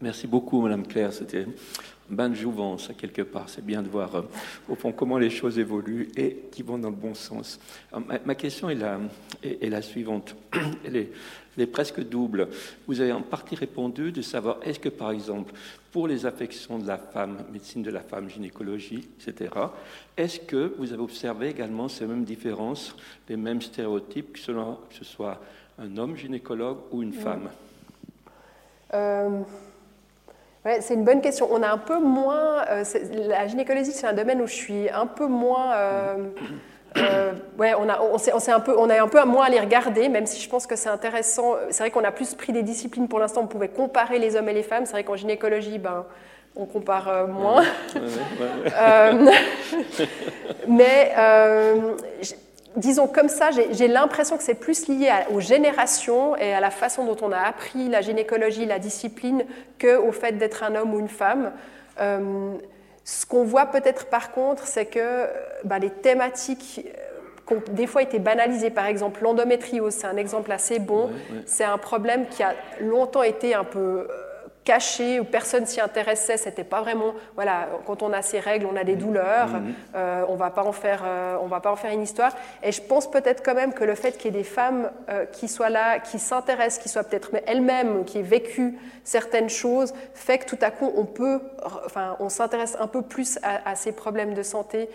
Merci 0.00 0.26
beaucoup, 0.26 0.60
Madame 0.60 0.86
Claire. 0.86 1.12
C'était 1.12 1.46
bain 2.10 2.28
de 2.28 2.34
jouvence, 2.34 2.90
quelque 2.98 3.22
part. 3.22 3.48
C'est 3.48 3.64
bien 3.64 3.82
de 3.82 3.88
voir, 3.88 4.14
euh, 4.14 4.22
au 4.68 4.74
fond, 4.74 4.92
comment 4.92 5.18
les 5.18 5.30
choses 5.30 5.58
évoluent 5.58 6.08
et 6.16 6.44
qui 6.50 6.62
vont 6.62 6.78
dans 6.78 6.90
le 6.90 6.96
bon 6.96 7.14
sens. 7.14 7.58
ma, 8.24 8.34
question 8.34 8.70
est 8.70 8.74
la, 8.74 8.98
est, 9.42 9.64
est 9.64 9.70
la 9.70 9.82
suivante. 9.82 10.34
Elle 10.84 10.96
est, 10.96 11.10
est 11.62 11.66
presque 11.66 12.00
double. 12.00 12.48
Vous 12.86 13.00
avez 13.00 13.12
en 13.12 13.22
partie 13.22 13.54
répondu 13.54 14.12
de 14.12 14.22
savoir 14.22 14.58
est-ce 14.62 14.78
que, 14.78 14.88
par 14.88 15.10
exemple, 15.10 15.52
pour 15.92 16.06
les 16.06 16.26
affections 16.26 16.78
de 16.78 16.86
la 16.86 16.98
femme, 16.98 17.38
médecine 17.52 17.82
de 17.82 17.90
la 17.90 18.00
femme, 18.00 18.28
gynécologie, 18.28 19.08
etc., 19.20 19.50
est-ce 20.16 20.40
que 20.40 20.74
vous 20.78 20.92
avez 20.92 21.02
observé 21.02 21.48
également 21.48 21.88
ces 21.88 22.06
mêmes 22.06 22.24
différences, 22.24 22.94
les 23.28 23.36
mêmes 23.36 23.62
stéréotypes, 23.62 24.32
que, 24.32 24.38
ce 24.38 25.04
soit 25.04 25.40
un 25.78 25.96
homme 25.96 26.16
gynécologue 26.16 26.78
ou 26.90 27.02
une 27.02 27.12
femme? 27.12 27.48
Euh, 28.94 29.42
C'est 30.80 30.94
une 30.94 31.04
bonne 31.04 31.20
question. 31.20 31.48
On 31.50 31.62
a 31.62 31.68
un 31.68 31.78
peu 31.78 31.98
moins. 31.98 32.64
Euh, 32.68 32.84
la 33.28 33.46
gynécologie, 33.46 33.92
c'est 33.92 34.06
un 34.06 34.12
domaine 34.12 34.42
où 34.42 34.46
je 34.46 34.54
suis 34.54 34.90
un 34.90 35.06
peu 35.06 35.26
moins. 35.26 35.72
Euh, 35.74 36.16
euh, 36.96 37.32
ouais, 37.58 37.74
on 37.78 37.88
a, 37.88 38.00
on, 38.00 38.16
un 38.16 38.60
peu, 38.60 38.76
on 38.78 38.90
a 38.90 39.00
un 39.00 39.08
peu 39.08 39.22
moins 39.24 39.46
à 39.46 39.50
les 39.50 39.60
regarder, 39.60 40.08
même 40.08 40.26
si 40.26 40.42
je 40.42 40.48
pense 40.48 40.66
que 40.66 40.76
c'est 40.76 40.88
intéressant. 40.88 41.54
C'est 41.70 41.82
vrai 41.82 41.90
qu'on 41.90 42.04
a 42.04 42.10
plus 42.10 42.34
pris 42.34 42.52
des 42.52 42.62
disciplines 42.62 43.08
pour 43.08 43.18
l'instant, 43.18 43.42
on 43.42 43.46
pouvait 43.46 43.68
comparer 43.68 44.18
les 44.18 44.36
hommes 44.36 44.48
et 44.48 44.54
les 44.54 44.62
femmes. 44.62 44.84
C'est 44.84 44.92
vrai 44.92 45.04
qu'en 45.04 45.16
gynécologie, 45.16 45.78
ben, 45.78 46.04
on 46.56 46.66
compare 46.66 47.28
moins. 47.28 47.64
Mais 50.68 51.14
disons 52.78 53.06
comme 53.06 53.28
ça, 53.28 53.50
j'ai 53.52 53.88
l'impression 53.88 54.36
que 54.38 54.42
c'est 54.42 54.54
plus 54.54 54.88
lié 54.88 55.12
aux 55.30 55.40
générations 55.40 56.34
et 56.36 56.54
à 56.54 56.60
la 56.60 56.70
façon 56.70 57.04
dont 57.04 57.16
on 57.22 57.32
a 57.32 57.38
appris 57.38 57.88
la 57.88 58.00
gynécologie, 58.00 58.64
la 58.64 58.78
discipline, 58.78 59.44
qu'au 59.80 60.12
fait 60.12 60.32
d'être 60.32 60.62
un 60.62 60.74
homme 60.74 60.94
ou 60.94 60.98
une 60.98 61.08
femme. 61.08 61.52
Ce 63.08 63.24
qu'on 63.24 63.42
voit 63.42 63.64
peut-être 63.64 64.04
par 64.10 64.32
contre, 64.32 64.66
c'est 64.66 64.84
que 64.84 65.28
bah, 65.64 65.78
les 65.78 65.88
thématiques 65.88 66.86
euh, 66.86 67.54
ont 67.54 67.62
des 67.72 67.86
fois 67.86 68.02
été 68.02 68.18
banalisées, 68.18 68.68
par 68.68 68.84
exemple 68.84 69.22
l'endométriose, 69.22 69.94
c'est 69.94 70.06
un 70.06 70.18
exemple 70.18 70.52
assez 70.52 70.78
bon, 70.78 71.08
c'est 71.46 71.64
un 71.64 71.78
problème 71.78 72.26
qui 72.26 72.42
a 72.42 72.52
longtemps 72.80 73.22
été 73.22 73.54
un 73.54 73.64
peu 73.64 73.78
euh, 73.78 74.06
caché, 74.68 75.18
où 75.18 75.24
personne 75.24 75.64
s'y 75.64 75.80
intéressait, 75.80 76.36
c'était 76.36 76.62
pas 76.62 76.82
vraiment, 76.82 77.14
voilà, 77.36 77.70
quand 77.86 78.02
on 78.02 78.12
a 78.12 78.20
ces 78.20 78.38
règles, 78.38 78.66
on 78.70 78.76
a 78.76 78.84
des 78.84 78.96
douleurs, 78.96 79.48
mhm. 79.48 79.72
euh, 79.94 80.24
on 80.28 80.34
va 80.34 80.50
pas 80.50 80.62
en 80.62 80.72
faire, 80.72 81.04
euh, 81.06 81.38
on 81.40 81.46
va 81.46 81.60
pas 81.60 81.72
en 81.72 81.76
faire 81.76 81.90
une 81.90 82.02
histoire. 82.02 82.36
Et 82.62 82.70
je 82.70 82.82
pense 82.82 83.10
peut-être 83.10 83.42
quand 83.42 83.54
même 83.54 83.72
que 83.72 83.84
le 83.84 83.94
fait 83.94 84.18
qu'il 84.18 84.26
y 84.26 84.28
ait 84.36 84.42
des 84.42 84.44
femmes 84.44 84.90
euh, 85.08 85.24
qui 85.24 85.48
soient 85.48 85.70
là, 85.70 86.00
qui 86.00 86.18
s'intéressent, 86.18 86.82
qui 86.82 86.90
soient 86.90 87.02
peut-être 87.02 87.30
elles-mêmes, 87.46 88.04
qui 88.04 88.18
aient 88.18 88.22
vécu 88.22 88.78
certaines 89.04 89.48
choses, 89.48 89.94
fait 90.12 90.36
que 90.36 90.44
tout 90.44 90.58
à 90.60 90.70
coup 90.70 90.92
on 90.94 91.06
peut, 91.06 91.40
enfin, 91.86 92.16
on 92.20 92.28
s'intéresse 92.28 92.76
un 92.78 92.88
peu 92.88 93.00
plus 93.00 93.38
à, 93.42 93.74
ces 93.74 93.92
problèmes 93.92 94.34
de 94.34 94.42
santé 94.42 94.90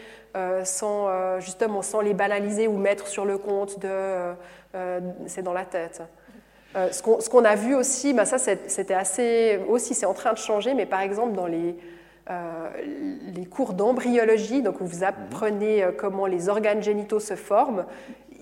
sans 0.64 1.40
justement 1.40 1.82
sans 1.82 2.02
les 2.02 2.14
banaliser 2.14 2.68
ou 2.68 2.78
mettre 2.78 3.08
sur 3.08 3.26
le 3.26 3.40
compte 3.40 3.80
de 3.80 4.34
c'est 5.26 5.42
dans 5.42 5.54
la 5.54 5.66
tête. 5.66 6.04
Euh, 6.76 6.90
ce 6.92 7.30
qu'on 7.30 7.46
a 7.46 7.56
vu 7.56 7.76
aussi, 7.76 8.14
bah 8.14 8.26
ça 8.26 8.38
c'était 8.40 8.94
assez 8.94 9.60
aussi, 9.68 9.94
c'est 9.94 10.08
en 10.08 10.14
train 10.14 10.34
de 10.34 10.38
changer, 10.38 10.74
mais 10.74 10.88
par 10.88 11.02
exemple 11.02 11.34
dans 11.34 11.46
les, 11.46 11.76
euh, 12.32 12.70
les 13.36 13.46
cours 13.46 13.74
d'embryologie, 13.74 14.64
donc 14.64 14.82
où 14.82 14.86
vous 14.86 15.04
apprenez 15.04 15.84
euh, 15.84 15.92
comment 15.96 16.26
les 16.26 16.50
organes 16.50 16.82
génitaux 16.82 17.20
se 17.20 17.36
forment, 17.36 17.86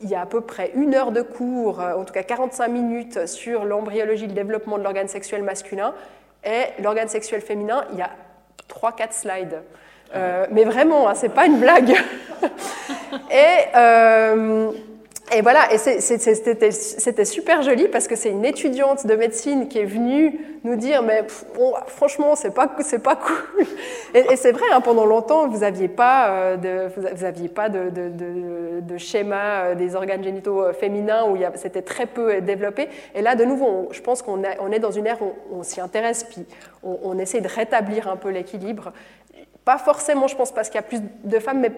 il 0.02 0.10
y 0.10 0.16
a 0.16 0.22
à 0.22 0.26
peu 0.26 0.42
près 0.42 0.72
une 0.76 0.96
heure 0.96 1.12
de 1.12 1.22
cours, 1.22 1.80
en 1.80 2.06
tout 2.06 2.14
cas 2.14 2.24
45 2.24 2.68
minutes 2.70 3.28
sur 3.28 3.66
l'embryologie, 3.66 4.28
le 4.28 4.34
développement 4.34 4.78
de 4.78 4.84
l'organe 4.84 5.08
sexuel 5.08 5.44
masculin, 5.44 5.94
et 6.44 6.82
l'organe 6.82 7.08
sexuel 7.08 7.42
féminin, 7.42 7.86
il 7.92 8.00
y 8.00 8.02
a 8.02 8.10
3-4 8.68 9.12
slides. 9.12 9.62
mais 10.52 10.64
vraiment, 10.64 11.08
hein, 11.08 11.14
c'est 11.14 11.30
pas 11.30 11.46
une 11.46 11.60
blague. 11.60 11.94
et 13.30 14.91
et 15.34 15.42
voilà, 15.42 15.72
et 15.74 15.78
c'était 15.78 17.26
super 17.26 17.62
joli 17.62 17.88
parce 17.88 18.08
que 18.08 18.16
c'est 18.16 18.30
une 18.30 18.44
étudiante 18.44 19.08
de 19.08 19.16
médecine 19.16 19.70
qui 19.70 19.80
est 19.80 19.86
venue 19.86 20.40
nous 20.64 20.76
dire, 20.76 21.02
mais 21.02 21.24
franchement, 21.88 22.36
c'est 22.36 22.54
pas, 22.54 22.70
c'est 22.82 23.02
pas 23.02 23.16
cool. 23.16 23.66
Et, 24.14 24.36
c'est 24.36 24.52
vrai, 24.52 24.66
hein, 24.72 24.82
pendant 24.82 25.06
longtemps, 25.06 25.48
vous 25.48 25.60
n'aviez 25.60 25.88
pas, 25.88 26.30
euh, 26.30 26.58
de, 26.58 26.92
vous 26.96 27.24
aviez 27.24 27.48
pas 27.48 27.70
de, 27.70 28.98
schéma 28.98 29.64
euh, 29.64 29.76
des 29.76 29.96
organes 29.96 30.24
génitaux 30.24 30.62
euh, 30.62 30.74
féminins 30.74 31.26
où 31.26 31.38
c'était 31.56 31.82
très 31.82 32.06
peu 32.06 32.42
développé. 32.42 32.90
Et 33.16 33.22
là, 33.22 33.36
de 33.36 33.46
nouveau, 33.46 33.88
je 33.92 34.02
pense 34.02 34.22
qu'on 34.22 34.42
on 34.60 34.72
est 34.72 34.80
dans 34.80 34.92
une 34.92 35.08
ère 35.08 35.22
où 35.22 35.34
on, 35.52 35.64
s'y 35.64 35.80
intéresse, 35.80 36.26
puis 36.26 36.46
on 36.84 37.18
essaie 37.18 37.42
de 37.42 37.48
rétablir 37.48 38.08
un 38.10 38.18
peu 38.18 38.30
l'équilibre. 38.30 38.92
Pas 39.64 39.78
forcément, 39.78 40.28
je 40.28 40.36
pense, 40.36 40.52
parce 40.52 40.70
qu'il 40.70 40.76
y 40.76 40.80
a 40.80 40.88
plus 40.88 41.02
de 41.24 41.40
femmes, 41.40 41.60
mais 41.60 41.72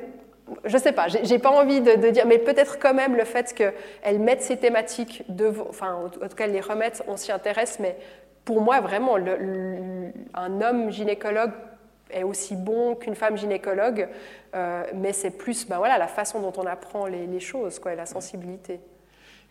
je 0.65 0.77
sais 0.77 0.91
pas, 0.91 1.07
j'ai 1.07 1.39
pas 1.39 1.49
envie 1.49 1.81
de, 1.81 2.09
dire, 2.09 2.25
mais 2.25 2.37
peut-être 2.37 2.79
quand 2.79 2.93
même 2.93 3.15
le 3.15 3.23
fait 3.23 3.53
qu'elles 3.53 4.19
mettent 4.19 4.41
ces 4.41 4.57
thématiques, 4.57 5.23
de, 5.29 5.51
enfin 5.69 5.93
en 5.93 6.09
tout 6.09 6.19
cas 6.19 6.45
elles 6.45 6.51
les 6.51 6.61
remettent, 6.61 7.03
on 7.07 7.17
s'y 7.17 7.31
intéresse, 7.31 7.79
mais 7.79 7.97
pour 8.45 8.61
moi 8.61 8.81
vraiment, 8.81 9.15
un 9.15 10.61
homme 10.61 10.91
gynécologue 10.91 11.51
est 12.11 12.23
aussi 12.23 12.55
bon 12.55 12.95
qu'une 12.95 13.15
femme 13.15 13.37
gynécologue, 13.37 14.07
euh, 14.55 14.83
mais 14.93 15.13
c'est 15.13 15.31
plus 15.31 15.67
ben 15.67 15.77
voilà, 15.77 15.97
la 15.97 16.07
façon 16.07 16.41
dont 16.41 16.53
on 16.57 16.65
apprend 16.65 17.07
les, 17.07 17.39
choses, 17.39 17.79
quoi, 17.79 17.95
la 17.95 18.05
sensibilité. 18.05 18.79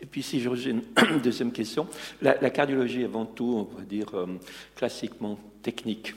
Et 0.00 0.06
puis 0.06 0.22
si 0.22 0.40
j'ai 0.40 0.70
une 0.70 0.82
deuxième 1.22 1.52
question, 1.52 1.86
la, 2.20 2.34
cardiologie 2.50 3.04
avant 3.04 3.24
tout, 3.24 3.68
on 3.72 3.76
va 3.76 3.84
dire 3.84 4.14
euh, 4.14 4.26
classiquement 4.76 5.38
technique. 5.62 6.14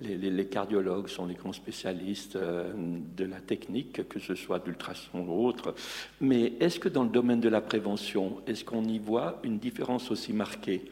Les, 0.00 0.46
cardiologues 0.46 1.08
sont 1.08 1.26
les 1.26 1.34
grands 1.34 1.52
spécialistes 1.52 2.36
euh, 2.36 2.72
de 2.74 3.24
la 3.24 3.40
technique, 3.40 4.08
que 4.08 4.20
ce 4.20 4.34
soit 4.34 4.60
d'ultrason 4.60 5.26
ou 5.26 5.46
autre. 5.46 5.74
Mais 6.20 6.52
est-ce 6.60 6.78
que 6.78 6.88
dans 6.88 7.02
le 7.02 7.08
domaine 7.08 7.40
de 7.40 7.48
la 7.48 7.60
prévention, 7.60 8.36
est-ce 8.46 8.64
qu'on 8.64 8.84
y 8.84 8.98
voit 8.98 9.40
une 9.42 9.58
différence 9.58 10.10
aussi 10.10 10.32
marquée? 10.32 10.84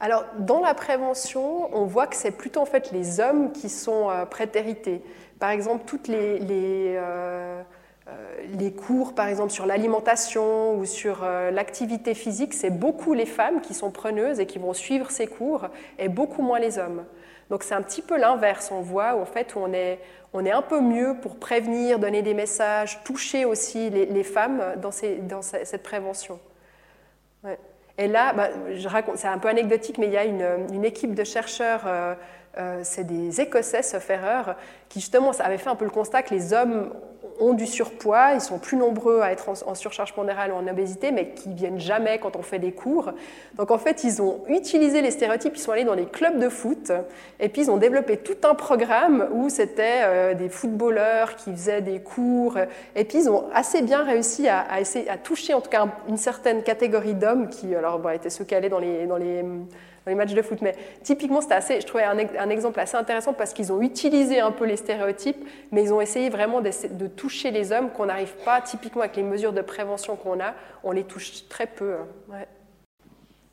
Alors, 0.00 0.24
dans 0.38 0.60
la 0.60 0.74
prévention, 0.74 1.74
on 1.76 1.84
voit 1.84 2.06
que 2.06 2.16
c'est 2.16 2.32
plutôt 2.32 2.60
en 2.60 2.66
fait 2.66 2.90
les 2.92 3.20
hommes 3.20 3.52
qui 3.52 3.68
sont 3.68 4.10
euh, 4.10 4.24
prétérités. 4.24 5.00
Par 5.38 5.50
exemple, 5.50 5.84
toutes 5.86 6.08
les, 6.08 6.40
les 8.58 8.72
cours, 8.72 9.14
par 9.14 9.28
exemple, 9.28 9.52
sur 9.52 9.66
l'alimentation 9.66 10.76
ou 10.76 10.84
sur 10.84 11.20
l'activité 11.22 12.14
physique, 12.14 12.54
c'est 12.54 12.70
beaucoup 12.76 13.14
les 13.14 13.26
femmes 13.26 13.60
qui 13.60 13.72
sont 13.72 13.92
preneuses 13.92 14.40
et 14.40 14.46
qui 14.46 14.58
vont 14.58 14.74
suivre 14.74 15.12
ces 15.12 15.28
cours 15.28 15.68
et 16.00 16.08
beaucoup 16.08 16.42
moins 16.42 16.58
les 16.58 16.78
hommes. 16.78 17.04
Donc 17.50 17.62
c'est 17.62 17.74
un 17.74 17.82
petit 17.82 18.02
peu 18.02 18.18
l'inverse, 18.18 18.70
on 18.70 18.80
voit 18.80 19.14
en 19.14 19.24
fait 19.24 19.54
où 19.54 19.60
on 19.60 19.72
est, 19.72 19.98
on 20.32 20.44
est 20.44 20.50
un 20.50 20.62
peu 20.62 20.80
mieux 20.80 21.16
pour 21.20 21.36
prévenir, 21.36 21.98
donner 21.98 22.22
des 22.22 22.34
messages, 22.34 23.02
toucher 23.04 23.44
aussi 23.44 23.88
les, 23.90 24.24
femmes 24.24 24.62
dans, 24.76 24.90
cette 24.90 25.82
prévention. 25.82 26.38
Et 27.96 28.06
là, 28.06 28.32
bah, 28.32 28.48
je 28.72 28.86
raconte, 28.86 29.16
c'est 29.16 29.26
un 29.28 29.38
peu 29.38 29.48
anecdotique, 29.48 29.98
mais 29.98 30.06
il 30.06 30.12
y 30.12 30.16
a 30.16 30.24
une, 30.24 30.84
équipe 30.84 31.14
de 31.14 31.24
chercheurs, 31.24 31.82
euh, 31.86 32.14
c'est 32.82 33.04
des 33.04 33.40
Écossais, 33.40 33.82
sauf 33.82 34.10
qui 34.88 35.00
justement 35.00 35.30
avaient 35.38 35.58
fait 35.58 35.70
un 35.70 35.76
peu 35.76 35.84
le 35.84 35.90
constat 35.90 36.22
que 36.22 36.34
les 36.34 36.52
hommes 36.52 36.90
ont 37.40 37.52
du 37.52 37.66
surpoids, 37.66 38.34
ils 38.34 38.40
sont 38.40 38.58
plus 38.58 38.76
nombreux 38.76 39.20
à 39.20 39.30
être 39.30 39.48
en, 39.48 39.74
surcharge 39.74 40.12
pondérale 40.12 40.52
ou 40.52 40.56
en 40.56 40.66
obésité, 40.66 41.12
mais 41.12 41.30
qui 41.30 41.52
viennent 41.52 41.78
jamais 41.78 42.18
quand 42.18 42.36
on 42.36 42.42
fait 42.42 42.58
des 42.58 42.72
cours. 42.72 43.12
Donc 43.54 43.70
en 43.70 43.78
fait, 43.78 44.04
ils 44.04 44.20
ont 44.20 44.42
utilisé 44.48 45.00
les 45.00 45.10
stéréotypes, 45.10 45.56
ils 45.56 45.60
sont 45.60 45.72
allés 45.72 45.84
dans 45.84 45.94
les 45.94 46.06
clubs 46.06 46.38
de 46.38 46.48
foot, 46.48 46.92
et 47.38 47.48
puis 47.48 47.62
ils 47.62 47.70
ont 47.70 47.76
développé 47.76 48.16
tout 48.16 48.36
un 48.48 48.54
programme 48.54 49.28
où 49.32 49.48
c'était 49.48 50.02
euh, 50.02 50.34
des 50.34 50.48
footballeurs 50.48 51.36
qui 51.36 51.52
faisaient 51.52 51.82
des 51.82 52.00
cours, 52.00 52.58
et 52.96 53.04
puis 53.04 53.18
ils 53.18 53.30
ont 53.30 53.44
assez 53.52 53.82
bien 53.82 54.02
réussi 54.02 54.48
à, 54.48 54.80
essayer, 54.80 55.08
à 55.08 55.16
toucher 55.16 55.54
en 55.54 55.60
tout 55.60 55.70
cas 55.70 55.86
une 56.08 56.16
certaine 56.16 56.62
catégorie 56.62 57.14
d'hommes 57.14 57.48
qui 57.48 57.74
alors, 57.74 57.98
bon, 57.98 58.10
étaient 58.10 58.30
ceux 58.30 58.44
qui 58.44 58.54
allaient 58.54 58.68
dans 58.68 58.80
les, 58.80 59.06
dans 59.06 59.16
les 59.16 59.44
les 60.08 60.14
matchs 60.14 60.34
de 60.34 60.42
foot. 60.42 60.60
Mais 60.62 60.74
typiquement, 61.02 61.40
c'était 61.40 61.54
assez, 61.54 61.80
je 61.80 61.86
trouvais 61.86 62.04
un, 62.04 62.50
exemple 62.50 62.80
assez 62.80 62.96
intéressant 62.96 63.32
parce 63.32 63.52
qu'ils 63.52 63.72
ont 63.72 63.80
utilisé 63.80 64.40
un 64.40 64.50
peu 64.50 64.64
les 64.64 64.76
stéréotypes, 64.76 65.44
mais 65.72 65.82
ils 65.84 65.92
ont 65.92 66.00
essayé 66.00 66.28
vraiment 66.30 66.60
de, 66.60 67.06
toucher 67.06 67.50
les 67.50 67.72
hommes 67.72 67.90
qu'on 67.90 68.06
n'arrive 68.06 68.34
pas, 68.44 68.60
typiquement 68.60 69.02
avec 69.02 69.16
les 69.16 69.22
mesures 69.22 69.52
de 69.52 69.62
prévention 69.62 70.16
qu'on 70.16 70.40
a, 70.40 70.54
on 70.82 70.92
les 70.92 71.04
touche 71.04 71.48
très 71.48 71.66
peu. 71.66 71.94
Hein. 72.32 72.38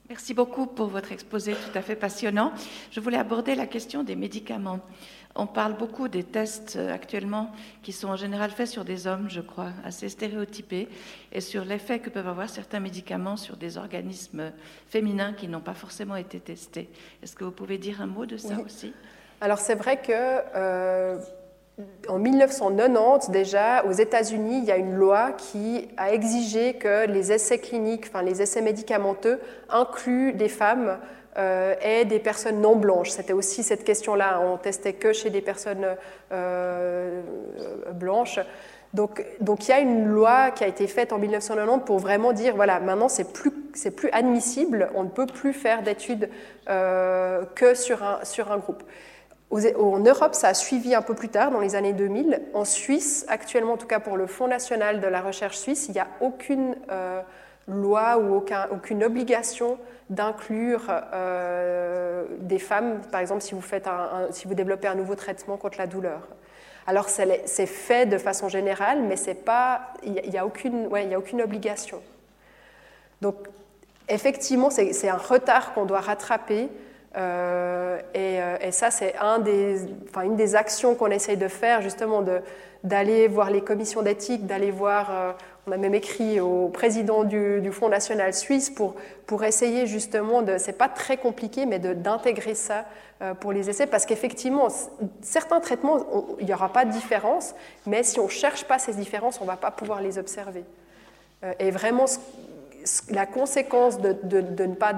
Merci 0.08 0.36
beaucoup 0.36 0.68
pour 0.68 0.88
votre 0.88 1.12
exposé 1.12 1.53
tout 1.53 1.76
à 1.76 1.82
fait 1.82 1.95
passionnant. 1.95 2.51
Je 2.91 2.99
voulais 2.99 3.18
aborder 3.18 3.56
la 3.56 3.66
question 3.66 4.03
des 4.03 4.16
médicaments. 4.16 4.80
On 5.38 5.48
parle 5.48 5.74
beaucoup 5.74 6.08
des 6.08 6.24
tests 6.24 6.78
euh, 6.78 6.94
actuellement 6.94 7.52
qui 7.84 7.92
sont 7.92 8.08
en 8.08 8.16
général 8.16 8.52
faits 8.52 8.70
sur 8.70 8.86
des 8.86 9.06
hommes, 9.06 9.30
je 9.30 9.42
crois, 9.42 9.72
assez 9.84 10.08
stéréotypés, 10.08 10.88
et 11.34 11.42
sur 11.42 11.66
l'effet 11.66 12.00
que 12.00 12.10
peuvent 12.10 12.30
avoir 12.30 12.50
certains 12.50 12.80
médicaments 12.80 13.36
sur 13.36 13.58
des 13.58 13.78
organismes 13.78 14.54
féminins 14.88 15.34
qui 15.34 15.50
n'ont 15.50 15.60
pas 15.60 15.74
forcément 15.74 16.16
été 16.16 16.40
testés. 16.40 16.90
Est-ce 17.22 17.36
que 17.36 17.44
vous 17.44 17.52
pouvez 17.52 17.78
dire 17.78 18.02
un 18.02 18.08
mot 18.08 18.26
de 18.26 18.38
ça 18.38 18.56
aussi? 18.66 18.94
Alors 19.42 19.60
c'est 19.60 19.76
vrai 19.76 19.98
que 19.98 20.14
euh, 20.14 21.18
en 22.08 22.18
1990 22.18 23.30
déjà, 23.32 23.84
aux 23.84 23.92
États-Unis, 23.92 24.60
il 24.60 24.64
y 24.64 24.72
a 24.72 24.78
une 24.78 24.96
loi 24.96 25.34
qui 25.34 25.90
a 25.98 26.14
exigé 26.14 26.76
que 26.76 27.06
les 27.08 27.34
essais 27.34 27.60
cliniques, 27.60 28.06
enfin 28.08 28.22
les 28.24 28.42
essais 28.42 28.62
médicamenteux, 28.62 29.42
incluent 29.70 30.32
des 30.32 30.50
femmes 30.50 30.98
et 31.38 32.06
des 32.06 32.20
personnes 32.20 32.62
non 32.62 32.76
blanches. 32.76 33.10
C'était 33.10 33.34
aussi 33.34 33.64
cette 33.64 33.84
question-là. 33.84 34.42
On 34.42 34.58
testait 34.58 34.94
que 34.94 35.14
chez 35.14 35.30
des 35.30 35.42
personnes 35.42 35.86
euh, 36.32 37.22
blanches. 37.94 38.40
Donc, 38.94 39.26
donc, 39.42 39.68
il 39.68 39.72
y 39.72 39.74
a 39.74 39.80
une 39.80 40.06
loi 40.06 40.52
qui 40.52 40.64
a 40.64 40.68
été 40.68 40.88
faite 40.88 41.12
en 41.12 41.18
1990 41.18 41.86
pour 41.86 42.00
vraiment 42.00 42.32
dire 42.32 42.56
voilà, 42.56 42.80
maintenant 42.80 43.10
c'est 43.10 43.34
plus, 43.34 43.52
c'est 43.74 43.92
plus 43.92 44.10
admissible, 44.12 44.90
on 44.96 45.04
ne 45.04 45.10
peut 45.10 45.26
plus 45.26 45.52
faire 45.52 45.84
d'études 45.84 46.30
euh, 46.70 47.44
que 47.56 47.74
sur 47.74 48.04
un, 48.04 48.24
sur 48.24 48.54
un 48.54 48.58
groupe. 48.58 48.84
en 49.52 50.00
Europe, 50.00 50.34
ça 50.34 50.48
a 50.48 50.54
suivi 50.54 50.96
un 50.96 51.02
peu 51.02 51.14
plus 51.14 51.28
tard, 51.28 51.52
dans 51.52 51.60
les 51.60 51.76
années 51.76 51.92
2000. 51.92 52.42
En 52.54 52.64
Suisse, 52.64 53.26
actuellement, 53.28 53.74
en 53.74 53.78
tout 53.78 53.88
cas 53.88 54.00
pour 54.00 54.16
le 54.16 54.28
Fonds 54.28 54.48
national 54.48 55.02
de 55.02 55.08
la 55.08 55.20
recherche 55.20 55.58
suisse, 55.58 55.88
il 55.90 55.92
n'y 55.92 56.00
a 56.00 56.08
aucune 56.22 56.76
loi 57.68 58.18
ou 58.18 58.36
aucun, 58.36 58.68
aucune 58.72 59.04
obligation 59.04 59.78
d'inclure 60.10 60.84
euh, 61.14 62.26
des 62.39 62.60
femmes, 62.60 63.01
par 63.12 63.22
exemple, 63.22 63.41
si 63.41 63.56
vous, 63.56 63.62
faites 63.62 63.88
si 64.32 64.47
vous 64.47 64.53
développez 64.53 64.88
un 64.88 64.95
nouveau 64.95 65.16
traitement 65.16 65.58
contre 65.58 65.78
la 65.78 65.88
douleur. 65.88 66.28
Alors 66.88 67.10
c'est 67.10 67.66
fait 67.66 68.06
de 68.06 68.18
façon 68.20 68.47
générale, 68.47 69.01
mais 69.01 69.16
il 70.03 70.30
n'y 70.30 70.38
a, 70.38 70.45
aucune, 70.45 70.86
ouais, 70.88 71.12
a 71.12 71.18
aucune 71.18 71.41
obligation. 71.41 71.99
Donc 73.22 73.36
effectivement, 74.08 74.70
c'est 74.70 75.10
un 75.10 75.18
retard 75.18 75.74
qu'on 75.74 75.86
doit 75.86 76.01
rattraper. 76.01 76.70
Euh, 77.18 77.97
et, 78.14 78.41
euh, 78.41 78.58
et, 78.62 78.72
ça, 78.72 78.91
c'est 78.91 79.16
une 79.18 80.36
des 80.36 80.56
actions 80.56 80.95
qu'on 80.95 81.10
essaye 81.10 81.38
de 81.38 81.47
faire, 81.47 81.82
justement, 81.82 82.24
d'aller 82.84 83.28
voir 83.28 83.49
les 83.49 83.62
commissions 83.62 84.03
d'éthique, 84.03 84.45
d'aller 84.45 84.70
voir 84.70 85.36
on 85.68 85.72
a 85.72 85.78
même 85.78 85.95
écrit 85.95 86.39
au 86.39 86.70
président 86.70 87.24
du, 87.24 87.72
Fonds 87.72 87.89
national 87.89 88.34
suisse 88.34 88.70
pour, 88.70 88.95
pour 89.26 89.43
essayer 89.43 89.88
justement 89.88 90.41
de, 90.41 90.57
c'est 90.57 90.78
pas 90.78 90.89
très 90.89 91.18
compliqué, 91.18 91.66
mais 91.66 91.80
d'intégrer 91.80 92.55
ça 92.55 92.86
euh, 93.22 93.34
pour 93.34 93.51
les 93.51 93.70
essais, 93.70 93.88
parce 93.88 94.05
qu'effectivement, 94.05 94.68
certains 95.22 95.59
traitements, 95.59 95.97
il 96.39 96.45
n'y 96.45 96.53
aura 96.53 96.70
pas 96.70 96.86
de 96.86 96.91
différence, 96.91 97.55
mais 97.86 98.03
si 98.03 98.20
on 98.20 98.26
ne 98.26 98.30
cherche 98.30 98.66
pas 98.66 98.78
ces 98.78 98.93
différences, 98.93 99.39
on 99.41 99.45
ne 99.45 99.49
va 99.49 99.57
pas 99.57 99.72
pouvoir 99.72 100.01
les 100.01 100.18
observer. 100.18 100.63
Euh, 101.43 101.53
et 101.59 101.72
vraiment, 101.72 102.05
la 103.09 103.26
conséquence 103.26 103.99
de, 103.99 104.16
de, 104.24 104.66
ne 104.66 104.76
pas, 104.76 104.93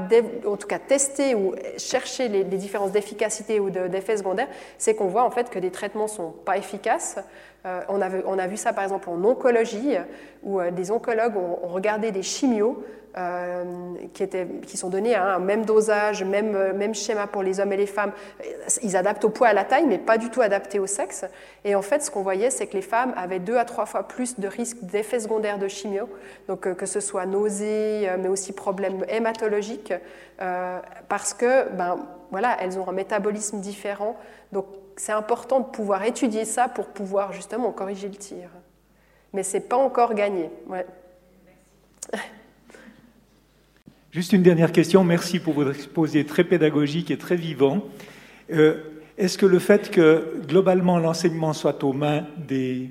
en 0.45 0.57
tout 0.57 0.67
cas, 0.67 0.79
tester 0.79 1.35
ou 1.35 1.55
chercher 1.77 2.27
les, 2.27 2.43
différences 2.43 2.91
d'efficacité 2.91 3.59
ou 3.59 3.69
d'effets 3.69 4.17
secondaires, 4.17 4.49
c'est 4.77 4.95
qu'on 4.95 5.07
voit 5.07 5.23
en 5.23 5.31
fait 5.31 5.49
que 5.49 5.59
des 5.59 5.71
traitements 5.71 6.03
ne 6.03 6.09
sont 6.09 6.31
pas 6.31 6.57
efficaces. 6.57 7.17
Euh, 7.65 7.81
on, 7.89 8.01
a 8.01 8.47
vu, 8.47 8.57
ça 8.57 8.71
par 8.71 8.83
exemple 8.83 9.09
en 9.09 9.23
oncologie, 9.23 9.95
où 10.43 10.59
euh, 10.59 10.71
des 10.71 10.91
oncologues 10.91 11.35
ont, 11.35 11.67
regardé 11.67 12.11
des 12.11 12.21
chimios 12.21 12.83
euh, 13.17 13.63
qui, 14.13 14.77
sont 14.77 14.89
donnés 14.89 15.15
à 15.15 15.35
un 15.35 15.39
même 15.39 15.65
dosage, 15.65 16.23
même, 16.23 16.93
schéma 16.93 17.25
pour 17.25 17.41
les 17.41 17.59
hommes 17.59 17.73
et 17.73 17.77
les 17.77 17.87
femmes. 17.87 18.11
Ils 18.83 18.95
adaptent 18.95 19.25
au 19.25 19.29
poids, 19.29 19.47
à 19.47 19.53
la 19.53 19.63
taille, 19.63 19.87
mais 19.87 19.97
pas 19.97 20.17
du 20.17 20.29
tout 20.29 20.41
adaptés 20.41 20.79
au 20.79 20.85
sexe. 20.85 21.25
Et 21.65 21.73
en 21.73 21.81
fait, 21.81 22.03
ce 22.03 22.11
qu'on 22.11 22.21
voyait, 22.21 22.51
c'est 22.51 22.67
que 22.67 22.73
les 22.73 22.83
femmes 22.83 23.13
avaient 23.17 23.39
deux 23.39 23.57
à 23.57 23.65
trois 23.65 23.87
fois 23.87 24.03
plus 24.03 24.39
de 24.39 24.47
risques 24.47 24.83
d'effets 24.83 25.21
secondaires 25.21 25.57
de 25.57 25.67
chimio, 25.67 26.07
donc 26.47 26.71
que 26.75 26.85
ce 26.85 26.99
soit 26.99 27.25
nausées, 27.25 28.07
mais 28.19 28.27
aussi 28.27 28.53
problèmes 28.53 29.03
hématologiques, 29.09 29.93
parce 31.09 31.33
que, 31.33 31.69
ben, 31.71 31.97
voilà, 32.29 32.55
elles 32.61 32.77
ont 32.77 32.87
un 32.87 32.93
métabolisme 32.93 33.59
différent. 33.59 34.15
C'est 34.97 35.11
important 35.11 35.59
de 35.59 35.65
pouvoir 35.65 36.03
étudier 36.03 36.45
ça 36.45 36.67
pour 36.67 36.87
pouvoir 36.87 37.31
justement 37.31 37.71
corriger 37.71 38.09
le 38.09 38.15
tir. 38.15 38.49
Mais 39.33 39.43
ce 39.43 39.57
n'est 39.57 39.63
pas 39.63 39.77
encore 39.77 40.13
gagné. 40.13 40.49
Ouais. 40.67 40.85
Juste 44.11 44.33
une 44.33 44.41
dernière 44.41 44.71
question. 44.71 45.03
Merci 45.03 45.39
pour 45.39 45.53
votre 45.53 45.71
exposé 45.71 46.25
très 46.25 46.43
pédagogique 46.43 47.11
et 47.11 47.17
très 47.17 47.35
vivant. 47.35 47.83
Euh, 48.51 48.81
est-ce 49.17 49.37
que 49.37 49.45
le 49.45 49.59
fait 49.59 49.91
que 49.91 50.41
globalement 50.47 50.97
l'enseignement 50.97 51.53
soit 51.53 51.83
aux 51.83 51.93
mains 51.93 52.25
des 52.37 52.89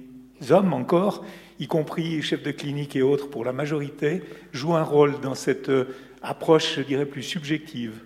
hommes 0.50 0.72
encore, 0.72 1.24
y 1.59 1.66
compris 1.66 2.22
chefs 2.22 2.42
de 2.42 2.50
clinique 2.50 2.94
et 2.96 3.02
autres 3.02 3.28
pour 3.28 3.44
la 3.44 3.52
majorité, 3.52 4.22
joue 4.52 4.74
un 4.74 4.82
rôle 4.82 5.20
dans 5.20 5.34
cette 5.34 5.70
euh, 5.70 5.96
approche, 6.22 6.76
je 6.76 6.82
dirais, 6.82 7.07
plus 7.07 7.22
subjective? 7.22 8.02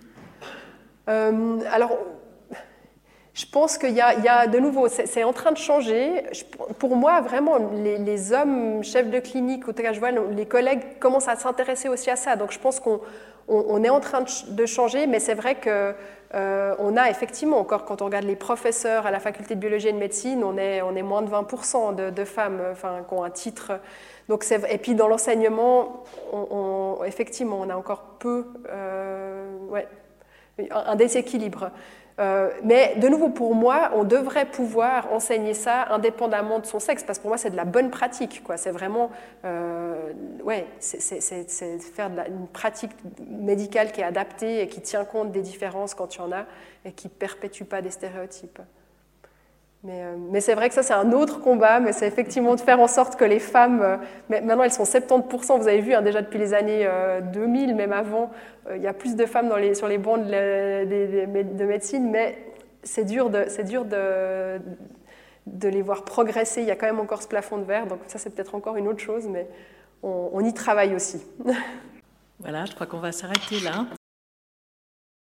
Euh, 1.09 1.59
Alors, 1.71 1.97
je 3.33 3.45
pense 3.45 3.77
qu'il 3.77 3.93
y, 3.93 4.01
a 4.01 4.47
de 4.47 4.59
nouveau, 4.59 4.89
c'est 4.89 5.23
en 5.23 5.31
train 5.31 5.53
de 5.53 5.57
changer. 5.57 6.23
pour 6.79 6.97
moi, 6.97 7.21
vraiment, 7.21 7.57
les, 7.73 8.33
hommes 8.33 8.83
chefs 8.83 9.09
de 9.09 9.19
clinique, 9.19 9.63
cas 9.73 9.93
je 9.93 9.99
vois, 9.99 10.11
les 10.11 10.45
collègues 10.45 10.99
commencent 10.99 11.29
à 11.29 11.37
s'intéresser 11.37 11.87
aussi 11.87 12.09
à 12.09 12.17
ça. 12.17 12.35
Donc 12.35 12.51
je 12.51 12.59
pense 12.59 12.81
qu'on 12.81 12.99
on, 13.47 13.83
est 13.85 13.89
en 13.89 14.01
train 14.01 14.25
de, 14.49 14.65
changer, 14.65 15.07
mais 15.07 15.21
c'est 15.21 15.33
vrai 15.33 15.55
que 15.55 15.93
euh, 16.33 16.75
on 16.79 16.97
a 16.97 17.09
effectivement 17.09 17.57
encore, 17.57 17.85
quand 17.85 18.01
on 18.01 18.05
regarde 18.05 18.25
les 18.25 18.35
professeurs 18.35 19.05
à 19.05 19.11
la 19.11 19.21
faculté 19.21 19.55
de 19.55 19.61
biologie 19.61 19.87
et 19.87 19.93
de 19.93 19.97
médecine, 19.97 20.43
on 20.43 20.57
est, 20.57 21.01
moins 21.01 21.21
de 21.21 21.29
20% 21.31 22.11
de, 22.11 22.25
femmes 22.25 22.61
enfin, 22.69 23.05
qui 23.07 23.13
ont 23.13 23.23
un 23.23 23.29
titre. 23.29 23.79
Donc 24.27 24.45
et 24.69 24.77
puis 24.77 24.93
dans 24.93 25.07
l'enseignement, 25.07 26.03
effectivement, 27.05 27.59
on 27.61 27.69
a 27.69 27.77
encore 27.77 28.03
peu, 28.19 28.45
euh, 28.69 29.57
ouais, 29.69 29.87
un 30.69 30.95
déséquilibre. 30.95 31.71
Euh, 32.21 32.51
mais 32.63 32.95
de 32.97 33.07
nouveau, 33.07 33.29
pour 33.29 33.55
moi, 33.55 33.91
on 33.95 34.03
devrait 34.03 34.45
pouvoir 34.45 35.11
enseigner 35.11 35.55
ça 35.55 35.87
indépendamment 35.91 36.59
de 36.59 36.67
son 36.67 36.79
sexe, 36.79 37.03
parce 37.03 37.17
que 37.17 37.23
pour 37.23 37.29
moi, 37.29 37.37
c'est 37.37 37.49
de 37.49 37.55
la 37.55 37.65
bonne 37.65 37.89
pratique. 37.89 38.43
C'est 38.57 38.71
vraiment, 38.71 39.09
euh, 39.43 40.13
ouais, 40.43 40.67
c'est 40.79 41.79
faire 41.81 42.11
une 42.27 42.47
pratique 42.47 42.91
médicale 43.27 43.91
qui 43.91 44.01
est 44.01 44.05
adaptée 44.05 44.61
et 44.61 44.67
qui 44.67 44.81
tient 44.81 45.03
compte 45.03 45.31
des 45.31 45.41
différences 45.41 45.95
quand 45.95 46.15
il 46.15 46.19
y 46.19 46.21
en 46.21 46.31
a 46.31 46.45
et 46.85 46.91
qui 46.91 47.09
perpétue 47.09 47.63
pas 47.63 47.81
des 47.81 47.91
stéréotypes. 47.91 48.59
Mais, 49.83 50.03
euh, 50.03 50.15
mais 50.31 50.41
c'est 50.41 50.53
vrai 50.53 50.69
que 50.69 50.75
ça, 50.75 50.83
c'est 50.83 50.93
un 50.93 51.11
autre 51.11 51.41
combat, 51.41 51.79
mais 51.79 51.91
c'est 51.91 52.07
effectivement 52.07 52.53
de 52.55 52.59
faire 52.59 52.79
en 52.79 52.87
sorte 52.87 53.15
que 53.15 53.25
les 53.25 53.39
femmes, 53.39 53.81
euh, 53.81 53.97
maintenant 54.29 54.63
elles 54.63 54.71
sont 54.71 54.83
70%, 54.83 55.59
vous 55.59 55.67
avez 55.67 55.81
vu 55.81 55.93
hein, 55.93 56.03
déjà 56.03 56.21
depuis 56.21 56.37
les 56.37 56.53
années 56.53 56.87
2000, 57.33 57.75
même 57.75 57.91
avant, 57.91 58.31
il 58.75 58.81
y 58.81 58.87
a 58.87 58.93
plus 58.93 59.15
de 59.15 59.25
femmes 59.25 59.49
dans 59.49 59.57
les, 59.57 59.73
sur 59.73 59.87
les 59.87 59.97
bancs 59.97 60.23
de, 60.23 61.41
de, 61.41 61.65
médecine, 61.65 62.11
mais 62.11 62.37
c'est 62.83 63.05
dur, 63.05 63.31
de, 63.31 63.45
dur 63.63 63.85
de, 63.85 64.59
de 65.47 65.67
les 65.67 65.81
voir 65.81 66.03
progresser. 66.03 66.61
Il 66.61 66.67
y 66.67 66.71
a 66.71 66.75
quand 66.75 66.85
même 66.85 66.99
encore 66.99 67.23
ce 67.23 67.27
plafond 67.27 67.57
de 67.57 67.63
verre, 67.63 67.87
donc 67.87 67.99
ça 68.05 68.19
c'est 68.19 68.29
peut-être 68.29 68.53
encore 68.53 68.77
une 68.77 68.87
autre 68.87 68.99
chose, 68.99 69.27
mais 69.27 69.47
on, 70.03 70.39
y 70.45 70.53
travaille 70.53 70.95
aussi. 70.95 71.21
Voilà, 72.39 72.65
je 72.65 72.73
crois 72.73 72.87
qu'on 72.87 72.99
va 72.99 73.11
s'arrêter 73.11 73.59
là. 73.59 73.85